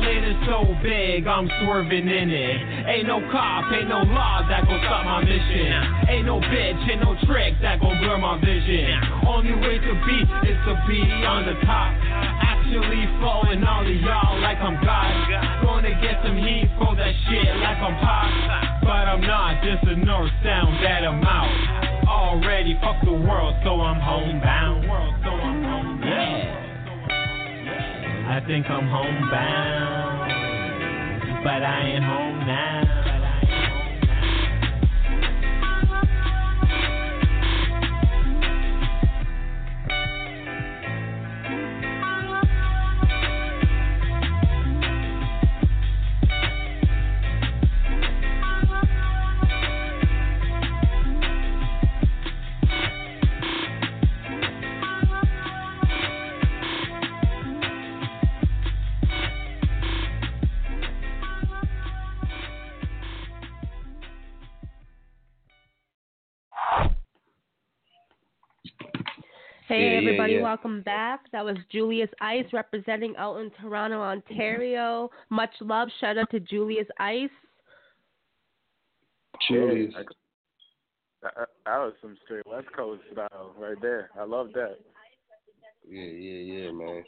Is 0.00 0.36
so 0.48 0.64
big, 0.82 1.26
I'm 1.26 1.48
swerving 1.60 2.08
in 2.08 2.30
it. 2.30 2.58
Ain't 2.88 3.06
no 3.06 3.20
cop, 3.30 3.72
ain't 3.72 3.88
no 3.88 4.00
law 4.00 4.40
that 4.48 4.64
gon' 4.64 4.80
stop 4.80 5.04
my 5.04 5.20
mission. 5.24 6.08
Ain't 6.08 6.26
no 6.26 6.40
bitch, 6.40 6.80
ain't 6.88 7.04
no 7.04 7.14
trick 7.28 7.54
that 7.60 7.80
gon' 7.80 8.00
blur 8.00 8.16
my 8.16 8.40
vision. 8.40 8.96
Only 9.28 9.54
way 9.60 9.76
to 9.78 9.92
be 10.08 10.18
is 10.48 10.58
to 10.64 10.74
be 10.88 11.04
on 11.24 11.44
the 11.44 11.54
top. 11.68 11.92
Actually 12.42 13.04
flowing 13.20 13.62
all 13.64 13.84
of 13.84 14.00
y'all 14.00 14.40
like 14.40 14.58
I'm 14.58 14.80
God. 14.84 15.62
Gonna 15.62 15.94
get 16.00 16.20
some 16.24 16.36
heat 16.36 16.68
for 16.80 16.96
that 16.96 17.14
shit 17.28 17.50
like 17.60 17.78
I'm 17.78 17.96
pop. 18.00 18.80
But 18.82 19.04
I'm 19.04 19.20
not, 19.20 19.62
just 19.62 19.84
a 19.84 19.96
north 19.96 20.32
sound 20.42 20.82
that 20.82 21.04
I'm 21.04 21.22
out. 21.22 22.08
Already 22.08 22.76
fuck 22.80 22.96
the 23.04 23.12
world, 23.12 23.54
so 23.64 23.80
I'm 23.80 24.00
homebound. 24.00 24.84
Yeah. 26.04 26.59
I 28.30 28.38
think 28.46 28.70
I'm 28.70 28.86
homebound. 28.86 30.30
But 31.42 31.64
I 31.64 31.82
ain't 31.82 32.04
home 32.04 32.46
now. 32.46 32.99
Hey 69.70 69.84
Yeah, 69.84 69.90
yeah, 69.90 69.96
everybody, 69.98 70.32
yeah. 70.32 70.42
welcome 70.42 70.82
back. 70.82 71.20
That 71.30 71.44
was 71.44 71.56
Julius 71.70 72.10
Ice 72.20 72.44
representing 72.52 73.14
out 73.16 73.36
in 73.36 73.52
Toronto, 73.62 74.00
Ontario. 74.00 75.08
Much 75.28 75.52
love. 75.60 75.88
Shout 76.00 76.18
out 76.18 76.28
to 76.32 76.40
Julius 76.40 76.88
Ice. 76.98 77.30
Julius. 79.48 79.94
I- 79.96 80.00
I- 81.22 81.44
that 81.66 81.78
was 81.78 81.94
some 82.02 82.16
straight 82.24 82.44
West 82.48 82.66
Coast 82.72 83.00
style 83.12 83.54
right 83.60 83.80
there. 83.80 84.10
I 84.18 84.24
love 84.24 84.52
that. 84.54 84.76
Yeah, 85.88 86.02
yeah, 86.02 86.64
yeah, 86.64 86.70
man. 86.72 87.04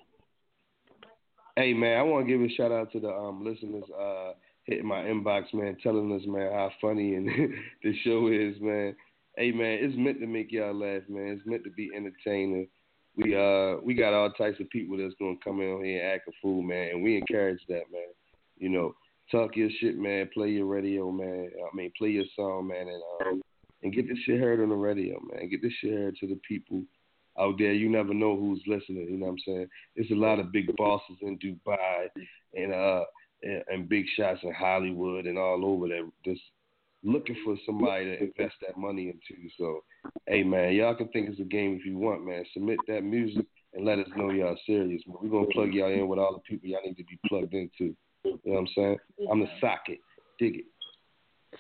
Hey, 1.57 1.75
man, 1.75 1.99
I 1.99 2.03
want 2.03 2.29
to 2.29 2.33
give 2.33 2.43
a 2.43 2.49
shout 2.55 2.71
out 2.71 2.93
to 2.93 3.01
the 3.01 3.13
um 3.13 3.45
listeners 3.45 3.91
uh 3.91 4.35
hitting 4.63 4.87
my 4.87 5.03
inbox, 5.03 5.53
man, 5.53 5.77
telling 5.83 6.13
us, 6.15 6.23
man, 6.29 6.53
how 6.53 6.71
funny 6.81 7.17
and 7.17 7.27
the 7.83 7.93
show 8.05 8.29
is, 8.29 8.55
man. 8.61 8.95
Hey, 9.37 9.51
man, 9.51 9.79
it's 9.81 9.97
meant 9.97 10.21
to 10.21 10.27
make 10.27 10.53
y'all 10.53 10.75
laugh, 10.75 11.03
man. 11.09 11.29
It's 11.29 11.47
meant 11.47 11.65
to 11.65 11.71
be 11.71 11.91
entertaining. 11.95 12.69
We 13.17 13.37
uh 13.37 13.77
we 13.83 13.95
got 13.95 14.15
all 14.15 14.31
types 14.31 14.61
of 14.61 14.71
people 14.71 14.97
that's 14.97 15.15
gonna 15.19 15.37
come 15.45 15.61
in 15.61 15.85
here 15.85 16.03
and 16.03 16.15
act 16.15 16.29
a 16.29 16.33
fool, 16.41 16.63
man, 16.63 16.91
and 16.93 17.03
we 17.03 17.17
encourage 17.17 17.61
that, 17.69 17.83
man. 17.93 18.09
You 18.59 18.71
know, 18.71 18.95
talk 19.31 19.57
your 19.57 19.69
shit, 19.81 19.99
man. 19.99 20.31
Play 20.33 20.51
your 20.51 20.67
radio, 20.67 21.11
man. 21.11 21.51
I 21.55 21.77
mean, 21.77 21.93
play 21.97 22.09
your 22.09 22.25
song, 22.35 22.69
man, 22.69 22.89
and 22.89 23.03
um 23.21 23.43
and 23.83 23.93
get 23.93 24.09
this 24.09 24.19
shit 24.25 24.41
heard 24.41 24.61
on 24.61 24.69
the 24.69 24.75
radio, 24.75 25.21
man. 25.31 25.51
Get 25.51 25.61
this 25.61 25.73
shit 25.81 25.93
heard 25.93 26.17
to 26.17 26.27
the 26.27 26.41
people 26.47 26.83
out 27.39 27.57
there. 27.59 27.73
You 27.73 27.91
never 27.91 28.15
know 28.15 28.37
who's 28.37 28.63
listening. 28.67 29.09
You 29.11 29.19
know 29.19 29.27
what 29.27 29.33
I'm 29.33 29.39
saying? 29.47 29.69
There's 29.97 30.11
a 30.11 30.15
lot 30.15 30.39
of 30.39 30.53
big 30.53 30.75
bosses 30.77 31.17
in 31.21 31.39
Dubai 31.39 32.09
and 32.55 32.73
uh 32.73 33.05
and, 33.43 33.63
and 33.69 33.89
big 33.89 34.07
shots 34.17 34.41
in 34.43 34.55
Hollywood 34.55 35.27
and 35.27 35.39
all 35.39 35.65
over 35.65 35.89
that 35.89 36.11
just 36.25 36.41
looking 37.05 37.37
for 37.45 37.57
somebody 37.67 38.05
to 38.05 38.21
invest 38.21 38.55
that 38.67 38.77
money 38.77 39.09
into. 39.09 39.49
So, 39.59 39.85
hey 40.27 40.43
man, 40.43 40.73
y'all 40.75 40.95
can 40.95 41.09
think 41.09 41.29
it's 41.29 41.41
a 41.41 41.45
game 41.45 41.77
if 41.79 41.87
you 41.87 41.99
want, 41.99 42.25
man. 42.25 42.45
Submit 42.53 42.79
that 42.89 43.03
music 43.03 43.47
and 43.75 43.85
let 43.85 43.99
us 43.99 44.07
know 44.17 44.31
y'all 44.31 44.57
serious. 44.67 45.03
Man. 45.07 45.17
We're 45.21 45.31
gonna 45.31 45.53
plug 45.53 45.73
y'all 45.73 45.93
in 45.93 46.09
with 46.09 46.19
all 46.19 46.33
the 46.33 46.41
people 46.41 46.69
y'all 46.69 46.81
need 46.85 46.97
to 46.97 47.05
be 47.05 47.19
plugged 47.27 47.55
into. 47.55 47.95
You 48.25 48.39
know 48.45 48.53
what 48.53 48.59
I'm 48.59 48.69
saying? 48.75 48.97
I'm 49.31 49.41
the 49.41 49.49
socket. 49.61 49.99
Dig 50.39 50.57
it. 50.57 50.65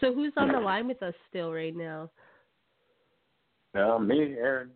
So 0.00 0.14
who's 0.14 0.32
on 0.36 0.52
the 0.52 0.60
line 0.60 0.88
with 0.88 1.02
us 1.02 1.14
still 1.28 1.52
right 1.52 1.76
now? 1.76 2.10
Uh, 3.74 3.98
me, 3.98 4.34
Aaron. 4.38 4.70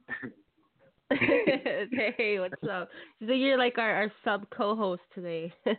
hey, 1.11 2.39
what's 2.41 2.55
up? 2.71 2.89
So 3.25 3.33
you're 3.33 3.59
like 3.59 3.79
our, 3.79 3.95
our 3.95 4.13
sub 4.25 4.47
co-host 4.51 5.03
today. 5.15 5.53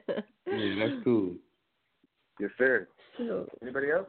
Yeah, 0.49 0.75
that's 0.79 1.03
cool. 1.03 1.33
Yes, 2.39 2.51
sir. 2.57 2.87
So, 3.17 3.47
Anybody 3.61 3.91
else? 3.91 4.07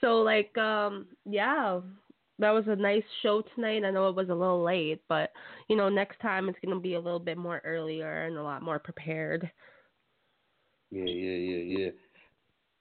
So 0.00 0.22
like 0.22 0.56
um 0.58 1.06
yeah, 1.24 1.80
that 2.38 2.50
was 2.50 2.64
a 2.68 2.76
nice 2.76 3.02
show 3.22 3.42
tonight. 3.54 3.84
I 3.84 3.90
know 3.90 4.08
it 4.08 4.16
was 4.16 4.28
a 4.28 4.34
little 4.34 4.62
late, 4.62 5.02
but 5.08 5.30
you 5.68 5.76
know 5.76 5.88
next 5.88 6.20
time 6.20 6.48
it's 6.48 6.58
gonna 6.64 6.80
be 6.80 6.94
a 6.94 7.00
little 7.00 7.20
bit 7.20 7.38
more 7.38 7.60
earlier 7.64 8.24
and 8.24 8.36
a 8.36 8.42
lot 8.42 8.62
more 8.62 8.78
prepared. 8.78 9.50
Yeah, 10.90 11.04
yeah, 11.04 11.36
yeah, 11.36 11.78
yeah. 11.78 11.90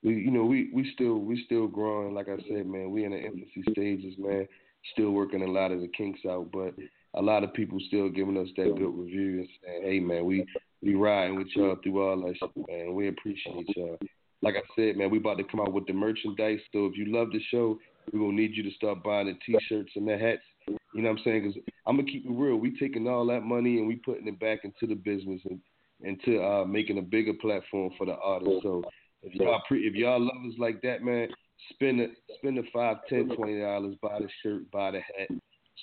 We, 0.04 0.16
you 0.16 0.32
know, 0.32 0.46
we 0.46 0.70
we 0.74 0.92
still 0.94 1.18
we 1.18 1.44
still 1.46 1.68
growing. 1.68 2.14
Like 2.14 2.30
I 2.30 2.38
said, 2.48 2.68
man, 2.68 2.92
we 2.92 3.06
in 3.06 3.12
the 3.12 3.18
infancy 3.18 3.64
stages, 3.72 4.14
man. 4.18 4.48
Still 4.94 5.12
working 5.12 5.42
a 5.42 5.52
lot 5.52 5.72
of 5.72 5.82
the 5.82 5.88
kinks 5.88 6.20
out, 6.30 6.52
but 6.52 6.76
a 7.16 7.22
lot 7.22 7.44
of 7.44 7.54
people 7.54 7.80
still 7.88 8.10
giving 8.10 8.38
us 8.38 8.50
that 8.56 8.76
good 8.76 8.94
review 8.94 9.40
and 9.40 9.50
saying, 9.64 9.84
"Hey, 9.84 10.00
man, 10.00 10.26
we 10.26 10.46
we 10.84 10.94
riding 10.94 11.38
with 11.38 11.48
y'all 11.56 11.78
through 11.82 12.08
all 12.08 12.22
that 12.22 12.36
shit, 12.38 12.68
man. 12.70 12.94
We 12.94 13.08
appreciate 13.08 13.68
y'all." 13.76 13.98
Like 14.41 14.56
I 14.56 14.62
said, 14.76 14.98
man, 14.98 15.10
we 15.10 15.18
about 15.18 15.38
to 15.38 15.44
come 15.44 15.62
out 15.62 15.74
with 15.74 15.88
the 15.88 15.94
merchandise. 15.94 16.60
So 16.72 16.86
if 16.86 16.98
you 16.98 17.06
love 17.06 17.32
the 17.32 17.41
show, 17.49 17.80
we're 18.12 18.20
gonna 18.20 18.34
need 18.34 18.56
you 18.56 18.64
to 18.64 18.72
start 18.72 19.03
buying 19.03 19.28
the 19.28 19.38
t-shirts 19.45 19.91
and 19.95 20.07
the 20.07 20.18
hats. 20.18 20.41
You 20.68 21.02
know 21.02 21.10
what 21.10 21.20
I'm 21.20 21.24
saying? 21.24 21.41
Because 21.44 21.62
I'm 21.86 21.98
gonna 21.98 22.10
keep 22.10 22.26
it 22.26 22.32
real. 22.32 22.57
We 22.57 22.78
taking 22.78 23.07
all 23.07 23.26
that 23.28 23.41
money 23.41 23.78
and 23.78 23.88
we 23.88 23.95
putting 23.98 24.28
it 24.28 24.40
back 24.40 24.60
into 24.64 24.88
the 24.88 24.95
business 24.95 25.41
and 25.49 25.60
into 26.02 26.41
uh, 26.44 26.66
making 26.66 26.98
a 26.98 27.02
bigger 27.02 27.34
platform 27.34 27.91
for 27.98 28.06
the 28.06 28.16
artists. 28.16 28.60
So 28.64 28.84
if 29.24 29.34
y'all 29.36 29.62
pre- 29.68 29.88
if 29.88 29.94
y'all 29.95 30.20
love 30.20 30.45
us 30.48 30.53
like 30.60 30.82
that, 30.82 31.03
man, 31.03 31.30
spend 31.74 31.99
the 31.99 32.12
spend 32.38 32.57
the 32.57 32.64
five, 32.74 32.98
ten, 33.10 33.30
twenty 33.36 33.60
dollars, 33.60 33.95
buy 34.02 34.20
the 34.20 34.28
shirt, 34.44 34.70
buy 34.72 34.91
the 34.91 34.99
hat, 34.99 35.30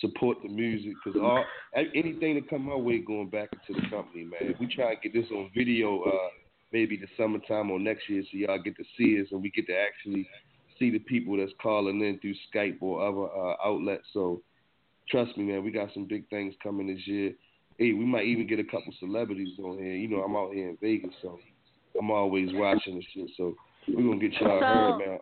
support 0.00 0.38
the 0.42 0.48
music, 0.48 0.92
because 1.04 1.20
all 1.20 1.44
anything 1.94 2.34
that 2.36 2.48
come 2.48 2.66
my 2.66 2.74
way 2.74 2.98
going 2.98 3.30
back 3.30 3.48
into 3.52 3.80
the 3.80 3.88
company, 3.88 4.24
man. 4.24 4.54
We 4.60 4.72
try 4.72 4.94
to 4.94 5.00
get 5.00 5.12
this 5.12 5.30
on 5.30 5.50
video, 5.54 6.02
uh, 6.02 6.28
maybe 6.72 6.96
the 6.96 7.06
summertime 7.16 7.70
or 7.70 7.78
next 7.78 8.08
year, 8.08 8.22
so 8.22 8.36
y'all 8.36 8.62
get 8.62 8.76
to 8.76 8.84
see 8.96 9.20
us 9.20 9.28
and 9.30 9.42
we 9.42 9.50
get 9.50 9.66
to 9.66 9.76
actually 9.76 10.28
see 10.78 10.90
the 10.90 10.98
people 10.98 11.36
that's 11.36 11.52
calling 11.62 12.00
in 12.00 12.18
through 12.20 12.34
Skype 12.52 12.78
or 12.80 13.06
other 13.06 13.32
uh, 13.32 13.56
outlets. 13.64 14.04
So 14.12 14.42
trust 15.10 15.36
me, 15.36 15.44
man, 15.44 15.64
we 15.64 15.70
got 15.70 15.92
some 15.94 16.06
big 16.06 16.28
things 16.28 16.54
coming 16.62 16.86
this 16.86 17.06
year. 17.06 17.32
Hey, 17.78 17.92
we 17.92 18.04
might 18.04 18.24
even 18.24 18.46
get 18.46 18.58
a 18.58 18.64
couple 18.64 18.92
celebrities 18.98 19.58
on 19.58 19.78
here. 19.78 19.94
You 19.94 20.08
know, 20.08 20.22
I'm 20.22 20.36
out 20.36 20.52
here 20.52 20.68
in 20.70 20.78
Vegas, 20.80 21.14
so 21.22 21.38
I'm 21.98 22.10
always 22.10 22.48
watching 22.52 22.96
the 22.96 23.04
shit. 23.14 23.30
So 23.36 23.54
we're 23.88 24.02
gonna 24.02 24.18
get 24.18 24.40
y'all 24.40 24.60
So- 24.60 24.66
heard, 24.66 24.98
man. 24.98 25.18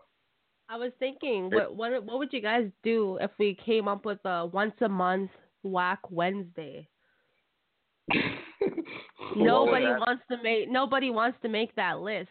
I 0.68 0.76
was 0.76 0.92
thinking, 1.00 1.50
what 1.50 1.74
what 1.74 2.04
what 2.04 2.18
would 2.20 2.32
you 2.32 2.40
guys 2.40 2.70
do 2.84 3.18
if 3.20 3.32
we 3.40 3.56
came 3.66 3.88
up 3.88 4.04
with 4.04 4.20
a 4.24 4.46
once 4.46 4.74
a 4.80 4.88
month 4.88 5.32
whack 5.64 5.98
Wednesday? 6.10 6.88
nobody 9.36 9.86
Well, 9.86 10.00
wants 10.00 10.22
to 10.30 10.42
make 10.42 10.68
nobody 10.70 11.10
wants 11.10 11.38
to 11.42 11.48
make 11.48 11.74
that 11.76 12.00
list. 12.00 12.28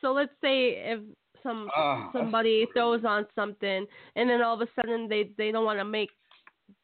So 0.00 0.12
let's 0.12 0.32
say 0.40 0.70
if 0.92 1.00
some 1.42 1.68
Ah. 1.76 2.10
somebody 2.12 2.66
throws 2.74 3.04
on 3.04 3.26
something 3.34 3.86
and 4.16 4.30
then 4.30 4.42
all 4.42 4.60
of 4.60 4.60
a 4.60 4.68
sudden 4.80 5.08
they 5.08 5.30
they 5.38 5.50
don't 5.52 5.64
want 5.64 5.78
to 5.78 5.84
make 5.84 6.10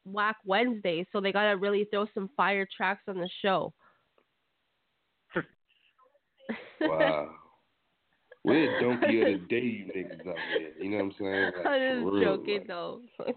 whack 0.05 0.37
Wednesday, 0.45 1.05
so 1.11 1.19
they 1.21 1.31
gotta 1.31 1.57
really 1.57 1.85
throw 1.85 2.05
some 2.13 2.29
fire 2.35 2.67
tracks 2.75 3.03
on 3.07 3.17
the 3.17 3.29
show. 3.41 3.73
Wow. 6.81 7.29
We're 8.45 8.79
donkey 8.81 9.21
of 9.21 9.27
the 9.27 9.45
day, 9.47 9.61
you 9.61 9.85
niggas 9.85 10.27
out 10.27 10.37
here. 10.57 10.71
You 10.79 10.89
know 10.91 10.97
what 10.97 11.03
I'm 11.05 11.13
saying? 11.19 11.51
Like, 11.57 11.65
I 11.65 11.77
was 12.03 12.13
real, 12.13 12.37
joking 12.37 12.57
like. 12.59 12.67
though. 12.67 13.01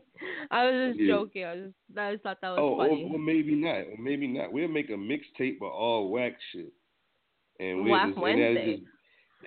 I 0.51 0.65
was 0.71 0.91
just 0.91 1.01
Yeah. 1.01 1.15
joking. 1.15 1.45
I 1.45 1.55
just 1.57 1.75
I 1.99 2.13
just 2.13 2.23
thought 2.23 2.39
that 2.43 2.51
was 2.51 2.59
Oh, 2.61 2.77
funny. 2.79 3.11
or 3.13 3.19
maybe 3.19 3.55
not. 3.55 3.79
Or 3.87 3.97
maybe 3.99 4.27
not. 4.27 4.53
We'll 4.53 4.69
make 4.69 4.91
a 4.91 4.93
mixtape 4.93 5.57
of 5.57 5.73
all 5.73 6.11
whack 6.11 6.35
shit. 6.53 6.73
And 7.61 7.83
we'll 7.83 7.93
Whack 7.93 8.09
just, 8.11 8.19
Wednesday. 8.19 8.77
just 8.77 8.83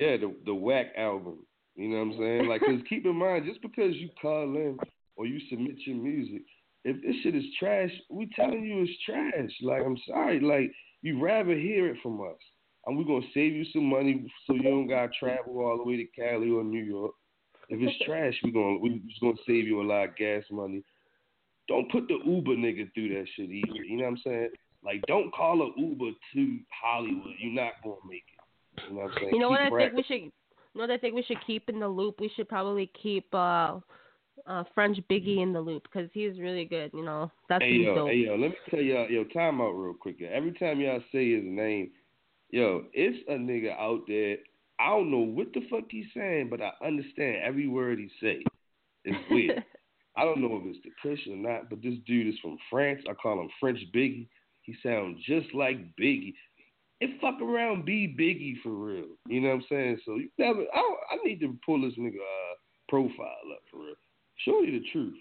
yeah, 0.02 0.18
the 0.18 0.36
the 0.46 0.54
whack 0.54 0.88
album. 0.98 1.46
You 1.76 1.90
know 1.90 1.98
what 2.04 2.14
I'm 2.14 2.18
saying? 2.20 2.48
Like, 2.48 2.62
cause 2.62 2.82
keep 2.90 3.06
in 3.06 3.16
mind, 3.16 3.46
just 3.46 3.62
because 3.62 3.96
you 3.96 4.10
call 4.22 4.44
in 4.56 4.78
or 5.16 5.26
you 5.26 5.40
submit 5.50 5.76
your 5.86 5.96
music, 5.96 6.42
if 6.84 7.02
this 7.02 7.16
shit 7.24 7.36
is 7.36 7.44
trash, 7.60 7.92
we 8.10 8.30
telling 8.36 8.64
you 8.66 8.82
it's 8.84 8.92
trash. 9.06 9.52
Like, 9.62 9.84
I'm 9.86 9.98
sorry. 10.08 10.40
Like, 10.40 10.72
you 11.02 11.22
rather 11.22 11.54
hear 11.56 11.88
it 11.88 11.98
from 12.04 12.20
us, 12.22 12.38
and 12.86 12.98
we're 12.98 13.03
gonna 13.03 13.26
save 13.34 13.53
you 13.53 13.66
some 13.72 13.86
money 13.86 14.26
so 14.48 14.53
you 14.53 14.64
don't 14.64 14.88
gotta 14.88 15.12
travel 15.20 15.60
all 15.60 15.78
the 15.78 15.84
way 15.84 15.98
to 15.98 16.06
Cali 16.06 16.49
or 16.49 16.64
New 16.64 16.84
York. 16.84 17.12
If 17.70 17.80
it's 17.82 18.03
trash, 18.06 18.34
we're 18.44 18.52
gonna 18.52 18.80
we're 18.80 18.98
just 19.08 19.22
gonna 19.22 19.34
save 19.45 19.68
you 19.68 19.82
a 19.82 19.84
lot 19.84 20.10
of 20.10 20.16
gas 20.16 20.44
money. 20.52 20.84
Don't 21.68 21.91
put 21.91 22.08
the 22.08 22.18
Uber 22.26 22.56
nigga 22.56 22.91
through 22.94 23.10
that 23.10 23.28
shit 23.36 23.49
either. 23.49 23.84
You 23.88 23.98
know 23.98 24.03
what 24.03 24.10
I'm 24.12 24.18
saying? 24.26 24.49
Like, 24.84 25.02
don't 25.08 25.34
call 25.34 25.62
a 25.62 25.80
Uber 25.80 26.12
to 26.34 26.60
Hollywood. 26.82 27.36
You're 27.40 27.53
not 27.53 27.74
gonna 27.84 27.95
make 28.10 28.24
it. 28.34 28.84
You 28.90 28.95
know 28.95 29.03
what 29.03 29.12
I'm 29.12 29.18
saying? 29.20 29.34
You 29.34 29.40
know 29.40 29.49
what 29.49 29.62
I 29.62 29.70
think 29.70 29.94
we 29.94 30.03
should. 30.03 30.22
You 30.74 30.80
know 30.80 30.84
what 30.84 30.91
I 30.91 30.98
think 30.98 31.16
we 31.16 31.24
should 31.24 31.45
keep 31.45 31.70
in 31.70 31.80
the 31.80 31.88
loop. 31.88 32.20
We 32.20 32.32
should 32.36 32.49
probably 32.49 32.90
keep 33.02 33.28
uh, 33.34 33.80
uh 34.48 34.64
French 34.74 34.98
Biggie 35.10 35.44
in 35.44 35.53
the 35.53 35.62
loop 35.62 35.84
because 35.84 36.10
he's 36.14 36.40
really 36.40 36.66
good. 36.66 36.91
You 36.94 37.06
know 37.06 37.32
that's 37.48 37.64
Hey 37.64 37.74
yo, 37.74 37.95
dope. 37.95 38.10
hey 38.10 38.16
yo, 38.18 38.32
let 38.36 38.49
me 38.49 38.58
tell 38.70 38.82
y'all, 38.82 39.10
yo, 39.10 39.24
time 39.26 39.62
out 39.62 39.74
real 39.74 39.94
quick. 39.94 40.22
Every 40.22 40.53
time 40.53 40.80
y'all 40.80 41.03
say 41.12 41.34
his 41.34 41.44
name, 41.45 41.91
yo, 42.52 42.84
it's 42.94 43.18
a 43.30 43.34
nigga 43.34 43.78
out 43.78 44.02
there. 44.07 44.38
I 44.80 44.90
don't 44.90 45.11
know 45.11 45.19
what 45.19 45.53
the 45.53 45.61
fuck 45.69 45.86
he's 45.90 46.06
saying, 46.15 46.49
but 46.49 46.61
I 46.61 46.72
understand 46.86 47.38
every 47.44 47.68
word 47.68 47.99
he 47.99 48.10
say. 48.22 48.44
It's 49.06 49.18
weird. 49.32 49.64
I 50.18 50.26
don't 50.26 50.41
know 50.41 50.61
if 50.61 50.76
it's 50.76 50.84
the 50.84 50.91
Kush 51.02 51.26
or 51.28 51.38
not, 51.38 51.69
but 51.69 51.82
this 51.82 51.95
dude 52.06 52.28
is 52.34 52.40
from 52.41 52.57
France. 52.69 53.02
I 53.10 53.14
call 53.14 53.40
him 53.40 53.49
French 53.60 53.80
Biggie. 53.95 54.28
He 54.64 54.76
sounds 54.84 55.19
just 55.26 55.53
like 55.53 55.78
Biggie. 55.99 56.34
It 56.99 57.19
fuck 57.19 57.41
around 57.41 57.86
be 57.86 58.07
Biggie 58.07 58.61
for 58.61 58.72
real. 58.72 59.06
You 59.28 59.41
know 59.41 59.49
what 59.49 59.56
I'm 59.56 59.65
saying? 59.69 59.99
So 60.06 60.15
you 60.18 60.30
never. 60.38 60.61
I, 60.73 60.80
I 61.14 61.18
need 61.26 61.40
to 61.40 61.57
pull 61.65 61.82
this 61.82 61.98
nigga 61.98 62.18
uh, 62.18 62.56
profile 62.90 63.28
up 63.53 63.61
for 63.72 63.80
real. 63.86 63.95
Show 64.45 64.61
you 64.64 64.80
the 64.80 64.86
truth. 64.91 65.15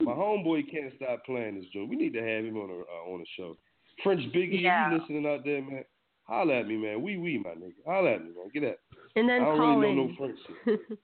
My 0.00 0.12
homeboy 0.12 0.70
can't 0.70 0.92
stop 0.96 1.24
playing 1.24 1.56
this 1.56 1.66
joint. 1.72 1.88
We 1.88 1.96
need 1.96 2.12
to 2.14 2.20
have 2.22 2.44
him 2.44 2.56
on 2.56 2.70
a 2.70 2.74
uh, 2.74 3.12
on 3.12 3.20
the 3.20 3.26
show. 3.36 3.56
French 4.02 4.20
Biggie, 4.32 4.62
Yeah. 4.62 4.90
you 4.92 4.98
listening 4.98 5.26
out 5.26 5.44
there, 5.44 5.62
man? 5.62 5.84
Holla 6.24 6.60
at 6.60 6.66
me, 6.66 6.76
man. 6.76 7.02
We 7.02 7.16
we 7.16 7.38
my 7.38 7.50
nigga. 7.50 7.72
Holla 7.86 8.14
at 8.14 8.20
me, 8.24 8.30
man. 8.36 8.50
Get 8.52 8.64
at. 8.64 8.78
And 9.16 9.28
then 9.28 9.42
I 9.42 9.44
don't 9.44 9.58
call 9.58 9.78
really 9.78 9.94
know 9.94 10.02
in. 10.02 10.08
no 10.08 10.14
French 10.16 10.38
shit. 10.64 10.80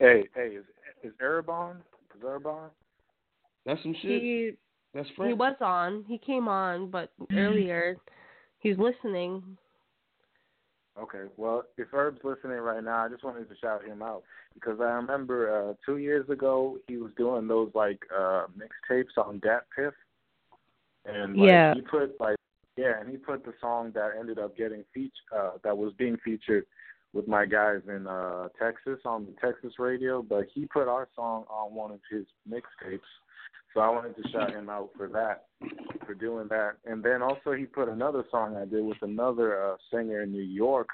Hey, 0.00 0.28
hey, 0.34 0.50
is 0.54 0.64
is 1.02 1.12
Herb 1.18 1.48
on? 1.50 1.78
Is 2.14 2.22
Herb 2.22 2.46
on? 2.46 2.70
That's 3.66 3.82
some 3.82 3.94
shit. 4.00 4.22
he 4.22 4.52
That's 4.94 5.08
he 5.16 5.32
was 5.34 5.56
on. 5.60 6.04
He 6.06 6.18
came 6.18 6.46
on, 6.46 6.88
but 6.90 7.10
earlier 7.32 7.96
he's 8.60 8.76
listening. 8.78 9.42
Okay, 11.00 11.24
well, 11.36 11.64
if 11.76 11.88
Herb's 11.90 12.20
listening 12.24 12.58
right 12.58 12.82
now, 12.82 13.04
I 13.04 13.08
just 13.08 13.22
wanted 13.24 13.48
to 13.48 13.56
shout 13.56 13.84
him 13.84 14.02
out 14.02 14.22
because 14.54 14.78
I 14.80 14.84
remember 14.92 15.70
uh 15.70 15.74
two 15.84 15.98
years 15.98 16.28
ago 16.28 16.78
he 16.86 16.96
was 16.96 17.10
doing 17.16 17.48
those 17.48 17.70
like 17.74 18.00
uh 18.16 18.46
mixtapes 18.56 19.16
on 19.16 19.40
Dat 19.40 19.64
Piff, 19.74 19.94
and 21.06 21.36
like, 21.36 21.48
Yeah. 21.48 21.74
he 21.74 21.80
put 21.80 22.20
like 22.20 22.36
yeah, 22.78 23.00
and 23.00 23.10
he 23.10 23.16
put 23.16 23.44
the 23.44 23.52
song 23.60 23.90
that 23.94 24.12
ended 24.18 24.38
up 24.38 24.56
getting 24.56 24.84
featured 24.94 25.10
uh 25.36 25.50
that 25.64 25.76
was 25.76 25.92
being 25.98 26.16
featured 26.24 26.64
with 27.12 27.26
my 27.26 27.44
guys 27.44 27.80
in 27.88 28.06
uh 28.06 28.48
Texas 28.58 29.00
on 29.04 29.26
the 29.26 29.34
Texas 29.44 29.74
radio, 29.78 30.22
but 30.22 30.46
he 30.54 30.64
put 30.66 30.86
our 30.88 31.08
song 31.16 31.44
on 31.50 31.74
one 31.74 31.90
of 31.90 32.00
his 32.10 32.24
mixtapes. 32.48 33.00
So 33.74 33.80
I 33.80 33.88
wanted 33.90 34.16
to 34.16 34.28
shout 34.30 34.50
him 34.50 34.70
out 34.70 34.90
for 34.96 35.08
that, 35.08 35.46
for 36.06 36.14
doing 36.14 36.48
that. 36.48 36.76
And 36.86 37.02
then 37.02 37.20
also 37.20 37.52
he 37.52 37.64
put 37.64 37.88
another 37.88 38.24
song 38.30 38.56
I 38.56 38.64
did 38.64 38.82
with 38.82 38.96
another 39.02 39.62
uh, 39.62 39.76
singer 39.92 40.22
in 40.22 40.32
New 40.32 40.42
York 40.42 40.88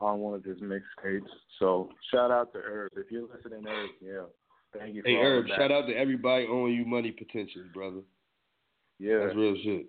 on 0.00 0.18
one 0.18 0.34
of 0.34 0.44
his 0.44 0.58
mixtapes. 0.58 1.30
So 1.58 1.88
shout 2.10 2.30
out 2.30 2.52
to 2.52 2.58
Herb. 2.58 2.92
If 2.96 3.10
you're 3.10 3.28
listening, 3.34 3.64
Herb, 3.66 3.90
yeah. 4.00 4.24
Thank 4.76 4.94
you 4.96 5.02
for 5.02 5.08
Hey 5.08 5.16
Herb, 5.16 5.46
shout 5.48 5.70
out 5.70 5.86
to 5.86 5.94
everybody 5.94 6.46
owing 6.50 6.74
you 6.74 6.84
money 6.84 7.12
potentially, 7.12 7.64
brother. 7.72 8.00
Yeah. 8.98 9.18
That's 9.24 9.36
real 9.36 9.56
shit. 9.62 9.86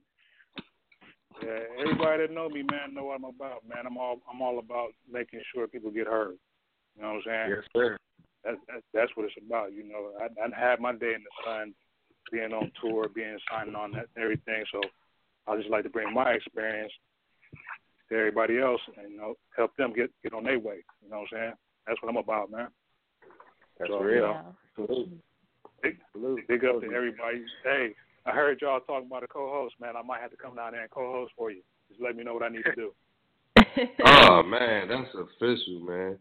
Yeah, 1.43 1.49
everybody 1.79 2.23
that 2.23 2.33
know 2.33 2.49
me, 2.49 2.63
man, 2.63 2.93
know 2.93 3.05
what 3.05 3.15
I'm 3.15 3.25
about, 3.25 3.67
man. 3.67 3.85
I'm 3.85 3.97
all 3.97 4.17
I'm 4.31 4.41
all 4.41 4.59
about 4.59 4.89
making 5.11 5.41
sure 5.53 5.67
people 5.67 5.91
get 5.91 6.07
heard. 6.07 6.37
You 6.95 7.03
know 7.03 7.09
what 7.09 7.15
I'm 7.15 7.21
saying? 7.25 7.49
Yes, 7.49 7.63
sir. 7.75 7.97
That, 8.43 8.55
that, 8.67 8.83
that's 8.93 9.11
what 9.15 9.25
it's 9.25 9.35
about. 9.45 9.73
You 9.73 9.87
know, 9.87 10.11
I, 10.19 10.25
I 10.25 10.59
had 10.59 10.79
my 10.79 10.93
day 10.93 11.13
in 11.15 11.23
the 11.23 11.35
sun, 11.45 11.73
being 12.31 12.53
on 12.53 12.71
tour, 12.81 13.07
being 13.13 13.37
signing 13.51 13.75
on 13.75 13.91
that 13.91 14.07
and 14.15 14.23
everything. 14.23 14.63
So 14.71 14.81
I 15.47 15.57
just 15.57 15.69
like 15.69 15.83
to 15.83 15.89
bring 15.89 16.13
my 16.13 16.31
experience 16.31 16.91
to 18.09 18.15
everybody 18.17 18.59
else, 18.59 18.81
and 18.97 19.11
you 19.11 19.17
know, 19.17 19.35
help 19.55 19.75
them 19.77 19.93
get 19.93 20.11
get 20.23 20.33
on 20.33 20.43
their 20.43 20.59
way. 20.59 20.83
You 21.03 21.09
know 21.09 21.19
what 21.19 21.27
I'm 21.33 21.37
saying? 21.39 21.53
That's 21.87 22.01
what 22.01 22.09
I'm 22.09 22.17
about, 22.17 22.51
man. 22.51 22.67
That's 23.79 23.91
so, 23.91 23.99
real. 23.99 24.35
You 24.77 24.87
know, 24.87 25.05
big, 25.81 25.97
big 26.47 26.65
up 26.65 26.81
to 26.81 26.87
everybody. 26.93 27.43
Hey, 27.63 27.93
I 28.25 28.31
heard 28.31 28.59
y'all 28.61 28.79
talking 28.81 29.07
about 29.07 29.23
a 29.23 29.27
co-host, 29.27 29.75
man. 29.79 29.95
I 29.95 30.01
might 30.01 30.21
have 30.21 30.31
to 30.31 30.37
come 30.37 30.55
down 30.55 30.73
there 30.73 30.81
and 30.81 30.91
co-host 30.91 31.31
for 31.37 31.51
you. 31.51 31.61
Just 31.89 32.01
let 32.01 32.15
me 32.15 32.23
know 32.23 32.33
what 32.33 32.43
I 32.43 32.49
need 32.49 32.63
to 32.63 32.75
do. 32.75 32.91
oh 34.05 34.43
man, 34.43 34.87
that's 34.87 35.15
official, 35.15 35.79
man. 35.79 36.17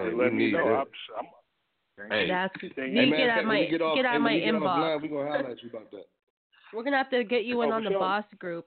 Hey, 0.00 0.12
let 0.14 0.32
me 0.32 0.50
know. 0.52 0.66
I'm, 0.68 0.86
I'm, 1.18 2.10
Hey, 2.10 2.28
That's 2.28 2.54
hey, 2.76 2.90
you 2.90 3.10
man, 3.10 3.10
get 3.10 3.28
at 3.28 3.36
when 3.38 3.46
my 3.48 3.60
we 3.60 3.66
get 3.70 3.82
off, 3.82 3.96
get 3.96 4.06
hey, 4.06 4.18
my 4.18 4.38
get 4.38 4.54
inbox. 4.54 4.62
offline, 4.62 5.02
we 5.02 5.08
gonna 5.08 5.30
holler 5.30 5.50
at 5.50 5.62
you 5.62 5.68
about 5.68 5.90
that. 5.90 6.06
We're 6.72 6.84
gonna 6.84 6.96
have 6.96 7.10
to 7.10 7.24
get 7.24 7.44
you 7.44 7.60
in 7.62 7.70
Oh, 7.70 7.72
on 7.72 7.84
the 7.84 7.90
sure. 7.90 7.98
boss 7.98 8.24
group. 8.38 8.66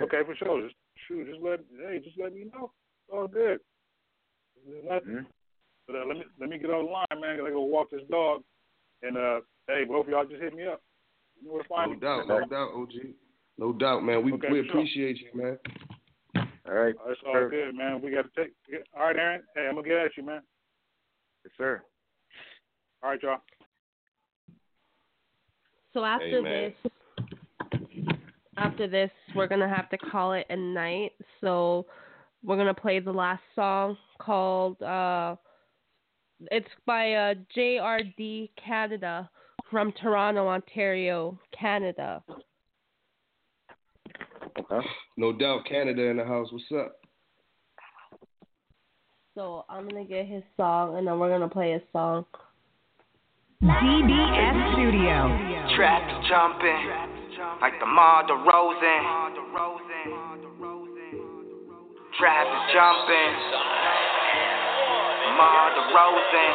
okay, 0.00 0.18
for 0.24 0.36
sure. 0.36 0.62
Just 0.62 0.76
shoot, 1.08 1.26
just 1.26 1.40
let 1.42 1.60
hey, 1.88 1.98
just 1.98 2.16
let 2.18 2.32
me 2.32 2.44
know. 2.54 2.70
All 3.12 3.26
good. 3.26 3.58
Mm-hmm. 4.68 5.18
But 5.88 5.96
uh, 5.96 6.04
let 6.06 6.16
me 6.16 6.24
let 6.38 6.48
me 6.48 6.58
get 6.58 6.70
online, 6.70 7.06
man. 7.20 7.38
'cause 7.38 7.46
I 7.48 7.50
go 7.50 7.62
walk 7.62 7.90
this 7.90 8.02
dog. 8.08 8.44
And 9.02 9.16
uh, 9.16 9.40
hey, 9.66 9.82
both 9.84 10.06
of 10.06 10.12
y'all 10.12 10.24
just 10.24 10.40
hit 10.40 10.54
me 10.54 10.64
up. 10.64 10.80
You 11.40 11.48
know 11.48 11.54
where 11.54 11.62
to 11.64 11.68
find 11.68 11.90
No 11.90 11.94
me. 11.94 12.00
doubt, 12.00 12.28
no 12.28 12.46
doubt, 12.46 12.70
OG. 12.74 12.92
No 13.58 13.72
doubt, 13.72 14.04
man. 14.04 14.22
We 14.24 14.32
Okay, 14.34 14.48
we 14.48 14.60
for 14.60 14.66
sure. 14.66 14.74
appreciate 14.76 15.18
you, 15.18 15.30
man. 15.34 15.58
All 16.72 16.78
right. 16.78 16.94
Oh, 17.04 17.10
it's 17.10 17.20
all 17.26 17.34
sir. 17.34 17.50
good, 17.50 17.74
man. 17.74 18.00
We 18.00 18.10
got 18.10 18.22
to 18.22 18.42
take. 18.42 18.54
All 18.98 19.06
right, 19.06 19.16
Aaron. 19.16 19.42
Hey, 19.54 19.66
I'm 19.68 19.74
gonna 19.74 19.86
get 19.86 19.98
at 19.98 20.16
you, 20.16 20.24
man. 20.24 20.40
Yes, 21.44 21.52
sir. 21.58 21.82
All 23.02 23.10
right, 23.10 23.22
y'all. 23.22 23.38
So 25.92 26.02
after 26.02 26.40
man. 26.40 26.72
this, 26.82 27.82
after 28.56 28.88
this, 28.88 29.10
we're 29.36 29.48
gonna 29.48 29.68
have 29.68 29.90
to 29.90 29.98
call 29.98 30.32
it 30.32 30.46
a 30.48 30.56
night. 30.56 31.12
So 31.42 31.84
we're 32.42 32.56
gonna 32.56 32.72
play 32.72 33.00
the 33.00 33.12
last 33.12 33.42
song 33.54 33.98
called 34.18 34.80
uh, 34.80 35.36
it's 36.50 36.66
by 36.86 37.12
uh 37.12 37.34
JRD 37.54 38.48
Canada 38.64 39.28
from 39.70 39.92
Toronto, 40.00 40.48
Ontario, 40.48 41.38
Canada. 41.58 42.24
Okay. 44.72 44.86
No 45.18 45.32
doubt, 45.32 45.66
Canada 45.68 46.02
in 46.06 46.16
the 46.16 46.24
house. 46.24 46.48
What's 46.50 46.64
up? 46.74 46.96
So 49.34 49.64
I'm 49.68 49.88
gonna 49.88 50.04
get 50.04 50.26
his 50.26 50.42
song, 50.56 50.96
and 50.96 51.06
then 51.06 51.18
we're 51.18 51.30
gonna 51.30 51.48
play 51.48 51.72
his 51.72 51.82
song. 51.92 52.24
DBS 53.62 54.72
Studio. 54.72 55.76
Trap 55.76 56.02
is 56.08 56.28
jumping 56.28 56.82
like 57.60 57.78
DeMar 57.80 58.24
DeRozan. 58.24 59.02
Trap 62.18 62.46
is 62.46 62.64
jumping. 62.72 63.32
Mar 65.36 65.70
DeRozan. 65.76 66.54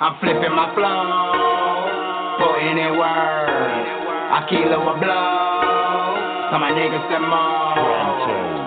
I'm 0.00 0.18
flipping 0.18 0.54
my 0.56 0.74
flow, 0.74 2.44
putting 2.44 2.78
in 2.78 2.98
work. 2.98 4.01
I 4.32 4.40
kill 4.48 4.72
a 4.72 4.80
blow, 4.96 4.96
so 6.48 6.56
my 6.56 6.72
niggas 6.72 7.04
some 7.12 7.28
more. 7.28 7.76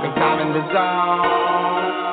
Cause 0.06 0.14
I'm 0.14 0.38
in 0.46 0.54
the 0.54 0.62
zone, 0.70 1.26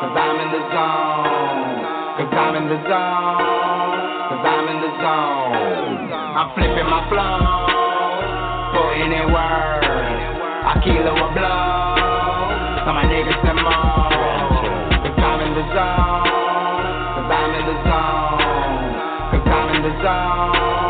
cause 0.00 0.16
I'm 0.16 0.40
in 0.40 0.48
the 0.56 0.62
zone. 0.72 1.84
Cause 2.16 2.32
I'm 2.32 2.56
in 2.56 2.64
the 2.72 2.80
zone, 2.88 3.36
cause 4.32 4.44
I'm 4.48 4.68
in 4.72 4.78
the 4.80 4.88
zone. 5.04 6.16
I'm 6.16 6.48
flipping 6.56 6.88
my 6.88 7.04
flow, 7.12 8.72
putting 8.72 9.12
in 9.20 9.28
work. 9.36 9.84
I 9.84 10.80
kill 10.80 11.04
a 11.04 11.12
blow, 11.12 12.88
so 12.88 12.92
my 12.96 13.04
niggas 13.04 13.36
some 13.44 13.60
more. 13.60 14.16
Cause 14.96 15.18
I'm 15.28 15.44
in 15.44 15.52
the 15.60 15.64
zone, 15.76 16.24
cause 17.20 17.28
I'm 17.28 17.52
in 17.52 17.64
the 17.68 17.76
zone. 17.84 18.32
Cause 19.28 19.44
I'm 19.44 19.68
in 19.76 19.82
the 19.84 19.92
zone, 20.00 20.81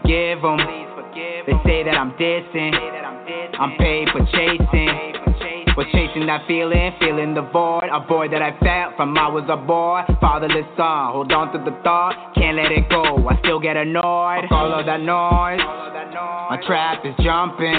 forgive 0.00 0.42
them. 0.42 0.58
They 1.46 1.54
say 1.64 1.82
that 1.84 1.94
I'm 1.94 2.12
dissing, 2.12 2.74
I'm 3.58 3.76
paid 3.78 4.08
for 4.10 4.20
chasing. 4.32 5.12
Was 5.76 5.90
chasing 5.90 6.26
that 6.26 6.46
feeling, 6.46 6.92
feeling 7.00 7.34
the 7.34 7.42
void. 7.42 7.90
A 7.90 7.98
void 8.06 8.30
that 8.32 8.42
I 8.42 8.54
felt 8.62 8.94
from 8.96 9.18
I 9.18 9.26
was 9.26 9.42
a 9.50 9.56
boy. 9.56 10.06
Fatherless 10.20 10.70
son, 10.78 11.10
hold 11.10 11.32
on 11.32 11.50
to 11.50 11.58
the 11.58 11.76
thought, 11.82 12.14
can't 12.36 12.56
let 12.56 12.70
it 12.70 12.88
go. 12.88 13.26
I 13.26 13.36
still 13.42 13.58
get 13.58 13.76
annoyed. 13.76 14.46
Follow 14.48 14.86
that 14.86 15.02
noise. 15.02 15.58
My 15.58 16.62
trap 16.64 17.02
is 17.04 17.14
jumping, 17.18 17.74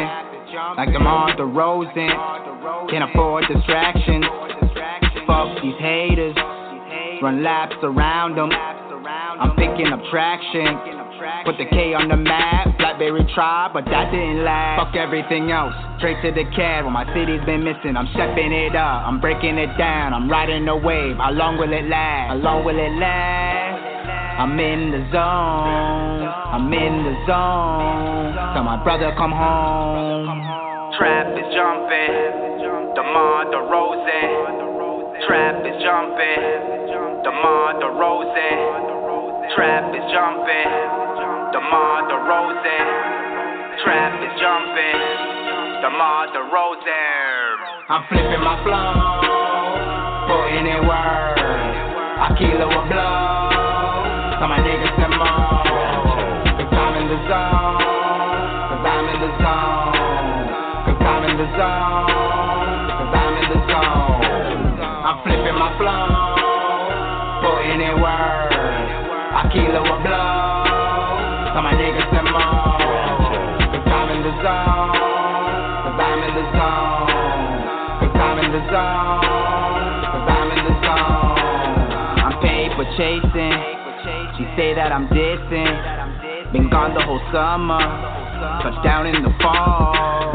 like 0.75 0.91
DeMar 0.91 1.39
DeRozan. 1.39 2.91
Can't 2.91 3.09
afford 3.09 3.45
distractions. 3.47 4.25
Fuck 5.23 5.63
these 5.63 5.79
haters, 5.79 6.35
run 7.23 7.43
laps 7.43 7.79
around 7.81 8.35
them. 8.35 8.51
I'm 8.51 9.55
picking 9.55 9.87
up 9.87 10.03
traction. 10.11 10.94
Put 11.45 11.55
the 11.55 11.65
K 11.71 11.95
on 11.95 12.09
the 12.11 12.17
map, 12.17 12.75
Blackberry 12.77 13.23
tribe, 13.33 13.71
but 13.71 13.85
that 13.85 14.11
didn't 14.11 14.43
last. 14.43 14.83
Fuck 14.83 14.99
everything 14.99 15.47
else, 15.47 15.71
straight 15.97 16.19
to 16.27 16.31
the 16.35 16.43
cab. 16.51 16.83
When 16.83 16.91
my 16.91 17.07
city's 17.15 17.39
been 17.47 17.63
missing, 17.63 17.95
I'm 17.95 18.11
stepping 18.11 18.51
it 18.51 18.75
up, 18.75 19.07
I'm 19.07 19.23
breaking 19.23 19.55
it 19.55 19.71
down, 19.77 20.11
I'm 20.11 20.27
riding 20.27 20.65
the 20.65 20.75
wave. 20.75 21.15
How 21.15 21.31
long 21.31 21.55
will 21.55 21.71
it 21.71 21.87
last? 21.87 22.35
How 22.35 22.39
long 22.43 22.65
will 22.67 22.75
it 22.75 22.91
last? 22.99 23.79
I'm 24.43 24.59
in 24.59 24.91
the 24.91 25.07
zone, 25.15 26.27
I'm 26.27 26.67
in 26.67 26.95
the 27.07 27.15
zone. 27.23 28.35
Tell 28.51 28.67
my 28.67 28.75
brother 28.83 29.15
come 29.15 29.31
home. 29.31 30.27
Trap 30.99 31.31
is 31.31 31.47
jumping, 31.55 32.91
DeMar 32.91 33.55
DeRozan. 33.55 35.23
Trap 35.31 35.63
is 35.63 35.79
jumping, 35.79 37.23
DeMar 37.23 37.79
DeRozan. 37.79 38.94
Trap 39.53 39.93
is 39.93 40.01
jumping, 40.09 40.69
DeMar 41.53 42.09
DeRozan. 42.09 42.87
Trap 43.85 44.13
is 44.25 44.33
jumping, 44.41 44.99
DeMar 45.85 46.33
DeRozan. 46.33 47.53
I'm 47.87 48.01
flipping 48.09 48.41
my 48.41 48.57
flow, 48.65 49.21
putting 50.25 50.65
in 50.65 50.81
work. 50.89 51.37
I 51.37 52.33
kill 52.39 52.57
a 52.57 52.69
blow, 52.89 54.41
so 54.41 54.47
my 54.49 54.57
niggas 54.65 54.97
some 54.97 55.13
more. 55.13 55.61
Cause 56.57 56.73
I'm 56.73 56.97
in 56.97 57.07
the 57.13 57.19
zone, 57.29 57.77
cause 58.65 58.81
I'm 58.81 59.05
in 59.13 59.17
the 59.21 59.31
zone. 59.45 59.93
Cause 60.89 61.01
I'm 61.05 61.23
in 61.29 61.37
the 61.37 61.47
zone, 61.53 61.94
Kill 69.55 69.71
a 69.71 69.83
blow, 70.03 71.55
so 71.55 71.63
my 71.63 71.71
niggas 71.79 72.11
some 72.11 72.27
more. 72.27 72.75
Cause 73.71 73.87
I'm 73.87 74.11
in 74.11 74.21
the 74.27 74.35
zone, 74.43 74.91
cause 75.79 75.95
I'm 75.95 76.19
in 76.27 76.31
the 76.35 76.43
zone. 76.51 77.07
Cause 78.03 78.15
I'm 78.19 78.37
in 78.43 78.51
the 78.51 78.63
zone, 78.67 79.23
cause 80.11 80.27
I'm 80.27 80.51
in 80.51 80.59
the 80.59 80.75
zone. 80.83 82.19
I'm 82.19 82.35
paid 82.43 82.75
for 82.75 82.83
chasing, 82.99 83.55
she 84.35 84.43
say 84.59 84.75
that 84.75 84.91
I'm 84.91 85.07
dissing. 85.07 86.51
Been 86.51 86.69
gone 86.69 86.93
the 86.93 87.01
whole 87.01 87.21
summer, 87.31 87.79
touchdown 88.61 89.07
in 89.07 89.23
the 89.23 89.31
fall. 89.41 90.34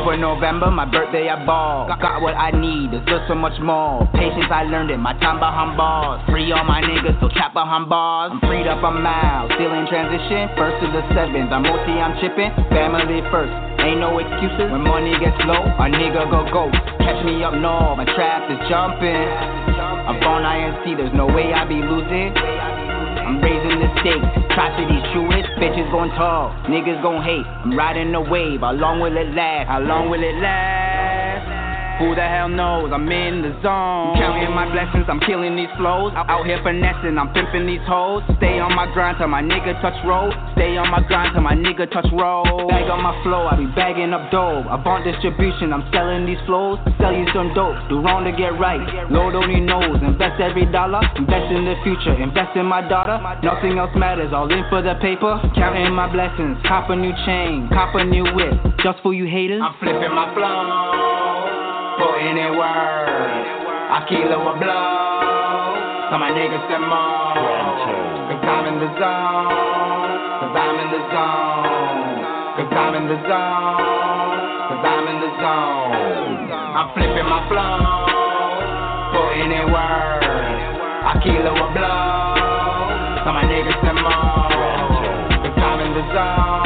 For 0.00 0.16
November, 0.16 0.70
my 0.70 0.88
birthday 0.88 1.28
I 1.28 1.44
ball. 1.44 1.84
Got 1.86 2.24
what 2.24 2.32
I 2.32 2.50
need, 2.56 2.88
there's 2.88 3.04
just 3.04 3.28
so 3.28 3.36
much 3.36 3.60
more. 3.60 4.08
Patience 4.16 4.48
I 4.48 4.64
learned 4.64 4.90
it, 4.90 4.96
my 4.96 5.12
time 5.20 5.36
behind 5.36 5.76
bars. 5.76 6.24
Free 6.24 6.50
all 6.56 6.64
my 6.64 6.80
niggas, 6.80 7.20
so 7.20 7.28
trap 7.28 7.52
behind 7.52 7.92
bars. 7.92 8.32
I'm 8.32 8.40
freed 8.48 8.64
up, 8.64 8.80
I'm 8.80 9.04
still 9.54 9.72
in 9.76 9.84
transition. 9.92 10.48
First 10.56 10.80
to 10.80 10.88
the 10.88 11.04
sevens, 11.12 11.52
I'm 11.52 11.68
OT, 11.68 12.00
I'm 12.00 12.16
chipping. 12.16 12.48
Family 12.72 13.20
first, 13.28 13.52
ain't 13.84 14.00
no 14.00 14.16
excuses. 14.16 14.72
When 14.72 14.88
money 14.88 15.12
gets 15.20 15.36
low, 15.44 15.68
a 15.68 15.86
nigga 15.92 16.32
go 16.32 16.48
ghost. 16.48 16.80
Catch 17.04 17.20
me 17.28 17.44
up 17.44 17.52
north, 17.52 18.00
my 18.00 18.08
trap 18.16 18.48
is 18.48 18.58
jumping. 18.72 19.28
I'm 20.08 20.16
on 20.24 20.48
INC, 20.48 20.96
there's 20.96 21.12
no 21.12 21.28
way 21.28 21.52
I 21.52 21.68
be 21.68 21.76
losing. 21.76 22.32
I'm 23.30 23.40
raising 23.40 23.78
the 23.78 23.86
stakes, 24.02 24.26
atrocities 24.50 25.06
truest, 25.14 25.46
bitches 25.62 25.86
gon' 25.92 26.10
talk, 26.18 26.66
niggas 26.66 27.00
gon' 27.00 27.22
hate. 27.22 27.46
I'm 27.46 27.78
riding 27.78 28.10
the 28.10 28.20
wave, 28.20 28.58
how 28.58 28.72
long 28.72 28.98
will 28.98 29.16
it 29.16 29.32
last? 29.36 29.68
How 29.68 29.78
long 29.78 30.10
will 30.10 30.20
it 30.20 30.34
last? 30.42 31.19
Who 32.00 32.16
the 32.16 32.24
hell 32.24 32.48
knows? 32.48 32.88
I'm 32.96 33.04
in 33.12 33.44
the 33.44 33.52
zone. 33.60 34.16
Counting 34.16 34.56
my 34.56 34.64
blessings, 34.72 35.04
I'm 35.04 35.20
killing 35.20 35.52
these 35.52 35.68
flows. 35.76 36.16
Out 36.16 36.48
here 36.48 36.56
finessing, 36.64 37.20
I'm 37.20 37.28
pimping 37.36 37.68
these 37.68 37.84
hoes. 37.84 38.24
Stay 38.40 38.56
on 38.56 38.72
my 38.72 38.88
grind 38.88 39.20
till 39.20 39.28
my 39.28 39.44
nigga 39.44 39.76
touch 39.84 40.00
road. 40.08 40.32
Stay 40.56 40.80
on 40.80 40.88
my 40.88 41.04
grind 41.04 41.36
till 41.36 41.44
my 41.44 41.52
nigga 41.52 41.84
touch 41.92 42.08
road. 42.16 42.48
Bag 42.72 42.88
on 42.88 43.04
my 43.04 43.12
flow, 43.20 43.44
I 43.44 43.60
be 43.60 43.68
bagging 43.76 44.16
up 44.16 44.32
dope. 44.32 44.64
Avant 44.72 45.04
distribution, 45.04 45.76
I'm 45.76 45.84
selling 45.92 46.24
these 46.24 46.40
flows. 46.48 46.80
Sell 46.96 47.12
you 47.12 47.28
some 47.36 47.52
dope, 47.52 47.76
do 47.92 48.00
wrong 48.00 48.24
to 48.24 48.32
get 48.32 48.56
right. 48.56 48.80
Lord 49.12 49.36
only 49.36 49.60
knows, 49.60 50.00
invest 50.00 50.40
every 50.40 50.64
dollar. 50.72 51.04
Invest 51.20 51.52
in 51.52 51.68
the 51.68 51.76
future, 51.84 52.16
invest 52.16 52.56
in 52.56 52.64
my 52.64 52.80
daughter. 52.80 53.20
Nothing 53.44 53.76
else 53.76 53.92
matters, 53.92 54.32
all 54.32 54.48
in 54.48 54.64
for 54.72 54.80
the 54.80 54.96
paper. 55.04 55.36
Counting 55.52 55.92
my 55.92 56.08
blessings, 56.08 56.56
cop 56.64 56.88
a 56.88 56.96
new 56.96 57.12
chain, 57.28 57.68
cop 57.68 57.92
a 57.92 58.08
new 58.08 58.24
whip. 58.32 58.56
Just 58.80 59.04
for 59.04 59.12
you 59.12 59.28
haters, 59.28 59.60
I'm 59.60 59.76
flipping 59.76 60.16
my 60.16 60.32
flow 60.32 61.59
putting 62.00 62.36
in 62.40 62.56
work. 62.56 63.12
I 63.92 63.98
kill 64.08 64.32
a 64.32 64.40
blow, 64.56 66.08
so 66.08 66.16
my 66.16 66.32
niggas 66.32 66.64
some 66.72 66.88
more. 66.88 67.36
Cause 68.30 68.40
I'm 68.40 68.64
in 68.72 68.76
the 68.80 68.90
zone, 68.96 70.16
cause 70.40 70.56
I'm 70.56 70.76
in 70.80 70.88
the 70.96 71.00
zone. 71.12 72.40
Cause 72.56 72.72
I'm 72.72 72.94
in 72.96 73.04
the 73.04 73.18
zone. 73.28 74.40
Cause 74.68 74.84
I'm 74.84 75.06
in 75.12 75.16
the 75.20 75.30
zone. 75.40 76.52
I'm 76.76 76.88
flipping 76.96 77.28
my 77.28 77.40
flow. 77.52 77.84
Putting 79.12 79.52
in 79.52 79.66
work. 79.68 80.24
I 81.04 81.12
kill 81.20 81.44
a 81.44 81.54
blow. 81.76 83.24
So 83.24 83.28
my 83.36 83.44
niggas 83.44 83.80
some 83.84 84.00
more. 84.00 84.48
Cause 85.44 85.56
I'm 85.68 85.80
in 85.84 85.92
the 85.92 86.04
zone. 86.16 86.64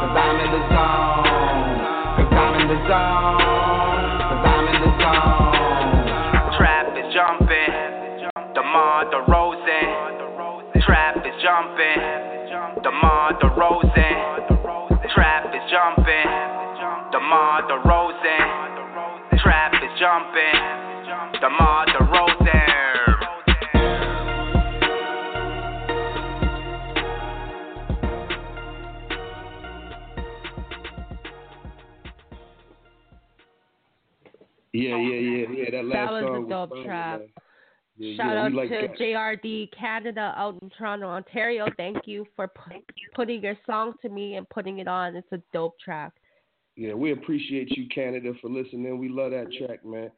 Cause 0.00 0.16
I'm 0.22 0.38
in 0.38 0.50
the 0.54 0.62
zone. 0.70 1.66
Cause 2.14 2.32
I'm 2.34 2.54
in 2.60 2.66
the 2.68 2.78
zone. 2.88 3.25
DeMar 8.96 9.12
DeRozan. 9.12 10.72
Trap 10.80 11.16
is 11.18 11.42
jumping. 11.42 12.00
the 12.76 12.80
DeMar 12.80 13.34
DeRozan. 13.42 15.12
Trap 15.12 15.54
is 15.54 15.70
jumping. 15.70 16.30
the 17.12 17.18
DeMar 17.18 17.62
DeRozan. 17.68 19.38
Trap 19.42 19.72
is 19.84 20.00
jumping. 20.00 20.56
DeMar 21.42 21.86
DeRozan. 21.88 22.56
Yeah, 34.72 34.96
yeah, 34.96 35.20
yeah, 35.20 35.46
yeah. 35.50 35.70
That 35.70 35.84
last 35.84 35.96
That 35.96 36.12
was 36.12 36.22
song 36.22 36.46
a 36.46 36.48
dope 36.48 36.70
fire, 36.70 36.84
trap. 36.84 37.20
man. 37.20 37.28
Yeah, 37.98 38.16
Shout 38.16 38.34
yeah, 38.34 38.42
out 38.44 38.52
like 38.52 38.68
to 38.68 38.88
that. 38.88 38.98
JRD 38.98 39.70
Canada 39.78 40.34
out 40.36 40.58
in 40.60 40.70
Toronto, 40.70 41.06
Ontario. 41.06 41.66
Thank 41.78 42.06
you 42.06 42.26
for 42.36 42.48
pu- 42.48 42.82
putting 43.14 43.42
your 43.42 43.56
song 43.64 43.94
to 44.02 44.10
me 44.10 44.36
and 44.36 44.46
putting 44.50 44.80
it 44.80 44.88
on. 44.88 45.16
It's 45.16 45.26
a 45.32 45.40
dope 45.54 45.78
track. 45.80 46.12
Yeah, 46.76 46.92
we 46.92 47.12
appreciate 47.12 47.70
you, 47.70 47.88
Canada, 47.88 48.32
for 48.42 48.50
listening. 48.50 48.98
We 48.98 49.08
love 49.08 49.30
that 49.30 49.46
track, 49.58 49.82
man. 49.82 50.10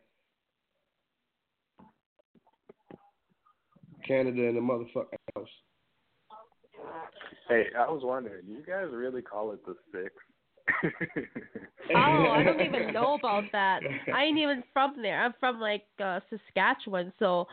Canada 4.06 4.42
in 4.42 4.54
the 4.56 4.60
motherfucking 4.60 5.18
house. 5.36 5.48
Hey, 7.48 7.66
I 7.78 7.88
was 7.90 8.00
wondering, 8.02 8.46
you 8.46 8.62
guys 8.66 8.86
really 8.90 9.22
call 9.22 9.52
it 9.52 9.64
the 9.64 9.76
six? 9.92 10.12
Oh, 11.94 12.30
I 12.30 12.42
don't 12.42 12.60
even 12.64 12.92
know 12.92 13.14
about 13.14 13.44
that. 13.52 13.80
I 14.14 14.24
ain't 14.24 14.38
even 14.38 14.62
from 14.72 15.00
there. 15.00 15.22
I'm 15.22 15.34
from 15.40 15.60
like 15.60 15.84
uh, 16.02 16.20
Saskatchewan, 16.30 17.12
so 17.18 17.46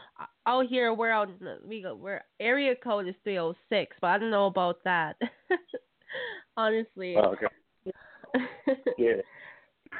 out 0.45 0.67
here 0.67 0.93
we're 0.93 1.11
out. 1.11 1.29
We 1.65 1.81
go. 1.81 1.95
We're 1.95 2.21
area 2.39 2.75
code 2.75 3.07
is 3.07 3.15
306, 3.23 3.95
but 4.01 4.07
I 4.07 4.17
don't 4.17 4.31
know 4.31 4.47
about 4.47 4.83
that. 4.83 5.17
Honestly. 6.57 7.15
Oh, 7.17 7.33
okay. 7.33 7.47
Yeah. 8.97 9.21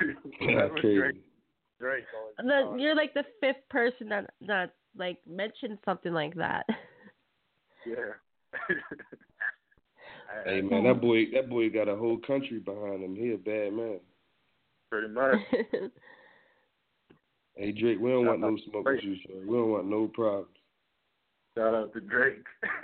that 0.01 0.71
was 0.71 0.81
crazy. 0.81 0.97
Drake. 0.97 1.15
Drake 1.79 2.03
The, 2.37 2.75
you're 2.77 2.95
like 2.95 3.13
the 3.13 3.23
fifth 3.39 3.67
person 3.69 4.09
that 4.09 4.31
that 4.47 4.73
like 4.97 5.19
mentioned 5.27 5.77
something 5.85 6.13
like 6.13 6.35
that. 6.35 6.65
Yeah. 7.85 8.13
Hey 10.45 10.61
man, 10.61 10.83
that 10.83 11.01
boy, 11.01 11.25
that 11.33 11.49
boy 11.49 11.69
got 11.69 11.87
a 11.87 11.95
whole 11.95 12.17
country 12.17 12.59
behind 12.59 13.03
him. 13.03 13.15
He 13.15 13.33
a 13.33 13.37
bad 13.37 13.73
man. 13.73 13.99
Pretty 14.89 15.09
much. 15.09 15.37
Hey 17.57 17.71
Drake, 17.71 17.99
we 18.01 18.09
don't 18.09 18.25
want 18.25 18.41
no 18.41 18.57
smoke 18.69 18.85
with 18.85 19.01
you, 19.01 19.15
sir. 19.25 19.33
We 19.47 19.55
don't 19.55 19.69
want 19.69 19.87
no 19.87 20.07
problems. 20.07 20.49
Shout 21.57 21.73
out 21.73 21.93
to 21.93 22.01
Drake. 22.01 22.43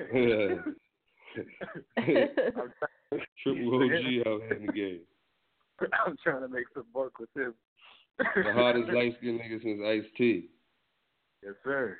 Triple 3.44 3.84
OG 3.84 4.28
out 4.28 4.42
in 4.58 4.66
the 4.66 4.72
game. 4.74 5.02
I'm 6.06 6.16
trying 6.24 6.42
to 6.42 6.48
make 6.48 6.66
some 6.74 6.86
work 6.94 7.20
with 7.20 7.30
him. 7.36 7.54
The 8.18 8.54
hardest 8.54 8.92
light 8.94 9.16
skinned 9.18 9.42
nigga 9.42 9.62
since 9.62 9.82
Ice 9.86 10.10
T. 10.18 10.50
Yes, 11.44 11.56
sir. 11.66 11.98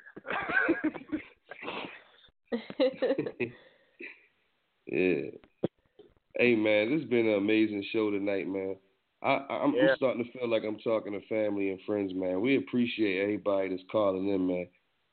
Yeah. 4.86 5.30
Hey 6.38 6.56
man, 6.56 6.90
this 6.90 7.00
has 7.00 7.10
been 7.10 7.28
an 7.28 7.34
amazing 7.34 7.84
show 7.92 8.10
tonight, 8.10 8.48
man. 8.48 8.76
I, 9.22 9.44
I'm, 9.48 9.74
Yeah. 9.74 9.90
I'm 9.90 9.96
starting 9.96 10.24
to 10.24 10.32
feel 10.32 10.48
like 10.48 10.64
I'm 10.64 10.78
talking 10.78 11.12
to 11.12 11.26
family 11.26 11.70
and 11.70 11.80
friends, 11.86 12.12
man. 12.14 12.40
We 12.40 12.56
appreciate 12.56 13.22
everybody 13.22 13.68
that's 13.68 13.82
calling 13.90 14.28
in, 14.28 14.46
man. 14.46 14.66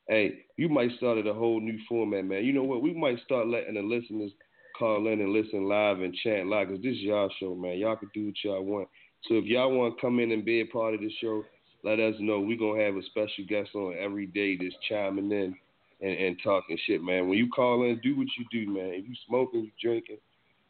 Hey, 0.07 0.45
you 0.57 0.69
might 0.69 0.91
start 0.97 1.19
at 1.19 1.27
a 1.27 1.33
whole 1.33 1.61
new 1.61 1.77
format, 1.87 2.25
man. 2.25 2.43
You 2.43 2.53
know 2.53 2.63
what? 2.63 2.81
We 2.81 2.93
might 2.93 3.19
start 3.23 3.47
letting 3.47 3.75
the 3.75 3.81
listeners 3.81 4.31
call 4.77 5.07
in 5.07 5.21
and 5.21 5.33
listen 5.33 5.67
live 5.67 5.99
and 5.99 6.15
chant 6.23 6.47
live, 6.47 6.69
cause 6.69 6.79
this 6.81 6.95
is 6.95 7.01
y'all 7.01 7.29
show, 7.39 7.53
man. 7.53 7.77
Y'all 7.77 7.97
can 7.97 8.09
do 8.13 8.27
what 8.27 8.35
y'all 8.43 8.63
want. 8.63 8.87
So 9.27 9.35
if 9.35 9.45
y'all 9.45 9.71
want 9.71 9.95
to 9.95 10.01
come 10.01 10.19
in 10.19 10.31
and 10.31 10.45
be 10.45 10.61
a 10.61 10.65
part 10.65 10.93
of 10.93 11.01
the 11.01 11.11
show, 11.21 11.43
let 11.83 11.99
us 11.99 12.15
know. 12.19 12.39
We're 12.39 12.57
gonna 12.57 12.81
have 12.81 12.95
a 12.95 13.03
special 13.03 13.45
guest 13.47 13.69
on 13.75 13.95
every 13.99 14.25
day 14.25 14.57
that's 14.57 14.75
chiming 14.87 15.31
in 15.31 15.55
and, 16.01 16.11
and 16.11 16.37
talking 16.43 16.77
shit, 16.85 17.01
man. 17.03 17.27
When 17.27 17.37
you 17.37 17.49
call 17.49 17.83
in, 17.83 17.99
do 18.01 18.17
what 18.17 18.27
you 18.37 18.45
do, 18.51 18.71
man. 18.71 18.93
If 18.93 19.07
you 19.07 19.15
smoking, 19.27 19.65
you 19.65 19.71
drinking, 19.81 20.17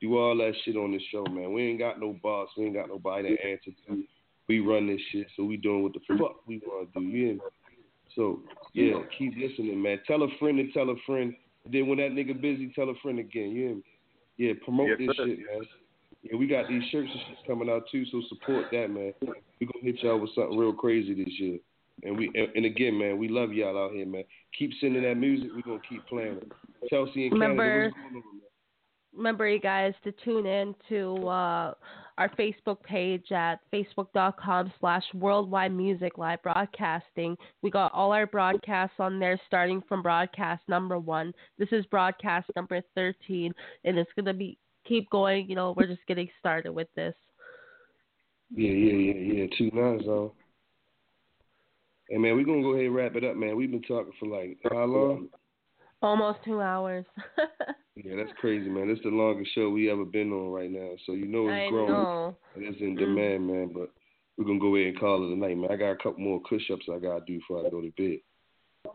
do 0.01 0.17
all 0.17 0.35
that 0.37 0.53
shit 0.63 0.75
on 0.75 0.91
the 0.91 0.99
show, 1.11 1.23
man. 1.25 1.53
We 1.53 1.63
ain't 1.63 1.79
got 1.79 1.99
no 1.99 2.17
boss, 2.23 2.49
we 2.57 2.65
ain't 2.65 2.75
got 2.75 2.89
nobody 2.89 3.35
to 3.35 3.43
answer 3.43 3.71
to. 3.87 4.03
We 4.47 4.59
run 4.59 4.87
this 4.87 5.01
shit, 5.11 5.27
so 5.35 5.43
we 5.43 5.57
doing 5.57 5.83
what 5.83 5.93
the 5.93 5.99
fuck 6.17 6.47
we 6.47 6.59
want 6.65 6.91
to 6.93 6.99
do. 6.99 7.05
Me? 7.05 7.39
So 8.15 8.41
yeah, 8.73 8.93
keep 9.17 9.33
listening, 9.37 9.81
man. 9.81 9.99
Tell 10.07 10.23
a 10.23 10.27
friend 10.39 10.57
to 10.57 10.71
tell 10.71 10.89
a 10.89 10.95
friend. 11.05 11.35
Then 11.71 11.87
when 11.87 11.99
that 11.99 12.11
nigga 12.11 12.39
busy, 12.39 12.71
tell 12.73 12.89
a 12.89 12.95
friend 13.03 13.19
again. 13.19 13.51
Yeah. 13.51 14.47
Yeah, 14.47 14.53
promote 14.63 14.87
Yes, 14.87 14.99
this 14.99 15.17
sir. 15.17 15.25
shit, 15.27 15.39
man. 15.39 15.67
Yeah, 16.23 16.37
we 16.37 16.47
got 16.47 16.67
these 16.67 16.83
shirts 16.91 17.09
and 17.11 17.21
shit 17.27 17.45
coming 17.45 17.69
out 17.69 17.83
too, 17.91 18.05
so 18.05 18.21
support 18.29 18.65
that, 18.71 18.89
man. 18.89 19.13
We 19.59 19.67
gonna 19.67 19.83
hit 19.83 20.01
y'all 20.01 20.17
with 20.17 20.31
something 20.33 20.57
real 20.57 20.73
crazy 20.73 21.13
this 21.13 21.33
year. 21.39 21.59
And 22.03 22.17
we 22.17 22.31
and, 22.35 22.47
and 22.55 22.65
again, 22.65 22.97
man, 22.97 23.17
we 23.17 23.27
love 23.27 23.53
y'all 23.53 23.77
out 23.77 23.93
here, 23.93 24.05
man. 24.05 24.23
Keep 24.57 24.71
sending 24.79 25.03
that 25.03 25.15
music. 25.15 25.49
We're 25.55 25.61
gonna 25.61 25.79
keep 25.87 26.05
playing 26.07 26.37
it. 26.37 26.51
Chelsea 26.89 27.23
and 27.25 27.33
Remember- 27.33 27.63
Canada, 27.63 27.85
what's 27.85 27.95
going 27.95 28.15
on, 28.15 28.37
man? 28.37 28.49
Remember, 29.15 29.47
you 29.47 29.59
guys, 29.59 29.93
to 30.03 30.11
tune 30.23 30.45
in 30.45 30.75
to 30.87 31.27
uh, 31.27 31.73
our 32.19 32.29
Facebook 32.37 32.81
page 32.83 33.31
at 33.31 33.59
facebook.com 33.73 34.71
slash 34.79 35.03
worldwide 35.15 35.73
music 35.73 36.17
live 36.17 36.41
broadcasting. 36.43 37.35
We 37.61 37.71
got 37.71 37.91
all 37.93 38.11
our 38.11 38.27
broadcasts 38.27 38.97
on 38.99 39.19
there, 39.19 39.39
starting 39.47 39.81
from 39.89 40.03
broadcast 40.03 40.61
number 40.67 40.99
one. 40.99 41.33
This 41.57 41.69
is 41.71 41.85
broadcast 41.87 42.51
number 42.55 42.81
13, 42.93 43.53
and 43.83 43.97
it's 43.97 44.11
going 44.15 44.25
to 44.25 44.33
be 44.33 44.57
keep 44.85 45.09
going. 45.09 45.49
You 45.49 45.55
know, 45.55 45.73
we're 45.75 45.87
just 45.87 46.05
getting 46.07 46.29
started 46.39 46.71
with 46.71 46.87
this. 46.95 47.15
Yeah, 48.55 48.71
yeah, 48.71 49.13
yeah, 49.13 49.33
yeah. 49.33 49.45
Two 49.57 49.71
nines 49.73 50.07
on. 50.07 50.31
Hey 52.09 52.17
man, 52.17 52.35
we're 52.35 52.45
gonna 52.45 52.61
go 52.61 52.73
ahead 52.73 52.85
and 52.85 52.95
wrap 52.95 53.15
it 53.15 53.23
up, 53.23 53.35
man. 53.35 53.55
We've 53.55 53.69
been 53.69 53.83
talking 53.83 54.13
for 54.19 54.27
like 54.27 54.57
how 54.71 54.85
long? 54.85 55.29
Almost 56.01 56.39
two 56.45 56.61
hours. 56.61 57.05
Yeah, 58.01 58.15
that's 58.15 58.31
crazy, 58.39 58.69
man. 58.69 58.89
It's 58.89 59.03
the 59.03 59.09
longest 59.09 59.53
show 59.53 59.69
we 59.69 59.91
ever 59.91 60.05
been 60.05 60.31
on 60.31 60.51
right 60.53 60.71
now. 60.71 60.91
So 61.05 61.11
you 61.11 61.27
know 61.27 61.49
it's 61.49 61.67
I 61.67 61.69
growing. 61.69 61.91
know. 61.91 62.35
And 62.55 62.63
it's 62.63 62.79
in 62.79 62.95
Mm. 62.95 62.99
demand, 62.99 63.47
man. 63.47 63.71
But 63.73 63.89
we're 64.37 64.45
gonna 64.45 64.59
go 64.59 64.73
ahead 64.77 64.89
and 64.89 64.99
call 64.99 65.21
it 65.29 65.33
a 65.33 65.35
night, 65.35 65.57
man. 65.57 65.69
I 65.69 65.75
got 65.75 65.91
a 65.91 65.95
couple 65.97 66.19
more 66.19 66.41
push 66.47 66.71
ups 66.71 66.85
I 66.89 66.97
gotta 66.97 67.25
do 67.27 67.39
before 67.39 67.65
I 67.65 67.69
go 67.69 67.81
to 67.81 67.91
bed. 67.97 68.19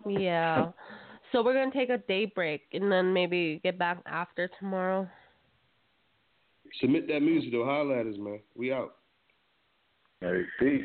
yeah. 0.07 0.71
So 1.35 1.43
we're 1.43 1.55
going 1.55 1.73
to 1.73 1.77
take 1.77 1.91
a 1.91 1.99
day 1.99 2.27
break 2.27 2.63
and 2.73 2.93
then 2.93 3.13
maybe 3.13 3.61
get 3.65 3.77
back 3.77 3.99
after 4.07 4.49
tomorrow. 4.61 5.09
Submit 6.81 7.09
that 7.09 7.21
music 7.21 7.51
though, 7.51 7.65
holla 7.65 7.99
at 7.99 8.07
man. 8.07 8.39
We 8.55 8.73
out. 8.73 8.95
Hey, 10.21 10.43
peace. 10.61 10.85